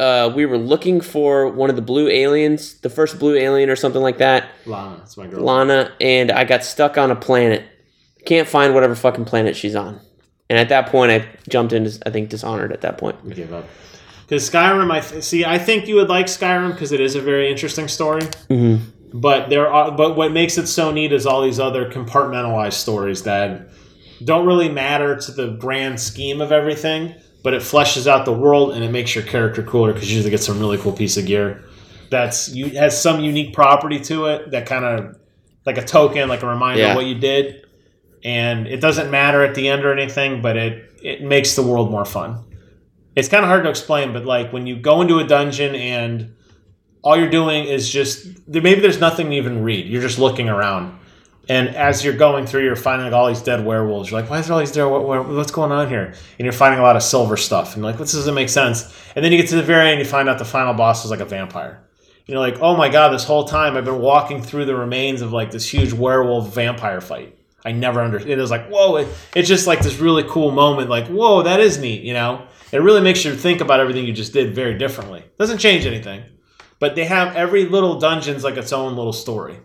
I, 0.00 0.02
uh, 0.02 0.32
we 0.34 0.46
were 0.46 0.56
looking 0.56 1.02
for 1.02 1.48
one 1.48 1.68
of 1.68 1.76
the 1.76 1.82
blue 1.82 2.08
aliens, 2.08 2.80
the 2.80 2.88
first 2.88 3.18
blue 3.18 3.36
alien 3.36 3.68
or 3.68 3.76
something 3.76 4.02
like 4.02 4.18
that, 4.18 4.48
Lana, 4.64 4.96
that's 4.96 5.16
my 5.18 5.26
girl. 5.26 5.42
Lana, 5.42 5.92
and 6.00 6.32
I 6.32 6.44
got 6.44 6.64
stuck 6.64 6.96
on 6.96 7.10
a 7.10 7.16
planet. 7.16 7.62
Can't 8.26 8.46
find 8.48 8.74
whatever 8.74 8.94
fucking 8.94 9.24
planet 9.24 9.56
she's 9.56 9.74
on. 9.74 10.00
And 10.50 10.58
at 10.58 10.68
that 10.68 10.88
point, 10.88 11.10
I 11.10 11.26
jumped 11.48 11.72
into, 11.72 11.98
I 12.06 12.10
think, 12.10 12.28
Dishonored 12.28 12.72
at 12.72 12.82
that 12.82 12.98
point. 12.98 13.16
I 13.28 13.34
gave 13.34 13.52
up. 13.52 13.64
Because 14.26 14.48
Skyrim, 14.48 14.90
I 14.92 15.00
th- 15.00 15.22
see. 15.24 15.44
I 15.44 15.58
think 15.58 15.86
you 15.88 15.94
would 15.96 16.08
like 16.08 16.26
Skyrim 16.26 16.72
because 16.72 16.92
it 16.92 17.00
is 17.00 17.14
a 17.14 17.20
very 17.20 17.50
interesting 17.50 17.88
story. 17.88 18.22
Mm-hmm. 18.50 19.18
But 19.18 19.48
there 19.48 19.68
are, 19.72 19.92
but 19.92 20.16
what 20.16 20.32
makes 20.32 20.58
it 20.58 20.66
so 20.66 20.90
neat 20.90 21.12
is 21.12 21.26
all 21.26 21.42
these 21.42 21.58
other 21.60 21.90
compartmentalized 21.90 22.74
stories 22.74 23.22
that 23.22 23.68
don't 24.24 24.46
really 24.46 24.68
matter 24.68 25.16
to 25.16 25.32
the 25.32 25.52
grand 25.58 26.00
scheme 26.00 26.40
of 26.40 26.52
everything. 26.52 27.14
But 27.44 27.54
it 27.54 27.62
fleshes 27.62 28.08
out 28.08 28.24
the 28.24 28.32
world 28.32 28.72
and 28.74 28.82
it 28.82 28.90
makes 28.90 29.14
your 29.14 29.22
character 29.24 29.62
cooler 29.62 29.92
because 29.92 30.10
you 30.10 30.16
usually 30.16 30.32
get 30.32 30.40
some 30.40 30.58
really 30.58 30.78
cool 30.78 30.92
piece 30.92 31.16
of 31.16 31.26
gear 31.26 31.62
that's 32.10 32.48
you 32.54 32.70
has 32.70 33.00
some 33.00 33.20
unique 33.20 33.52
property 33.52 33.98
to 33.98 34.26
it 34.26 34.50
that 34.52 34.64
kind 34.66 34.84
of 34.84 35.16
like 35.64 35.76
a 35.78 35.84
token, 35.84 36.28
like 36.28 36.42
a 36.42 36.46
reminder 36.46 36.80
Yeah. 36.82 36.90
of 36.90 36.96
what 36.96 37.06
you 37.06 37.16
did. 37.16 37.65
And 38.26 38.66
it 38.66 38.80
doesn't 38.80 39.10
matter 39.10 39.44
at 39.44 39.54
the 39.54 39.68
end 39.68 39.84
or 39.84 39.92
anything, 39.92 40.42
but 40.42 40.56
it 40.56 40.72
it 41.02 41.22
makes 41.22 41.54
the 41.54 41.62
world 41.62 41.90
more 41.90 42.04
fun 42.04 42.42
it's 43.16 43.28
kind 43.28 43.42
of 43.42 43.48
hard 43.48 43.64
to 43.64 43.70
explain, 43.70 44.12
but 44.12 44.26
like 44.26 44.52
when 44.52 44.66
you 44.66 44.76
go 44.76 45.00
into 45.00 45.18
a 45.18 45.26
dungeon 45.26 45.74
and 45.74 46.34
all 47.02 47.16
you're 47.16 47.30
doing 47.30 47.64
is 47.64 47.88
just 47.88 48.26
maybe 48.46 48.80
there's 48.80 49.00
nothing 49.00 49.30
to 49.30 49.36
even 49.36 49.62
read. 49.62 49.86
You're 49.86 50.02
just 50.02 50.18
looking 50.18 50.50
around, 50.50 50.98
and 51.48 51.70
as 51.70 52.04
you're 52.04 52.16
going 52.16 52.46
through, 52.46 52.64
you're 52.64 52.76
finding 52.76 53.12
all 53.14 53.28
these 53.28 53.40
dead 53.40 53.64
werewolves. 53.64 54.10
You're 54.10 54.20
like, 54.20 54.28
why 54.28 54.40
is 54.40 54.46
there 54.46 54.54
all 54.54 54.60
these 54.60 54.72
dead? 54.72 54.84
What, 54.84 55.04
what- 55.04 55.28
what's 55.28 55.50
going 55.50 55.72
on 55.72 55.88
here? 55.88 56.12
And 56.38 56.44
you're 56.44 56.52
finding 56.52 56.78
a 56.78 56.82
lot 56.82 56.96
of 56.96 57.02
silver 57.02 57.38
stuff, 57.38 57.74
and 57.74 57.82
like, 57.82 57.96
this 57.96 58.12
doesn't 58.12 58.34
make 58.34 58.50
sense. 58.50 58.84
And 59.14 59.24
then 59.24 59.32
you 59.32 59.38
get 59.38 59.48
to 59.48 59.56
the 59.56 59.62
very 59.62 59.88
end, 59.90 59.98
you 59.98 60.04
find 60.04 60.28
out 60.28 60.38
the 60.38 60.44
final 60.44 60.74
boss 60.74 61.04
is 61.04 61.10
like 61.10 61.20
a 61.20 61.24
vampire. 61.24 61.82
You're 62.26 62.40
like, 62.40 62.60
oh 62.60 62.76
my 62.76 62.90
god, 62.90 63.10
this 63.14 63.24
whole 63.24 63.44
time 63.44 63.76
I've 63.78 63.84
been 63.86 64.00
walking 64.00 64.42
through 64.42 64.66
the 64.66 64.74
remains 64.74 65.22
of 65.22 65.32
like 65.32 65.52
this 65.52 65.72
huge 65.72 65.92
werewolf 65.94 66.52
vampire 66.52 67.00
fight. 67.00 67.35
I 67.66 67.72
never 67.72 68.00
understood. 68.00 68.30
It 68.30 68.40
was 68.40 68.50
like, 68.50 68.68
whoa! 68.68 68.96
It, 68.96 69.08
it's 69.34 69.48
just 69.48 69.66
like 69.66 69.80
this 69.80 69.98
really 69.98 70.22
cool 70.28 70.52
moment. 70.52 70.88
Like, 70.88 71.08
whoa, 71.08 71.42
that 71.42 71.58
is 71.60 71.78
neat. 71.78 72.02
You 72.02 72.14
know, 72.14 72.46
it 72.72 72.78
really 72.78 73.00
makes 73.00 73.24
you 73.24 73.34
think 73.34 73.60
about 73.60 73.80
everything 73.80 74.06
you 74.06 74.12
just 74.12 74.32
did 74.32 74.54
very 74.54 74.78
differently. 74.78 75.24
Doesn't 75.38 75.58
change 75.58 75.84
anything, 75.84 76.22
but 76.78 76.94
they 76.94 77.04
have 77.04 77.34
every 77.34 77.66
little 77.66 77.98
dungeon's 77.98 78.44
like 78.44 78.56
its 78.56 78.72
own 78.72 78.96
little 78.96 79.12
story. 79.12 79.58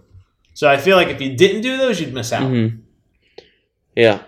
So 0.55 0.67
I 0.69 0.77
feel 0.77 0.97
like 0.97 1.09
if 1.09 1.21
you 1.21 1.35
didn't 1.37 1.61
do 1.61 1.77
those, 1.77 2.01
you'd 2.01 2.13
miss 2.13 2.33
out. 2.33 2.51
Mm-hmm. 2.51 2.81
Yeah, 3.95 4.23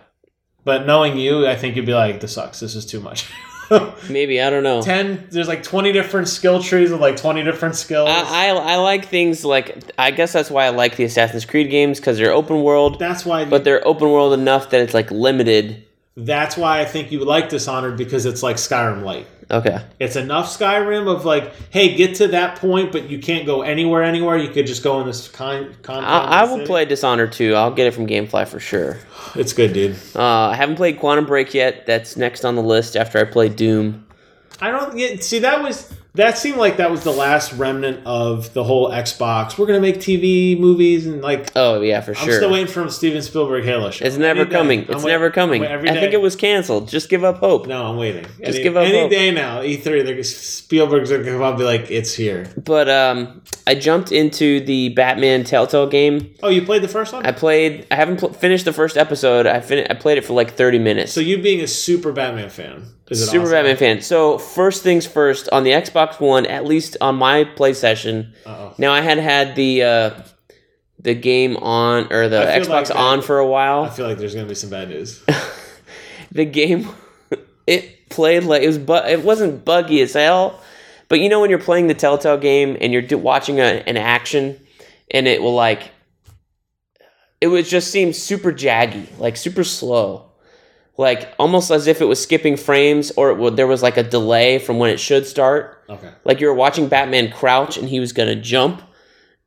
But 0.63 0.85
knowing 0.85 1.17
you, 1.17 1.47
I 1.47 1.55
think 1.55 1.75
you'd 1.75 1.85
be 1.85 1.93
like, 1.93 2.19
this 2.19 2.33
sucks. 2.33 2.59
This 2.59 2.75
is 2.75 2.85
too 2.85 2.99
much. 2.99 3.31
maybe 4.09 4.41
I 4.41 4.49
don't 4.49 4.63
know. 4.63 4.81
Ten. 4.81 5.27
There's 5.31 5.47
like 5.47 5.63
twenty 5.63 5.91
different 5.91 6.27
skill 6.27 6.61
trees 6.61 6.91
with 6.91 7.01
like 7.01 7.17
twenty 7.17 7.43
different 7.43 7.75
skills. 7.75 8.09
I, 8.09 8.47
I, 8.47 8.73
I 8.73 8.75
like 8.77 9.05
things 9.07 9.43
like 9.45 9.83
I 9.97 10.11
guess 10.11 10.33
that's 10.33 10.49
why 10.51 10.65
I 10.65 10.69
like 10.69 10.95
the 10.95 11.03
Assassin's 11.03 11.45
Creed 11.45 11.69
games 11.69 11.99
because 11.99 12.17
they're 12.17 12.31
open 12.31 12.63
world, 12.63 12.99
that's 12.99 13.25
why. 13.25 13.45
but 13.45 13.63
they're 13.63 13.85
open 13.87 14.09
world 14.09 14.33
enough 14.33 14.69
that 14.71 14.81
it's 14.81 14.93
like 14.93 15.11
limited. 15.11 15.85
that's 16.15 16.55
why 16.57 16.81
I 16.81 16.85
think 16.85 17.11
you 17.11 17.19
would 17.19 17.27
like 17.27 17.49
Dishonored 17.49 17.97
because 17.97 18.25
it's 18.25 18.43
like 18.43 18.57
Skyrim 18.57 19.03
Light. 19.03 19.27
Okay, 19.51 19.83
It's 19.99 20.15
enough 20.15 20.47
Skyrim 20.47 21.13
of 21.13 21.25
like, 21.25 21.53
hey, 21.69 21.95
get 21.95 22.15
to 22.15 22.27
that 22.29 22.57
point, 22.57 22.91
but 22.91 23.09
you 23.09 23.19
can't 23.19 23.45
go 23.45 23.61
anywhere. 23.61 24.03
Anywhere 24.03 24.37
you 24.37 24.49
could 24.49 24.67
just 24.67 24.83
go 24.83 24.99
in 25.01 25.07
this 25.07 25.27
kind. 25.27 25.75
Con- 25.83 26.03
I, 26.03 26.41
I 26.41 26.43
will 26.45 26.65
play 26.65 26.85
Dishonored 26.85 27.31
2. 27.31 27.53
I'll 27.55 27.73
get 27.73 27.87
it 27.87 27.93
from 27.93 28.07
GameFly 28.07 28.47
for 28.47 28.59
sure. 28.59 28.99
It's 29.35 29.53
good, 29.53 29.73
dude. 29.73 29.95
Uh, 30.15 30.49
I 30.49 30.55
haven't 30.55 30.75
played 30.75 30.99
Quantum 30.99 31.25
Break 31.25 31.53
yet. 31.53 31.85
That's 31.85 32.17
next 32.17 32.45
on 32.45 32.55
the 32.55 32.63
list 32.63 32.95
after 32.95 33.19
I 33.19 33.23
play 33.25 33.49
Doom. 33.49 34.05
I 34.61 34.71
don't 34.71 34.95
get. 34.95 35.23
See, 35.23 35.39
that 35.39 35.61
was 35.61 35.93
that 36.15 36.37
seemed 36.37 36.57
like 36.57 36.77
that 36.77 36.91
was 36.91 37.03
the 37.03 37.11
last 37.11 37.53
remnant 37.53 38.05
of 38.05 38.53
the 38.53 38.63
whole 38.63 38.89
Xbox. 38.91 39.57
We're 39.57 39.65
gonna 39.65 39.79
make 39.79 39.95
TV 39.97 40.59
movies 40.59 41.07
and 41.07 41.21
like. 41.23 41.49
Oh 41.55 41.81
yeah, 41.81 42.01
for 42.01 42.13
sure. 42.13 42.29
I'm 42.33 42.35
still 42.35 42.51
waiting 42.51 42.67
for 42.67 42.87
Steven 42.89 43.21
Spielberg 43.21 43.63
Halo 43.63 43.89
show. 43.89 44.05
It's 44.05 44.17
never 44.17 44.45
coming. 44.45 44.81
It's 44.81 45.03
wait- 45.03 45.11
never 45.11 45.31
coming. 45.31 45.65
I 45.65 45.81
think 45.81 46.13
it 46.13 46.21
was 46.21 46.35
canceled. 46.35 46.87
Just 46.87 47.09
give 47.09 47.23
up 47.23 47.37
hope. 47.37 47.65
No, 47.65 47.85
I'm 47.87 47.97
waiting. 47.97 48.25
Just 48.25 48.41
any, 48.55 48.63
give 48.63 48.77
up 48.77 48.85
any 48.85 48.99
hope. 48.99 49.09
day 49.09 49.31
now. 49.31 49.61
E3, 49.61 50.05
they're, 50.05 50.23
Spielberg's 50.23 51.09
gonna 51.09 51.23
come 51.23 51.41
up 51.41 51.51
and 51.51 51.57
be 51.57 51.63
like, 51.65 51.89
"It's 51.89 52.13
here." 52.13 52.47
But 52.63 52.89
um, 52.89 53.41
I 53.65 53.73
jumped 53.73 54.11
into 54.11 54.59
the 54.59 54.89
Batman 54.89 55.43
Telltale 55.43 55.87
game. 55.87 56.33
Oh, 56.43 56.49
you 56.49 56.61
played 56.61 56.83
the 56.83 56.87
first 56.87 57.11
one. 57.13 57.25
I 57.25 57.31
played. 57.31 57.87
I 57.89 57.95
haven't 57.95 58.17
pl- 58.17 58.33
finished 58.33 58.65
the 58.65 58.73
first 58.73 58.97
episode. 58.97 59.47
I 59.47 59.61
fin- 59.61 59.87
I 59.89 59.95
played 59.95 60.19
it 60.19 60.25
for 60.25 60.33
like 60.33 60.51
thirty 60.53 60.77
minutes. 60.79 61.11
so 61.11 61.21
you 61.21 61.41
being 61.41 61.61
a 61.61 61.67
super 61.67 62.11
Batman 62.11 62.49
fan, 62.49 62.85
is 63.09 63.21
it 63.21 63.25
Super 63.27 63.43
awesome? 63.43 63.51
Batman 63.53 63.77
fan. 63.77 64.01
So 64.01 64.37
first 64.37 64.83
things 64.83 65.05
first, 65.05 65.49
on 65.51 65.63
the 65.63 65.71
Xbox 65.71 66.02
One, 66.19 66.45
at 66.45 66.65
least 66.65 66.97
on 67.01 67.15
my 67.15 67.43
play 67.43 67.73
session. 67.73 68.33
Uh-oh. 68.45 68.73
Now 68.77 68.91
I 68.91 69.01
had 69.01 69.17
had 69.17 69.55
the 69.55 69.83
uh, 69.83 70.21
the 70.99 71.13
game 71.13 71.57
on 71.57 72.11
or 72.11 72.29
the 72.29 72.37
Xbox 72.37 72.69
like 72.69 72.87
that- 72.87 72.95
on 72.97 73.21
for 73.21 73.39
a 73.39 73.47
while. 73.47 73.83
I 73.83 73.89
feel 73.89 74.07
like 74.07 74.17
there's 74.17 74.35
gonna 74.35 74.47
be 74.47 74.55
some 74.55 74.69
bad 74.69 74.89
news. 74.89 75.23
the 76.31 76.45
game 76.45 76.89
it 77.67 78.09
played 78.09 78.43
like 78.43 78.61
it 78.63 78.67
was 78.67 78.77
but 78.77 79.09
it 79.09 79.23
wasn't 79.23 79.63
buggy 79.65 80.01
as 80.01 80.13
hell 80.13 80.59
but 81.09 81.19
you 81.19 81.29
know 81.29 81.39
when 81.39 81.49
you're 81.49 81.59
playing 81.59 81.87
the 81.87 81.93
telltale 81.93 82.37
game 82.37 82.77
and 82.79 82.91
you're 82.93 83.17
watching 83.17 83.59
a, 83.59 83.83
an 83.87 83.97
action 83.97 84.59
and 85.11 85.27
it 85.27 85.41
will 85.41 85.55
like 85.55 85.91
it 87.41 87.47
would 87.47 87.65
just 87.65 87.91
seem 87.91 88.13
super 88.13 88.51
jaggy 88.51 89.07
like 89.19 89.35
super 89.37 89.63
slow 89.63 90.29
like 90.97 91.33
almost 91.39 91.71
as 91.71 91.87
if 91.87 92.01
it 92.01 92.05
was 92.05 92.21
skipping 92.21 92.55
frames 92.55 93.11
or 93.17 93.31
it 93.31 93.37
would, 93.37 93.55
there 93.57 93.67
was 93.67 93.81
like 93.81 93.97
a 93.97 94.03
delay 94.03 94.59
from 94.59 94.77
when 94.79 94.89
it 94.91 94.99
should 94.99 95.25
start 95.25 95.83
Okay. 95.89 96.09
like 96.23 96.39
you 96.39 96.47
were 96.47 96.53
watching 96.53 96.87
batman 96.87 97.31
crouch 97.31 97.77
and 97.77 97.89
he 97.89 97.99
was 97.99 98.13
gonna 98.13 98.35
jump 98.35 98.81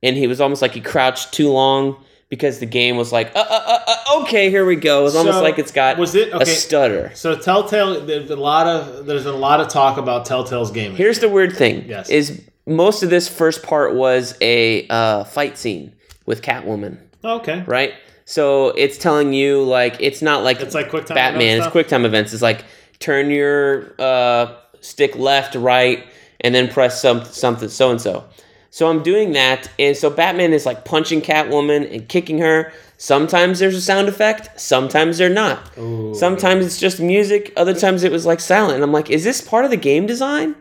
and 0.03 0.17
he 0.17 0.27
was 0.27 0.41
almost 0.41 0.61
like 0.63 0.73
he 0.73 0.81
crouched 0.81 1.33
too 1.33 1.51
long 1.51 1.97
because 2.29 2.59
the 2.59 2.67
game 2.67 2.97
was 2.97 3.13
like, 3.13 3.29
uh, 3.37 3.39
uh, 3.39 3.63
uh, 3.67 3.79
uh, 3.87 4.23
okay, 4.23 4.51
here 4.51 4.67
we 4.67 4.75
go. 4.75 5.01
It 5.01 5.05
was 5.05 5.15
almost 5.17 5.43
like 5.43 5.61
it's 5.61 5.71
got 5.71 5.97
was 5.97 6.17
it- 6.17 6.33
a 6.35 6.45
stutter. 6.45 7.13
So 7.15 7.37
Telltale, 7.37 8.05
there's 8.05 8.31
a 8.31 8.35
lot 8.37 8.67
of 8.67 9.07
there's 9.07 9.27
a 9.27 9.33
lot 9.33 9.61
of 9.61 9.69
talk 9.69 9.97
about 9.97 10.27
Telltale's 10.27 10.73
gaming. 10.73 10.97
Here's 10.97 11.21
the 11.21 11.29
weird 11.29 11.55
thing: 11.57 11.85
Yes. 11.89 12.11
is 12.11 12.43
most 12.67 13.05
of 13.05 13.11
this 13.11 13.29
first 13.29 13.63
part 13.63 13.95
was 13.95 14.37
a 14.41 14.89
uh, 14.89 15.23
fight 15.23 15.57
scene 15.57 15.95
with 16.27 16.43
Catwoman, 16.43 16.99
okay. 17.25 17.63
right? 17.67 17.95
So 18.27 18.69
it's 18.71 18.99
telling 18.99 19.33
you 19.33 19.63
like 19.63 19.97
it's 20.01 20.21
not 20.21 20.43
like 20.45 20.61
It's 20.61 20.75
like 20.75 20.91
QuickTime 20.91 21.15
Batman. 21.15 21.59
event 21.59 21.73
quick 21.73 21.89
time 21.89 22.05
events. 22.05 22.33
It's 22.33 22.43
like 22.43 22.65
turn 22.99 23.31
your 23.31 23.95
uh, 23.99 24.53
stick 24.81 25.17
left, 25.17 25.55
right, 25.55 26.05
and 26.41 26.55
then 26.55 26.69
press 26.69 27.01
some 27.01 27.25
something 27.25 27.69
so 27.69 27.91
and 27.91 28.01
so. 28.01 28.25
So 28.71 28.91
I'm 28.91 29.03
doing 29.03 29.33
that, 29.33 29.71
and 29.79 29.97
so 29.97 30.11
Batman 30.11 30.53
is 30.53 30.67
like 30.67 30.85
punching 30.85 31.23
Catwoman 31.23 31.91
and 31.91 32.07
kicking 32.09 32.39
her. 32.41 32.73
Sometimes 32.99 33.59
there's 33.61 33.75
a 33.77 33.81
sound 33.81 34.09
effect. 34.09 34.59
Sometimes 34.61 35.19
they're 35.19 35.31
not. 35.31 35.71
Sometimes 36.15 36.67
it's 36.67 36.81
just 36.81 36.99
music. 36.99 37.53
Other 37.57 37.75
times 37.75 38.03
it 38.05 38.11
was 38.11 38.27
like 38.27 38.41
silent. 38.41 38.75
And 38.75 38.83
I'm 38.85 38.93
like, 38.93 39.09
is 39.09 39.23
this 39.23 39.41
part 39.41 39.65
of 39.65 39.71
the 39.71 39.77
game 39.77 40.07
design? 40.07 40.57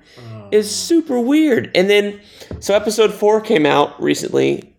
It's 0.52 0.70
super 0.70 1.20
weird. 1.20 1.72
And 1.74 1.90
then, 1.90 2.20
so 2.60 2.76
episode 2.76 3.14
four 3.14 3.42
came 3.42 3.66
out 3.66 4.00
recently, 4.02 4.72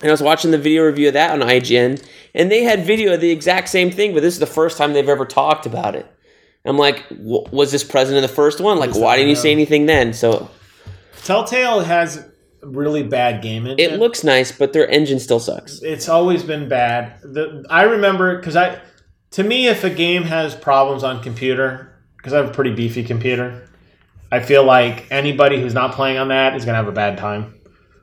and 0.00 0.08
I 0.08 0.12
was 0.12 0.22
watching 0.22 0.50
the 0.50 0.58
video 0.58 0.84
review 0.84 1.08
of 1.08 1.14
that 1.14 1.30
on 1.30 1.40
IGN, 1.40 2.04
and 2.34 2.50
they 2.50 2.62
had 2.62 2.84
video 2.84 3.14
of 3.14 3.20
the 3.20 3.30
exact 3.30 3.68
same 3.68 3.90
thing, 3.90 4.14
but 4.14 4.22
this 4.22 4.34
is 4.34 4.40
the 4.40 4.46
first 4.46 4.78
time 4.78 4.92
they've 4.92 5.08
ever 5.08 5.26
talked 5.26 5.66
about 5.66 5.94
it. 5.94 6.06
I'm 6.64 6.76
like, 6.76 7.04
was 7.10 7.72
this 7.72 7.82
present 7.82 8.16
in 8.16 8.22
the 8.22 8.28
first 8.28 8.60
one? 8.60 8.78
Like, 8.78 8.94
why 8.94 9.16
didn't 9.16 9.30
you 9.30 9.36
say 9.36 9.50
anything 9.50 9.86
then? 9.86 10.12
So 10.12 10.50
Telltale 11.24 11.80
has 11.80 12.28
really 12.62 13.02
bad 13.02 13.42
game 13.42 13.66
engine. 13.66 13.92
it 13.92 13.98
looks 13.98 14.24
nice, 14.24 14.52
but 14.52 14.72
their 14.72 14.88
engine 14.88 15.18
still 15.18 15.40
sucks. 15.40 15.80
it's 15.82 16.08
always 16.08 16.42
been 16.42 16.68
bad. 16.68 17.20
The 17.22 17.64
I 17.70 17.82
remember 17.84 18.36
because 18.36 18.56
I, 18.56 18.80
to 19.32 19.42
me, 19.42 19.68
if 19.68 19.84
a 19.84 19.90
game 19.90 20.24
has 20.24 20.54
problems 20.54 21.04
on 21.04 21.22
computer, 21.22 21.94
because 22.16 22.32
I 22.32 22.38
have 22.38 22.50
a 22.50 22.52
pretty 22.52 22.74
beefy 22.74 23.04
computer, 23.04 23.68
I 24.30 24.40
feel 24.40 24.64
like 24.64 25.06
anybody 25.10 25.60
who's 25.60 25.74
not 25.74 25.94
playing 25.94 26.18
on 26.18 26.28
that 26.28 26.54
is 26.54 26.64
gonna 26.64 26.76
have 26.76 26.88
a 26.88 26.92
bad 26.92 27.16
time. 27.18 27.54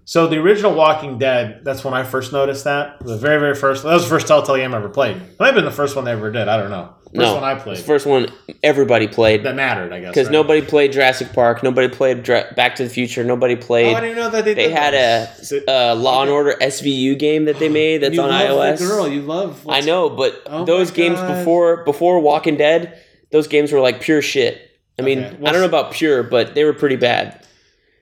So 0.07 0.27
the 0.27 0.37
original 0.37 0.75
Walking 0.75 1.17
Dead, 1.17 1.61
that's 1.63 1.83
when 1.83 1.95
I 1.95 2.03
first 2.03 2.31
noticed 2.31 2.63
that. 2.65 2.99
The 2.99 3.17
very, 3.17 3.39
very 3.39 3.55
first. 3.55 3.83
That 3.83 3.93
was 3.93 4.03
the 4.03 4.09
first 4.09 4.27
Telltale 4.27 4.55
game 4.57 4.73
I 4.73 4.77
ever 4.77 4.87
played. 4.89 5.17
It 5.17 5.39
might 5.39 5.47
have 5.47 5.55
been 5.55 5.65
the 5.65 5.71
first 5.71 5.95
one 5.95 6.05
they 6.05 6.11
ever 6.11 6.31
did. 6.31 6.47
I 6.47 6.57
don't 6.57 6.69
know. 6.69 6.93
First 7.05 7.15
no, 7.15 7.33
one 7.35 7.43
I 7.43 7.55
played 7.55 7.77
the 7.77 7.81
first 7.83 8.05
one 8.05 8.27
everybody 8.61 9.07
played 9.07 9.43
that 9.43 9.55
mattered, 9.55 9.93
I 9.93 10.01
guess. 10.01 10.09
because 10.11 10.27
right? 10.27 10.33
nobody 10.33 10.61
played 10.61 10.91
Jurassic 10.91 11.31
Park, 11.33 11.63
nobody 11.63 11.87
played 11.87 12.23
Dra- 12.23 12.51
Back 12.57 12.75
to 12.75 12.83
the 12.83 12.89
Future, 12.89 13.23
nobody 13.23 13.55
Oh, 13.55 13.61
played. 13.61 13.95
I 13.95 14.01
didn't 14.01 14.17
know 14.17 14.29
that 14.29 14.43
they. 14.43 14.53
they 14.53 14.69
had 14.69 14.93
that. 14.93 15.39
a, 15.67 15.93
a 15.93 15.95
Law 15.95 16.23
and 16.23 16.29
Order 16.29 16.55
SVU 16.61 17.17
game 17.17 17.45
that 17.45 17.57
they 17.57 17.69
made 17.69 17.99
that's 18.01 18.13
you 18.15 18.21
on 18.21 18.31
iOS. 18.31 18.79
Girl, 18.79 19.07
you 19.07 19.21
love. 19.21 19.65
I 19.67 19.79
know, 19.81 20.09
but 20.09 20.41
Oh 20.45 20.65
those 20.65 20.91
games 20.91 21.19
before 21.21 21.83
before 21.85 22.19
Walking 22.19 22.57
Dead, 22.57 22.99
those 23.31 23.47
games 23.47 23.71
were 23.71 23.79
like 23.79 24.01
pure 24.01 24.21
shit. 24.21 24.61
I 24.99 25.01
mean, 25.01 25.19
Okay, 25.23 25.37
I 25.45 25.51
don't 25.51 25.61
know 25.61 25.65
about 25.65 25.93
pure, 25.93 26.21
but 26.21 26.53
they 26.53 26.63
were 26.65 26.73
pretty 26.73 26.97
bad. 26.97 27.45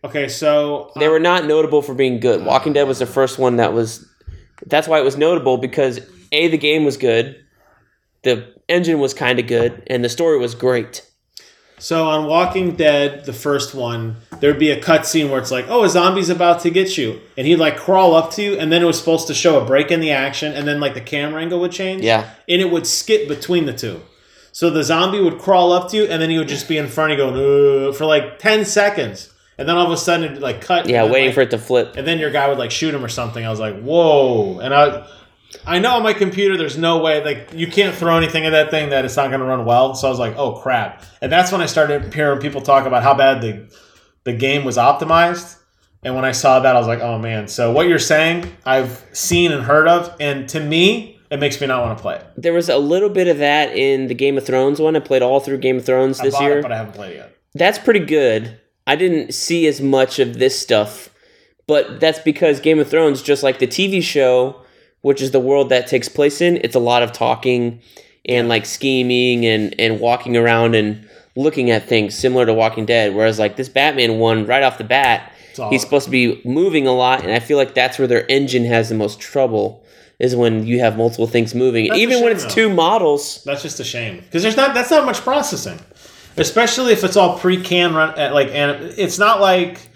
Okay, 0.04 0.28
so 0.28 0.92
They 0.96 1.08
were 1.08 1.18
um, 1.18 1.24
not 1.24 1.46
notable 1.46 1.82
for 1.82 1.94
being 1.94 2.20
good. 2.20 2.42
Uh, 2.42 2.46
Walking 2.46 2.74
Dead 2.74 2.88
was 2.88 3.00
the 3.00 3.06
first 3.06 3.40
one 3.40 3.58
that 3.58 3.74
was. 3.74 4.08
That's 4.66 4.88
why 4.88 5.00
it 5.00 5.04
was 5.04 5.18
notable 5.18 5.58
because 5.58 6.00
a 6.32 6.48
the 6.48 6.58
game 6.58 6.86
was 6.86 6.98
good, 6.98 7.44
the 8.24 8.54
engine 8.70 9.00
was 9.00 9.14
kind 9.14 9.40
of 9.40 9.48
good, 9.48 9.84
and 9.88 10.04
the 10.04 10.10
story 10.10 10.38
was 10.38 10.56
great. 10.56 11.06
So 11.80 12.08
on 12.08 12.28
Walking 12.28 12.76
Dead, 12.78 13.26
the 13.26 13.34
first 13.34 13.76
one, 13.76 14.16
there'd 14.40 14.58
be 14.58 14.72
a 14.72 14.82
cutscene 14.82 15.30
where 15.30 15.40
it's 15.40 15.52
like, 15.52 15.66
"Oh, 15.68 15.84
a 15.84 15.90
zombie's 15.90 16.30
about 16.30 16.62
to 16.62 16.70
get 16.70 16.98
you," 16.98 17.20
and 17.36 17.46
he'd 17.46 17.58
like 17.58 17.76
crawl 17.76 18.16
up 18.16 18.32
to 18.36 18.42
you, 18.42 18.58
and 18.58 18.72
then 18.72 18.82
it 18.82 18.86
was 18.86 18.98
supposed 18.98 19.28
to 19.28 19.34
show 19.34 19.60
a 19.60 19.66
break 19.66 19.92
in 19.92 20.00
the 20.00 20.12
action, 20.12 20.54
and 20.54 20.66
then 20.66 20.80
like 20.80 20.94
the 20.94 21.02
camera 21.02 21.42
angle 21.42 21.60
would 21.60 21.74
change, 21.74 22.04
Yeah, 22.04 22.30
and 22.48 22.62
it 22.62 22.72
would 22.72 22.88
skip 22.88 23.28
between 23.28 23.66
the 23.66 23.74
two. 23.74 24.02
So 24.54 24.70
the 24.70 24.84
zombie 24.84 25.20
would 25.20 25.40
crawl 25.40 25.74
up 25.74 25.90
to 25.90 25.98
you, 25.98 26.04
and 26.06 26.22
then 26.22 26.30
he 26.30 26.38
would 26.38 26.48
just 26.48 26.70
be 26.70 26.78
in 26.78 26.88
front 26.88 27.12
of 27.12 27.18
you 27.18 27.26
going 27.26 27.94
for 27.94 28.06
like 28.06 28.40
ten 28.40 28.64
seconds, 28.64 29.33
and 29.58 29.68
then 29.68 29.76
all 29.76 29.86
of 29.86 29.92
a 29.92 29.98
sudden 29.98 30.26
it'd 30.32 30.42
like 30.42 30.62
cut. 30.62 30.88
yeah, 30.88 31.04
waiting 31.04 31.28
like- 31.28 31.36
for 31.36 31.42
it 31.42 31.52
to 31.52 31.58
flip. 31.58 31.96
and 31.98 32.08
then 32.08 32.20
your 32.20 32.32
guy 32.32 32.48
would 32.50 32.58
like 32.58 32.72
shoot 32.72 32.94
him 32.94 33.04
or 33.04 33.10
something. 33.10 33.46
I 33.46 33.50
was 33.50 33.60
like, 33.60 33.82
"Whoa!" 33.82 34.60
And 34.60 34.74
I, 34.74 35.08
I 35.66 35.80
know 35.80 35.92
on 35.96 36.04
my 36.04 36.14
computer, 36.14 36.58
there's 36.58 36.78
no 36.78 36.98
way 37.00 37.24
like 37.24 37.50
you 37.54 37.68
can't 37.68 37.96
throw 37.96 38.18
anything 38.18 38.46
at 38.46 38.52
that 38.52 38.72
thing 38.72 38.90
that 38.90 39.06
it's 39.06 39.16
not 39.16 39.28
going 39.30 39.40
to 39.40 39.46
run 39.46 39.66
well. 39.66 39.96
So 39.96 40.08
I 40.08 40.10
was 40.10 40.20
like, 40.20 40.36
"Oh 40.38 40.54
crap!" 40.54 41.04
And 41.22 41.32
that's 41.32 41.52
when 41.52 41.62
I 41.62 41.68
started 41.68 42.14
hearing 42.14 42.40
people 42.40 42.62
talk 42.62 42.86
about 42.86 43.04
how 43.04 43.14
bad 43.14 43.42
the 43.42 43.68
the 44.24 44.34
game 44.34 44.64
was 44.66 44.78
optimized. 44.78 45.58
And 46.06 46.16
when 46.16 46.26
I 46.26 46.34
saw 46.34 46.60
that, 46.60 46.76
I 46.76 46.80
was 46.80 46.88
like, 46.88 47.00
"Oh 47.02 47.18
man!" 47.20 47.48
So 47.48 47.72
what 47.72 47.88
you're 47.88 48.00
saying, 48.00 48.52
I've 48.66 49.06
seen 49.14 49.52
and 49.52 49.64
heard 49.64 49.88
of, 49.88 50.14
and 50.20 50.50
to 50.50 50.60
me, 50.60 51.20
it 51.30 51.40
makes 51.40 51.62
me 51.62 51.68
not 51.68 51.82
want 51.86 51.98
to 51.98 52.02
play 52.02 52.16
it. 52.16 52.26
There 52.36 52.52
was 52.54 52.68
a 52.70 52.78
little 52.78 53.10
bit 53.10 53.28
of 53.28 53.38
that 53.38 53.76
in 53.76 54.08
the 54.08 54.14
Game 54.16 54.38
of 54.38 54.46
Thrones 54.46 54.82
one. 54.82 54.96
I 54.96 55.00
played 55.00 55.22
all 55.22 55.40
through 55.40 55.60
Game 55.60 55.78
of 55.78 55.86
Thrones 55.86 56.20
I 56.20 56.26
this 56.26 56.40
year. 56.42 56.60
it, 56.60 56.62
but 56.62 56.72
I 56.72 56.78
haven't 56.78 56.94
played 56.96 57.12
it 57.14 57.18
yet. 57.18 57.38
that's 57.54 57.78
pretty 57.80 58.02
good. 58.02 58.60
I 58.86 58.96
didn't 58.96 59.34
see 59.34 59.66
as 59.68 59.80
much 59.82 60.20
of 60.20 60.40
this 60.40 60.60
stuff, 60.60 61.10
but 61.68 62.00
that's 62.00 62.20
because 62.20 62.60
Game 62.60 62.80
of 62.80 62.90
Thrones, 62.90 63.22
just 63.22 63.44
like 63.44 63.60
the 63.60 63.68
TV 63.68 64.02
show, 64.04 64.62
which 65.02 65.22
is 65.22 65.32
the 65.32 65.40
world 65.40 65.70
that 65.70 65.88
takes 65.88 66.10
place 66.10 66.42
in, 66.42 66.58
it's 66.58 66.76
a 66.76 66.80
lot 66.80 67.04
of 67.04 67.12
talking 67.12 67.82
and 68.26 68.48
like 68.48 68.66
scheming 68.66 69.46
and 69.46 69.76
and 69.80 70.00
walking 70.00 70.38
around 70.38 70.76
and 70.76 71.08
looking 71.36 71.72
at 71.72 71.88
things 71.88 72.16
similar 72.18 72.46
to 72.46 72.54
Walking 72.54 72.86
Dead. 72.86 73.14
Whereas 73.16 73.40
like 73.40 73.56
this 73.56 73.70
Batman 73.70 74.20
one, 74.20 74.46
right 74.46 74.64
off 74.64 74.78
the 74.78 74.84
bat, 74.84 75.34
he's 75.70 75.82
supposed 75.82 76.06
to 76.06 76.12
be 76.12 76.42
moving 76.46 76.88
a 76.88 76.94
lot, 76.94 77.24
and 77.24 77.32
I 77.32 77.40
feel 77.40 77.58
like 77.58 77.74
that's 77.74 77.98
where 78.00 78.08
their 78.08 78.26
engine 78.30 78.66
has 78.66 78.90
the 78.90 78.96
most 78.96 79.20
trouble. 79.20 79.82
Is 80.20 80.36
when 80.36 80.66
you 80.66 80.80
have 80.80 80.96
multiple 80.96 81.28
things 81.28 81.54
moving, 81.56 81.88
That's 81.88 82.00
even 82.00 82.22
when 82.24 82.32
it's 82.32 82.44
though. 82.44 82.50
two 82.52 82.70
models. 82.70 83.44
That's 83.46 83.62
just 83.64 83.80
a 83.80 83.84
shame 83.84 84.20
because 84.20 84.44
there's 84.44 84.56
not 84.56 84.74
that's 84.74 84.92
not 84.92 85.06
much 85.06 85.20
processing, 85.22 85.80
especially 86.38 86.94
if 86.94 87.04
it's 87.04 87.16
all 87.16 87.38
pre-can 87.40 87.94
run 87.94 88.18
at 88.18 88.34
like 88.34 88.50
and 88.50 88.84
it's 88.98 89.20
not 89.20 89.40
like 89.40 89.90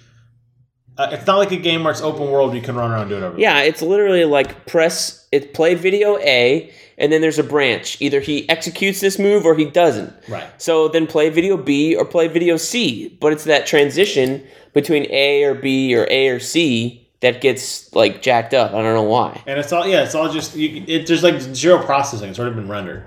uh, 0.97 1.09
it's 1.11 1.27
not 1.27 1.37
like 1.37 1.51
a 1.51 1.57
game 1.57 1.83
where 1.83 1.91
it's 1.91 2.01
open 2.01 2.31
world 2.31 2.55
you 2.55 2.61
can 2.61 2.75
run 2.75 2.91
around 2.91 3.01
and 3.01 3.09
do 3.09 3.15
whatever. 3.15 3.39
Yeah, 3.39 3.61
it's 3.61 3.81
literally 3.81 4.25
like 4.25 4.65
press 4.65 5.27
it 5.31 5.53
play 5.53 5.75
video 5.75 6.17
A 6.19 6.73
and 6.97 7.11
then 7.11 7.21
there's 7.21 7.39
a 7.39 7.43
branch. 7.43 8.01
Either 8.01 8.19
he 8.19 8.49
executes 8.49 8.99
this 8.99 9.19
move 9.19 9.45
or 9.45 9.55
he 9.55 9.65
doesn't. 9.65 10.13
Right. 10.27 10.49
So 10.59 10.87
then 10.87 11.05
play 11.05 11.29
video 11.29 11.55
B 11.55 11.95
or 11.95 12.05
play 12.05 12.27
video 12.27 12.57
C. 12.57 13.09
But 13.21 13.33
it's 13.33 13.43
that 13.43 13.67
transition 13.67 14.45
between 14.73 15.05
A 15.11 15.43
or 15.43 15.53
B 15.53 15.95
or 15.95 16.07
A 16.09 16.29
or 16.29 16.39
C 16.39 17.07
that 17.19 17.41
gets 17.41 17.93
like 17.93 18.21
jacked 18.21 18.53
up. 18.53 18.71
I 18.71 18.81
don't 18.81 18.95
know 18.95 19.03
why. 19.03 19.41
And 19.45 19.59
it's 19.59 19.71
all 19.71 19.87
yeah, 19.87 20.03
it's 20.03 20.15
all 20.15 20.31
just 20.31 20.55
you, 20.55 20.83
it, 20.87 21.07
there's 21.07 21.23
like 21.23 21.39
zero 21.39 21.83
processing. 21.83 22.29
It's 22.29 22.39
already 22.39 22.55
been 22.55 22.69
rendered. 22.69 23.05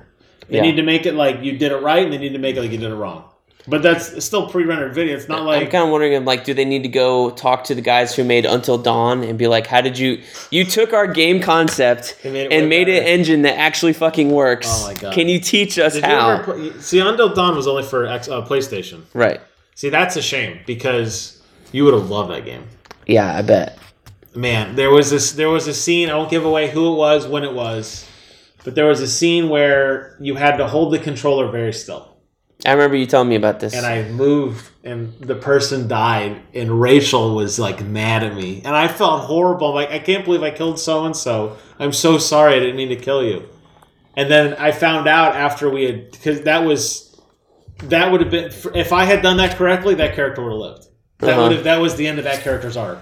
They 0.50 0.56
Yeah. 0.56 0.62
need 0.62 0.76
to 0.76 0.82
make 0.82 1.06
it 1.06 1.14
like 1.14 1.42
you 1.42 1.52
did 1.56 1.72
it 1.72 1.76
right, 1.76 2.02
and 2.02 2.12
they 2.12 2.18
need 2.18 2.32
to 2.32 2.38
make 2.38 2.56
it 2.56 2.60
like 2.60 2.72
you 2.72 2.78
did 2.78 2.90
it 2.90 2.94
wrong. 2.94 3.24
But 3.68 3.82
that's 3.82 4.24
still 4.24 4.48
pre-rendered 4.48 4.94
video. 4.94 5.14
It's 5.14 5.28
not 5.28 5.44
like 5.44 5.62
I'm 5.62 5.70
kind 5.70 5.84
of 5.84 5.90
wondering 5.90 6.24
like 6.24 6.44
do 6.44 6.54
they 6.54 6.64
need 6.64 6.82
to 6.82 6.88
go 6.88 7.30
talk 7.30 7.64
to 7.64 7.74
the 7.74 7.82
guys 7.82 8.14
who 8.16 8.24
made 8.24 8.46
Until 8.46 8.78
Dawn 8.78 9.22
and 9.22 9.38
be 9.38 9.48
like, 9.48 9.66
how 9.66 9.80
did 9.82 9.98
you 9.98 10.22
you 10.50 10.64
took 10.64 10.92
our 10.94 11.06
game 11.06 11.40
concept 11.40 12.16
made 12.24 12.50
and 12.52 12.68
made 12.70 12.88
an 12.88 13.04
engine 13.04 13.42
that 13.42 13.58
actually 13.58 13.92
fucking 13.92 14.30
works? 14.30 14.66
Oh 14.70 14.88
my 14.88 14.94
God. 14.94 15.12
Can 15.12 15.28
you 15.28 15.38
teach 15.38 15.78
us 15.78 15.92
Did 15.92 16.04
how? 16.04 16.30
ever 16.40 16.80
see 16.80 17.00
Until 17.00 17.34
Dawn 17.34 17.54
was 17.54 17.66
only 17.66 17.82
for 17.82 18.06
X, 18.06 18.28
uh, 18.28 18.40
PlayStation. 18.46 19.02
right. 19.14 19.40
See, 19.74 19.90
that's 19.90 20.16
a 20.16 20.22
shame 20.22 20.58
because 20.66 21.40
you 21.70 21.84
would 21.84 21.94
have 21.94 22.08
loved 22.10 22.30
that 22.32 22.44
game. 22.46 22.64
Yeah, 23.06 23.36
I 23.36 23.42
bet. 23.42 23.78
man 24.34 24.74
there 24.76 24.90
was 24.90 25.10
this 25.10 25.32
there 25.32 25.50
was 25.50 25.66
a 25.66 25.74
scene 25.74 26.08
i 26.08 26.14
won't 26.14 26.30
give 26.30 26.44
away 26.44 26.70
who 26.70 26.92
it 26.92 26.96
was 26.96 27.26
when 27.26 27.42
it 27.42 27.52
was 27.52 28.06
but 28.64 28.74
there 28.74 28.86
was 28.86 29.00
a 29.00 29.08
scene 29.08 29.48
where 29.48 30.16
you 30.20 30.34
had 30.34 30.56
to 30.56 30.66
hold 30.66 30.92
the 30.92 30.98
controller 30.98 31.50
very 31.50 31.72
still. 31.72 32.16
I 32.66 32.72
remember 32.72 32.96
you 32.96 33.06
telling 33.06 33.28
me 33.30 33.36
about 33.36 33.58
this. 33.60 33.72
and 33.74 33.86
i 33.86 34.06
moved 34.10 34.68
and 34.84 35.14
the 35.20 35.34
person 35.34 35.88
died 35.88 36.42
and 36.54 36.78
rachel 36.80 37.34
was 37.34 37.58
like 37.58 37.82
mad 37.82 38.22
at 38.22 38.34
me. 38.34 38.60
And 38.64 38.76
i 38.76 38.86
felt 38.86 39.22
horrible. 39.22 39.68
I'm 39.68 39.74
like 39.76 39.90
i 39.90 39.98
can't 39.98 40.24
believe 40.26 40.42
i 40.42 40.50
killed 40.50 40.78
so 40.78 41.06
and 41.06 41.16
so 41.16 41.56
i'm 41.78 41.92
so 41.92 42.18
sorry. 42.18 42.54
I 42.56 42.58
didn't 42.58 42.76
mean 42.76 42.90
to 42.90 42.96
kill 42.96 43.24
you. 43.24 43.48
And 44.14 44.30
then 44.30 44.54
i 44.54 44.72
found 44.72 45.08
out 45.08 45.34
after 45.36 45.70
we 45.70 45.84
had 45.84 46.10
because 46.10 46.42
that 46.42 46.64
was 46.64 47.18
that 47.84 48.12
would 48.12 48.20
have 48.20 48.30
been 48.30 48.52
if 48.74 48.92
i 48.92 49.04
had 49.04 49.22
done 49.22 49.38
that 49.38 49.56
correctly 49.56 49.94
that 49.94 50.14
character 50.14 50.42
would 50.42 50.52
have 50.52 50.60
lived. 50.60 50.84
That 51.20 51.30
Uh-huh. 51.30 51.42
would 51.44 51.52
have 51.52 51.64
that 51.64 51.80
was 51.80 51.96
the 51.96 52.06
end 52.06 52.18
of 52.18 52.24
that 52.24 52.42
character's 52.42 52.76
arc 52.76 53.00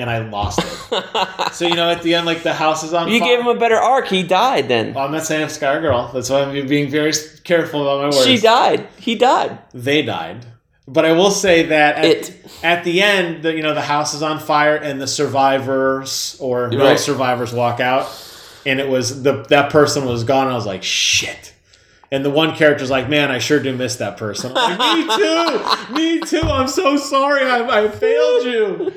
and 0.00 0.10
i 0.10 0.18
lost 0.18 0.58
it 0.58 1.04
so 1.54 1.66
you 1.66 1.74
know, 1.76 1.88
at 1.90 2.02
the 2.02 2.14
end, 2.14 2.26
like 2.26 2.42
the 2.42 2.52
house 2.54 2.82
is 2.82 2.92
on. 2.92 3.04
Fire. 3.06 3.12
You 3.14 3.20
fire. 3.20 3.28
gave 3.36 3.40
him 3.40 3.46
a 3.46 3.58
better 3.58 3.76
arc. 3.76 4.06
He 4.08 4.22
died 4.24 4.66
then. 4.68 4.92
Well, 4.94 5.04
I'm 5.04 5.12
not 5.12 5.24
saying 5.24 5.42
I'm 5.44 5.48
Sky 5.48 5.78
Girl. 5.80 6.10
That's 6.12 6.28
why 6.30 6.42
I'm 6.42 6.66
being 6.66 6.90
very 6.90 7.12
careful 7.44 7.82
about 7.82 7.98
my 7.98 8.04
words. 8.16 8.24
She 8.26 8.38
died. 8.38 8.88
He 8.98 9.14
died. 9.14 9.58
They 9.72 10.02
died, 10.02 10.46
but 10.88 11.04
I 11.04 11.12
will 11.12 11.30
say 11.30 11.64
that 11.66 11.98
at, 11.98 12.04
It. 12.04 12.46
at 12.64 12.82
the 12.84 13.02
end, 13.02 13.42
the, 13.44 13.54
you 13.54 13.62
know, 13.62 13.74
the 13.74 13.80
house 13.82 14.14
is 14.14 14.22
on 14.22 14.38
fire 14.40 14.76
and 14.76 15.00
the 15.00 15.06
survivors 15.06 16.36
or 16.40 16.68
no 16.70 16.84
Right. 16.84 16.98
survivors 16.98 17.52
walk 17.52 17.78
out, 17.80 18.06
and 18.66 18.80
it 18.80 18.88
was 18.88 19.22
the 19.22 19.42
that 19.48 19.70
person 19.70 20.04
was 20.06 20.24
gone. 20.24 20.48
I 20.48 20.54
was 20.54 20.66
like, 20.66 20.82
shit. 20.82 21.52
And 22.12 22.24
the 22.24 22.30
one 22.30 22.56
character's 22.56 22.90
like, 22.90 23.08
man, 23.08 23.30
I 23.30 23.38
sure 23.38 23.60
do 23.60 23.76
miss 23.76 23.96
that 23.96 24.16
person. 24.16 24.52
Like, 24.52 24.78
me 24.78 25.16
too. 25.16 25.94
Me 25.94 26.20
too. 26.20 26.40
I'm 26.48 26.66
so 26.66 26.96
sorry. 26.96 27.44
I, 27.44 27.84
I 27.84 27.88
failed 27.88 28.44
you. 28.46 28.92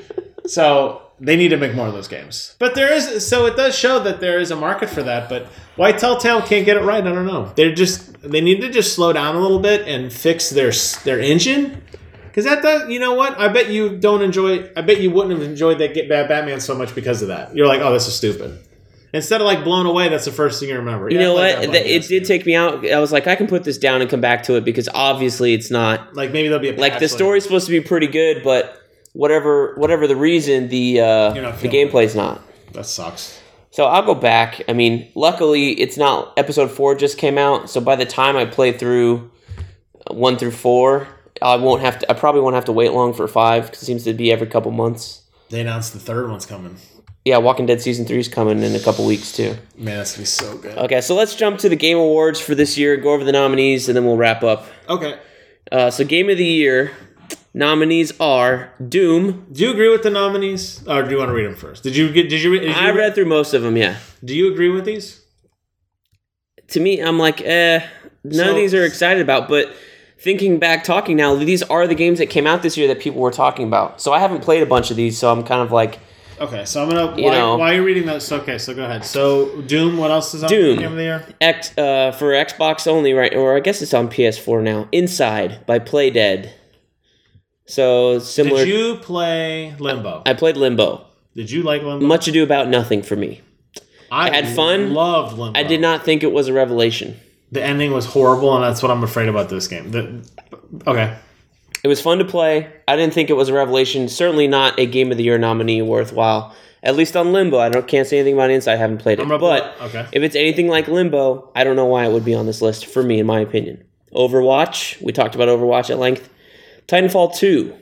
So 0.46 1.02
they 1.20 1.36
need 1.36 1.48
to 1.48 1.56
make 1.56 1.74
more 1.74 1.86
of 1.86 1.94
those 1.94 2.08
games. 2.08 2.56
But 2.58 2.74
there 2.74 2.92
is 2.92 3.26
so 3.26 3.46
it 3.46 3.56
does 3.56 3.76
show 3.76 3.98
that 4.00 4.20
there 4.20 4.38
is 4.38 4.50
a 4.50 4.56
market 4.56 4.90
for 4.90 5.02
that. 5.02 5.28
But 5.28 5.46
why 5.76 5.92
Telltale 5.92 6.42
can't 6.42 6.66
get 6.66 6.76
it 6.76 6.82
right? 6.82 7.04
I 7.04 7.12
don't 7.12 7.26
know. 7.26 7.52
They're 7.56 7.74
just 7.74 8.20
they 8.22 8.40
need 8.40 8.60
to 8.60 8.70
just 8.70 8.94
slow 8.94 9.12
down 9.12 9.36
a 9.36 9.40
little 9.40 9.60
bit 9.60 9.86
and 9.86 10.12
fix 10.12 10.50
their 10.50 10.72
their 11.04 11.20
engine. 11.20 11.82
Because 12.26 12.46
that 12.46 12.62
does, 12.64 12.90
you 12.90 12.98
know 12.98 13.14
what? 13.14 13.38
I 13.38 13.46
bet 13.46 13.70
you 13.70 13.96
don't 13.96 14.20
enjoy. 14.20 14.68
I 14.76 14.80
bet 14.82 15.00
you 15.00 15.12
wouldn't 15.12 15.38
have 15.38 15.48
enjoyed 15.48 15.78
that 15.78 15.94
Get 15.94 16.08
Bad 16.08 16.28
Batman 16.28 16.60
so 16.60 16.74
much 16.74 16.92
because 16.92 17.22
of 17.22 17.28
that. 17.28 17.54
You're 17.54 17.68
like, 17.68 17.80
oh, 17.80 17.92
this 17.92 18.08
is 18.08 18.16
stupid. 18.16 18.58
Instead 19.12 19.40
of 19.40 19.44
like 19.46 19.62
blown 19.62 19.86
away, 19.86 20.08
that's 20.08 20.24
the 20.24 20.32
first 20.32 20.58
thing 20.58 20.68
you 20.68 20.74
remember. 20.74 21.08
You 21.08 21.18
Yeah, 21.18 21.26
know 21.26 21.34
what? 21.34 21.70
that 21.70 21.86
It 21.86 22.08
did 22.08 22.24
take 22.24 22.44
me 22.44 22.56
out. 22.56 22.84
I 22.84 22.98
was 22.98 23.12
like, 23.12 23.28
I 23.28 23.36
can 23.36 23.46
put 23.46 23.62
this 23.62 23.78
down 23.78 24.00
and 24.00 24.10
come 24.10 24.20
back 24.20 24.42
to 24.44 24.56
it 24.56 24.64
because 24.64 24.88
obviously 24.92 25.54
it's 25.54 25.70
not 25.70 26.16
Like 26.16 26.32
maybe 26.32 26.48
there'll 26.48 26.60
be 26.60 26.70
a 26.70 26.76
like 26.76 26.98
the 26.98 27.08
story's 27.08 27.44
supposed 27.44 27.66
to 27.66 27.70
be 27.70 27.80
pretty 27.80 28.08
good, 28.08 28.42
but 28.42 28.83
whatever 29.14 29.74
whatever 29.76 30.06
the 30.06 30.16
reason, 30.16 30.68
the 30.68 31.00
uh, 31.00 31.30
the 31.32 31.68
gameplay's 31.68 32.14
not. 32.14 32.42
That 32.72 32.84
sucks. 32.84 33.40
So 33.70 33.86
I'll 33.86 34.04
go 34.04 34.14
back. 34.14 34.62
I 34.68 34.72
mean, 34.72 35.10
luckily 35.14 35.72
it's 35.80 35.96
not 35.96 36.32
episode 36.36 36.70
four 36.70 36.94
just 36.94 37.16
came 37.18 37.38
out, 37.38 37.70
so 37.70 37.80
by 37.80 37.96
the 37.96 38.04
time 38.04 38.36
I 38.36 38.44
play 38.44 38.76
through 38.76 39.30
one 40.10 40.36
through 40.36 40.52
four, 40.52 41.08
I 41.40 41.56
won't 41.56 41.80
have 41.80 41.98
to. 42.00 42.10
I 42.10 42.14
probably 42.14 42.42
won't 42.42 42.54
have 42.54 42.66
to 42.66 42.72
wait 42.72 42.92
long 42.92 43.14
for 43.14 43.26
five 43.26 43.66
because 43.66 43.82
it 43.82 43.86
seems 43.86 44.04
to 44.04 44.12
be 44.12 44.30
every 44.30 44.46
couple 44.46 44.70
months. 44.70 45.22
They 45.48 45.60
announced 45.60 45.92
the 45.92 45.98
third 45.98 46.28
one's 46.30 46.46
coming. 46.46 46.76
Yeah, 47.24 47.38
Walking 47.38 47.64
Dead 47.64 47.80
season 47.80 48.04
three 48.04 48.18
is 48.18 48.28
coming 48.28 48.62
in 48.62 48.74
a 48.74 48.80
couple 48.80 49.06
weeks 49.06 49.32
too. 49.32 49.56
Man, 49.78 49.96
that's 49.96 50.12
gonna 50.12 50.22
be 50.22 50.26
so 50.26 50.58
good. 50.58 50.76
Okay, 50.76 51.00
so 51.00 51.14
let's 51.14 51.34
jump 51.34 51.58
to 51.60 51.70
the 51.70 51.76
game 51.76 51.96
awards 51.96 52.38
for 52.38 52.54
this 52.54 52.76
year. 52.76 52.96
Go 52.98 53.14
over 53.14 53.24
the 53.24 53.32
nominees, 53.32 53.88
and 53.88 53.96
then 53.96 54.04
we'll 54.04 54.18
wrap 54.18 54.42
up. 54.42 54.66
Okay. 54.88 55.18
Uh, 55.72 55.90
so, 55.90 56.04
game 56.04 56.28
of 56.28 56.36
the 56.36 56.44
year 56.44 56.92
nominees 57.54 58.12
are 58.20 58.72
Doom. 58.86 59.46
Do 59.52 59.62
you 59.64 59.70
agree 59.70 59.88
with 59.88 60.02
the 60.02 60.10
nominees, 60.10 60.86
or 60.86 61.02
do 61.04 61.10
you 61.10 61.18
want 61.18 61.28
to 61.30 61.34
read 61.34 61.46
them 61.46 61.54
first? 61.54 61.82
Did 61.82 61.96
you 61.96 62.12
get? 62.12 62.28
Did 62.28 62.42
you? 62.42 62.58
Did 62.58 62.64
you 62.68 62.74
I 62.74 62.90
read 62.90 63.14
through 63.14 63.26
most 63.26 63.54
of 63.54 63.62
them. 63.62 63.76
Yeah. 63.76 63.96
Do 64.24 64.34
you 64.34 64.52
agree 64.52 64.68
with 64.68 64.84
these? 64.84 65.20
To 66.68 66.80
me, 66.80 67.00
I'm 67.00 67.18
like, 67.18 67.40
eh. 67.42 67.80
None 68.24 68.34
So- 68.34 68.50
of 68.50 68.56
these 68.56 68.74
are 68.74 68.84
excited 68.84 69.22
about, 69.22 69.48
but 69.48 69.72
thinking 70.18 70.58
back, 70.58 70.82
talking 70.84 71.16
now, 71.16 71.34
these 71.34 71.62
are 71.62 71.86
the 71.86 71.94
games 71.94 72.18
that 72.18 72.26
came 72.30 72.46
out 72.46 72.62
this 72.62 72.76
year 72.76 72.88
that 72.88 73.00
people 73.00 73.20
were 73.20 73.30
talking 73.30 73.66
about. 73.66 74.00
So 74.00 74.12
I 74.12 74.18
haven't 74.18 74.40
played 74.42 74.62
a 74.62 74.66
bunch 74.66 74.90
of 74.90 74.96
these, 74.96 75.18
so 75.18 75.30
I'm 75.30 75.42
kind 75.44 75.60
of 75.60 75.72
like, 75.72 75.98
Okay, 76.40 76.64
so 76.64 76.82
I'm 76.82 76.88
gonna. 76.88 77.16
You 77.16 77.26
why, 77.26 77.34
know. 77.38 77.56
why 77.58 77.70
are 77.72 77.74
you 77.76 77.84
reading 77.84 78.06
those? 78.06 78.30
Okay, 78.32 78.58
so 78.58 78.74
go 78.74 78.82
ahead. 78.84 79.04
So 79.04 79.60
Doom. 79.62 79.96
What 79.98 80.10
else 80.10 80.34
is 80.34 80.42
on 80.42 80.48
Doom. 80.48 80.78
Game 80.80 80.90
of 80.90 80.96
the 80.96 81.02
Year? 81.04 81.26
X 81.40 81.76
uh, 81.78 82.10
for 82.10 82.32
Xbox 82.32 82.88
only, 82.88 83.12
right? 83.12 83.32
Or 83.36 83.56
I 83.56 83.60
guess 83.60 83.80
it's 83.82 83.94
on 83.94 84.08
PS4 84.08 84.60
now. 84.62 84.88
Inside 84.90 85.64
by 85.66 85.78
Playdead. 85.78 86.50
So 87.66 88.18
similar. 88.18 88.64
Did 88.64 88.74
you 88.74 88.96
play 88.96 89.74
Limbo? 89.78 90.22
I 90.26 90.34
played 90.34 90.56
Limbo. 90.56 91.06
Did 91.34 91.50
you 91.50 91.62
like 91.62 91.82
Limbo? 91.82 92.06
Much 92.06 92.28
ado 92.28 92.42
about 92.42 92.68
nothing 92.68 93.02
for 93.02 93.16
me. 93.16 93.40
I 94.10 94.30
had 94.30 94.54
fun. 94.54 94.92
Loved 94.92 95.36
Limbo. 95.38 95.58
I 95.58 95.62
did 95.62 95.80
not 95.80 96.04
think 96.04 96.22
it 96.22 96.32
was 96.32 96.48
a 96.48 96.52
revelation. 96.52 97.16
The 97.52 97.62
ending 97.62 97.92
was 97.92 98.06
horrible, 98.06 98.54
and 98.54 98.64
that's 98.64 98.82
what 98.82 98.90
I'm 98.90 99.02
afraid 99.02 99.28
about 99.28 99.48
this 99.48 99.68
game. 99.68 99.90
The, 99.90 100.28
okay. 100.86 101.16
It 101.82 101.88
was 101.88 102.00
fun 102.00 102.18
to 102.18 102.24
play. 102.24 102.70
I 102.88 102.96
didn't 102.96 103.14
think 103.14 103.30
it 103.30 103.34
was 103.34 103.48
a 103.48 103.52
revelation. 103.52 104.08
Certainly 104.08 104.48
not 104.48 104.78
a 104.78 104.86
game 104.86 105.10
of 105.10 105.18
the 105.18 105.24
year 105.24 105.38
nominee 105.38 105.82
worthwhile. 105.82 106.54
At 106.82 106.96
least 106.96 107.16
on 107.16 107.32
Limbo, 107.32 107.58
I 107.58 107.70
don't 107.70 107.88
can't 107.88 108.06
say 108.06 108.18
anything 108.18 108.34
about 108.34 108.50
Inside. 108.50 108.74
I 108.74 108.76
haven't 108.76 108.98
played 108.98 109.18
it, 109.18 109.26
but 109.26 109.74
okay. 109.80 110.06
if 110.12 110.22
it's 110.22 110.36
anything 110.36 110.68
like 110.68 110.86
Limbo, 110.86 111.50
I 111.54 111.64
don't 111.64 111.76
know 111.76 111.86
why 111.86 112.04
it 112.04 112.12
would 112.12 112.24
be 112.24 112.34
on 112.34 112.44
this 112.46 112.60
list 112.60 112.86
for 112.86 113.02
me, 113.02 113.18
in 113.20 113.26
my 113.26 113.40
opinion. 113.40 113.82
Overwatch. 114.12 115.00
We 115.00 115.12
talked 115.12 115.34
about 115.34 115.48
Overwatch 115.48 115.90
at 115.90 115.98
length. 115.98 116.28
Titanfall 116.88 117.34
two. 117.36 117.74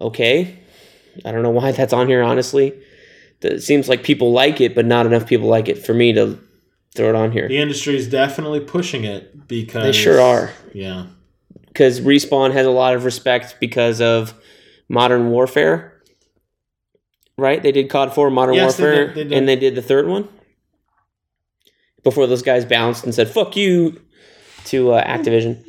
Okay, 0.00 0.58
I 1.24 1.32
don't 1.32 1.42
know 1.42 1.50
why 1.50 1.72
that's 1.72 1.92
on 1.92 2.08
here. 2.08 2.22
Honestly, 2.22 2.72
it 3.42 3.60
seems 3.62 3.88
like 3.88 4.02
people 4.02 4.32
like 4.32 4.60
it, 4.60 4.74
but 4.74 4.86
not 4.86 5.06
enough 5.06 5.26
people 5.26 5.48
like 5.48 5.68
it 5.68 5.84
for 5.84 5.92
me 5.94 6.12
to 6.14 6.38
throw 6.94 7.08
it 7.10 7.14
on 7.14 7.32
here. 7.32 7.48
The 7.48 7.58
industry 7.58 7.96
is 7.96 8.08
definitely 8.08 8.60
pushing 8.60 9.04
it 9.04 9.46
because 9.46 9.84
They 9.84 9.92
sure 9.92 10.20
are. 10.20 10.52
Yeah. 10.72 11.06
because 11.68 12.00
Respawn 12.00 12.52
has 12.52 12.66
a 12.66 12.70
lot 12.70 12.94
of 12.94 13.04
respect 13.04 13.56
because 13.60 14.00
of 14.00 14.34
Modern 14.88 15.30
Warfare. 15.30 16.00
Right? 17.36 17.62
They 17.62 17.72
did 17.72 17.88
COD 17.88 18.12
4 18.14 18.30
Modern 18.30 18.54
Yes, 18.54 18.76
they 18.76 18.82
Warfare 18.84 19.06
did, 19.06 19.14
they 19.16 19.24
did. 19.24 19.32
and 19.32 19.48
they 19.48 19.56
did 19.56 19.74
the 19.74 19.82
third 19.82 20.06
one 20.08 20.28
before 22.02 22.26
those 22.26 22.42
guys 22.42 22.64
bounced 22.64 23.04
and 23.04 23.14
said 23.14 23.28
"fuck 23.28 23.56
you" 23.56 24.00
to 24.66 24.92
uh, 24.92 25.04
Activision. 25.06 25.62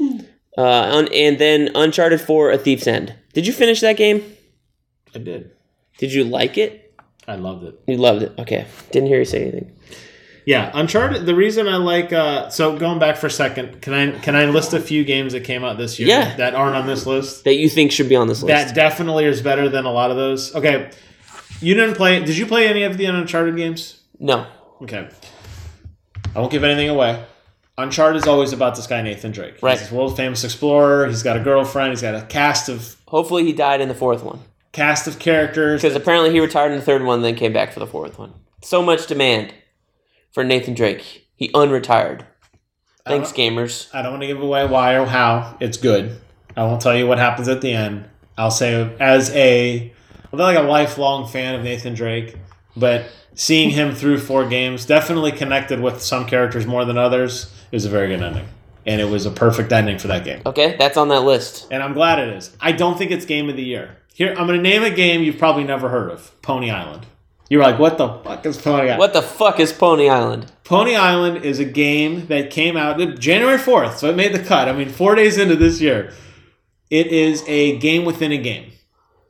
Uh, 0.57 0.63
un- 0.97 1.09
and 1.13 1.39
then 1.39 1.69
Uncharted 1.75 2.21
4: 2.21 2.51
A 2.51 2.57
Thief's 2.57 2.87
End. 2.87 3.13
Did 3.33 3.47
you 3.47 3.53
finish 3.53 3.79
that 3.81 3.97
game? 3.97 4.23
I 5.15 5.19
did. 5.19 5.51
Did 5.97 6.13
you 6.13 6.23
like 6.23 6.57
it? 6.57 6.93
I 7.27 7.35
loved 7.35 7.63
it. 7.63 7.79
You 7.87 7.97
loved 7.97 8.23
it. 8.23 8.33
Okay. 8.39 8.65
Didn't 8.91 9.07
hear 9.07 9.19
you 9.19 9.25
say 9.25 9.43
anything. 9.43 9.71
Yeah, 10.45 10.71
Uncharted. 10.73 11.25
The 11.27 11.35
reason 11.35 11.67
I 11.67 11.77
like 11.77 12.11
uh, 12.11 12.49
so 12.49 12.75
going 12.77 12.97
back 12.97 13.17
for 13.17 13.27
a 13.27 13.31
second, 13.31 13.81
can 13.81 13.93
I 13.93 14.11
can 14.19 14.35
I 14.35 14.45
list 14.45 14.73
a 14.73 14.79
few 14.79 15.03
games 15.05 15.33
that 15.33 15.43
came 15.43 15.63
out 15.63 15.77
this 15.77 15.99
year 15.99 16.09
Yeah. 16.09 16.35
that 16.37 16.55
aren't 16.55 16.75
on 16.75 16.87
this 16.87 17.05
list? 17.05 17.43
That 17.43 17.55
you 17.55 17.69
think 17.69 17.91
should 17.91 18.09
be 18.09 18.15
on 18.15 18.27
this 18.27 18.41
list. 18.41 18.47
That 18.47 18.73
definitely 18.75 19.25
is 19.25 19.41
better 19.41 19.69
than 19.69 19.85
a 19.85 19.91
lot 19.91 20.09
of 20.09 20.17
those. 20.17 20.53
Okay, 20.55 20.89
you 21.61 21.75
didn't 21.75 21.93
play. 21.95 22.19
Did 22.25 22.35
you 22.37 22.47
play 22.47 22.67
any 22.67 22.81
of 22.83 22.97
the 22.97 23.05
Uncharted 23.05 23.55
games? 23.55 24.01
no. 24.19 24.47
Okay, 24.81 25.07
I 26.35 26.39
won't 26.39 26.51
give 26.51 26.63
anything 26.63 26.89
away. 26.89 27.23
Uncharted 27.81 28.21
is 28.21 28.27
always 28.27 28.53
about 28.53 28.75
this 28.75 28.87
guy 28.87 29.01
Nathan 29.01 29.31
Drake. 29.31 29.55
Right. 29.61 29.73
He's 29.77 29.81
this 29.89 29.91
world 29.91 30.15
famous 30.15 30.43
explorer. 30.43 31.07
He's 31.07 31.23
got 31.23 31.37
a 31.37 31.39
girlfriend. 31.39 31.91
He's 31.91 32.01
got 32.01 32.15
a 32.15 32.21
cast 32.25 32.69
of 32.69 32.97
Hopefully 33.07 33.43
he 33.43 33.53
died 33.53 33.81
in 33.81 33.87
the 33.89 33.95
fourth 33.95 34.23
one. 34.23 34.39
cast 34.71 35.07
of 35.07 35.19
characters. 35.19 35.81
Because 35.81 35.95
apparently 35.95 36.31
he 36.31 36.39
retired 36.39 36.71
in 36.71 36.79
the 36.79 36.85
third 36.85 37.03
one 37.03 37.21
then 37.21 37.35
came 37.35 37.53
back 37.53 37.73
for 37.73 37.79
the 37.79 37.87
fourth 37.87 38.17
one. 38.17 38.33
So 38.63 38.81
much 38.81 39.07
demand 39.07 39.53
for 40.31 40.43
Nathan 40.43 40.73
Drake. 40.73 41.27
He 41.35 41.49
unretired. 41.49 42.25
Thanks, 43.05 43.31
gamers. 43.31 43.89
I 43.93 44.01
don't 44.03 44.11
want 44.11 44.21
to 44.21 44.27
give 44.27 44.41
away 44.41 44.65
why 44.67 44.93
or 44.95 45.05
how. 45.05 45.57
It's 45.59 45.77
good. 45.77 46.21
I 46.55 46.63
won't 46.63 46.81
tell 46.81 46.95
you 46.95 47.07
what 47.07 47.17
happens 47.17 47.47
at 47.47 47.61
the 47.61 47.73
end. 47.73 48.05
I'll 48.37 48.51
say 48.51 48.95
as 48.99 49.29
a 49.31 49.91
I'm 50.31 50.37
not 50.37 50.45
like 50.45 50.57
a 50.57 50.61
lifelong 50.61 51.27
fan 51.27 51.55
of 51.55 51.63
Nathan 51.63 51.93
Drake, 51.93 52.35
but 52.75 53.05
seeing 53.35 53.71
him 53.71 53.93
through 53.95 54.19
four 54.19 54.47
games 54.47 54.85
definitely 54.85 55.31
connected 55.31 55.79
with 55.79 56.01
some 56.01 56.25
characters 56.25 56.65
more 56.65 56.85
than 56.85 56.97
others. 56.97 57.53
It 57.71 57.75
was 57.75 57.85
a 57.85 57.89
very 57.89 58.07
good 58.07 58.21
ending, 58.21 58.47
and 58.85 59.01
it 59.01 59.05
was 59.05 59.25
a 59.25 59.31
perfect 59.31 59.71
ending 59.71 59.97
for 59.97 60.07
that 60.07 60.23
game. 60.23 60.41
Okay, 60.45 60.75
that's 60.77 60.97
on 60.97 61.07
that 61.09 61.21
list. 61.21 61.67
And 61.71 61.81
I'm 61.81 61.93
glad 61.93 62.19
it 62.19 62.29
is. 62.29 62.55
I 62.59 62.71
don't 62.71 62.97
think 62.97 63.11
it's 63.11 63.25
game 63.25 63.49
of 63.49 63.55
the 63.55 63.63
year. 63.63 63.97
Here, 64.13 64.31
I'm 64.37 64.45
going 64.45 64.61
to 64.61 64.61
name 64.61 64.83
a 64.83 64.89
game 64.89 65.23
you've 65.23 65.37
probably 65.37 65.63
never 65.63 65.89
heard 65.89 66.11
of: 66.11 66.39
Pony 66.41 66.69
Island. 66.69 67.05
You're 67.51 67.63
like, 67.63 67.79
what 67.79 67.97
the 67.97 68.07
fuck 68.07 68.45
is 68.45 68.57
Pony 68.57 68.83
Island? 68.83 68.99
What 68.99 69.11
the 69.11 69.21
fuck 69.21 69.59
is 69.59 69.73
Pony 69.73 70.07
Island? 70.07 70.49
Pony 70.63 70.95
Island 70.95 71.43
is 71.43 71.59
a 71.59 71.65
game 71.65 72.27
that 72.27 72.49
came 72.49 72.77
out 72.77 72.97
January 73.19 73.57
4th, 73.57 73.97
so 73.97 74.09
it 74.09 74.15
made 74.15 74.33
the 74.33 74.39
cut. 74.41 74.69
I 74.69 74.71
mean, 74.71 74.87
four 74.87 75.15
days 75.15 75.37
into 75.37 75.57
this 75.57 75.81
year. 75.81 76.13
It 76.89 77.07
is 77.07 77.43
a 77.49 77.77
game 77.79 78.05
within 78.05 78.31
a 78.31 78.37
game. 78.37 78.71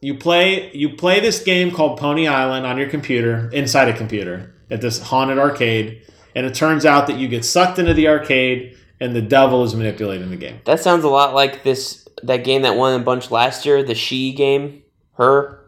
You 0.04 0.16
play 0.16 0.72
you 0.74 0.89
play 0.89 1.20
this 1.20 1.43
game 1.43 1.70
called 1.72 1.99
Pony 1.99 2.28
Island 2.28 2.66
on 2.66 2.78
your 2.78 2.89
computer, 2.89 3.49
inside 3.54 3.88
a 3.88 3.93
computer, 3.95 4.54
at 4.72 4.82
this 4.82 4.99
haunted 4.99 5.38
arcade, 5.38 6.02
and 6.36 6.45
it 6.45 6.56
turns 6.56 6.86
out 6.86 7.06
that 7.08 7.18
you 7.18 7.28
get 7.28 7.45
sucked 7.45 7.78
into 7.78 7.93
the 7.93 8.08
arcade 8.08 8.76
and 8.99 9.16
the 9.16 9.22
devil 9.22 9.64
is 9.64 9.76
manipulating 9.76 10.30
the 10.32 10.38
game. 10.38 10.60
That 10.66 10.80
sounds 10.80 11.04
a 11.04 11.08
lot 11.10 11.36
like 11.36 11.64
this 11.64 12.08
that 12.24 12.43
game 12.43 12.64
that 12.64 12.76
won 12.76 12.99
a 12.99 13.04
bunch 13.04 13.30
last 13.30 13.66
year, 13.66 13.84
the 13.84 13.93
She 13.95 14.34
game. 14.34 14.82
Her, 15.18 15.60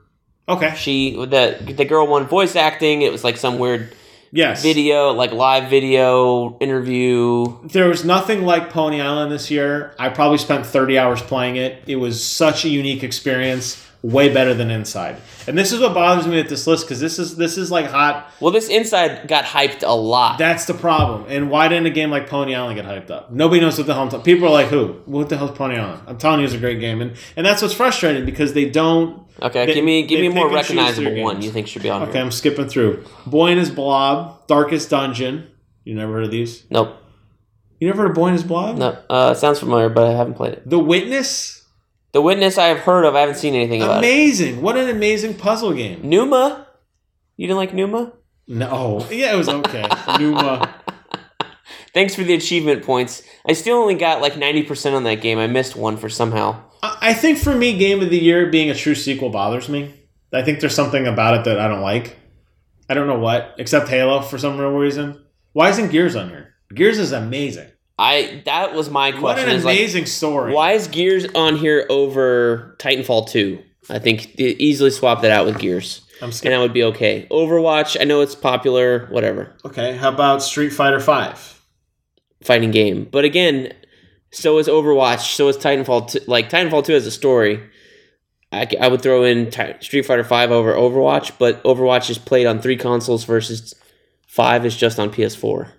Okay. 0.50 0.74
she, 0.76 1.12
the 1.16 1.58
the 1.78 1.86
girl 1.86 2.08
won 2.08 2.26
voice 2.26 2.56
acting. 2.56 3.04
It 3.04 3.12
was 3.12 3.24
like 3.24 3.38
some 3.38 3.60
weird 3.60 3.96
Yes. 4.32 4.64
video, 4.64 5.12
like 5.12 5.32
live 5.32 5.70
video 5.70 6.58
interview. 6.60 7.46
There 7.68 7.88
was 7.88 8.04
nothing 8.04 8.46
like 8.46 8.72
Pony 8.72 9.00
Island 9.00 9.32
this 9.32 9.52
year. 9.52 9.94
I 10.00 10.10
probably 10.10 10.40
spent 10.40 10.66
30 10.66 10.98
hours 10.98 11.22
playing 11.22 11.58
it. 11.58 11.84
It 11.86 11.98
was 11.98 12.24
such 12.24 12.66
a 12.66 12.70
unique 12.70 13.04
experience, 13.04 13.86
way 14.04 14.32
better 14.32 14.54
than 14.54 14.70
Inside. 14.70 15.16
And 15.48 15.58
this 15.58 15.72
is 15.72 15.80
what 15.80 15.94
bothers 15.94 16.28
me 16.28 16.36
with 16.36 16.50
this 16.50 16.68
list 16.68 16.86
because 16.86 17.00
this 17.00 17.18
is 17.18 17.38
this 17.38 17.58
is 17.58 17.72
like 17.72 17.86
hot. 17.88 18.30
Well, 18.42 18.52
this 18.52 18.68
Inside 18.70 19.28
got 19.28 19.46
hyped 19.46 19.82
a 19.82 19.96
lot. 19.96 20.38
That's 20.38 20.66
the 20.66 20.74
problem. 20.74 21.26
And 21.30 21.50
why 21.50 21.70
didn't 21.70 21.86
a 21.86 21.90
game 21.90 22.12
like 22.12 22.28
Pony 22.28 22.54
Island 22.54 22.76
get 22.76 22.86
hyped 22.86 23.10
up? 23.10 23.32
Nobody 23.32 23.62
knows 23.62 23.78
what 23.78 23.88
the 23.88 23.94
hell 23.94 24.04
I'm 24.04 24.10
talking. 24.10 24.26
People 24.26 24.48
are 24.48 24.52
like, 24.52 24.68
"Who? 24.68 25.02
What 25.06 25.30
the 25.30 25.38
hell's 25.38 25.52
Pony 25.58 25.78
Island?" 25.78 26.02
I'm 26.06 26.18
telling 26.18 26.42
you, 26.42 26.46
it's 26.46 26.54
a 26.54 26.60
great 26.60 26.80
game, 26.82 27.02
and 27.02 27.14
and 27.38 27.46
that's 27.46 27.62
what's 27.62 27.74
frustrating 27.74 28.26
because 28.26 28.54
they 28.54 28.70
don't. 28.70 29.24
okay, 29.42 29.66
they- 29.66 29.74
give 29.74 29.86
me 29.86 30.04
give 30.06 30.20
me 30.20 30.28
a 30.28 30.32
more 30.32 30.50
pick 30.50 30.58
and 30.58 30.68
choose 30.68 30.76
recognizable 30.78 31.24
one. 31.24 31.42
You 31.42 31.50
think 31.52 31.68
should 31.68 31.82
be 31.82 31.90
on 31.90 32.04
Okay, 32.04 32.12
here? 32.14 32.22
I'm 32.22 32.32
skipping 32.32 32.68
through. 32.68 33.04
Boy 33.26 33.52
and 33.52 33.60
His 33.60 33.72
Blob, 33.72 34.46
Darkest 34.48 34.90
Dungeon. 34.90 35.48
You 35.86 35.96
never 35.96 36.12
heard 36.14 36.26
of 36.26 36.32
these? 36.32 36.64
Nope. 36.70 36.98
You 37.80 37.88
never 37.88 38.04
heard 38.04 38.12
of 38.12 38.16
Boy 38.16 38.28
and 38.28 38.34
His 38.36 38.44
Blob? 38.44 38.78
No. 38.78 38.98
Uh, 39.10 39.34
sounds 39.34 39.60
familiar, 39.60 39.90
but 39.90 40.08
I 40.08 40.12
haven't 40.14 40.36
played 40.36 40.54
it. 40.54 40.70
The 40.70 40.80
Witness. 40.80 41.63
The 42.14 42.22
Witness 42.22 42.60
I 42.60 42.68
have 42.68 42.80
heard 42.80 43.06
of. 43.06 43.16
I 43.16 43.22
haven't 43.22 43.36
seen 43.36 43.56
anything 43.56 43.82
about 43.82 44.04
it. 44.04 44.08
Amazing! 44.08 44.62
What 44.62 44.78
an 44.78 44.88
amazing 44.88 45.34
puzzle 45.34 45.74
game. 45.74 46.02
Numa. 46.04 46.68
You 47.38 47.48
didn't 47.48 47.58
like 47.58 47.74
Numa? 47.74 48.14
No, 48.48 49.06
yeah, 49.10 49.34
it 49.34 49.38
was 49.38 49.50
okay. 49.50 49.88
Numa. 50.20 50.76
Thanks 51.94 52.14
for 52.16 52.24
the 52.24 52.34
achievement 52.36 52.84
points. 52.84 53.24
I 53.48 53.54
still 53.54 53.78
only 53.78 53.96
got 53.96 54.22
like 54.22 54.34
90% 54.34 54.94
on 54.94 55.04
that 55.06 55.22
game. 55.22 55.40
I 55.40 55.48
missed 55.48 55.76
one 55.76 55.98
for 55.98 56.10
somehow. 56.10 56.62
I 56.84 56.98
I 57.02 57.14
think 57.14 57.40
for 57.40 57.56
me, 57.56 57.78
Game 57.78 58.02
of 58.02 58.10
the 58.10 58.20
Year 58.20 58.50
being 58.50 58.70
a 58.70 58.76
true 58.76 58.96
sequel 58.96 59.30
bothers 59.30 59.68
me. 59.68 59.94
I 60.32 60.44
think 60.44 60.60
there's 60.60 60.76
something 60.76 61.08
about 61.08 61.38
it 61.38 61.44
that 61.46 61.60
I 61.60 61.68
don't 61.68 61.82
like. 61.82 62.18
I 62.90 62.94
don't 62.94 63.08
know 63.08 63.20
what, 63.20 63.56
except 63.58 63.90
Halo 63.90 64.22
for 64.22 64.38
some 64.38 64.58
real 64.60 64.72
reason. 64.72 65.24
Why 65.54 65.70
isn't 65.70 65.92
Gears 65.92 66.16
on 66.16 66.30
here? 66.30 66.56
Gears 66.74 67.00
is 67.00 67.12
amazing. 67.12 67.70
I 67.98 68.42
that 68.46 68.74
was 68.74 68.90
my 68.90 69.12
question. 69.12 69.46
What 69.46 69.50
an 69.50 69.56
is 69.56 69.66
like, 69.66 69.78
amazing 69.78 70.06
story. 70.08 70.54
why 70.54 70.72
is 70.74 70.88
Gears 70.88 71.26
on 71.36 71.56
here 71.58 71.86
over 71.90 72.76
Titanfall 72.80 73.30
2? 73.30 73.62
I 73.90 74.00
think 74.00 74.40
easily 74.40 74.90
swap 74.90 75.22
that 75.22 75.32
out 75.32 75.46
with 75.46 75.60
Gears. 75.60 76.02
I'm 76.22 76.26
And 76.26 76.34
scared. 76.34 76.54
that 76.54 76.60
would 76.60 76.74
be 76.74 76.84
okay. 76.86 77.28
Overwatch, 77.30 78.00
I 78.00 78.06
know 78.06 78.22
it's 78.22 78.34
popular, 78.36 79.08
whatever. 79.08 79.56
Okay, 79.66 79.98
how 79.98 80.10
about 80.10 80.42
Street 80.42 80.70
Fighter 80.70 81.00
Five? 81.02 81.62
Fighting 82.42 82.72
game. 82.72 83.08
But 83.12 83.26
again, 83.26 83.74
so 84.32 84.58
is 84.58 84.68
Overwatch, 84.68 85.36
so 85.36 85.48
is 85.50 85.58
Titanfall 85.58 86.12
2. 86.12 86.20
Like, 86.28 86.50
Titanfall 86.50 86.86
2 86.86 86.94
has 86.94 87.06
a 87.06 87.12
story. 87.12 87.62
I, 88.54 88.68
I 88.80 88.88
would 88.88 89.02
throw 89.02 89.24
in 89.24 89.50
Ti- 89.50 89.76
Street 89.82 90.06
Fighter 90.06 90.24
5 90.24 90.52
over 90.52 90.74
Overwatch, 90.74 91.34
but 91.40 91.62
Overwatch 91.64 92.10
is 92.10 92.18
played 92.18 92.46
on 92.46 92.62
three 92.62 92.78
consoles 92.78 93.24
versus 93.26 93.74
5 94.28 94.66
is 94.66 94.78
just 94.78 95.00
on 95.00 95.12
PS4 95.12 95.72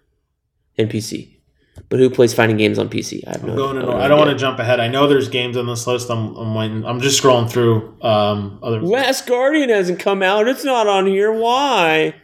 and 0.77 0.91
PC. 0.91 1.34
But 1.89 1.99
who 1.99 2.09
plays 2.11 2.33
fighting 2.33 2.57
games 2.57 2.79
on 2.79 2.89
PC? 2.89 3.27
I 3.27 3.33
have 3.33 3.45
no 3.45 3.55
going 3.57 3.77
in, 3.77 3.89
I 3.89 4.09
don't 4.09 4.19
want 4.19 4.31
to 4.31 4.37
jump 4.37 4.59
ahead. 4.59 4.81
I 4.81 4.89
know 4.89 5.07
there's 5.07 5.29
games 5.29 5.57
on 5.57 5.67
this 5.67 5.87
list. 5.87 6.11
I'm 6.11 6.35
I'm, 6.37 6.55
waiting, 6.55 6.85
I'm 6.85 7.01
just 7.01 7.23
scrolling 7.23 7.51
through 7.51 7.97
um, 8.03 8.59
other. 8.63 8.81
Last 8.81 9.27
Guardian 9.27 9.69
hasn't 9.71 9.99
come 10.01 10.23
out. 10.23 10.49
It's 10.49 10.65
not 10.65 10.87
on 10.87 11.07
here. 11.07 11.33
Why? 11.33 12.15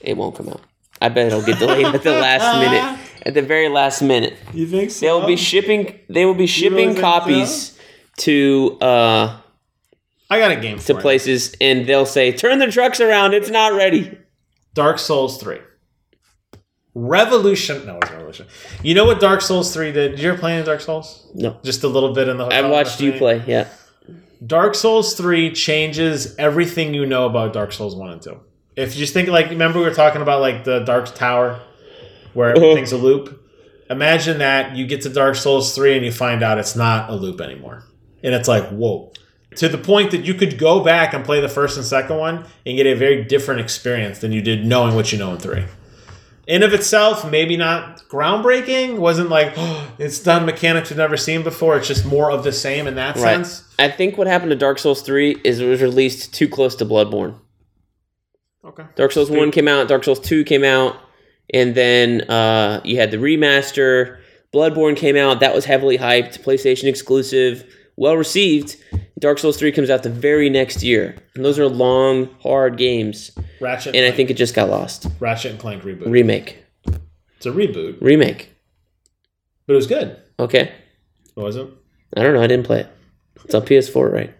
It 0.00 0.16
won't 0.16 0.34
come 0.36 0.48
out. 0.48 0.60
I 1.00 1.08
bet 1.08 1.26
it'll 1.28 1.42
get 1.42 1.58
delayed 1.58 1.86
at 1.86 2.02
the 2.02 2.12
last 2.12 2.58
minute. 2.70 2.98
At 3.24 3.34
the 3.34 3.42
very 3.42 3.68
last 3.68 4.02
minute, 4.02 4.36
You 4.52 4.66
think 4.66 4.90
so? 4.90 5.06
they 5.06 5.12
will 5.12 5.26
be 5.28 5.36
shipping. 5.36 5.98
They 6.08 6.24
will 6.26 6.34
be 6.34 6.46
shipping 6.48 6.94
so? 6.96 7.00
copies 7.00 7.78
to 8.18 8.78
uh 8.80 9.38
I 10.28 10.38
got 10.38 10.50
a 10.50 10.56
game 10.56 10.78
for 10.78 10.86
to 10.94 10.98
it. 10.98 11.02
places, 11.02 11.54
and 11.60 11.86
they'll 11.86 12.06
say, 12.06 12.32
"Turn 12.32 12.58
the 12.58 12.66
trucks 12.70 13.00
around. 13.00 13.34
It's 13.34 13.50
not 13.50 13.74
ready." 13.74 14.18
Dark 14.74 14.98
Souls 14.98 15.40
Three. 15.40 15.58
Revolution. 16.94 17.86
No, 17.86 17.98
it's 18.02 18.10
Revolution. 18.10 18.46
You 18.82 18.94
know 18.94 19.04
what 19.06 19.20
Dark 19.20 19.40
Souls 19.40 19.72
Three 19.72 19.92
did? 19.92 20.12
Did 20.12 20.20
you 20.20 20.30
ever 20.30 20.38
play 20.38 20.54
any 20.54 20.64
Dark 20.64 20.80
Souls? 20.80 21.26
No, 21.34 21.56
Just 21.62 21.84
a 21.84 21.88
little 21.88 22.12
bit 22.12 22.28
in 22.28 22.36
the. 22.36 22.44
I 22.44 22.68
watched 22.68 23.00
you 23.00 23.12
play. 23.12 23.42
Yeah, 23.46 23.68
Dark 24.46 24.74
Souls 24.74 25.14
3 25.14 25.52
changes 25.52 26.34
everything 26.36 26.92
you 26.94 27.06
know 27.06 27.26
about 27.26 27.52
Dark 27.52 27.72
Souls 27.72 27.94
1 27.96 28.10
and 28.10 28.20
2. 28.22 28.40
If 28.76 28.94
you 28.94 29.00
just 29.00 29.14
think 29.14 29.28
like 29.28 29.50
remember 29.50 29.78
we 29.78 29.84
were 29.84 29.94
talking 29.94 30.20
about 30.20 30.40
like 30.40 30.64
the 30.64 30.80
Dark 30.80 31.14
Tower 31.14 31.60
where 32.34 32.50
Uh-huh. 32.50 32.60
everything's 32.64 32.92
a 32.92 32.96
loop? 32.98 33.38
Imagine 33.88 34.38
that 34.38 34.74
you 34.76 34.86
get 34.86 35.02
to 35.02 35.08
Dark 35.10 35.36
Souls 35.36 35.74
3 35.74 35.96
and 35.96 36.04
you 36.04 36.12
find 36.12 36.42
out 36.42 36.58
it's 36.58 36.74
not 36.76 37.08
a 37.10 37.14
loop 37.14 37.40
anymore. 37.40 37.84
And 38.22 38.34
it's 38.34 38.48
like, 38.48 38.68
whoa. 38.70 39.12
To 39.56 39.68
the 39.68 39.76
point 39.78 40.12
that 40.12 40.24
you 40.24 40.32
could 40.34 40.56
go 40.58 40.82
back 40.82 41.12
and 41.12 41.24
play 41.24 41.40
the 41.40 41.48
first 41.48 41.76
and 41.76 41.84
second 41.84 42.16
one 42.16 42.46
and 42.66 42.76
get 42.76 42.86
a 42.86 42.94
very 42.94 43.22
different 43.24 43.60
experience 43.60 44.20
than 44.20 44.32
you 44.32 44.40
did 44.40 44.64
knowing 44.64 44.94
what 44.94 45.12
you 45.12 45.18
know 45.18 45.32
in 45.34 45.38
3. 45.38 45.64
In 46.52 46.62
of 46.62 46.74
itself, 46.74 47.30
maybe 47.30 47.56
not 47.56 48.06
groundbreaking. 48.10 48.98
Wasn't 48.98 49.30
like 49.30 49.54
it's 49.98 50.18
done 50.18 50.44
mechanics 50.44 50.90
we've 50.90 50.98
never 50.98 51.16
seen 51.16 51.42
before. 51.42 51.78
It's 51.78 51.88
just 51.88 52.04
more 52.04 52.30
of 52.30 52.44
the 52.44 52.52
same 52.52 52.86
in 52.86 52.96
that 52.96 53.16
right. 53.16 53.22
sense. 53.22 53.66
I 53.78 53.88
think 53.88 54.18
what 54.18 54.26
happened 54.26 54.50
to 54.50 54.56
Dark 54.56 54.78
Souls 54.78 55.00
Three 55.00 55.40
is 55.44 55.60
it 55.60 55.66
was 55.66 55.80
released 55.80 56.34
too 56.34 56.46
close 56.46 56.74
to 56.76 56.84
Bloodborne. 56.84 57.38
Okay. 58.66 58.84
Dark 58.96 59.12
Souls 59.12 59.30
One 59.30 59.50
came 59.50 59.66
out, 59.66 59.88
Dark 59.88 60.04
Souls 60.04 60.20
Two 60.20 60.44
came 60.44 60.62
out, 60.62 61.00
and 61.54 61.74
then 61.74 62.20
uh, 62.28 62.82
you 62.84 62.98
had 62.98 63.10
the 63.10 63.16
remaster. 63.16 64.18
Bloodborne 64.52 64.94
came 64.94 65.16
out. 65.16 65.40
That 65.40 65.54
was 65.54 65.64
heavily 65.64 65.96
hyped, 65.96 66.42
PlayStation 66.42 66.84
exclusive, 66.84 67.64
well 68.02 68.16
received. 68.16 68.76
Dark 69.18 69.38
Souls 69.38 69.56
Three 69.56 69.70
comes 69.72 69.88
out 69.88 70.02
the 70.02 70.10
very 70.10 70.50
next 70.50 70.82
year, 70.82 71.14
and 71.36 71.44
those 71.44 71.58
are 71.58 71.68
long, 71.68 72.28
hard 72.42 72.76
games. 72.76 73.30
Ratchet 73.60 73.94
And 73.94 74.04
I 74.04 74.08
Clank. 74.08 74.16
think 74.16 74.30
it 74.30 74.34
just 74.34 74.54
got 74.54 74.68
lost. 74.68 75.06
Ratchet 75.20 75.52
and 75.52 75.60
Clank 75.60 75.84
reboot. 75.84 76.10
Remake, 76.10 76.58
it's 77.36 77.46
a 77.46 77.50
reboot, 77.52 77.98
remake. 78.00 78.50
but 79.66 79.74
it 79.74 79.76
was 79.76 79.86
good. 79.86 80.16
Okay, 80.40 80.72
It 81.36 81.40
wasn't. 81.40 81.70
I 82.16 82.22
don't 82.22 82.34
know. 82.34 82.42
I 82.42 82.46
didn't 82.48 82.66
play 82.66 82.80
it. 82.80 82.88
It's 83.44 83.54
on 83.54 83.62
PS4, 83.62 84.12
right? 84.12 84.34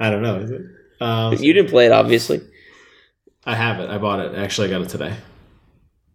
I 0.00 0.10
don't 0.10 0.22
know. 0.22 0.36
Is 0.40 0.50
it? 0.50 0.62
Um, 1.00 1.34
You 1.34 1.52
didn't 1.52 1.70
play 1.70 1.86
it, 1.86 1.92
obviously. 1.92 2.40
I 3.44 3.54
have 3.54 3.78
it. 3.80 3.88
I 3.88 3.98
bought 3.98 4.18
it. 4.20 4.34
Actually, 4.34 4.68
I 4.68 4.70
got 4.72 4.82
it 4.82 4.88
today. 4.88 5.14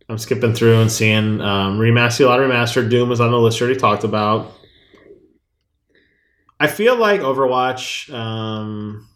I'm 0.10 0.18
skipping 0.18 0.54
through 0.54 0.82
and 0.82 0.92
seeing 0.92 1.40
um, 1.40 1.80
remaster. 1.80 2.26
A 2.26 2.28
lot 2.28 2.42
of 2.42 2.50
remastered. 2.50 2.90
Doom 2.90 3.08
was 3.08 3.22
on 3.22 3.32
the 3.32 3.38
list. 3.40 3.62
Already 3.62 3.80
talked 3.80 4.04
about. 4.04 4.52
I 6.64 6.68
feel 6.68 6.96
like 6.96 7.22
Overwatch. 7.22 8.14
Um, 8.14 9.08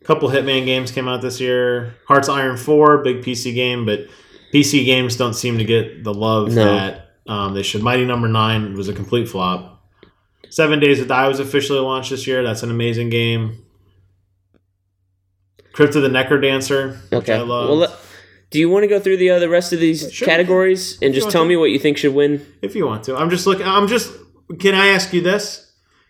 a 0.00 0.04
couple 0.04 0.28
Hitman 0.28 0.64
games 0.64 0.90
came 0.90 1.06
out 1.08 1.22
this 1.22 1.40
year. 1.40 1.94
Hearts 2.06 2.28
Iron 2.28 2.56
Four, 2.56 2.98
big 2.98 3.22
PC 3.22 3.54
game, 3.54 3.84
but 3.86 4.06
PC 4.52 4.84
games 4.84 5.16
don't 5.16 5.34
seem 5.34 5.58
to 5.58 5.64
get 5.64 6.04
the 6.04 6.12
love 6.14 6.54
No. 6.54 6.64
that 6.64 7.10
um, 7.26 7.54
they 7.54 7.62
should. 7.62 7.82
Mighty 7.82 8.04
Number 8.04 8.28
Nine 8.28 8.74
was 8.74 8.88
a 8.88 8.92
complete 8.94 9.28
flop. 9.28 9.82
Seven 10.50 10.80
Days 10.80 10.98
to 10.98 11.04
Die 11.04 11.28
was 11.28 11.40
officially 11.40 11.78
launched 11.80 12.10
this 12.10 12.26
year. 12.26 12.42
That's 12.42 12.62
an 12.62 12.70
amazing 12.70 13.10
game. 13.10 13.64
Crypt 15.72 15.94
of 15.94 16.02
the 16.02 16.08
NecroDancer. 16.08 16.92
Which 17.10 17.12
Okay. 17.12 17.34
I 17.34 17.40
love. 17.42 17.68
Well, 17.78 17.96
do 18.50 18.58
you 18.58 18.70
want 18.70 18.82
to 18.84 18.88
go 18.88 18.98
through 18.98 19.18
the 19.18 19.30
uh, 19.30 19.38
the 19.38 19.48
rest 19.48 19.72
of 19.72 19.78
these 19.80 20.10
Sure. 20.12 20.26
categories 20.26 20.98
and 21.02 21.12
just 21.14 21.30
tell 21.30 21.42
to. 21.42 21.48
me 21.48 21.56
what 21.56 21.70
you 21.70 21.78
think 21.78 21.98
should 21.98 22.14
win? 22.14 22.44
if 22.62 22.74
you 22.74 22.86
want 22.86 23.04
to, 23.04 23.16
I'm 23.16 23.30
just 23.30 23.46
looking. 23.46 23.66
I'm 23.66 23.86
just. 23.86 24.10
Can 24.58 24.74
I 24.74 24.88
ask 24.88 25.12
you 25.12 25.20
this? 25.20 25.67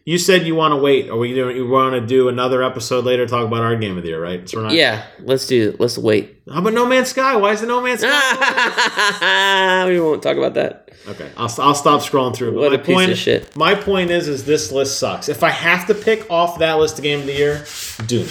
You 0.08 0.16
said 0.16 0.46
you 0.46 0.54
want 0.54 0.72
to 0.72 0.76
wait. 0.76 1.10
Are 1.10 1.18
we 1.18 1.34
doing? 1.34 1.54
You 1.54 1.68
want 1.68 1.92
to 1.92 2.00
do 2.00 2.30
another 2.30 2.62
episode 2.62 3.04
later? 3.04 3.26
Talk 3.26 3.46
about 3.46 3.60
our 3.62 3.76
game 3.76 3.98
of 3.98 4.02
the 4.02 4.08
year, 4.08 4.22
right? 4.22 4.48
So 4.48 4.56
we're 4.56 4.62
not. 4.62 4.72
Yeah, 4.72 5.04
let's 5.20 5.46
do. 5.46 5.76
Let's 5.78 5.98
wait. 5.98 6.40
How 6.50 6.60
about 6.60 6.72
No 6.72 6.86
Man's 6.86 7.08
Sky? 7.08 7.36
Why 7.36 7.52
is 7.52 7.60
the 7.60 7.66
No 7.66 7.82
Man's 7.82 8.00
Sky? 8.00 9.84
we 9.86 10.00
won't 10.00 10.22
talk 10.22 10.38
about 10.38 10.54
that. 10.54 10.88
okay, 11.08 11.30
I'll, 11.36 11.54
I'll 11.58 11.74
stop 11.74 12.00
scrolling 12.00 12.34
through. 12.34 12.58
What 12.58 12.72
my 12.72 12.76
a 12.76 12.78
piece 12.78 12.94
point, 12.94 13.10
of 13.10 13.18
shit. 13.18 13.54
My 13.54 13.74
point 13.74 14.10
is, 14.10 14.28
is 14.28 14.46
this 14.46 14.72
list 14.72 14.98
sucks. 14.98 15.28
If 15.28 15.42
I 15.42 15.50
have 15.50 15.86
to 15.88 15.94
pick 15.94 16.30
off 16.30 16.58
that 16.58 16.78
list 16.78 16.96
of 16.96 17.02
game 17.02 17.20
of 17.20 17.26
the 17.26 17.34
year, 17.34 17.66
Doom. 18.06 18.28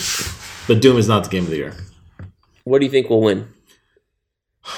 But 0.67 0.81
Doom 0.81 0.97
is 0.97 1.07
not 1.07 1.25
the 1.25 1.29
game 1.29 1.43
of 1.43 1.51
the 1.51 1.57
year. 1.57 1.75
What 2.63 2.79
do 2.79 2.85
you 2.85 2.91
think 2.91 3.07
will 3.11 3.21
win? 3.21 3.53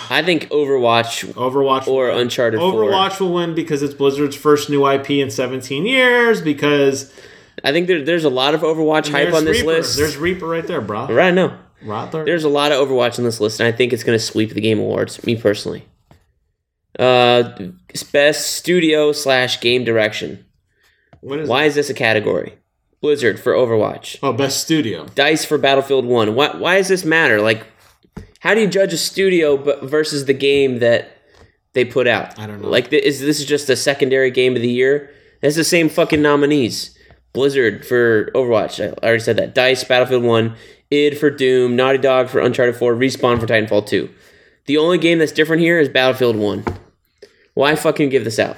I 0.10 0.22
think 0.24 0.50
Overwatch 0.50 1.34
Overwatch. 1.34 1.88
or 1.88 2.10
Uncharted 2.10 2.60
Overwatch 2.60 3.20
will 3.20 3.34
win 3.34 3.56
because 3.56 3.82
it's 3.82 3.94
Blizzard's 3.94 4.36
first 4.36 4.70
new 4.70 4.88
IP 4.88 5.12
in 5.12 5.30
17 5.32 5.86
years. 5.86 6.42
Because 6.42 7.14
I 7.64 7.72
think 7.72 7.88
there, 7.88 8.04
there's 8.04 8.24
a 8.24 8.30
lot 8.30 8.54
of 8.54 8.62
Overwatch 8.62 9.10
hype 9.12 9.34
on 9.34 9.46
this 9.46 9.58
Reaper. 9.62 9.68
list. 9.68 9.98
There's 9.98 10.18
Reaper 10.18 10.48
right 10.48 10.66
there, 10.66 10.82
bro. 10.82 11.08
right 11.08 11.34
now. 11.34 11.60
Right 11.84 12.12
there. 12.12 12.26
There's 12.26 12.44
a 12.44 12.50
lot 12.50 12.72
of 12.72 12.88
Overwatch 12.88 13.18
on 13.20 13.26
this 13.26 13.40
list, 13.40 13.60
and 13.60 13.68
I 13.68 13.72
think 13.76 13.94
it's 13.94 14.04
going 14.04 14.18
to 14.18 14.24
sweep 14.24 14.54
the 14.54 14.62
Game 14.62 14.80
Awards. 14.80 15.26
Me 15.26 15.36
personally. 15.36 15.86
Uh, 16.98 17.58
best 18.12 18.56
studio 18.58 19.12
slash 19.12 19.62
game 19.62 19.84
direction. 19.86 20.46
What 21.22 21.40
is 21.40 21.50
Why 21.50 21.66
is 21.66 21.76
this 21.76 21.90
a 21.90 21.94
category? 21.94 22.58
Blizzard 23.02 23.40
for 23.40 23.54
Overwatch. 23.54 24.18
Oh, 24.22 24.34
best 24.34 24.62
studio. 24.62 25.06
Dice 25.16 25.46
for 25.46 25.58
Battlefield 25.58 26.06
One. 26.06 26.36
Why, 26.36 26.56
why 26.56 26.78
does 26.78 26.90
this 26.90 27.06
matter? 27.06 27.40
Like, 27.42 27.66
how 28.40 28.54
do 28.54 28.62
you 28.62 28.68
judge 28.68 28.94
a 28.94 28.98
studio 28.98 29.58
but 29.58 29.84
versus 29.84 30.26
the 30.26 30.34
game 30.34 30.80
that 30.80 31.18
they 31.74 31.86
put 31.86 32.08
out? 32.08 32.38
I 32.40 32.48
don't 32.48 32.62
know. 32.62 32.70
Like, 32.70 32.92
is 32.92 33.20
this 33.20 33.40
is 33.40 33.46
just 33.46 33.70
a 33.70 33.76
secondary 33.76 34.32
game 34.32 34.56
of 34.56 34.62
the 34.62 34.70
year? 34.70 35.12
It's 35.42 35.56
the 35.56 35.64
same 35.64 35.90
fucking 35.90 36.22
nominees. 36.22 36.98
Blizzard 37.34 37.86
for 37.86 38.32
Overwatch. 38.34 38.84
I 38.84 38.94
already 39.06 39.20
said 39.20 39.38
that. 39.38 39.54
Dice 39.54 39.84
Battlefield 39.84 40.24
One. 40.24 40.56
id 40.90 41.16
for 41.18 41.30
Doom. 41.30 41.76
Naughty 41.76 42.00
Dog 42.00 42.28
for 42.30 42.40
Uncharted 42.40 42.76
Four. 42.76 42.96
Respawn 42.96 43.40
for 43.40 43.46
Titanfall 43.46 43.86
Two. 43.86 44.10
The 44.66 44.78
only 44.78 44.98
game 44.98 45.20
that's 45.20 45.32
different 45.32 45.62
here 45.62 45.80
is 45.80 45.90
Battlefield 45.90 46.36
One. 46.36 46.64
Why 47.54 47.76
fucking 47.76 48.10
give 48.10 48.24
this 48.24 48.40
out? 48.40 48.58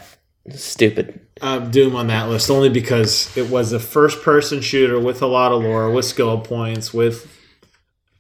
Stupid. 0.49 1.19
Uh, 1.41 1.59
Doom 1.59 1.95
on 1.95 2.07
that 2.07 2.29
list 2.29 2.49
only 2.49 2.69
because 2.69 3.35
it 3.35 3.49
was 3.49 3.73
a 3.73 3.79
first-person 3.79 4.61
shooter 4.61 4.99
with 4.99 5.21
a 5.21 5.27
lot 5.27 5.51
of 5.51 5.63
lore, 5.63 5.89
with 5.91 6.05
skill 6.05 6.39
points, 6.39 6.93
with 6.93 7.37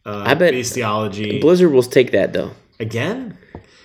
uh, 0.05 0.23
I 0.25 0.33
bet 0.33 0.53
bestiology. 0.53 1.39
Blizzard 1.41 1.71
will 1.71 1.83
take 1.83 2.11
that 2.11 2.33
though, 2.33 2.51
Again, 2.79 3.37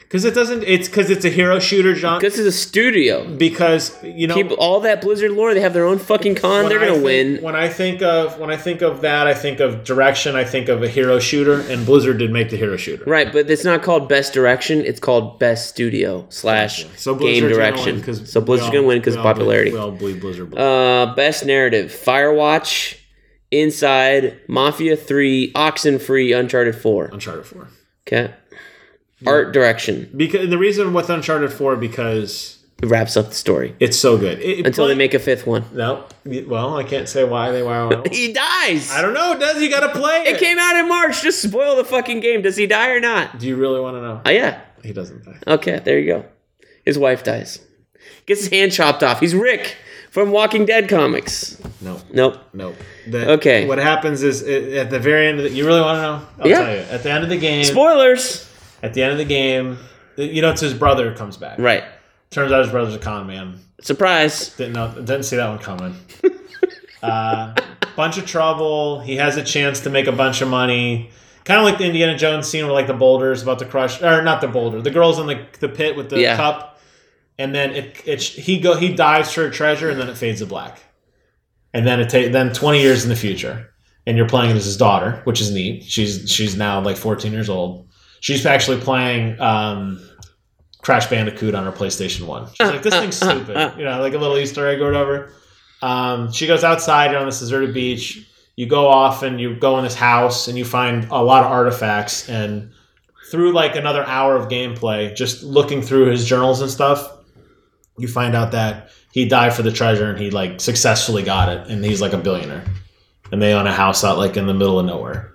because 0.02 0.24
it 0.24 0.34
doesn't. 0.34 0.62
It's 0.62 0.88
because 0.88 1.10
it's 1.10 1.24
a 1.26 1.28
hero 1.28 1.58
shooter 1.58 1.94
genre. 1.94 2.18
because 2.18 2.38
it's 2.38 2.48
a 2.48 2.58
studio. 2.58 3.26
Because 3.36 3.92
you 4.02 4.26
know, 4.26 4.34
Keep 4.34 4.52
all 4.56 4.80
that 4.80 5.02
Blizzard 5.02 5.32
lore. 5.32 5.52
They 5.52 5.60
have 5.60 5.74
their 5.74 5.84
own 5.84 5.98
fucking 5.98 6.36
con. 6.36 6.68
They're 6.70 6.78
I 6.80 6.86
gonna 6.86 6.92
think- 6.94 7.04
win. 7.04 7.42
When 7.42 7.54
I 7.56 7.68
think 7.68 8.00
of 8.02 8.38
when 8.38 8.48
I 8.50 8.56
think 8.56 8.80
of 8.80 9.02
that, 9.02 9.26
I 9.26 9.34
think 9.34 9.60
of 9.60 9.84
direction. 9.84 10.34
I 10.36 10.44
think 10.44 10.68
of 10.70 10.82
a 10.82 10.88
hero 10.88 11.18
shooter, 11.18 11.60
and 11.68 11.84
Blizzard 11.84 12.16
did 12.18 12.30
make 12.32 12.48
the 12.48 12.56
hero 12.56 12.76
shooter. 12.78 13.04
Right, 13.04 13.30
but 13.30 13.50
it's 13.50 13.64
not 13.64 13.82
called 13.82 14.08
best 14.08 14.32
direction. 14.32 14.80
It's 14.86 15.00
called 15.00 15.38
best 15.38 15.68
studio 15.68 16.24
slash 16.30 16.86
So 16.96 17.14
game 17.14 17.42
gonna 17.42 17.52
direction. 17.54 18.00
'cause 18.00 18.30
So 18.30 18.40
Blizzard's 18.40 18.68
all- 18.68 18.72
gonna 18.76 18.86
win 18.86 18.98
because 19.00 19.16
we 19.16 19.20
of 19.20 19.26
all 19.26 19.34
believe- 19.34 19.38
popularity. 19.44 19.72
We 19.72 19.78
all 19.78 19.90
believe 19.90 20.20
Blizzard. 20.20 20.56
Uh, 20.56 21.12
best 21.14 21.44
narrative: 21.44 21.90
Firewatch, 21.92 22.94
Inside, 23.50 24.40
Mafia 24.48 24.96
Three, 24.96 25.52
Oxenfree, 25.52 26.36
Uncharted 26.38 26.76
Four. 26.76 27.06
Uncharted 27.12 27.46
Four. 27.46 27.68
Okay. 28.06 28.32
Art 29.26 29.52
direction. 29.52 30.10
Because 30.16 30.50
the 30.50 30.58
reason 30.58 30.92
with 30.92 31.08
Uncharted 31.10 31.52
Four 31.52 31.76
because 31.76 32.62
it 32.82 32.86
wraps 32.88 33.16
up 33.16 33.28
the 33.30 33.34
story 33.34 33.74
It's 33.80 33.98
so 33.98 34.18
good. 34.18 34.38
It- 34.40 34.66
until 34.66 34.86
they 34.86 34.94
make 34.94 35.14
a 35.14 35.18
fifth 35.18 35.46
one. 35.46 35.64
no. 35.72 36.04
Well, 36.24 36.76
I 36.76 36.82
can't 36.84 37.08
say 37.08 37.24
why 37.24 37.50
they 37.52 37.62
why. 37.62 38.02
He 38.12 38.32
dies. 38.32 38.90
I 38.90 39.00
don't 39.00 39.14
know. 39.14 39.38
Does 39.38 39.58
he 39.60 39.68
got 39.68 39.80
to 39.90 39.98
play 39.98 40.22
it? 40.22 40.36
It 40.36 40.38
came 40.40 40.58
out 40.58 40.76
in 40.76 40.88
March. 40.88 41.22
Just 41.22 41.40
spoil 41.40 41.76
the 41.76 41.84
fucking 41.84 42.20
game. 42.20 42.42
Does 42.42 42.56
he 42.56 42.66
die 42.66 42.90
or 42.90 43.00
not? 43.00 43.38
Do 43.38 43.46
you 43.46 43.56
really 43.56 43.80
want 43.80 43.96
to 43.96 44.02
know? 44.02 44.20
Oh 44.26 44.30
yeah. 44.30 44.60
He 44.82 44.92
doesn't 44.92 45.24
die. 45.24 45.38
Okay, 45.46 45.80
there 45.84 45.98
you 45.98 46.12
go. 46.12 46.24
His 46.84 46.98
wife 46.98 47.24
dies. 47.24 47.60
Gets 48.26 48.40
his 48.42 48.50
hand 48.50 48.72
chopped 48.72 49.02
off. 49.02 49.20
He's 49.20 49.34
Rick 49.34 49.76
from 50.16 50.30
Walking 50.30 50.64
Dead 50.64 50.88
comics. 50.88 51.60
No. 51.82 52.00
Nope. 52.10 52.38
No. 52.54 52.74
The, 53.06 53.32
Okay. 53.32 53.66
What 53.66 53.76
happens 53.76 54.22
is 54.22 54.42
at 54.42 54.88
the 54.88 54.98
very 54.98 55.26
end 55.26 55.40
of 55.40 55.44
the, 55.44 55.50
you 55.50 55.66
really 55.66 55.82
want 55.82 55.98
to 55.98 56.00
know? 56.02 56.26
I'll 56.40 56.48
Yeah. 56.48 56.64
tell 56.64 56.74
you. 56.74 56.80
At 56.90 57.02
the 57.02 57.10
end 57.10 57.22
of 57.22 57.28
the 57.28 57.36
game, 57.36 57.64
Spoilers. 57.64 58.50
at 58.82 58.94
the 58.94 59.02
end 59.02 59.12
of 59.12 59.18
the 59.18 59.26
game, 59.26 59.76
you 60.16 60.40
know, 60.40 60.48
it's 60.52 60.62
his 60.62 60.72
brother 60.72 61.10
who 61.10 61.14
comes 61.14 61.36
back. 61.36 61.58
Right. 61.58 61.84
Turns 62.30 62.50
out 62.50 62.62
his 62.62 62.70
brother's 62.70 62.94
a 62.94 62.98
con 62.98 63.26
man. 63.26 63.58
Surprise. 63.82 64.54
Didn't 64.56 64.72
know. 64.72 64.90
Didn't 64.94 65.24
see 65.24 65.36
that 65.36 65.50
one 65.50 65.58
coming. 65.58 65.94
uh, 67.02 67.52
bunch 67.94 68.16
of 68.16 68.24
trouble. 68.24 69.00
He 69.00 69.16
has 69.16 69.36
a 69.36 69.42
chance 69.42 69.80
to 69.80 69.90
make 69.90 70.06
a 70.06 70.12
bunch 70.12 70.40
of 70.40 70.48
money. 70.48 71.10
Kind 71.44 71.58
of 71.60 71.66
like 71.66 71.76
the 71.76 71.84
Indiana 71.84 72.16
Jones 72.16 72.48
scene 72.48 72.64
where 72.64 72.72
like 72.72 72.86
the 72.86 72.94
boulders 72.94 73.42
about 73.42 73.58
to 73.58 73.66
crush, 73.66 74.00
or 74.02 74.22
not 74.22 74.40
the 74.40 74.48
boulder, 74.48 74.80
the 74.80 74.90
girls 74.90 75.18
in 75.18 75.26
the 75.26 75.44
the 75.60 75.68
pit 75.68 75.94
with 75.94 76.08
the 76.08 76.18
Yeah. 76.20 76.36
cup, 76.36 76.75
and 77.38 77.54
then 77.54 77.70
it 77.72 78.02
it 78.06 78.22
he 78.22 78.58
go 78.58 78.76
he 78.76 78.94
dives 78.94 79.32
for 79.32 79.46
a 79.46 79.50
treasure 79.50 79.90
and 79.90 80.00
then 80.00 80.08
it 80.08 80.16
fades 80.16 80.40
to 80.40 80.46
black, 80.46 80.78
and 81.72 81.86
then 81.86 82.00
it 82.00 82.08
ta- 82.08 82.32
then 82.32 82.52
twenty 82.52 82.80
years 82.80 83.04
in 83.04 83.10
the 83.10 83.16
future, 83.16 83.72
and 84.06 84.16
you're 84.16 84.28
playing 84.28 84.56
as 84.56 84.64
his 84.64 84.76
daughter, 84.76 85.20
which 85.24 85.40
is 85.40 85.50
neat. 85.50 85.84
She's 85.84 86.30
she's 86.30 86.56
now 86.56 86.80
like 86.80 86.96
fourteen 86.96 87.32
years 87.32 87.48
old. 87.48 87.88
She's 88.20 88.46
actually 88.46 88.80
playing 88.80 89.38
um, 89.40 90.00
Crash 90.82 91.08
Bandicoot 91.08 91.54
on 91.54 91.64
her 91.64 91.72
PlayStation 91.72 92.26
One. 92.26 92.46
She's 92.46 92.68
like, 92.68 92.82
this 92.82 92.94
thing's 92.94 93.16
stupid, 93.16 93.74
you 93.78 93.84
know, 93.84 94.00
like 94.00 94.14
a 94.14 94.18
little 94.18 94.38
Easter 94.38 94.66
egg 94.66 94.80
or 94.80 94.86
whatever. 94.86 95.32
Um, 95.82 96.32
she 96.32 96.46
goes 96.46 96.64
outside 96.64 97.14
on 97.14 97.26
this 97.26 97.40
deserted 97.40 97.74
beach. 97.74 98.26
You 98.56 98.66
go 98.66 98.88
off 98.88 99.22
and 99.22 99.40
you 99.40 99.54
go 99.56 99.76
in 99.78 99.84
this 99.84 99.94
house 99.94 100.48
and 100.48 100.56
you 100.56 100.64
find 100.64 101.04
a 101.10 101.22
lot 101.22 101.44
of 101.44 101.52
artifacts. 101.52 102.28
And 102.28 102.72
through 103.30 103.52
like 103.52 103.76
another 103.76 104.04
hour 104.06 104.36
of 104.36 104.48
gameplay, 104.48 105.14
just 105.14 105.42
looking 105.42 105.82
through 105.82 106.06
his 106.06 106.24
journals 106.24 106.60
and 106.62 106.70
stuff, 106.70 107.15
you 107.98 108.08
find 108.08 108.34
out 108.34 108.52
that 108.52 108.90
he 109.12 109.26
died 109.26 109.54
for 109.54 109.62
the 109.62 109.72
treasure 109.72 110.10
and 110.10 110.18
he 110.18 110.30
like 110.30 110.60
successfully 110.60 111.22
got 111.22 111.48
it. 111.48 111.68
And 111.68 111.84
he's 111.84 112.00
like 112.00 112.12
a 112.12 112.18
billionaire. 112.18 112.64
And 113.32 113.40
they 113.40 113.52
own 113.52 113.66
a 113.66 113.72
house 113.72 114.04
out 114.04 114.18
like 114.18 114.36
in 114.36 114.46
the 114.46 114.54
middle 114.54 114.78
of 114.78 114.86
nowhere. 114.86 115.32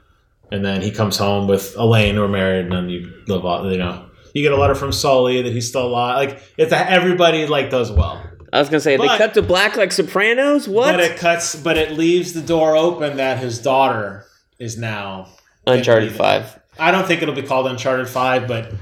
And 0.51 0.63
then 0.63 0.81
he 0.81 0.91
comes 0.91 1.17
home 1.17 1.47
with 1.47 1.75
Elaine, 1.77 2.15
who 2.15 2.23
are 2.23 2.27
married, 2.27 2.65
and 2.65 2.73
then 2.73 2.89
you 2.89 3.11
live 3.27 3.45
on, 3.45 3.71
you 3.71 3.77
know. 3.77 4.05
You 4.33 4.43
get 4.43 4.51
a 4.51 4.57
letter 4.57 4.75
from 4.75 4.91
Sully 4.91 5.41
that 5.41 5.51
he's 5.51 5.67
still 5.67 5.87
alive. 5.87 6.29
Like 6.29 6.43
it's 6.57 6.71
a, 6.71 6.89
everybody 6.89 7.47
like 7.47 7.69
does 7.69 7.91
well. 7.91 8.21
I 8.53 8.59
was 8.59 8.69
gonna 8.69 8.81
say 8.81 8.97
they 8.97 9.07
cut 9.07 9.33
to 9.35 9.41
black 9.41 9.77
like 9.77 9.91
Sopranos. 9.91 10.67
What? 10.67 10.91
But 10.91 10.99
it 10.99 11.17
cuts, 11.17 11.55
but 11.55 11.77
it 11.77 11.93
leaves 11.93 12.33
the 12.33 12.41
door 12.41 12.75
open 12.75 13.17
that 13.17 13.39
his 13.39 13.59
daughter 13.59 14.25
is 14.59 14.77
now. 14.77 15.29
Uncharted 15.67 16.13
Five. 16.13 16.59
I 16.79 16.91
don't 16.91 17.07
think 17.07 17.21
it'll 17.21 17.35
be 17.35 17.43
called 17.43 17.67
Uncharted 17.67 18.09
Five, 18.09 18.47
but 18.47 18.73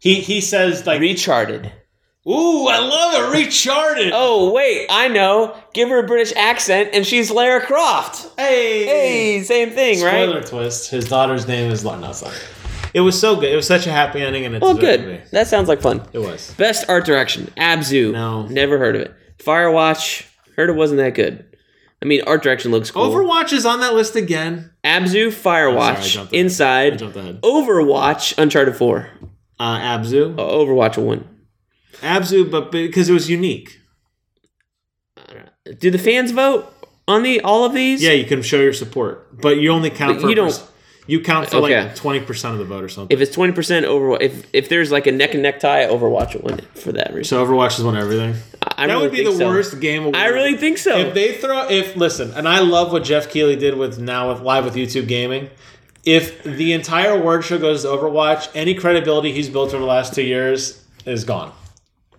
he 0.00 0.20
he 0.20 0.40
says 0.40 0.86
like, 0.86 1.00
Recharted. 1.00 1.72
"Ooh, 2.28 2.66
I 2.68 2.78
love 2.78 3.14
it, 3.34 3.38
Recharted." 3.38 4.10
Oh 4.14 4.52
wait, 4.52 4.86
I 4.90 5.08
know. 5.08 5.56
Give 5.72 5.88
her 5.88 5.98
a 5.98 6.06
British 6.06 6.32
accent, 6.36 6.90
and 6.92 7.06
she's 7.06 7.30
Lara 7.30 7.60
Croft. 7.64 8.30
hey, 8.38 8.84
Hey, 8.86 9.42
same 9.42 9.70
thing, 9.70 9.98
Spoiler 9.98 10.12
right? 10.36 10.46
Spoiler 10.46 10.62
twist: 10.64 10.90
His 10.90 11.08
daughter's 11.08 11.46
name 11.46 11.70
is 11.70 11.84
Lara. 11.84 12.00
No, 12.00 12.12
sorry. 12.12 12.36
It 12.94 13.00
was 13.00 13.20
so 13.20 13.36
good. 13.36 13.52
It 13.52 13.56
was 13.56 13.66
such 13.66 13.86
a 13.86 13.92
happy 13.92 14.22
ending, 14.22 14.46
and 14.46 14.54
it's 14.54 14.62
Well, 14.62 14.74
good. 14.74 15.22
That 15.30 15.46
sounds 15.48 15.68
like 15.68 15.82
fun. 15.82 16.00
It 16.14 16.18
was. 16.18 16.54
Best 16.56 16.88
art 16.88 17.04
direction, 17.04 17.50
Abzu. 17.56 18.12
No. 18.12 18.46
never 18.46 18.78
heard 18.78 18.96
of 18.96 19.02
it. 19.02 19.14
Firewatch, 19.38 20.24
heard 20.56 20.70
it 20.70 20.76
wasn't 20.76 20.98
that 20.98 21.14
good. 21.14 21.44
I 22.02 22.06
mean, 22.06 22.22
art 22.26 22.42
direction 22.42 22.70
looks 22.70 22.90
cool. 22.90 23.08
Overwatch 23.10 23.52
is 23.52 23.66
on 23.66 23.80
that 23.80 23.92
list 23.94 24.16
again. 24.16 24.70
Abzu, 24.84 25.28
I 25.28 25.30
Firewatch, 25.30 26.08
jumped 26.12 26.32
ahead. 26.32 26.40
I 26.40 26.44
Inside, 26.44 26.98
jumped 26.98 27.16
ahead. 27.16 27.40
Overwatch, 27.42 28.38
Uncharted 28.38 28.76
Four, 28.76 29.10
Uh, 29.58 29.78
Abzu, 29.78 30.34
Uh, 30.38 30.42
Overwatch 30.42 30.96
one. 30.96 31.26
Abzu, 32.02 32.50
but 32.50 32.70
because 32.72 33.08
it 33.08 33.12
was 33.12 33.28
unique. 33.30 33.80
Do 35.80 35.90
the 35.90 35.98
fans 35.98 36.30
vote 36.30 36.72
on 37.08 37.22
the 37.22 37.40
all 37.40 37.64
of 37.64 37.74
these? 37.74 38.02
Yeah, 38.02 38.12
you 38.12 38.24
can 38.24 38.42
show 38.42 38.60
your 38.60 38.72
support, 38.72 39.40
but 39.40 39.56
you 39.58 39.70
only 39.70 39.90
count 39.90 40.16
But 40.16 40.22
for 40.22 40.28
you 40.28 40.34
don't- 40.34 40.46
pers- 40.48 40.62
You 41.08 41.20
count 41.20 41.48
for 41.48 41.58
Okay. 41.58 41.84
like 41.84 41.94
twenty 41.94 42.18
percent 42.18 42.54
of 42.54 42.58
the 42.58 42.64
vote 42.64 42.82
or 42.82 42.88
something. 42.88 43.14
If 43.16 43.20
it's 43.22 43.32
twenty 43.32 43.52
percent 43.52 43.86
Overwatch, 43.86 44.22
if 44.22 44.42
if 44.52 44.68
there's 44.68 44.90
like 44.90 45.06
a 45.06 45.12
neck 45.12 45.34
and 45.34 45.42
neck 45.44 45.60
tie, 45.60 45.86
Overwatch 45.86 46.34
will 46.34 46.42
win 46.50 46.58
it 46.58 46.64
for 46.74 46.90
that 46.92 47.14
reason. 47.14 47.24
so 47.24 47.46
Overwatch 47.46 47.76
has 47.76 47.84
won 47.84 47.96
everything. 47.96 48.34
I 48.76 48.88
that 48.88 48.92
really 48.94 49.02
would 49.06 49.10
be 49.12 49.18
think 49.18 49.30
the 49.30 49.36
so. 49.36 49.46
worst 49.48 49.80
game. 49.80 50.00
Award. 50.02 50.16
I 50.16 50.26
really 50.28 50.56
think 50.56 50.78
so. 50.78 50.96
If 50.98 51.14
they 51.14 51.34
throw, 51.34 51.68
if 51.68 51.94
listen, 51.96 52.32
and 52.34 52.48
I 52.48 52.58
love 52.58 52.90
what 52.90 53.04
Geoff 53.04 53.30
Keighley 53.30 53.54
did 53.54 53.76
with 53.78 54.00
now 54.00 54.32
with 54.32 54.42
live 54.42 54.64
with 54.64 54.74
YouTube 54.74 55.06
gaming. 55.06 55.48
If 56.04 56.42
the 56.42 56.72
entire 56.72 57.10
award 57.12 57.44
show 57.44 57.58
goes 57.58 57.82
to 57.82 57.88
Overwatch, 57.88 58.48
any 58.56 58.74
credibility 58.74 59.30
he's 59.30 59.48
built 59.48 59.68
over 59.74 59.78
the 59.78 59.84
last 59.84 60.12
two 60.12 60.22
years 60.24 60.82
is 61.04 61.22
gone. 61.22 61.52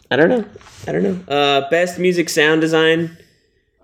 I 0.10 0.16
don't 0.16 0.30
know. 0.30 0.46
I 0.88 0.92
don't 0.92 1.04
know. 1.04 1.34
Uh, 1.34 1.70
best 1.70 2.00
music 2.00 2.30
sound 2.30 2.62
design. 2.62 3.18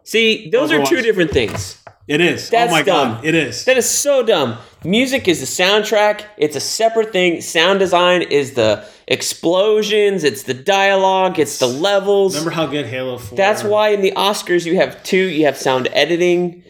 See, 0.04 0.50
those 0.50 0.72
are 0.72 0.86
two 0.86 1.02
different 1.02 1.32
things. 1.32 1.82
It 2.08 2.20
is. 2.20 2.50
That's 2.50 2.72
oh 2.72 2.76
my 2.76 2.84
dumb. 2.84 3.16
god, 3.16 3.26
it 3.26 3.34
is. 3.34 3.64
That 3.64 3.78
is 3.78 3.90
so 3.90 4.24
dumb. 4.24 4.58
Music 4.84 5.28
is 5.30 5.40
the 5.40 5.64
soundtrack. 5.64 6.26
It's 6.38 6.58
a 6.58 6.60
separate 6.60 7.14
thing. 7.14 7.40
Sound 7.40 7.80
design 7.80 8.24
is 8.24 8.54
the 8.54 8.86
explosions. 9.08 10.26
It's 10.26 10.44
the 10.44 10.54
dialogue. 10.54 11.40
It's 11.40 11.60
the 11.60 11.68
levels. 11.68 12.36
Remember 12.36 12.52
how 12.52 12.66
good 12.66 12.88
Halo 12.88 13.18
Four? 13.18 13.38
That's 13.38 13.64
why 13.64 13.90
in 13.90 14.02
the 14.02 14.12
Oscars 14.12 14.66
you 14.66 14.76
have 14.76 15.02
two. 15.04 15.30
You 15.30 15.46
have 15.46 15.56
sound 15.58 15.88
editing. 15.94 16.64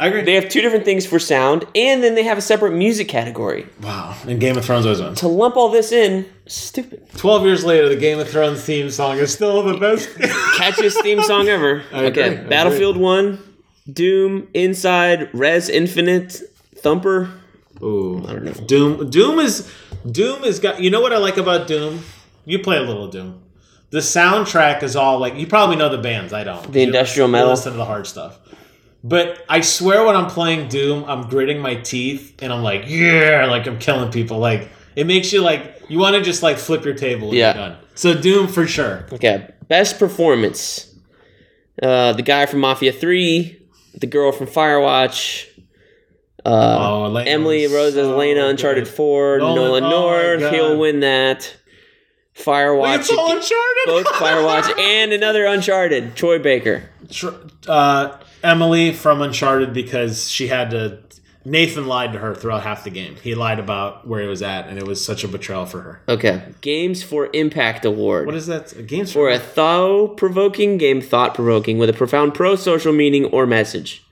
I 0.00 0.08
agree. 0.08 0.22
They 0.22 0.34
have 0.34 0.48
two 0.48 0.60
different 0.60 0.84
things 0.84 1.06
for 1.06 1.18
sound, 1.18 1.66
and 1.74 2.02
then 2.02 2.14
they 2.16 2.24
have 2.24 2.36
a 2.36 2.40
separate 2.40 2.72
music 2.72 3.08
category. 3.08 3.66
wow, 3.80 4.16
and 4.26 4.40
Game 4.40 4.56
of 4.56 4.64
Thrones 4.64 4.86
was 4.86 5.00
one. 5.00 5.14
To 5.16 5.28
lump 5.28 5.56
all 5.56 5.68
this 5.68 5.92
in, 5.92 6.26
stupid. 6.46 7.08
Twelve 7.16 7.44
years 7.44 7.64
later, 7.64 7.88
the 7.88 7.96
Game 7.96 8.18
of 8.18 8.28
Thrones 8.28 8.62
theme 8.64 8.90
song 8.90 9.18
is 9.18 9.32
still 9.32 9.62
the 9.62 9.78
best. 9.78 10.08
Catchiest 10.56 11.00
theme 11.02 11.22
song 11.22 11.48
ever. 11.48 11.82
I 11.92 12.04
agree, 12.04 12.22
okay, 12.24 12.38
I 12.38 12.48
Battlefield 12.48 12.96
One, 12.96 13.38
Doom, 13.92 14.48
Inside, 14.54 15.30
Rez 15.32 15.68
Infinite, 15.68 16.40
Thumper. 16.76 17.30
Ooh, 17.82 18.24
I 18.26 18.32
don't 18.32 18.44
know. 18.44 18.52
Doom. 18.52 19.10
Doom 19.10 19.38
is 19.38 19.72
Doom 20.10 20.42
is 20.44 20.58
got. 20.58 20.80
You 20.80 20.90
know 20.90 21.00
what 21.00 21.12
I 21.12 21.18
like 21.18 21.36
about 21.36 21.66
Doom? 21.68 22.02
You 22.44 22.58
play 22.58 22.78
a 22.78 22.82
little 22.82 23.08
Doom. 23.08 23.40
The 23.90 24.00
soundtrack 24.00 24.82
is 24.82 24.96
all 24.96 25.18
like 25.20 25.36
you 25.36 25.46
probably 25.46 25.76
know 25.76 25.88
the 25.88 25.98
bands. 25.98 26.32
I 26.32 26.42
don't. 26.42 26.72
The 26.72 26.80
You 26.80 26.86
industrial 26.86 27.28
metal. 27.28 27.50
Listen 27.50 27.72
to 27.72 27.78
the 27.78 27.84
hard 27.84 28.06
stuff. 28.08 28.38
But 29.06 29.44
I 29.50 29.60
swear, 29.60 30.02
when 30.06 30.16
I'm 30.16 30.28
playing 30.30 30.68
Doom, 30.68 31.04
I'm 31.06 31.28
gritting 31.28 31.60
my 31.60 31.74
teeth 31.74 32.36
and 32.42 32.50
I'm 32.50 32.62
like, 32.62 32.84
yeah, 32.88 33.44
like 33.50 33.66
I'm 33.66 33.78
killing 33.78 34.10
people. 34.10 34.38
Like 34.38 34.70
it 34.96 35.06
makes 35.06 35.30
you 35.30 35.42
like 35.42 35.82
you 35.88 35.98
want 35.98 36.16
to 36.16 36.22
just 36.22 36.42
like 36.42 36.56
flip 36.56 36.84
your 36.86 36.94
table 36.94 37.28
when 37.28 37.36
Yeah. 37.36 37.54
you're 37.54 37.68
done. 37.68 37.76
So 37.94 38.14
Doom 38.18 38.46
for 38.48 38.66
sure. 38.66 39.04
Okay, 39.12 39.50
best 39.68 39.98
performance. 39.98 40.90
Uh, 41.82 42.14
the 42.14 42.22
guy 42.22 42.46
from 42.46 42.60
Mafia 42.60 42.92
Three, 42.92 43.60
the 43.94 44.06
girl 44.06 44.32
from 44.32 44.46
Firewatch, 44.46 45.48
uh, 46.46 46.78
Oh, 47.12 47.14
Emily 47.16 47.66
Rose 47.66 47.96
as 47.96 48.06
so 48.06 48.14
Elena, 48.14 48.46
Uncharted 48.46 48.84
good. 48.84 48.92
Four, 48.94 49.38
Nolan- 49.38 49.82
Nolan, 49.82 49.84
oh 49.84 49.90
North, 49.90 50.50
he'll 50.54 50.78
win 50.78 51.00
that. 51.00 51.54
Firewatch, 52.36 53.00
It's 53.00 53.10
all 53.10 53.26
Uncharted. 53.30 53.84
both 53.86 54.06
Firewatch 54.06 54.78
and 54.78 55.12
another 55.12 55.44
Uncharted. 55.44 56.16
Troy 56.16 56.38
Baker. 56.38 56.88
Tr- 57.10 57.28
uh, 57.68 58.18
Emily 58.44 58.92
from 58.92 59.22
Uncharted 59.22 59.72
because 59.72 60.30
she 60.30 60.48
had 60.48 60.70
to. 60.70 61.00
Nathan 61.46 61.86
lied 61.86 62.14
to 62.14 62.18
her 62.20 62.34
throughout 62.34 62.62
half 62.62 62.84
the 62.84 62.90
game. 62.90 63.16
He 63.16 63.34
lied 63.34 63.58
about 63.58 64.08
where 64.08 64.22
he 64.22 64.26
was 64.26 64.40
at, 64.40 64.66
and 64.66 64.78
it 64.78 64.86
was 64.86 65.04
such 65.04 65.24
a 65.24 65.28
betrayal 65.28 65.66
for 65.66 65.80
her. 65.82 66.02
Okay, 66.08 66.42
Games 66.62 67.02
for 67.02 67.28
Impact 67.34 67.84
Award. 67.84 68.24
What 68.24 68.34
is 68.34 68.46
that? 68.46 68.86
Games 68.86 69.12
for 69.12 69.28
a 69.28 69.38
thought-provoking 69.38 70.78
game, 70.78 71.02
thought-provoking 71.02 71.76
with 71.76 71.90
a 71.90 71.92
profound 71.92 72.32
pro-social 72.32 72.94
meaning 72.94 73.26
or 73.26 73.46
message. 73.46 74.02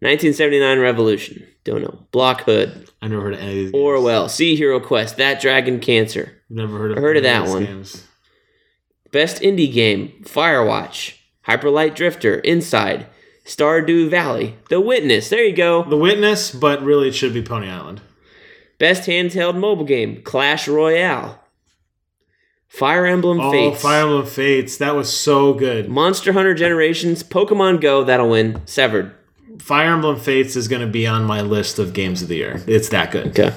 1979 0.00 0.78
Revolution. 0.78 1.46
Don't 1.64 1.82
know. 1.82 2.06
Block 2.10 2.42
Hood. 2.44 2.88
I 3.02 3.08
never 3.08 3.22
heard 3.22 3.34
of 3.34 3.40
any 3.40 3.50
of 3.50 3.72
these. 3.72 3.74
Orwell. 3.74 4.30
Sea 4.30 4.56
Hero 4.56 4.80
Quest. 4.80 5.18
That 5.18 5.42
Dragon 5.42 5.78
Cancer. 5.78 6.40
Never 6.48 6.78
heard 6.78 6.92
of. 6.92 6.98
heard 6.98 7.18
of 7.18 7.22
that 7.22 7.48
one. 7.48 7.66
Games. 7.66 8.06
Best 9.12 9.42
indie 9.42 9.70
game. 9.70 10.22
Firewatch. 10.24 11.16
Hyperlight 11.46 11.94
Drifter. 11.94 12.36
Inside. 12.36 13.06
Stardew 13.44 14.08
Valley. 14.10 14.56
The 14.68 14.80
Witness. 14.80 15.28
There 15.28 15.44
you 15.44 15.54
go. 15.54 15.82
The 15.84 15.96
Witness, 15.96 16.50
but 16.50 16.82
really 16.82 17.08
it 17.08 17.14
should 17.14 17.34
be 17.34 17.42
Pony 17.42 17.68
Island. 17.68 18.00
Best 18.78 19.08
handheld 19.08 19.56
mobile 19.58 19.84
game. 19.84 20.22
Clash 20.22 20.66
Royale. 20.68 21.38
Fire 22.68 23.04
Emblem 23.04 23.40
Oh, 23.40 23.50
Fates. 23.50 23.82
Fire 23.82 24.02
Emblem 24.02 24.26
Fates. 24.26 24.76
That 24.78 24.94
was 24.94 25.12
so 25.12 25.52
good. 25.54 25.88
Monster 25.88 26.32
Hunter 26.32 26.54
Generations. 26.54 27.22
Pokemon 27.22 27.80
Go. 27.80 28.04
That'll 28.04 28.30
win. 28.30 28.62
Severed. 28.66 29.12
Fire 29.58 29.92
Emblem 29.92 30.18
Fates 30.18 30.54
is 30.56 30.68
going 30.68 30.80
to 30.80 30.86
be 30.90 31.06
on 31.06 31.24
my 31.24 31.40
list 31.40 31.78
of 31.78 31.92
games 31.92 32.22
of 32.22 32.28
the 32.28 32.36
year. 32.36 32.62
It's 32.68 32.88
that 32.90 33.10
good. 33.10 33.28
Okay. 33.38 33.52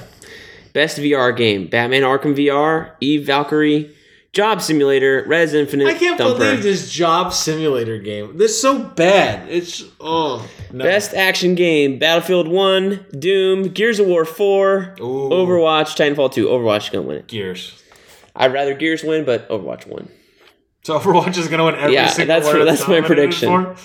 Best 0.72 0.98
VR 0.98 1.34
game: 1.34 1.68
Batman 1.68 2.02
Arkham 2.02 2.34
VR, 2.36 2.90
Eve 3.00 3.24
Valkyrie, 3.24 3.94
Job 4.34 4.60
Simulator, 4.60 5.24
Rez 5.28 5.54
Infinite, 5.54 5.86
I 5.86 5.94
can't 5.94 6.18
Thumper. 6.18 6.38
believe 6.38 6.62
this 6.62 6.90
job 6.92 7.32
simulator 7.32 7.98
game. 7.98 8.36
This 8.36 8.50
is 8.50 8.60
so 8.60 8.82
bad. 8.82 9.48
It's 9.48 9.84
oh 10.00 10.46
no. 10.72 10.84
Best 10.84 11.14
action 11.14 11.54
game: 11.54 11.98
Battlefield 12.00 12.48
One, 12.48 13.06
Doom, 13.16 13.68
Gears 13.68 14.00
of 14.00 14.06
War 14.08 14.24
Four, 14.24 14.96
Ooh. 15.00 15.30
Overwatch, 15.30 15.94
Titanfall 15.96 16.32
Two. 16.32 16.46
Overwatch 16.48 16.84
is 16.84 16.90
gonna 16.90 17.06
win 17.06 17.18
it. 17.18 17.28
Gears. 17.28 17.80
I'd 18.36 18.52
rather 18.52 18.74
Gears 18.74 19.04
win, 19.04 19.24
but 19.24 19.48
Overwatch 19.48 19.86
won. 19.86 20.08
So 20.82 20.98
Overwatch 20.98 21.38
is 21.38 21.46
gonna 21.48 21.64
win 21.66 21.76
every 21.76 21.94
Yeah, 21.94 22.08
single 22.08 22.34
that's- 22.34 22.52
award 22.52 22.66
it's 22.68 22.80
that's 22.80 22.88
my 22.90 23.00
prediction. 23.00 23.48
for? 23.48 23.76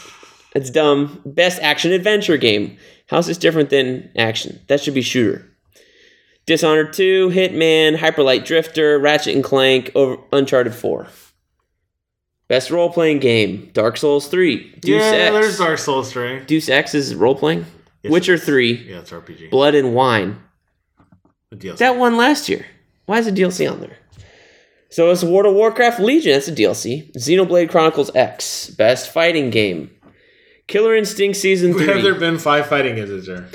It's 0.56 0.72
dumb. 0.72 1.22
Best 1.26 1.62
action 1.62 1.92
adventure 1.92 2.38
game. 2.38 2.78
How's 3.06 3.28
this 3.28 3.38
different 3.38 3.70
than 3.70 4.10
action? 4.18 4.60
That 4.68 4.82
should 4.82 4.96
be 4.96 5.04
shooter. 5.04 5.46
Dishonored 6.50 6.94
2, 6.94 7.30
Hitman, 7.30 7.96
Hyperlight 7.96 8.44
Drifter, 8.44 8.98
Ratchet 8.98 9.36
and 9.36 9.44
Clank, 9.44 9.92
over 9.94 10.18
Uncharted 10.34 10.74
4. 10.74 11.06
Best 12.48 12.72
role 12.72 12.92
playing 12.92 13.20
game. 13.20 13.70
Dark 13.74 13.98
Souls 13.98 14.28
3. 14.30 14.78
Deus 14.80 15.00
Yeah, 15.00 15.12
X. 15.12 15.32
there's 15.34 15.58
Dark 15.60 15.78
Souls 15.78 16.12
3. 16.12 16.46
Deus 16.46 16.68
Ex 16.68 16.96
is 16.96 17.14
role 17.14 17.36
playing. 17.36 17.68
Yes, 18.02 18.12
Witcher 18.12 18.36
3. 18.36 18.72
Yeah, 18.90 18.98
it's 18.98 19.12
RPG. 19.12 19.52
Blood 19.52 19.76
and 19.76 19.94
Wine. 19.94 20.38
That 21.52 21.98
one 21.98 22.18
last 22.18 22.50
year. 22.50 22.66
Why 23.06 23.20
is 23.20 23.28
a 23.28 23.32
DLC 23.32 23.72
on 23.72 23.80
there? 23.82 23.98
So 24.90 25.12
it's 25.12 25.24
World 25.24 25.46
of 25.46 25.54
Warcraft 25.54 26.00
Legion. 26.00 26.32
That's 26.34 26.48
a 26.48 26.52
DLC. 26.52 27.12
Xenoblade 27.14 27.70
Chronicles 27.70 28.10
X. 28.16 28.72
Best 28.72 29.14
fighting 29.14 29.52
game. 29.52 29.92
Killer 30.66 30.96
Instinct 30.96 31.38
Season 31.38 31.74
3. 31.74 31.86
Have 31.86 32.02
there 32.02 32.16
been 32.16 32.40
five 32.40 32.66
fighting 32.66 32.96
games 32.96 33.12
this 33.12 33.28
year? 33.28 33.48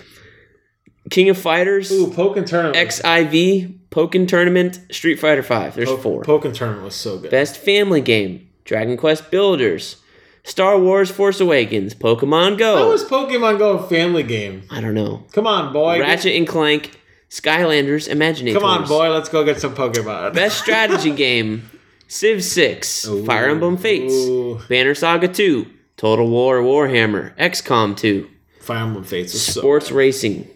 King 1.11 1.29
of 1.29 1.39
Fighters. 1.39 1.91
Ooh, 1.93 2.13
Tournament. 2.13 2.77
XIV, 2.77 3.79
Pokken 3.91 4.27
Tournament, 4.27 4.81
Street 4.91 5.17
Fighter 5.21 5.43
Five. 5.43 5.75
There's 5.75 5.89
Po- 5.89 5.97
four. 5.99 6.23
Pokken 6.23 6.55
Tournament 6.55 6.85
was 6.85 6.95
so 6.95 7.19
good. 7.19 7.31
Best 7.31 7.57
Family 7.57 8.01
Game, 8.01 8.49
Dragon 8.65 8.97
Quest 8.97 9.31
Builders, 9.31 9.97
Star 10.43 10.79
Wars 10.79 11.11
Force 11.11 11.41
Awakens, 11.41 11.95
Pokemon 11.95 12.59
Go. 12.59 12.77
How 12.77 12.89
was 12.91 13.05
Pokemon 13.05 13.59
Go 13.59 13.79
a 13.79 13.87
family 13.89 14.23
game? 14.23 14.63
I 14.71 14.81
don't 14.81 14.95
know. 14.95 15.25
Come 15.33 15.47
on, 15.47 15.73
boy. 15.73 16.01
Ratchet 16.01 16.35
and 16.37 16.47
Clank, 16.47 16.99
Skylanders, 17.31 18.09
Imaginators. 18.09 18.55
Come 18.55 18.65
on, 18.65 18.87
boy. 18.89 19.11
Let's 19.11 19.29
go 19.29 19.45
get 19.45 19.61
some 19.61 19.75
Pokemon. 19.75 20.35
Best 20.35 20.59
Strategy 20.59 21.11
Game, 21.11 21.71
Civ 22.09 22.43
6, 22.43 23.09
Fire 23.27 23.51
Emblem 23.51 23.77
Fates, 23.77 24.13
Ooh. 24.15 24.61
Banner 24.69 24.95
Saga 24.95 25.29
2, 25.29 25.67
Total 25.97 26.29
War 26.29 26.59
Warhammer, 26.63 27.37
XCOM 27.37 27.97
2, 27.97 28.29
Fire 28.61 28.79
Emblem 28.79 29.05
Fates 29.05 29.33
was 29.35 29.43
so. 29.45 29.61
Sports 29.61 29.91
Racing. 29.91 30.49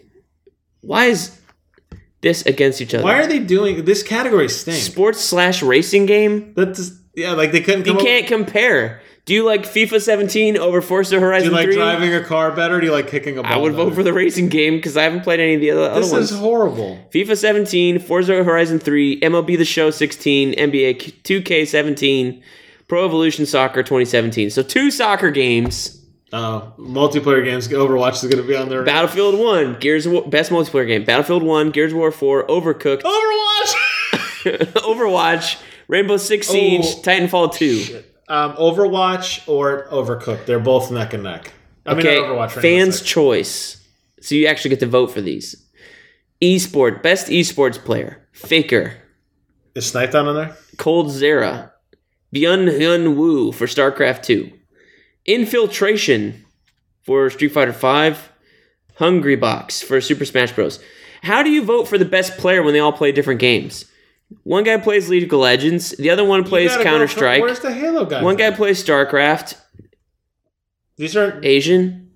Why 0.81 1.05
is 1.05 1.39
this 2.21 2.45
against 2.45 2.81
each 2.81 2.93
other? 2.93 3.03
Why 3.03 3.19
are 3.21 3.27
they 3.27 3.39
doing 3.39 3.85
this 3.85 4.03
category? 4.03 4.49
Stinks. 4.49 4.81
Sports 4.81 5.19
slash 5.21 5.61
racing 5.63 6.05
game? 6.05 6.53
That's 6.55 6.91
yeah, 7.15 7.33
like 7.33 7.51
they 7.51 7.61
couldn't. 7.61 7.85
You 7.85 7.93
up- 7.93 7.99
can't 7.99 8.27
compare. 8.27 9.01
Do 9.25 9.35
you 9.35 9.45
like 9.45 9.61
FIFA 9.61 10.01
17 10.01 10.57
over 10.57 10.81
Forza 10.81 11.19
Horizon? 11.19 11.49
Do 11.49 11.55
you 11.55 11.57
like 11.61 11.65
3? 11.67 11.75
driving 11.75 12.15
a 12.15 12.23
car 12.23 12.51
better? 12.51 12.79
Do 12.79 12.87
you 12.87 12.91
like 12.91 13.09
kicking 13.09 13.37
a 13.37 13.43
ball? 13.43 13.53
I 13.53 13.57
would 13.57 13.73
vote 13.73 13.93
for 13.93 14.01
the 14.01 14.11
racing 14.11 14.49
game 14.49 14.77
because 14.77 14.97
I 14.97 15.03
haven't 15.03 15.21
played 15.21 15.39
any 15.39 15.53
of 15.53 15.61
the 15.61 15.69
other, 15.69 15.83
other 15.91 15.99
This 16.01 16.11
ones. 16.11 16.31
is 16.31 16.39
horrible. 16.39 16.97
FIFA 17.13 17.37
17, 17.37 17.99
Forza 17.99 18.43
Horizon 18.43 18.79
3, 18.79 19.19
MLB 19.19 19.55
The 19.55 19.65
Show 19.65 19.91
16, 19.91 20.53
NBA 20.55 21.21
2K17, 21.21 22.41
Pro 22.87 23.05
Evolution 23.05 23.45
Soccer 23.45 23.83
2017. 23.83 24.49
So 24.49 24.63
two 24.63 24.89
soccer 24.89 25.29
games. 25.29 25.98
Uh, 26.31 26.61
multiplayer 26.77 27.43
games. 27.43 27.67
Overwatch 27.67 28.15
is 28.23 28.29
going 28.29 28.37
to 28.41 28.47
be 28.47 28.55
on 28.55 28.69
there. 28.69 28.83
Battlefield 28.83 29.39
1, 29.39 29.79
Gears 29.79 30.05
of 30.05 30.11
War, 30.13 30.27
best 30.29 30.51
multiplayer 30.51 30.87
game. 30.87 31.03
Battlefield 31.03 31.41
1, 31.43 31.71
Gears 31.71 31.91
of 31.91 31.97
War 31.97 32.11
4, 32.11 32.45
Overcooked, 32.47 33.01
Overwatch. 33.03 33.73
Overwatch, 34.73 35.59
Rainbow 35.87 36.17
Six 36.17 36.47
Siege, 36.47 36.85
Oh. 36.85 37.01
Titanfall 37.01 37.53
2. 37.53 38.03
um, 38.27 38.53
Overwatch 38.57 39.47
or 39.47 39.87
Overcooked. 39.89 40.45
They're 40.45 40.59
both 40.59 40.91
neck 40.91 41.13
and 41.13 41.23
neck. 41.23 41.51
I 41.85 41.93
Okay, 41.93 42.19
not 42.21 42.29
Overwatch. 42.29 42.55
Rainbow 42.55 42.61
fans' 42.61 42.97
Six. 42.99 43.09
choice. 43.09 43.87
So 44.21 44.35
you 44.35 44.45
actually 44.47 44.69
get 44.69 44.79
to 44.81 44.85
vote 44.87 45.07
for 45.11 45.21
these. 45.21 45.65
Esport, 46.41 47.01
best 47.01 47.27
esports 47.27 47.83
player. 47.83 48.27
Faker, 48.33 48.93
is 49.75 49.87
Sniped 49.89 50.15
on 50.15 50.33
there? 50.35 50.55
Coldzera, 50.77 51.71
Byun 52.33 52.69
Hyun 52.79 53.15
Woo 53.15 53.51
for 53.51 53.65
StarCraft 53.65 54.23
2. 54.23 54.51
Infiltration 55.25 56.45
for 57.01 57.29
Street 57.29 57.49
Fighter 57.49 57.73
5. 57.73 58.31
Hungrybox 58.99 59.83
for 59.83 60.01
Super 60.01 60.25
Smash 60.25 60.51
Bros. 60.51 60.79
How 61.23 61.41
do 61.41 61.49
you 61.49 61.63
vote 61.63 61.87
for 61.87 61.97
the 61.97 62.05
best 62.05 62.37
player 62.37 62.61
when 62.61 62.73
they 62.73 62.79
all 62.79 62.91
play 62.91 63.11
different 63.11 63.39
games? 63.39 63.85
One 64.43 64.63
guy 64.63 64.77
plays 64.77 65.09
League 65.09 65.31
of 65.31 65.39
Legends, 65.39 65.91
the 65.91 66.09
other 66.09 66.23
one 66.25 66.43
plays 66.43 66.71
You 66.71 66.77
gotta 66.77 66.83
go 66.83 66.89
Counter 66.89 67.07
Strike. 67.07 67.41
Where's 67.41 67.61
the 67.61 67.73
Halo 67.73 68.05
guy? 68.05 68.21
One 68.21 68.35
guy 68.35 68.51
plays 68.51 68.83
StarCraft. 68.83 69.55
These 70.97 71.15
are 71.15 71.39
Asian, 71.43 72.09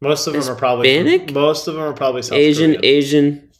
most 0.00 0.26
of 0.26 0.34
them 0.34 0.48
are 0.48 0.54
probably 0.54 0.88
Hispanic? 0.88 1.32
most 1.34 1.66
of 1.66 1.74
them 1.74 1.82
are 1.82 1.92
probably 1.92 2.22
South 2.22 2.38
Asian, 2.38 2.74
Korean. 2.74 2.84
Asian, 2.84 3.50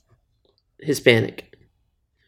Hispanic. 0.78 1.56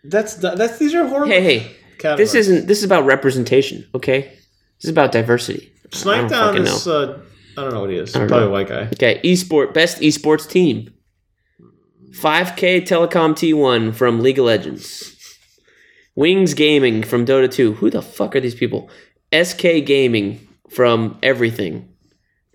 That's 0.03 0.35
that's 0.35 0.79
these 0.79 0.95
are 0.95 1.07
horrible. 1.07 1.29
Hey, 1.29 1.43
hey, 1.43 1.77
categories. 1.99 2.33
this 2.33 2.35
isn't. 2.35 2.67
This 2.67 2.79
is 2.79 2.85
about 2.85 3.05
representation. 3.05 3.87
Okay, 3.95 4.23
this 4.23 4.85
is 4.85 4.91
about 4.91 5.13
diversity. 5.13 5.73
I 5.93 5.97
don't 5.97 6.03
Sniped 6.03 6.31
down 6.31 6.55
fucking 6.55 6.67
is 6.67 6.87
uh, 6.87 7.21
I 7.57 7.63
don't 7.63 7.75
know 7.75 7.81
what 7.81 7.91
he 7.91 7.97
is. 7.97 8.13
Probably 8.13 8.39
know. 8.39 8.49
a 8.49 8.51
white 8.51 8.69
guy. 8.69 8.89
Okay, 8.93 9.21
esport 9.25 9.75
best 9.75 9.99
esports 9.99 10.49
team. 10.49 10.93
SK 12.13 12.87
Telecom 12.87 13.35
T1 13.35 13.95
from 13.95 14.21
League 14.21 14.39
of 14.39 14.45
Legends. 14.45 15.17
Wings 16.15 16.55
Gaming 16.55 17.03
from 17.03 17.25
Dota 17.25 17.51
2. 17.51 17.75
Who 17.75 17.91
the 17.91 18.03
fuck 18.03 18.35
are 18.35 18.41
these 18.41 18.55
people? 18.55 18.91
SK 19.33 19.85
Gaming 19.85 20.47
from 20.69 21.19
everything. 21.23 21.89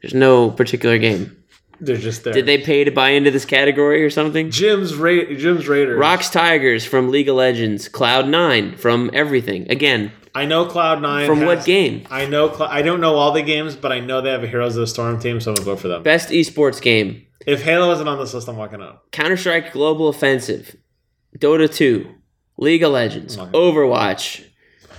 There's 0.02 0.14
no 0.14 0.52
particular 0.52 0.98
game. 0.98 1.44
They're 1.80 1.98
just 1.98 2.24
there. 2.24 2.34
Did 2.34 2.46
they 2.46 2.58
pay 2.60 2.84
to 2.84 2.92
buy 2.92 3.10
into 3.12 3.32
this 3.32 3.46
category 3.46 4.04
or 4.04 4.10
something? 4.10 4.52
Jim's 4.52 4.96
Ra- 4.96 5.34
Jim's 5.36 5.68
Raiders. 5.68 5.98
ROX 5.98 6.30
Tigers 6.30 6.86
from 6.86 7.10
League 7.10 7.30
of 7.30 7.36
Legends. 7.36 7.90
Cloud9 7.90 8.78
from 8.78 9.10
everything. 9.14 9.70
Again, 9.70 10.12
I 10.36 10.46
know 10.46 10.66
Cloud 10.66 11.02
Nine. 11.02 11.26
from 11.28 11.46
what 11.46 11.66
game? 11.66 12.06
I 12.12 12.26
know. 12.26 12.52
Cl- 12.54 12.70
I 12.70 12.82
don't 12.82 13.00
know 13.02 13.16
all 13.16 13.32
the 13.32 13.42
games, 13.42 13.76
but 13.76 13.92
I 13.92 14.00
know 14.00 14.22
they 14.22 14.32
have 14.32 14.44
a 14.44 14.48
Heroes 14.48 14.76
of 14.76 14.82
the 14.82 14.88
Storm 14.88 15.20
team, 15.20 15.40
so 15.40 15.52
I'm 15.52 15.56
gonna 15.56 15.66
vote 15.66 15.80
for 15.80 15.88
them. 15.88 16.04
Best 16.04 16.30
esports 16.30 16.82
game. 16.82 17.26
If 17.48 17.64
Halo 17.64 17.92
isn't 17.94 18.08
on 18.08 18.18
this 18.20 18.34
list, 18.34 18.48
I'm 18.50 18.58
walking 18.58 18.82
out. 18.82 19.12
Counter 19.12 19.38
Strike 19.38 19.72
Global 19.72 20.08
Offensive, 20.10 20.76
Dota 21.38 21.74
2, 21.74 22.10
League 22.58 22.84
of 22.84 22.92
Legends, 22.92 23.38
Overwatch, 23.38 24.44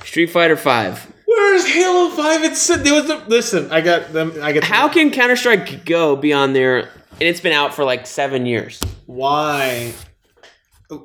Street 0.04 0.26
Fighter 0.26 0.56
5. 0.56 1.12
Where's 1.26 1.66
Halo 1.66 2.08
Five? 2.10 2.44
It's 2.44 2.66
there 2.68 2.94
was 2.94 3.10
a, 3.10 3.16
listen. 3.26 3.70
I 3.72 3.80
got 3.80 4.12
them. 4.12 4.32
I 4.40 4.52
get 4.52 4.64
How 4.64 4.88
can 4.88 5.10
Counter 5.10 5.36
Strike 5.36 5.84
Go 5.84 6.16
be 6.16 6.32
on 6.32 6.52
there 6.54 6.78
and 6.78 6.88
it's 7.20 7.40
been 7.40 7.52
out 7.52 7.74
for 7.74 7.84
like 7.84 8.06
seven 8.06 8.46
years? 8.46 8.80
why. 9.06 9.92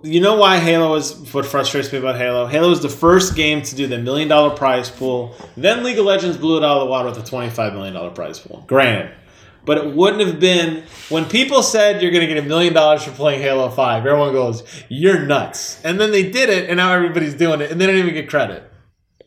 You 0.04 0.22
know 0.22 0.36
why 0.36 0.58
Halo 0.60 0.94
is 0.96 1.34
what 1.34 1.46
frustrates 1.46 1.92
me 1.92 1.98
about 1.98 2.16
Halo? 2.16 2.46
Halo 2.46 2.70
is 2.70 2.82
the 2.82 2.90
first 2.90 3.36
game 3.36 3.64
to 3.64 3.76
do 3.76 3.88
the 3.88 3.98
million 3.98 4.28
dollar 4.28 4.56
prize 4.56 4.92
pool. 4.92 5.36
Then 5.58 5.84
League 5.84 5.98
of 5.98 6.06
Legends 6.06 6.38
blew 6.38 6.58
it 6.58 6.64
out 6.64 6.78
of 6.78 6.82
the 6.82 6.86
water 6.86 7.10
with 7.10 7.18
a 7.18 7.24
twenty 7.28 7.50
five 7.50 7.74
million 7.74 7.94
dollar 7.96 8.12
prize 8.12 8.40
pool. 8.40 8.64
Granted. 8.68 9.16
But 9.66 9.78
it 9.80 9.96
wouldn't 9.96 10.22
have 10.28 10.40
been 10.40 10.84
when 11.10 11.26
people 11.26 11.64
said 11.64 12.02
you're 12.02 12.12
gonna 12.12 12.28
get 12.28 12.38
a 12.38 12.44
million 12.44 12.74
dollars 12.74 13.04
for 13.04 13.12
playing 13.12 13.42
Halo 13.42 13.70
5, 13.70 14.06
everyone 14.06 14.34
goes, 14.34 14.64
You're 14.90 15.26
nuts. 15.26 15.80
And 15.84 16.00
then 16.00 16.12
they 16.12 16.30
did 16.32 16.50
it 16.50 16.68
and 16.70 16.78
now 16.78 16.94
everybody's 16.94 17.36
doing 17.36 17.62
it 17.62 17.72
and 17.72 17.80
they 17.80 17.86
don't 17.86 17.98
even 17.98 18.14
get 18.14 18.28
credit. 18.30 18.64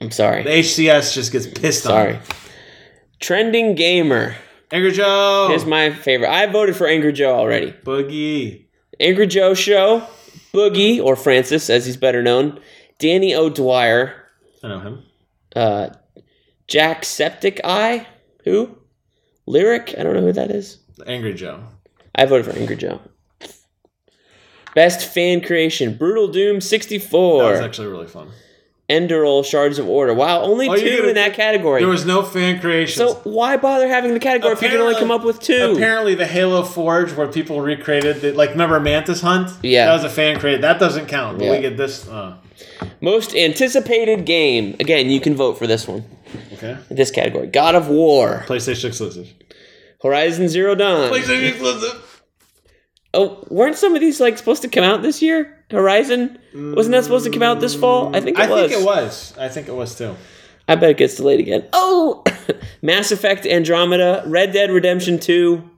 I'm 0.00 0.10
sorry. 0.10 0.42
The. 0.42 0.50
HCS 0.50 1.14
just 1.14 1.30
gets 1.32 1.46
pissed 1.46 1.84
Sorry. 1.84 2.16
on. 2.16 2.22
Trending 3.20 3.74
Gamer 3.76 4.34
Angry 4.72 4.90
Joe. 4.92 5.50
is 5.52 5.64
my 5.64 5.92
favorite. 5.92 6.30
I 6.30 6.46
voted 6.46 6.74
for 6.76 6.86
Angry 6.86 7.12
Joe 7.12 7.34
already. 7.36 7.72
Boogie. 7.84 8.66
Angry 8.98 9.26
Joe 9.28 9.54
Show, 9.54 10.04
Boogie, 10.54 11.02
or 11.02 11.16
Francis 11.16 11.68
as 11.68 11.84
he's 11.84 11.96
better 11.96 12.22
known, 12.22 12.60
Danny 12.98 13.34
O'Dwyer, 13.34 14.14
I 14.62 14.68
know 14.68 14.80
him. 14.80 15.02
uh, 15.56 15.88
Jacksepticeye, 16.68 18.06
who? 18.44 18.78
Lirik? 19.48 19.98
I 19.98 20.02
don't 20.02 20.14
know 20.14 20.22
who 20.22 20.32
that 20.32 20.50
is. 20.50 20.78
Angry 21.06 21.34
Joe. 21.34 21.64
I 22.14 22.24
voted 22.24 22.46
for 22.46 22.58
Angry 22.58 22.76
Joe. 22.76 23.00
Best 24.74 25.04
fan 25.12 25.40
creation: 25.40 25.96
Brutal 25.96 26.28
Doom 26.28 26.60
64. 26.60 27.42
That 27.42 27.50
was 27.50 27.60
actually 27.60 27.88
really 27.88 28.06
fun. 28.06 28.30
Enderal 28.90 29.42
Shards 29.44 29.78
of 29.78 29.88
Order. 29.88 30.12
Wow, 30.12 30.42
only 30.42 30.68
Oh, 30.68 30.74
you 30.74 30.80
two 30.80 30.96
gotta- 30.98 31.08
in 31.08 31.14
that 31.14 31.32
category. 31.34 31.80
There 31.80 31.88
was 31.88 32.04
no 32.04 32.22
fan 32.22 32.60
creation. 32.60 32.98
so 33.06 33.14
why 33.24 33.56
bother 33.56 33.88
having 33.88 34.12
the 34.12 34.20
category 34.20 34.52
if 34.52 34.60
you 34.62 34.68
can 34.68 34.78
only 34.80 34.94
come 34.96 35.10
up 35.10 35.24
with 35.24 35.40
two? 35.40 35.72
Apparently, 35.74 36.14
the 36.14 36.26
Halo 36.26 36.62
Forge, 36.62 37.12
where 37.12 37.26
people 37.26 37.60
recreated, 37.62 38.20
the, 38.20 38.32
like, 38.32 38.50
remember 38.50 38.78
Mantis 38.80 39.22
Hunt? 39.22 39.50
Yeah. 39.62 39.86
That 39.86 39.94
was 39.94 40.04
a 40.04 40.10
fan 40.10 40.38
created. 40.38 40.62
That 40.62 40.78
doesn't 40.78 41.06
count. 41.06 41.38
But 41.38 41.44
Yeah. 41.46 41.50
we 41.52 41.60
get 41.60 41.76
this. 41.78 42.06
Uh, 42.06 42.34
Most 43.00 43.34
anticipated 43.34 44.26
game. 44.26 44.76
Again, 44.80 45.08
you 45.08 45.18
can 45.20 45.34
vote 45.34 45.56
for 45.58 45.66
this 45.66 45.88
one. 45.88 46.04
okay. 46.52 46.76
This 46.90 47.10
category: 47.10 47.46
God 47.46 47.74
of 47.74 47.88
War, 47.88 48.44
PlayStation 48.46 48.86
exclusive. 48.86 49.28
Horizon 50.02 50.48
Zero 50.48 50.74
Dawn. 50.74 51.10
PlayStation 51.10 51.48
exclusive. 51.48 52.22
Oh, 53.14 53.44
weren't 53.48 53.76
some 53.76 53.94
of 53.94 54.00
these 54.00 54.20
like 54.20 54.36
supposed 54.38 54.60
to 54.62 54.68
come 54.68 54.84
out 54.84 55.02
this 55.02 55.22
year? 55.22 55.53
Horizon? 55.74 56.38
Wasn't 56.54 56.92
that 56.92 57.04
supposed 57.04 57.24
to 57.26 57.30
come 57.30 57.42
out 57.42 57.60
this 57.60 57.74
fall? 57.74 58.14
I 58.14 58.20
think 58.20 58.38
it 58.38 58.44
I 58.44 58.50
was. 58.50 58.70
think 58.70 58.82
it 58.82 58.84
was. 58.84 59.34
I 59.38 59.48
think 59.48 59.68
it 59.68 59.74
was 59.74 59.96
too. 59.96 60.16
I 60.66 60.76
bet 60.76 60.90
it 60.90 60.96
gets 60.96 61.16
delayed 61.16 61.40
again. 61.40 61.66
Oh, 61.72 62.24
Mass 62.82 63.12
Effect 63.12 63.44
Andromeda, 63.44 64.22
Red 64.26 64.52
Dead 64.52 64.70
Redemption 64.70 65.18
2, 65.20 65.70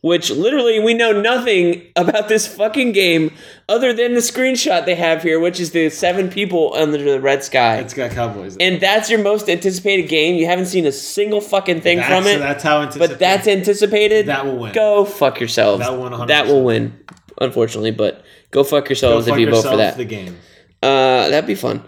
which 0.00 0.30
literally 0.30 0.80
we 0.80 0.94
know 0.94 1.12
nothing 1.12 1.82
about 1.96 2.28
this 2.28 2.44
fucking 2.48 2.90
game 2.90 3.30
other 3.68 3.92
than 3.92 4.14
the 4.14 4.20
screenshot 4.20 4.84
they 4.84 4.96
have 4.96 5.22
here, 5.22 5.38
which 5.38 5.60
is 5.60 5.70
the 5.70 5.88
seven 5.90 6.28
people 6.28 6.74
under 6.74 6.98
the 6.98 7.20
red 7.20 7.44
sky. 7.44 7.76
It's 7.76 7.94
got 7.94 8.10
cowboys. 8.10 8.56
and 8.58 8.80
that's 8.80 9.08
your 9.10 9.22
most 9.22 9.48
anticipated 9.48 10.08
game. 10.08 10.34
You 10.34 10.46
haven't 10.46 10.66
seen 10.66 10.86
a 10.86 10.92
single 10.92 11.40
fucking 11.40 11.80
thing 11.82 11.98
that's, 11.98 12.08
from 12.08 12.26
it. 12.26 12.38
That's 12.40 12.64
how 12.64 12.80
anticipated. 12.80 13.12
but 13.12 13.18
that's 13.20 13.46
anticipated. 13.46 14.26
That 14.26 14.44
will 14.44 14.58
win. 14.58 14.72
Go 14.72 15.04
fuck 15.04 15.38
yourselves. 15.38 15.84
That 15.84 15.92
will 15.92 16.02
win 16.02 16.12
100%. 16.12 16.26
That 16.26 16.46
will 16.48 16.64
win, 16.64 16.98
unfortunately. 17.40 17.90
But 17.90 18.24
go 18.50 18.64
fuck 18.64 18.84
Go 18.84 18.88
yourselves 18.90 19.26
fuck 19.26 19.38
if 19.38 19.40
you 19.40 19.50
vote 19.50 19.62
for 19.62 19.76
that. 19.76 19.96
The 19.96 20.04
game. 20.04 20.38
Uh, 20.82 21.28
that'd 21.28 21.46
be 21.46 21.54
fun. 21.54 21.84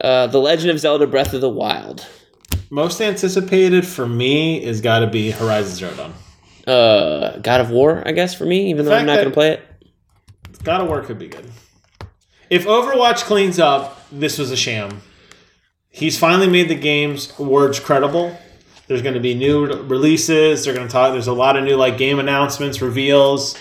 Uh, 0.00 0.26
the 0.26 0.38
Legend 0.38 0.70
of 0.70 0.80
Zelda: 0.80 1.06
Breath 1.06 1.34
of 1.34 1.40
the 1.40 1.48
Wild. 1.48 2.06
Most 2.70 3.00
anticipated 3.00 3.86
for 3.86 4.06
me 4.06 4.62
is 4.62 4.80
got 4.80 5.00
to 5.00 5.06
be 5.06 5.30
Horizon 5.30 5.74
Zero 5.74 5.94
Dawn. 5.94 6.14
Uh, 6.66 7.38
God 7.38 7.60
of 7.60 7.70
War, 7.70 8.02
I 8.06 8.12
guess 8.12 8.34
for 8.34 8.44
me, 8.44 8.70
even 8.70 8.84
though 8.84 8.94
I'm 8.94 9.06
not 9.06 9.18
gonna 9.18 9.30
play 9.30 9.52
it. 9.52 9.62
God 10.62 10.82
of 10.82 10.88
War 10.88 11.02
could 11.02 11.18
be 11.18 11.28
good. 11.28 11.50
If 12.50 12.66
Overwatch 12.66 13.22
cleans 13.22 13.58
up, 13.58 14.04
this 14.10 14.36
was 14.38 14.50
a 14.50 14.56
sham. 14.56 15.02
He's 15.88 16.18
finally 16.18 16.48
made 16.48 16.68
the 16.68 16.74
game's 16.74 17.36
words 17.38 17.80
credible. 17.80 18.36
There's 18.86 19.02
going 19.02 19.14
to 19.14 19.20
be 19.20 19.34
new 19.34 19.66
releases. 19.66 20.64
They're 20.64 20.74
going 20.74 20.88
to 20.88 20.92
talk. 20.92 21.12
There's 21.12 21.28
a 21.28 21.32
lot 21.32 21.56
of 21.56 21.62
new 21.64 21.76
like 21.76 21.96
game 21.96 22.18
announcements, 22.18 22.82
reveals. 22.82 23.56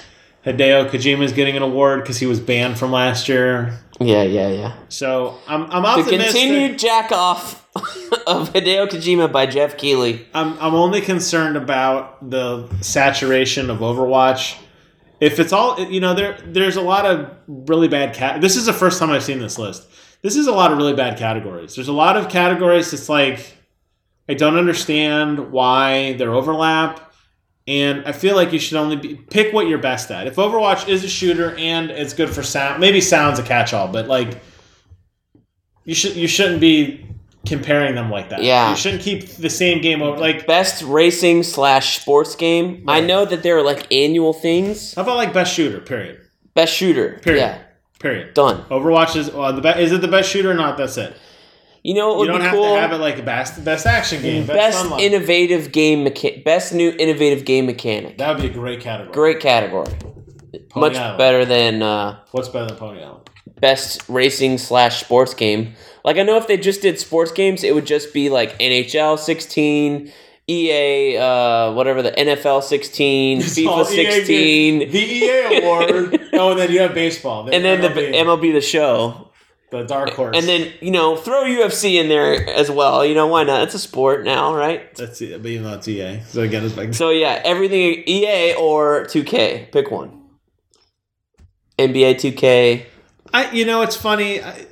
Hideo 0.46 0.90
Kojima 0.90 1.24
is 1.24 1.34
getting 1.34 1.58
an 1.58 1.64
award 1.64 2.02
because 2.02 2.18
he 2.18 2.26
was 2.26 2.40
banned 2.40 2.78
from 2.78 2.92
last 2.92 3.28
year. 3.28 3.78
Yeah, 4.00 4.24
yeah, 4.24 4.50
yeah. 4.50 4.74
So 4.88 5.38
I'm 5.48 5.64
I'm 5.64 5.86
optimistic. 5.86 6.18
The 6.18 6.24
continued 6.24 6.80
jack 6.80 7.12
off 7.12 7.68
of 8.28 8.54
Hideo 8.54 8.88
Kojima 8.88 9.32
by 9.32 9.46
Geoff 9.46 9.78
Keighley. 9.78 10.26
I'm 10.34 10.58
I'm 10.60 10.74
only 10.76 11.02
concerned 11.02 11.58
about 11.58 12.30
the 12.30 12.70
saturation 12.82 13.70
of 13.70 13.80
Overwatch. 13.80 14.58
If 15.20 15.40
it's 15.40 15.52
all 15.52 15.80
you 15.80 16.00
know, 16.00 16.14
there 16.14 16.38
there's 16.46 16.78
a 16.78 16.82
lot 16.82 17.06
of 17.06 17.30
really 17.48 17.90
bad 17.90 18.16
cat. 18.16 18.40
This 18.40 18.56
is 18.56 18.66
the 18.66 18.74
first 18.74 19.00
time 19.00 19.10
I've 19.10 19.24
seen 19.24 19.40
this 19.40 19.60
list. 19.60 19.88
This 20.22 20.38
is 20.38 20.48
a 20.48 20.54
lot 20.54 20.72
of 20.72 20.78
really 20.78 20.94
bad 20.96 21.18
categories. 21.18 21.76
There's 21.76 21.88
a 21.90 21.94
lot 21.94 22.16
of 22.16 22.30
categories. 22.30 22.94
It's 22.94 23.10
like 23.10 23.58
I 24.30 24.36
don't 24.36 24.56
understand 24.56 25.52
why 25.52 26.14
they're 26.14 26.34
overlap, 26.34 27.09
and 27.70 28.04
I 28.08 28.12
feel 28.14 28.36
like 28.36 28.52
you 28.52 28.58
should 28.60 28.78
only 28.78 28.96
be, 28.96 29.16
pick 29.16 29.54
what 29.54 29.68
you're 29.68 29.78
best 29.78 30.10
at. 30.10 30.26
If 30.26 30.36
Overwatch 30.38 30.90
is 30.90 31.04
a 31.04 31.08
shooter 31.08 31.56
and 31.56 31.92
it's 31.92 32.14
good 32.14 32.30
for 32.32 32.42
sound, 32.42 32.82
maybe 32.82 33.00
sound's 33.00 33.38
a 33.38 33.44
catch-all, 33.44 33.88
but 33.90 34.08
like 34.08 34.42
you 35.86 35.94
should 35.94 36.16
you 36.16 36.28
shouldn't 36.28 36.60
be 36.62 37.06
comparing 37.46 37.96
them 37.96 38.10
like 38.10 38.30
that. 38.30 38.44
Yeah. 38.44 38.72
you 38.72 38.76
shouldn't 38.76 39.02
keep 39.02 39.28
the 39.38 39.50
same 39.50 39.82
game 39.82 40.02
over. 40.02 40.18
Like 40.20 40.46
Best 40.48 40.84
racing 40.84 41.44
slash 41.44 42.00
sports 42.02 42.36
game. 42.36 42.84
I 42.88 43.02
know 43.02 43.24
that 43.26 43.44
there 43.44 43.58
are 43.58 43.64
like 43.64 43.92
annual 43.92 44.34
things. 44.34 44.94
How 44.96 45.04
about 45.04 45.18
like 45.18 45.32
best 45.34 45.54
shooter? 45.54 45.80
Period. 45.80 46.22
Best 46.56 46.74
shooter. 46.74 47.20
Period. 47.22 47.42
Yeah, 47.42 47.62
Period. 48.00 48.34
done. 48.34 48.64
Overwatch 48.66 49.16
is 49.16 49.32
well, 49.32 49.54
the 49.54 49.62
be- 49.62 49.80
is 49.82 49.92
it 49.92 50.02
the 50.02 50.08
best 50.08 50.30
shooter 50.30 50.52
or 50.52 50.56
not? 50.56 50.78
That's 50.78 50.98
it. 50.98 51.16
You 51.84 51.94
know 51.94 52.12
You 52.14 52.18
would 52.20 52.28
don't 52.28 52.38
be 52.40 52.44
have 52.44 52.54
cool? 52.54 52.76
to 52.76 52.82
have 52.82 52.92
it 52.92 52.98
like 52.98 53.24
best 53.26 53.64
best 53.64 53.86
action 53.86 54.22
game. 54.22 54.46
Best, 54.46 54.88
best 54.90 55.00
innovative 55.02 55.72
game 55.72 56.06
mecha- 56.06 56.44
best 56.44 56.74
new 56.74 56.94
innovative 57.00 57.46
game 57.46 57.66
mechanic. 57.66 58.18
that 58.18 58.34
would 58.34 58.42
be 58.42 58.48
a 58.50 58.54
great 58.54 58.82
category. 58.82 59.14
Great 59.14 59.40
category. 59.40 59.92
Pony 60.70 60.90
Much 60.90 60.96
Island. 60.98 61.18
better 61.18 61.46
than 61.46 61.82
uh, 61.82 62.20
What's 62.32 62.50
better 62.50 62.66
than 62.68 62.76
Pony 62.78 63.02
Island? 63.04 63.30
best 63.62 64.02
racing 64.08 64.58
slash 64.58 65.02
sports 65.02 65.34
game. 65.34 65.74
Like 66.06 66.18
I 66.18 66.24
know 66.24 66.38
if 66.38 66.48
they 66.48 66.58
just 66.58 66.82
did 66.82 67.00
sports 67.00 67.32
games, 67.32 67.64
it 67.64 67.74
would 67.76 67.86
just 67.86 68.14
be 68.14 68.30
like 68.30 68.58
NHL 68.60 69.20
16, 69.20 70.12
EA, 70.48 71.18
uh, 71.18 71.72
whatever 71.74 72.02
the 72.02 72.12
NFL 72.12 72.64
16, 72.64 73.38
all 73.40 73.44
FIFA 73.44 73.92
EA 73.92 74.12
16, 74.14 74.80
The 74.92 75.00
EA 75.00 75.58
award. 75.62 76.20
oh, 76.34 76.52
and 76.52 76.60
then 76.60 76.72
you 76.72 76.80
have 76.80 76.94
baseball. 76.94 77.50
and 77.52 77.64
then 77.66 77.82
the 77.82 77.90
MLB, 77.90 78.14
MLB 78.14 78.54
the 78.54 78.62
show. 78.62 79.29
The 79.72 79.84
dark 79.84 80.12
horse. 80.12 80.36
And 80.36 80.48
then, 80.48 80.74
you 80.82 80.92
know, 80.92 81.16
throw 81.16 81.44
UFC 81.44 81.96
in 82.02 82.10
there 82.10 82.50
as 82.50 82.72
well. 82.72 83.06
You 83.06 83.14
know, 83.16 83.28
why 83.28 83.44
not? 83.44 83.64
It's 83.64 83.76
a 83.76 83.80
sport 83.80 84.24
now, 84.26 84.56
right? 84.56 84.94
that's 84.96 85.22
it. 85.22 85.42
But 85.42 85.52
even 85.52 85.64
though 85.64 85.76
it's 85.76 85.88
EA, 85.88 86.22
so 86.28 86.42
again, 86.42 86.64
it's 86.66 86.76
like 86.76 86.94
So, 86.94 87.10
yeah, 87.12 87.42
everything 87.44 88.04
EA 88.08 88.56
or 88.56 89.06
2K. 89.06 89.72
Pick 89.72 89.92
one. 89.92 90.24
NBA 91.78 92.16
2K. 92.16 92.86
I, 93.34 93.52
you 93.52 93.66
know, 93.66 93.82
it's 93.84 93.96
funny. 93.96 94.42
I, 94.44 94.66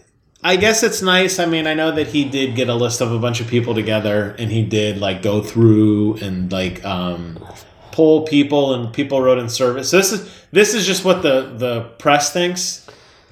I 0.43 0.55
guess 0.55 0.83
it's 0.83 1.01
nice. 1.01 1.39
I 1.39 1.45
mean, 1.45 1.67
I 1.67 1.73
know 1.73 1.91
that 1.91 2.07
he 2.07 2.25
did 2.25 2.55
get 2.55 2.69
a 2.69 2.75
list 2.75 3.01
of 3.01 3.11
a 3.11 3.19
bunch 3.19 3.41
of 3.41 3.47
people 3.47 3.73
together, 3.73 4.35
and 4.37 4.51
he 4.51 4.63
did 4.63 4.99
like 4.99 5.21
go 5.21 5.41
through 5.41 6.15
and 6.17 6.51
like 6.51 6.83
um, 6.85 7.43
poll 7.91 8.25
people, 8.25 8.73
and 8.73 8.93
people 8.93 9.21
wrote 9.21 9.39
in 9.39 9.49
service. 9.49 9.89
So 9.89 9.97
this 9.97 10.11
is 10.11 10.45
this 10.51 10.73
is 10.73 10.85
just 10.85 11.03
what 11.03 11.21
the 11.21 11.53
the 11.57 11.81
press 11.97 12.31
thinks. 12.31 12.86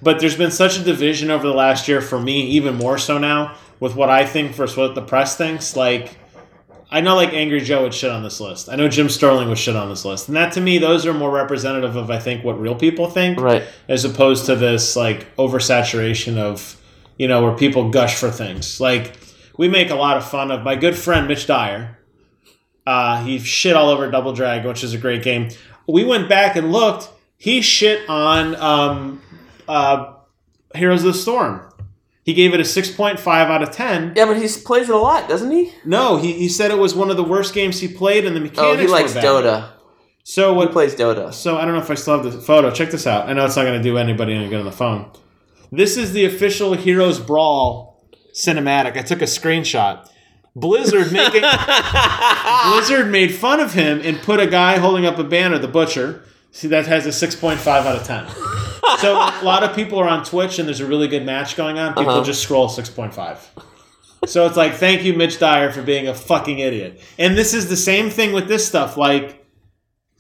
But 0.06 0.20
there's 0.20 0.38
been 0.38 0.52
such 0.52 0.78
a 0.78 0.84
division 0.84 1.32
over 1.32 1.48
the 1.48 1.54
last 1.54 1.88
year 1.88 2.00
for 2.00 2.20
me, 2.20 2.42
even 2.52 2.76
more 2.76 3.00
so 3.00 3.18
now 3.18 3.56
with 3.80 3.96
what 3.96 4.12
I 4.12 4.24
think 4.24 4.54
versus 4.54 4.78
what 4.78 4.94
the 4.94 5.02
press 5.02 5.36
thinks. 5.36 5.76
Like, 5.76 6.16
I 6.92 7.02
know 7.02 7.16
like 7.16 7.34
Angry 7.34 7.60
Joe 7.60 7.82
would 7.82 7.94
shit 7.94 8.12
on 8.12 8.22
this 8.22 8.40
list. 8.40 8.70
I 8.70 8.76
know 8.76 8.88
Jim 8.88 9.10
Sterling 9.10 9.50
would 9.50 9.58
shit 9.58 9.76
on 9.76 9.90
this 9.90 10.06
list, 10.06 10.28
and 10.28 10.38
that 10.38 10.54
to 10.54 10.62
me, 10.62 10.78
those 10.78 11.08
are 11.08 11.14
more 11.14 11.32
representative 11.32 11.96
of 11.96 12.12
I 12.12 12.20
think 12.20 12.44
what 12.44 12.60
real 12.62 12.76
people 12.76 13.10
think 13.10 13.40
Right. 13.40 13.64
as 13.90 14.06
opposed 14.06 14.46
to 14.46 14.56
this 14.56 14.96
like 14.96 15.36
oversaturation 15.38 16.38
of 16.38 16.80
you 17.18 17.28
know 17.28 17.44
where 17.44 17.58
people 17.58 17.90
gush 17.90 18.16
for 18.16 18.30
things 18.30 18.80
like 18.80 19.18
we 19.58 19.68
make 19.68 19.90
a 19.90 19.96
lot 19.96 20.18
of 20.18 20.30
fun 20.30 20.52
of 20.52 20.64
my 20.64 20.76
good 20.76 20.96
friend 20.98 21.28
mitch 21.30 21.48
dyer 21.48 21.98
uh, 22.86 23.24
he 23.24 23.40
shit 23.40 23.74
all 23.76 23.90
over 23.90 24.12
double 24.12 24.34
Drag, 24.34 24.66
which 24.66 24.84
is 24.84 24.94
a 24.94 24.98
great 24.98 25.24
game 25.24 25.50
we 25.88 26.04
went 26.04 26.28
back 26.30 26.56
and 26.56 26.72
looked 26.72 27.10
he 27.38 27.62
shit 27.62 28.08
on 28.10 28.56
um, 28.56 29.22
uh, 29.68 30.14
heroes 30.74 31.04
of 31.04 31.14
the 31.14 31.20
storm 31.20 31.62
he 32.24 32.34
gave 32.34 32.56
it 32.56 32.60
a 32.60 32.64
6.5 32.64 33.20
out 33.28 33.62
of 33.62 33.70
10 33.72 34.14
Yeah, 34.16 34.26
but 34.26 34.38
he 34.38 34.48
plays 34.64 34.90
it 34.90 34.96
a 34.96 34.98
lot, 34.98 35.30
doesn't 35.30 35.52
he? 35.52 35.72
no 35.86 36.18
he, 36.18 36.34
he 36.34 36.50
said 36.50 36.72
it 36.72 36.78
was 36.78 36.96
one 36.96 37.10
of 37.12 37.18
the 37.18 37.24
worst 37.24 37.54
games 37.54 37.80
he 37.80 37.88
played 37.88 38.26
and 38.26 38.36
the 38.36 38.40
mechanics 38.40 38.60
Oh, 38.62 38.76
he 38.78 38.88
likes 38.88 39.14
were 39.16 39.22
bad. 39.22 39.26
Dota. 39.26 39.70
so 40.24 40.54
what 40.54 40.68
He 40.70 40.74
plays 40.74 40.96
Dota. 40.96 41.34
so 41.34 41.58
I 41.58 41.66
don't 41.66 41.76
know 41.76 41.82
if 41.82 41.90
I 41.92 41.96
still 41.96 42.22
have 42.22 42.32
the 42.32 42.40
photo. 42.42 42.72
Check 42.72 42.90
this 42.92 43.06
out. 43.06 43.30
I 43.30 43.34
know 43.34 43.46
it's 43.46 43.56
not 43.56 43.64
going 43.64 43.78
to 43.78 43.84
do 43.84 43.98
anybody 43.98 44.34
any 44.34 44.50
good 44.50 44.60
on 44.60 44.66
the 44.66 44.72
phone. 44.72 45.12
This 45.72 45.98
is 45.98 46.14
the 46.14 46.26
official 46.26 46.74
Heroes 46.74 47.20
Brawl 47.20 48.02
cinematic. 48.34 48.98
I 48.98 49.02
took 49.02 49.22
a 49.22 49.26
screenshot. 49.26 50.10
Blizzard 50.56 51.12
making 51.12 51.44
Blizzard 52.72 53.12
made 53.12 53.34
fun 53.36 53.60
of 53.60 53.74
him 53.74 54.02
and 54.04 54.18
put 54.20 54.40
a 54.40 54.48
guy 54.48 54.78
holding 54.78 55.06
up 55.06 55.18
a 55.20 55.24
banner, 55.24 55.58
the 55.60 55.68
Butcher. 55.68 56.24
See 56.52 56.68
that 56.70 56.88
has 56.88 57.06
a 57.06 57.12
six 57.12 57.36
point 57.36 57.60
five 57.60 57.86
out 57.86 57.98
of 57.98 58.04
ten. 58.08 58.26
So 59.00 59.16
a 59.16 59.42
lot 59.44 59.64
of 59.64 59.76
people 59.76 60.00
are 60.00 60.08
on 60.08 60.24
Twitch 60.24 60.60
and 60.60 60.68
there's 60.68 60.80
a 60.80 60.86
really 60.86 61.08
good 61.08 61.26
match 61.26 61.56
going 61.58 61.78
on. 61.80 61.94
People 61.94 62.12
Uh-huh. 62.12 62.24
just 62.24 62.42
scroll 62.44 62.70
six 62.70 62.90
point 62.90 63.14
five. 63.14 63.40
So 64.26 64.46
it's 64.48 64.58
like, 64.58 64.74
thank 64.74 65.04
you, 65.04 65.14
Mitch 65.14 65.38
Dyer, 65.40 65.72
for 65.72 65.82
being 65.84 66.08
a 66.08 66.14
fucking 66.16 66.60
idiot. 66.60 67.00
And 67.20 67.38
this 67.38 67.54
is 67.54 67.70
the 67.70 67.78
same 67.78 68.10
thing 68.10 68.34
with 68.34 68.48
this 68.48 68.68
stuff. 68.68 68.98
Like, 68.98 69.46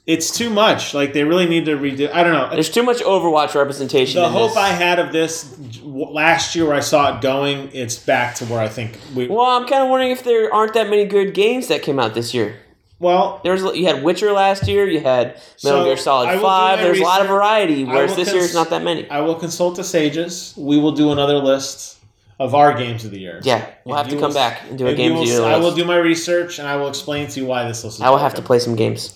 it's 0.05 0.29
too 0.37 0.51
much. 0.51 0.93
Like, 0.93 1.13
they 1.13 1.23
really 1.23 1.47
need 1.47 1.65
to 1.65 1.75
redo. 1.75 2.13
I 2.13 2.23
don't 2.23 2.33
know. 2.33 2.49
There's 2.51 2.69
too 2.69 2.83
much 2.83 2.97
Overwatch 2.99 3.55
representation. 3.55 4.21
The 4.21 4.27
in 4.27 4.33
hope 4.33 4.49
this. 4.51 4.57
I 4.57 4.67
had 4.69 4.99
of 4.99 5.11
this 5.11 5.57
last 5.81 6.55
year, 6.55 6.65
where 6.67 6.75
I 6.75 6.81
saw 6.81 7.15
it 7.17 7.21
going, 7.21 7.71
it's 7.73 7.97
back 7.97 8.35
to 8.35 8.45
where 8.45 8.59
I 8.59 8.67
think 8.67 8.99
we. 9.15 9.27
Well, 9.27 9.41
I'm 9.41 9.65
kind 9.67 9.81
of 9.83 9.89
wondering 9.89 10.11
if 10.11 10.23
there 10.23 10.53
aren't 10.53 10.75
that 10.75 10.87
many 10.89 11.05
good 11.05 11.33
games 11.33 11.67
that 11.69 11.81
came 11.81 11.97
out 11.99 12.13
this 12.13 12.33
year. 12.35 12.57
Well, 13.05 13.39
There's 13.43 13.61
you 13.77 13.85
had 13.85 14.01
Witcher 14.03 14.31
last 14.31 14.67
year, 14.67 14.87
you 14.89 14.99
had 14.99 15.35
Metal 15.63 15.81
So, 15.81 15.83
Gear 15.85 15.95
Solid 15.97 16.41
Five. 16.41 16.79
my 16.79 16.83
There's 16.83 16.99
a 16.99 17.03
lot 17.03 17.21
of 17.21 17.27
variety, 17.27 17.85
I 17.85 17.93
whereas 17.93 18.09
will 18.09 18.17
this 18.17 18.29
year 18.29 18.37
cons- 18.41 18.49
is 18.49 18.55
not 18.55 18.71
that 18.71 18.81
many. 18.83 19.07
I 19.11 19.21
will 19.21 19.35
consult 19.35 19.75
the 19.75 19.83
sages. 19.83 20.55
We 20.57 20.79
will 20.79 20.91
do 20.93 21.11
another 21.11 21.35
list 21.37 21.97
of 22.39 22.55
our 22.55 22.73
games 22.73 23.05
of 23.05 23.11
the 23.11 23.19
year. 23.19 23.39
Yeah, 23.43 23.63
we'll 23.85 23.95
And 23.95 24.05
have 24.07 24.11
to 24.13 24.19
come 24.19 24.29
will- 24.29 24.33
back 24.35 24.63
and 24.69 24.77
do 24.77 24.85
a 24.85 24.89
and 24.89 24.97
game 24.97 25.11
you 25.13 25.19
of 25.21 25.27
the 25.27 25.33
will- 25.35 25.41
year 25.47 25.55
I 25.55 25.57
will 25.59 25.75
do 25.75 25.85
my 25.85 25.97
research 25.97 26.57
and 26.59 26.67
I 26.67 26.77
will 26.77 26.87
explain 26.87 27.27
to 27.27 27.39
you 27.39 27.45
why 27.45 27.67
this 27.67 27.83
list 27.83 27.97
is. 27.97 28.01
I 28.01 28.09
will 28.09 28.17
have 28.17 28.33
to 28.33 28.41
play 28.41 28.57
some 28.59 28.75
games. 28.75 29.09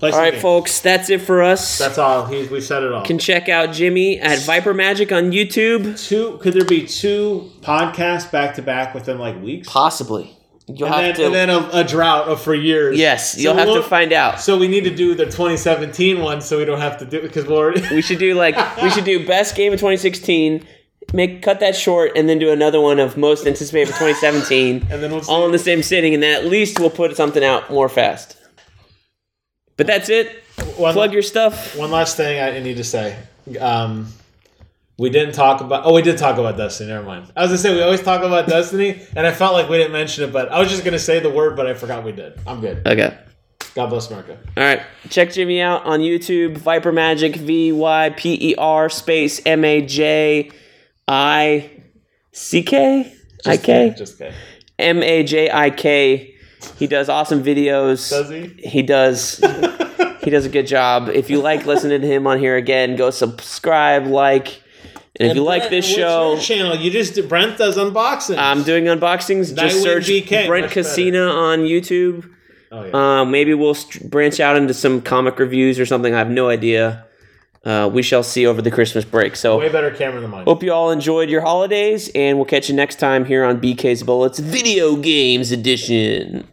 Play 0.00 0.10
All 0.10 0.12
some 0.14 0.20
right, 0.22 0.32
games. 0.32 0.42
folks, 0.42 0.80
that's 0.80 1.08
it 1.10 1.20
for 1.22 1.42
us. 1.42 1.78
That's 1.78 1.98
all. 1.98 2.26
He, 2.26 2.42
we 2.48 2.60
said 2.60 2.82
it 2.84 2.92
all. 2.92 3.04
can 3.04 3.18
check 3.18 3.48
out 3.48 3.72
Jimmy 3.72 4.18
at 4.20 4.38
Vyper 4.40 4.74
Majik 4.74 5.16
on 5.16 5.30
YouTube. 5.32 5.96
two? 6.08 6.38
Could 6.40 6.54
there 6.54 6.64
be 6.64 6.86
two 6.86 7.50
podcasts 7.62 8.30
back 8.30 8.54
to 8.56 8.62
back 8.62 8.94
within 8.94 9.18
like 9.18 9.40
weeks? 9.42 9.68
Possibly. 9.68 10.34
You'll 10.68 10.86
and 10.86 10.94
have 10.94 11.04
then, 11.04 11.14
to. 11.16 11.24
and 11.26 11.34
then 11.34 11.50
a, 11.50 11.70
a 11.80 11.84
drought 11.84 12.28
of 12.28 12.40
for 12.42 12.54
years. 12.54 12.98
yes, 12.98 13.32
So 13.32 13.40
you'll 13.40 13.54
have 13.54 13.68
to 13.68 13.82
find 13.82 14.12
out. 14.12 14.38
So 14.40 14.58
we 14.58 14.68
need 14.68 14.84
to 14.84 14.94
do 14.94 15.14
the 15.14 15.24
2017 15.24 16.20
one, 16.20 16.40
so 16.42 16.58
we 16.58 16.64
don't 16.66 16.80
have 16.80 16.98
to 16.98 17.04
do 17.06 17.18
it 17.18 17.22
because 17.22 17.46
we're 17.46 17.56
already. 17.56 17.82
We 17.94 18.02
should 18.02 18.18
do 18.18 18.34
like 18.34 18.54
we 18.82 18.90
should 18.90 19.04
do 19.04 19.26
best 19.26 19.56
game 19.56 19.72
of 19.72 19.78
2016. 19.78 20.66
Make 21.14 21.40
cut 21.40 21.60
that 21.60 21.74
short 21.74 22.12
and 22.16 22.28
then 22.28 22.38
do 22.38 22.50
another 22.52 22.82
one 22.82 22.98
of 22.98 23.16
most 23.16 23.46
anticipated 23.46 23.86
for 23.94 23.98
2017. 24.00 24.86
And 24.90 25.02
then 25.02 25.10
we'll 25.10 25.22
see. 25.22 25.32
all 25.32 25.46
in 25.46 25.52
the 25.52 25.58
same 25.58 25.82
sitting, 25.82 26.12
and 26.12 26.22
then 26.22 26.36
at 26.36 26.44
least 26.50 26.78
we'll 26.78 26.90
put 26.90 27.16
something 27.16 27.42
out 27.42 27.70
more 27.70 27.88
fast. 27.88 28.36
But 29.78 29.86
that's 29.86 30.10
it. 30.10 30.42
one, 30.76 30.92
Plug 30.92 31.12
your 31.14 31.22
stuff. 31.22 31.76
one 31.76 31.90
last 31.90 32.16
thing 32.18 32.40
I 32.42 32.58
need 32.60 32.76
to 32.76 32.84
say. 32.84 33.16
Um, 33.58 34.08
We 34.98 35.10
didn't 35.10 35.34
talk 35.34 35.60
about. 35.60 35.86
Oh, 35.86 35.94
we 35.94 36.02
did 36.02 36.18
talk 36.18 36.38
about 36.38 36.56
Destiny. 36.56 36.90
Never 36.90 37.06
mind. 37.06 37.32
I 37.36 37.42
was 37.42 37.50
gonna 37.50 37.58
say 37.58 37.74
we 37.74 37.82
always 37.82 38.02
talk 38.02 38.22
about 38.22 38.48
Destiny, 38.48 39.00
and 39.14 39.26
I 39.26 39.32
felt 39.32 39.52
like 39.52 39.68
we 39.68 39.78
didn't 39.78 39.92
mention 39.92 40.24
it, 40.24 40.32
but 40.32 40.50
I 40.50 40.58
was 40.58 40.68
just 40.68 40.84
gonna 40.84 40.98
say 40.98 41.20
the 41.20 41.30
word, 41.30 41.56
but 41.56 41.66
I 41.66 41.74
forgot 41.74 42.04
we 42.04 42.12
did. 42.12 42.40
I'm 42.46 42.60
good. 42.60 42.86
Okay. 42.86 43.16
God 43.74 43.90
bless 43.90 44.10
America. 44.10 44.36
All 44.56 44.64
right. 44.64 44.82
Check 45.08 45.32
Jimmy 45.32 45.60
out 45.60 45.84
on 45.84 46.00
YouTube. 46.00 46.58
Vyper 46.58 46.92
Majik. 46.92 47.36
V 47.36 47.70
Y 47.70 48.10
P 48.16 48.50
E 48.50 48.54
R 48.56 48.88
space 48.88 49.40
M 49.46 49.64
A 49.64 49.82
J 49.82 50.50
I 51.06 51.70
C 52.32 52.64
K 52.64 53.12
I 53.46 53.56
K 53.56 53.94
Just 53.96 54.18
kidding. 54.18 54.34
M 54.80 55.02
A 55.02 55.22
J 55.22 55.48
I 55.48 55.70
K. 55.70 56.34
He 56.76 56.88
does 56.88 57.08
awesome 57.08 57.44
videos. 57.44 58.10
Does 58.10 58.30
he? 58.30 58.68
He 58.68 58.82
does. 58.82 59.36
he 60.22 60.30
does 60.30 60.44
a 60.44 60.48
good 60.48 60.66
job. 60.66 61.08
If 61.08 61.30
you 61.30 61.40
like 61.40 61.66
listening 61.66 62.00
to 62.00 62.06
him 62.06 62.26
on 62.26 62.38
here 62.38 62.56
again, 62.56 62.96
go 62.96 63.10
subscribe, 63.10 64.06
like, 64.06 64.60
and 65.20 65.30
if 65.30 65.36
you 65.36 65.42
like 65.42 65.62
Brent, 65.62 65.70
this 65.70 65.86
what's 65.86 65.96
show, 65.96 66.38
channel, 66.40 66.76
you 66.76 66.90
just 66.90 67.28
Brent 67.28 67.58
does 67.58 67.76
unboxing. 67.76 68.36
I'm 68.38 68.62
doing 68.62 68.84
unboxings. 68.84 69.54
Just 69.56 69.82
search 69.82 70.06
BK, 70.06 70.46
Brent 70.46 70.66
much 70.66 70.74
better. 70.74 70.88
Casina 70.88 71.26
on 71.26 71.60
YouTube. 71.60 72.30
oh 72.72 72.84
yeah. 72.84 73.20
Um, 73.20 73.30
maybe 73.30 73.54
we'll 73.54 73.74
st- 73.74 74.10
branch 74.10 74.40
out 74.40 74.56
into 74.56 74.74
some 74.74 75.00
comic 75.02 75.38
reviews 75.38 75.78
or 75.80 75.86
something. 75.86 76.14
I 76.14 76.18
have 76.18 76.30
no 76.30 76.48
idea. 76.48 77.04
Uh, 77.64 77.90
we 77.92 78.02
shall 78.02 78.22
see 78.22 78.46
over 78.46 78.62
the 78.62 78.70
Christmas 78.70 79.04
break. 79.04 79.34
So 79.36 79.58
Way 79.58 79.68
better 79.68 79.90
camera 79.90 80.20
than 80.20 80.30
mine. 80.30 80.44
hope 80.44 80.62
you 80.62 80.72
all 80.72 80.90
enjoyed 80.90 81.28
your 81.28 81.40
holidays, 81.42 82.08
and 82.14 82.38
we'll 82.38 82.46
catch 82.46 82.68
you 82.68 82.74
next 82.74 82.98
time 83.00 83.24
here 83.24 83.44
on 83.44 83.60
BK's 83.60 84.02
Bullets 84.04 84.38
Video 84.38 84.96
Games 84.96 85.50
Edition. 85.52 86.46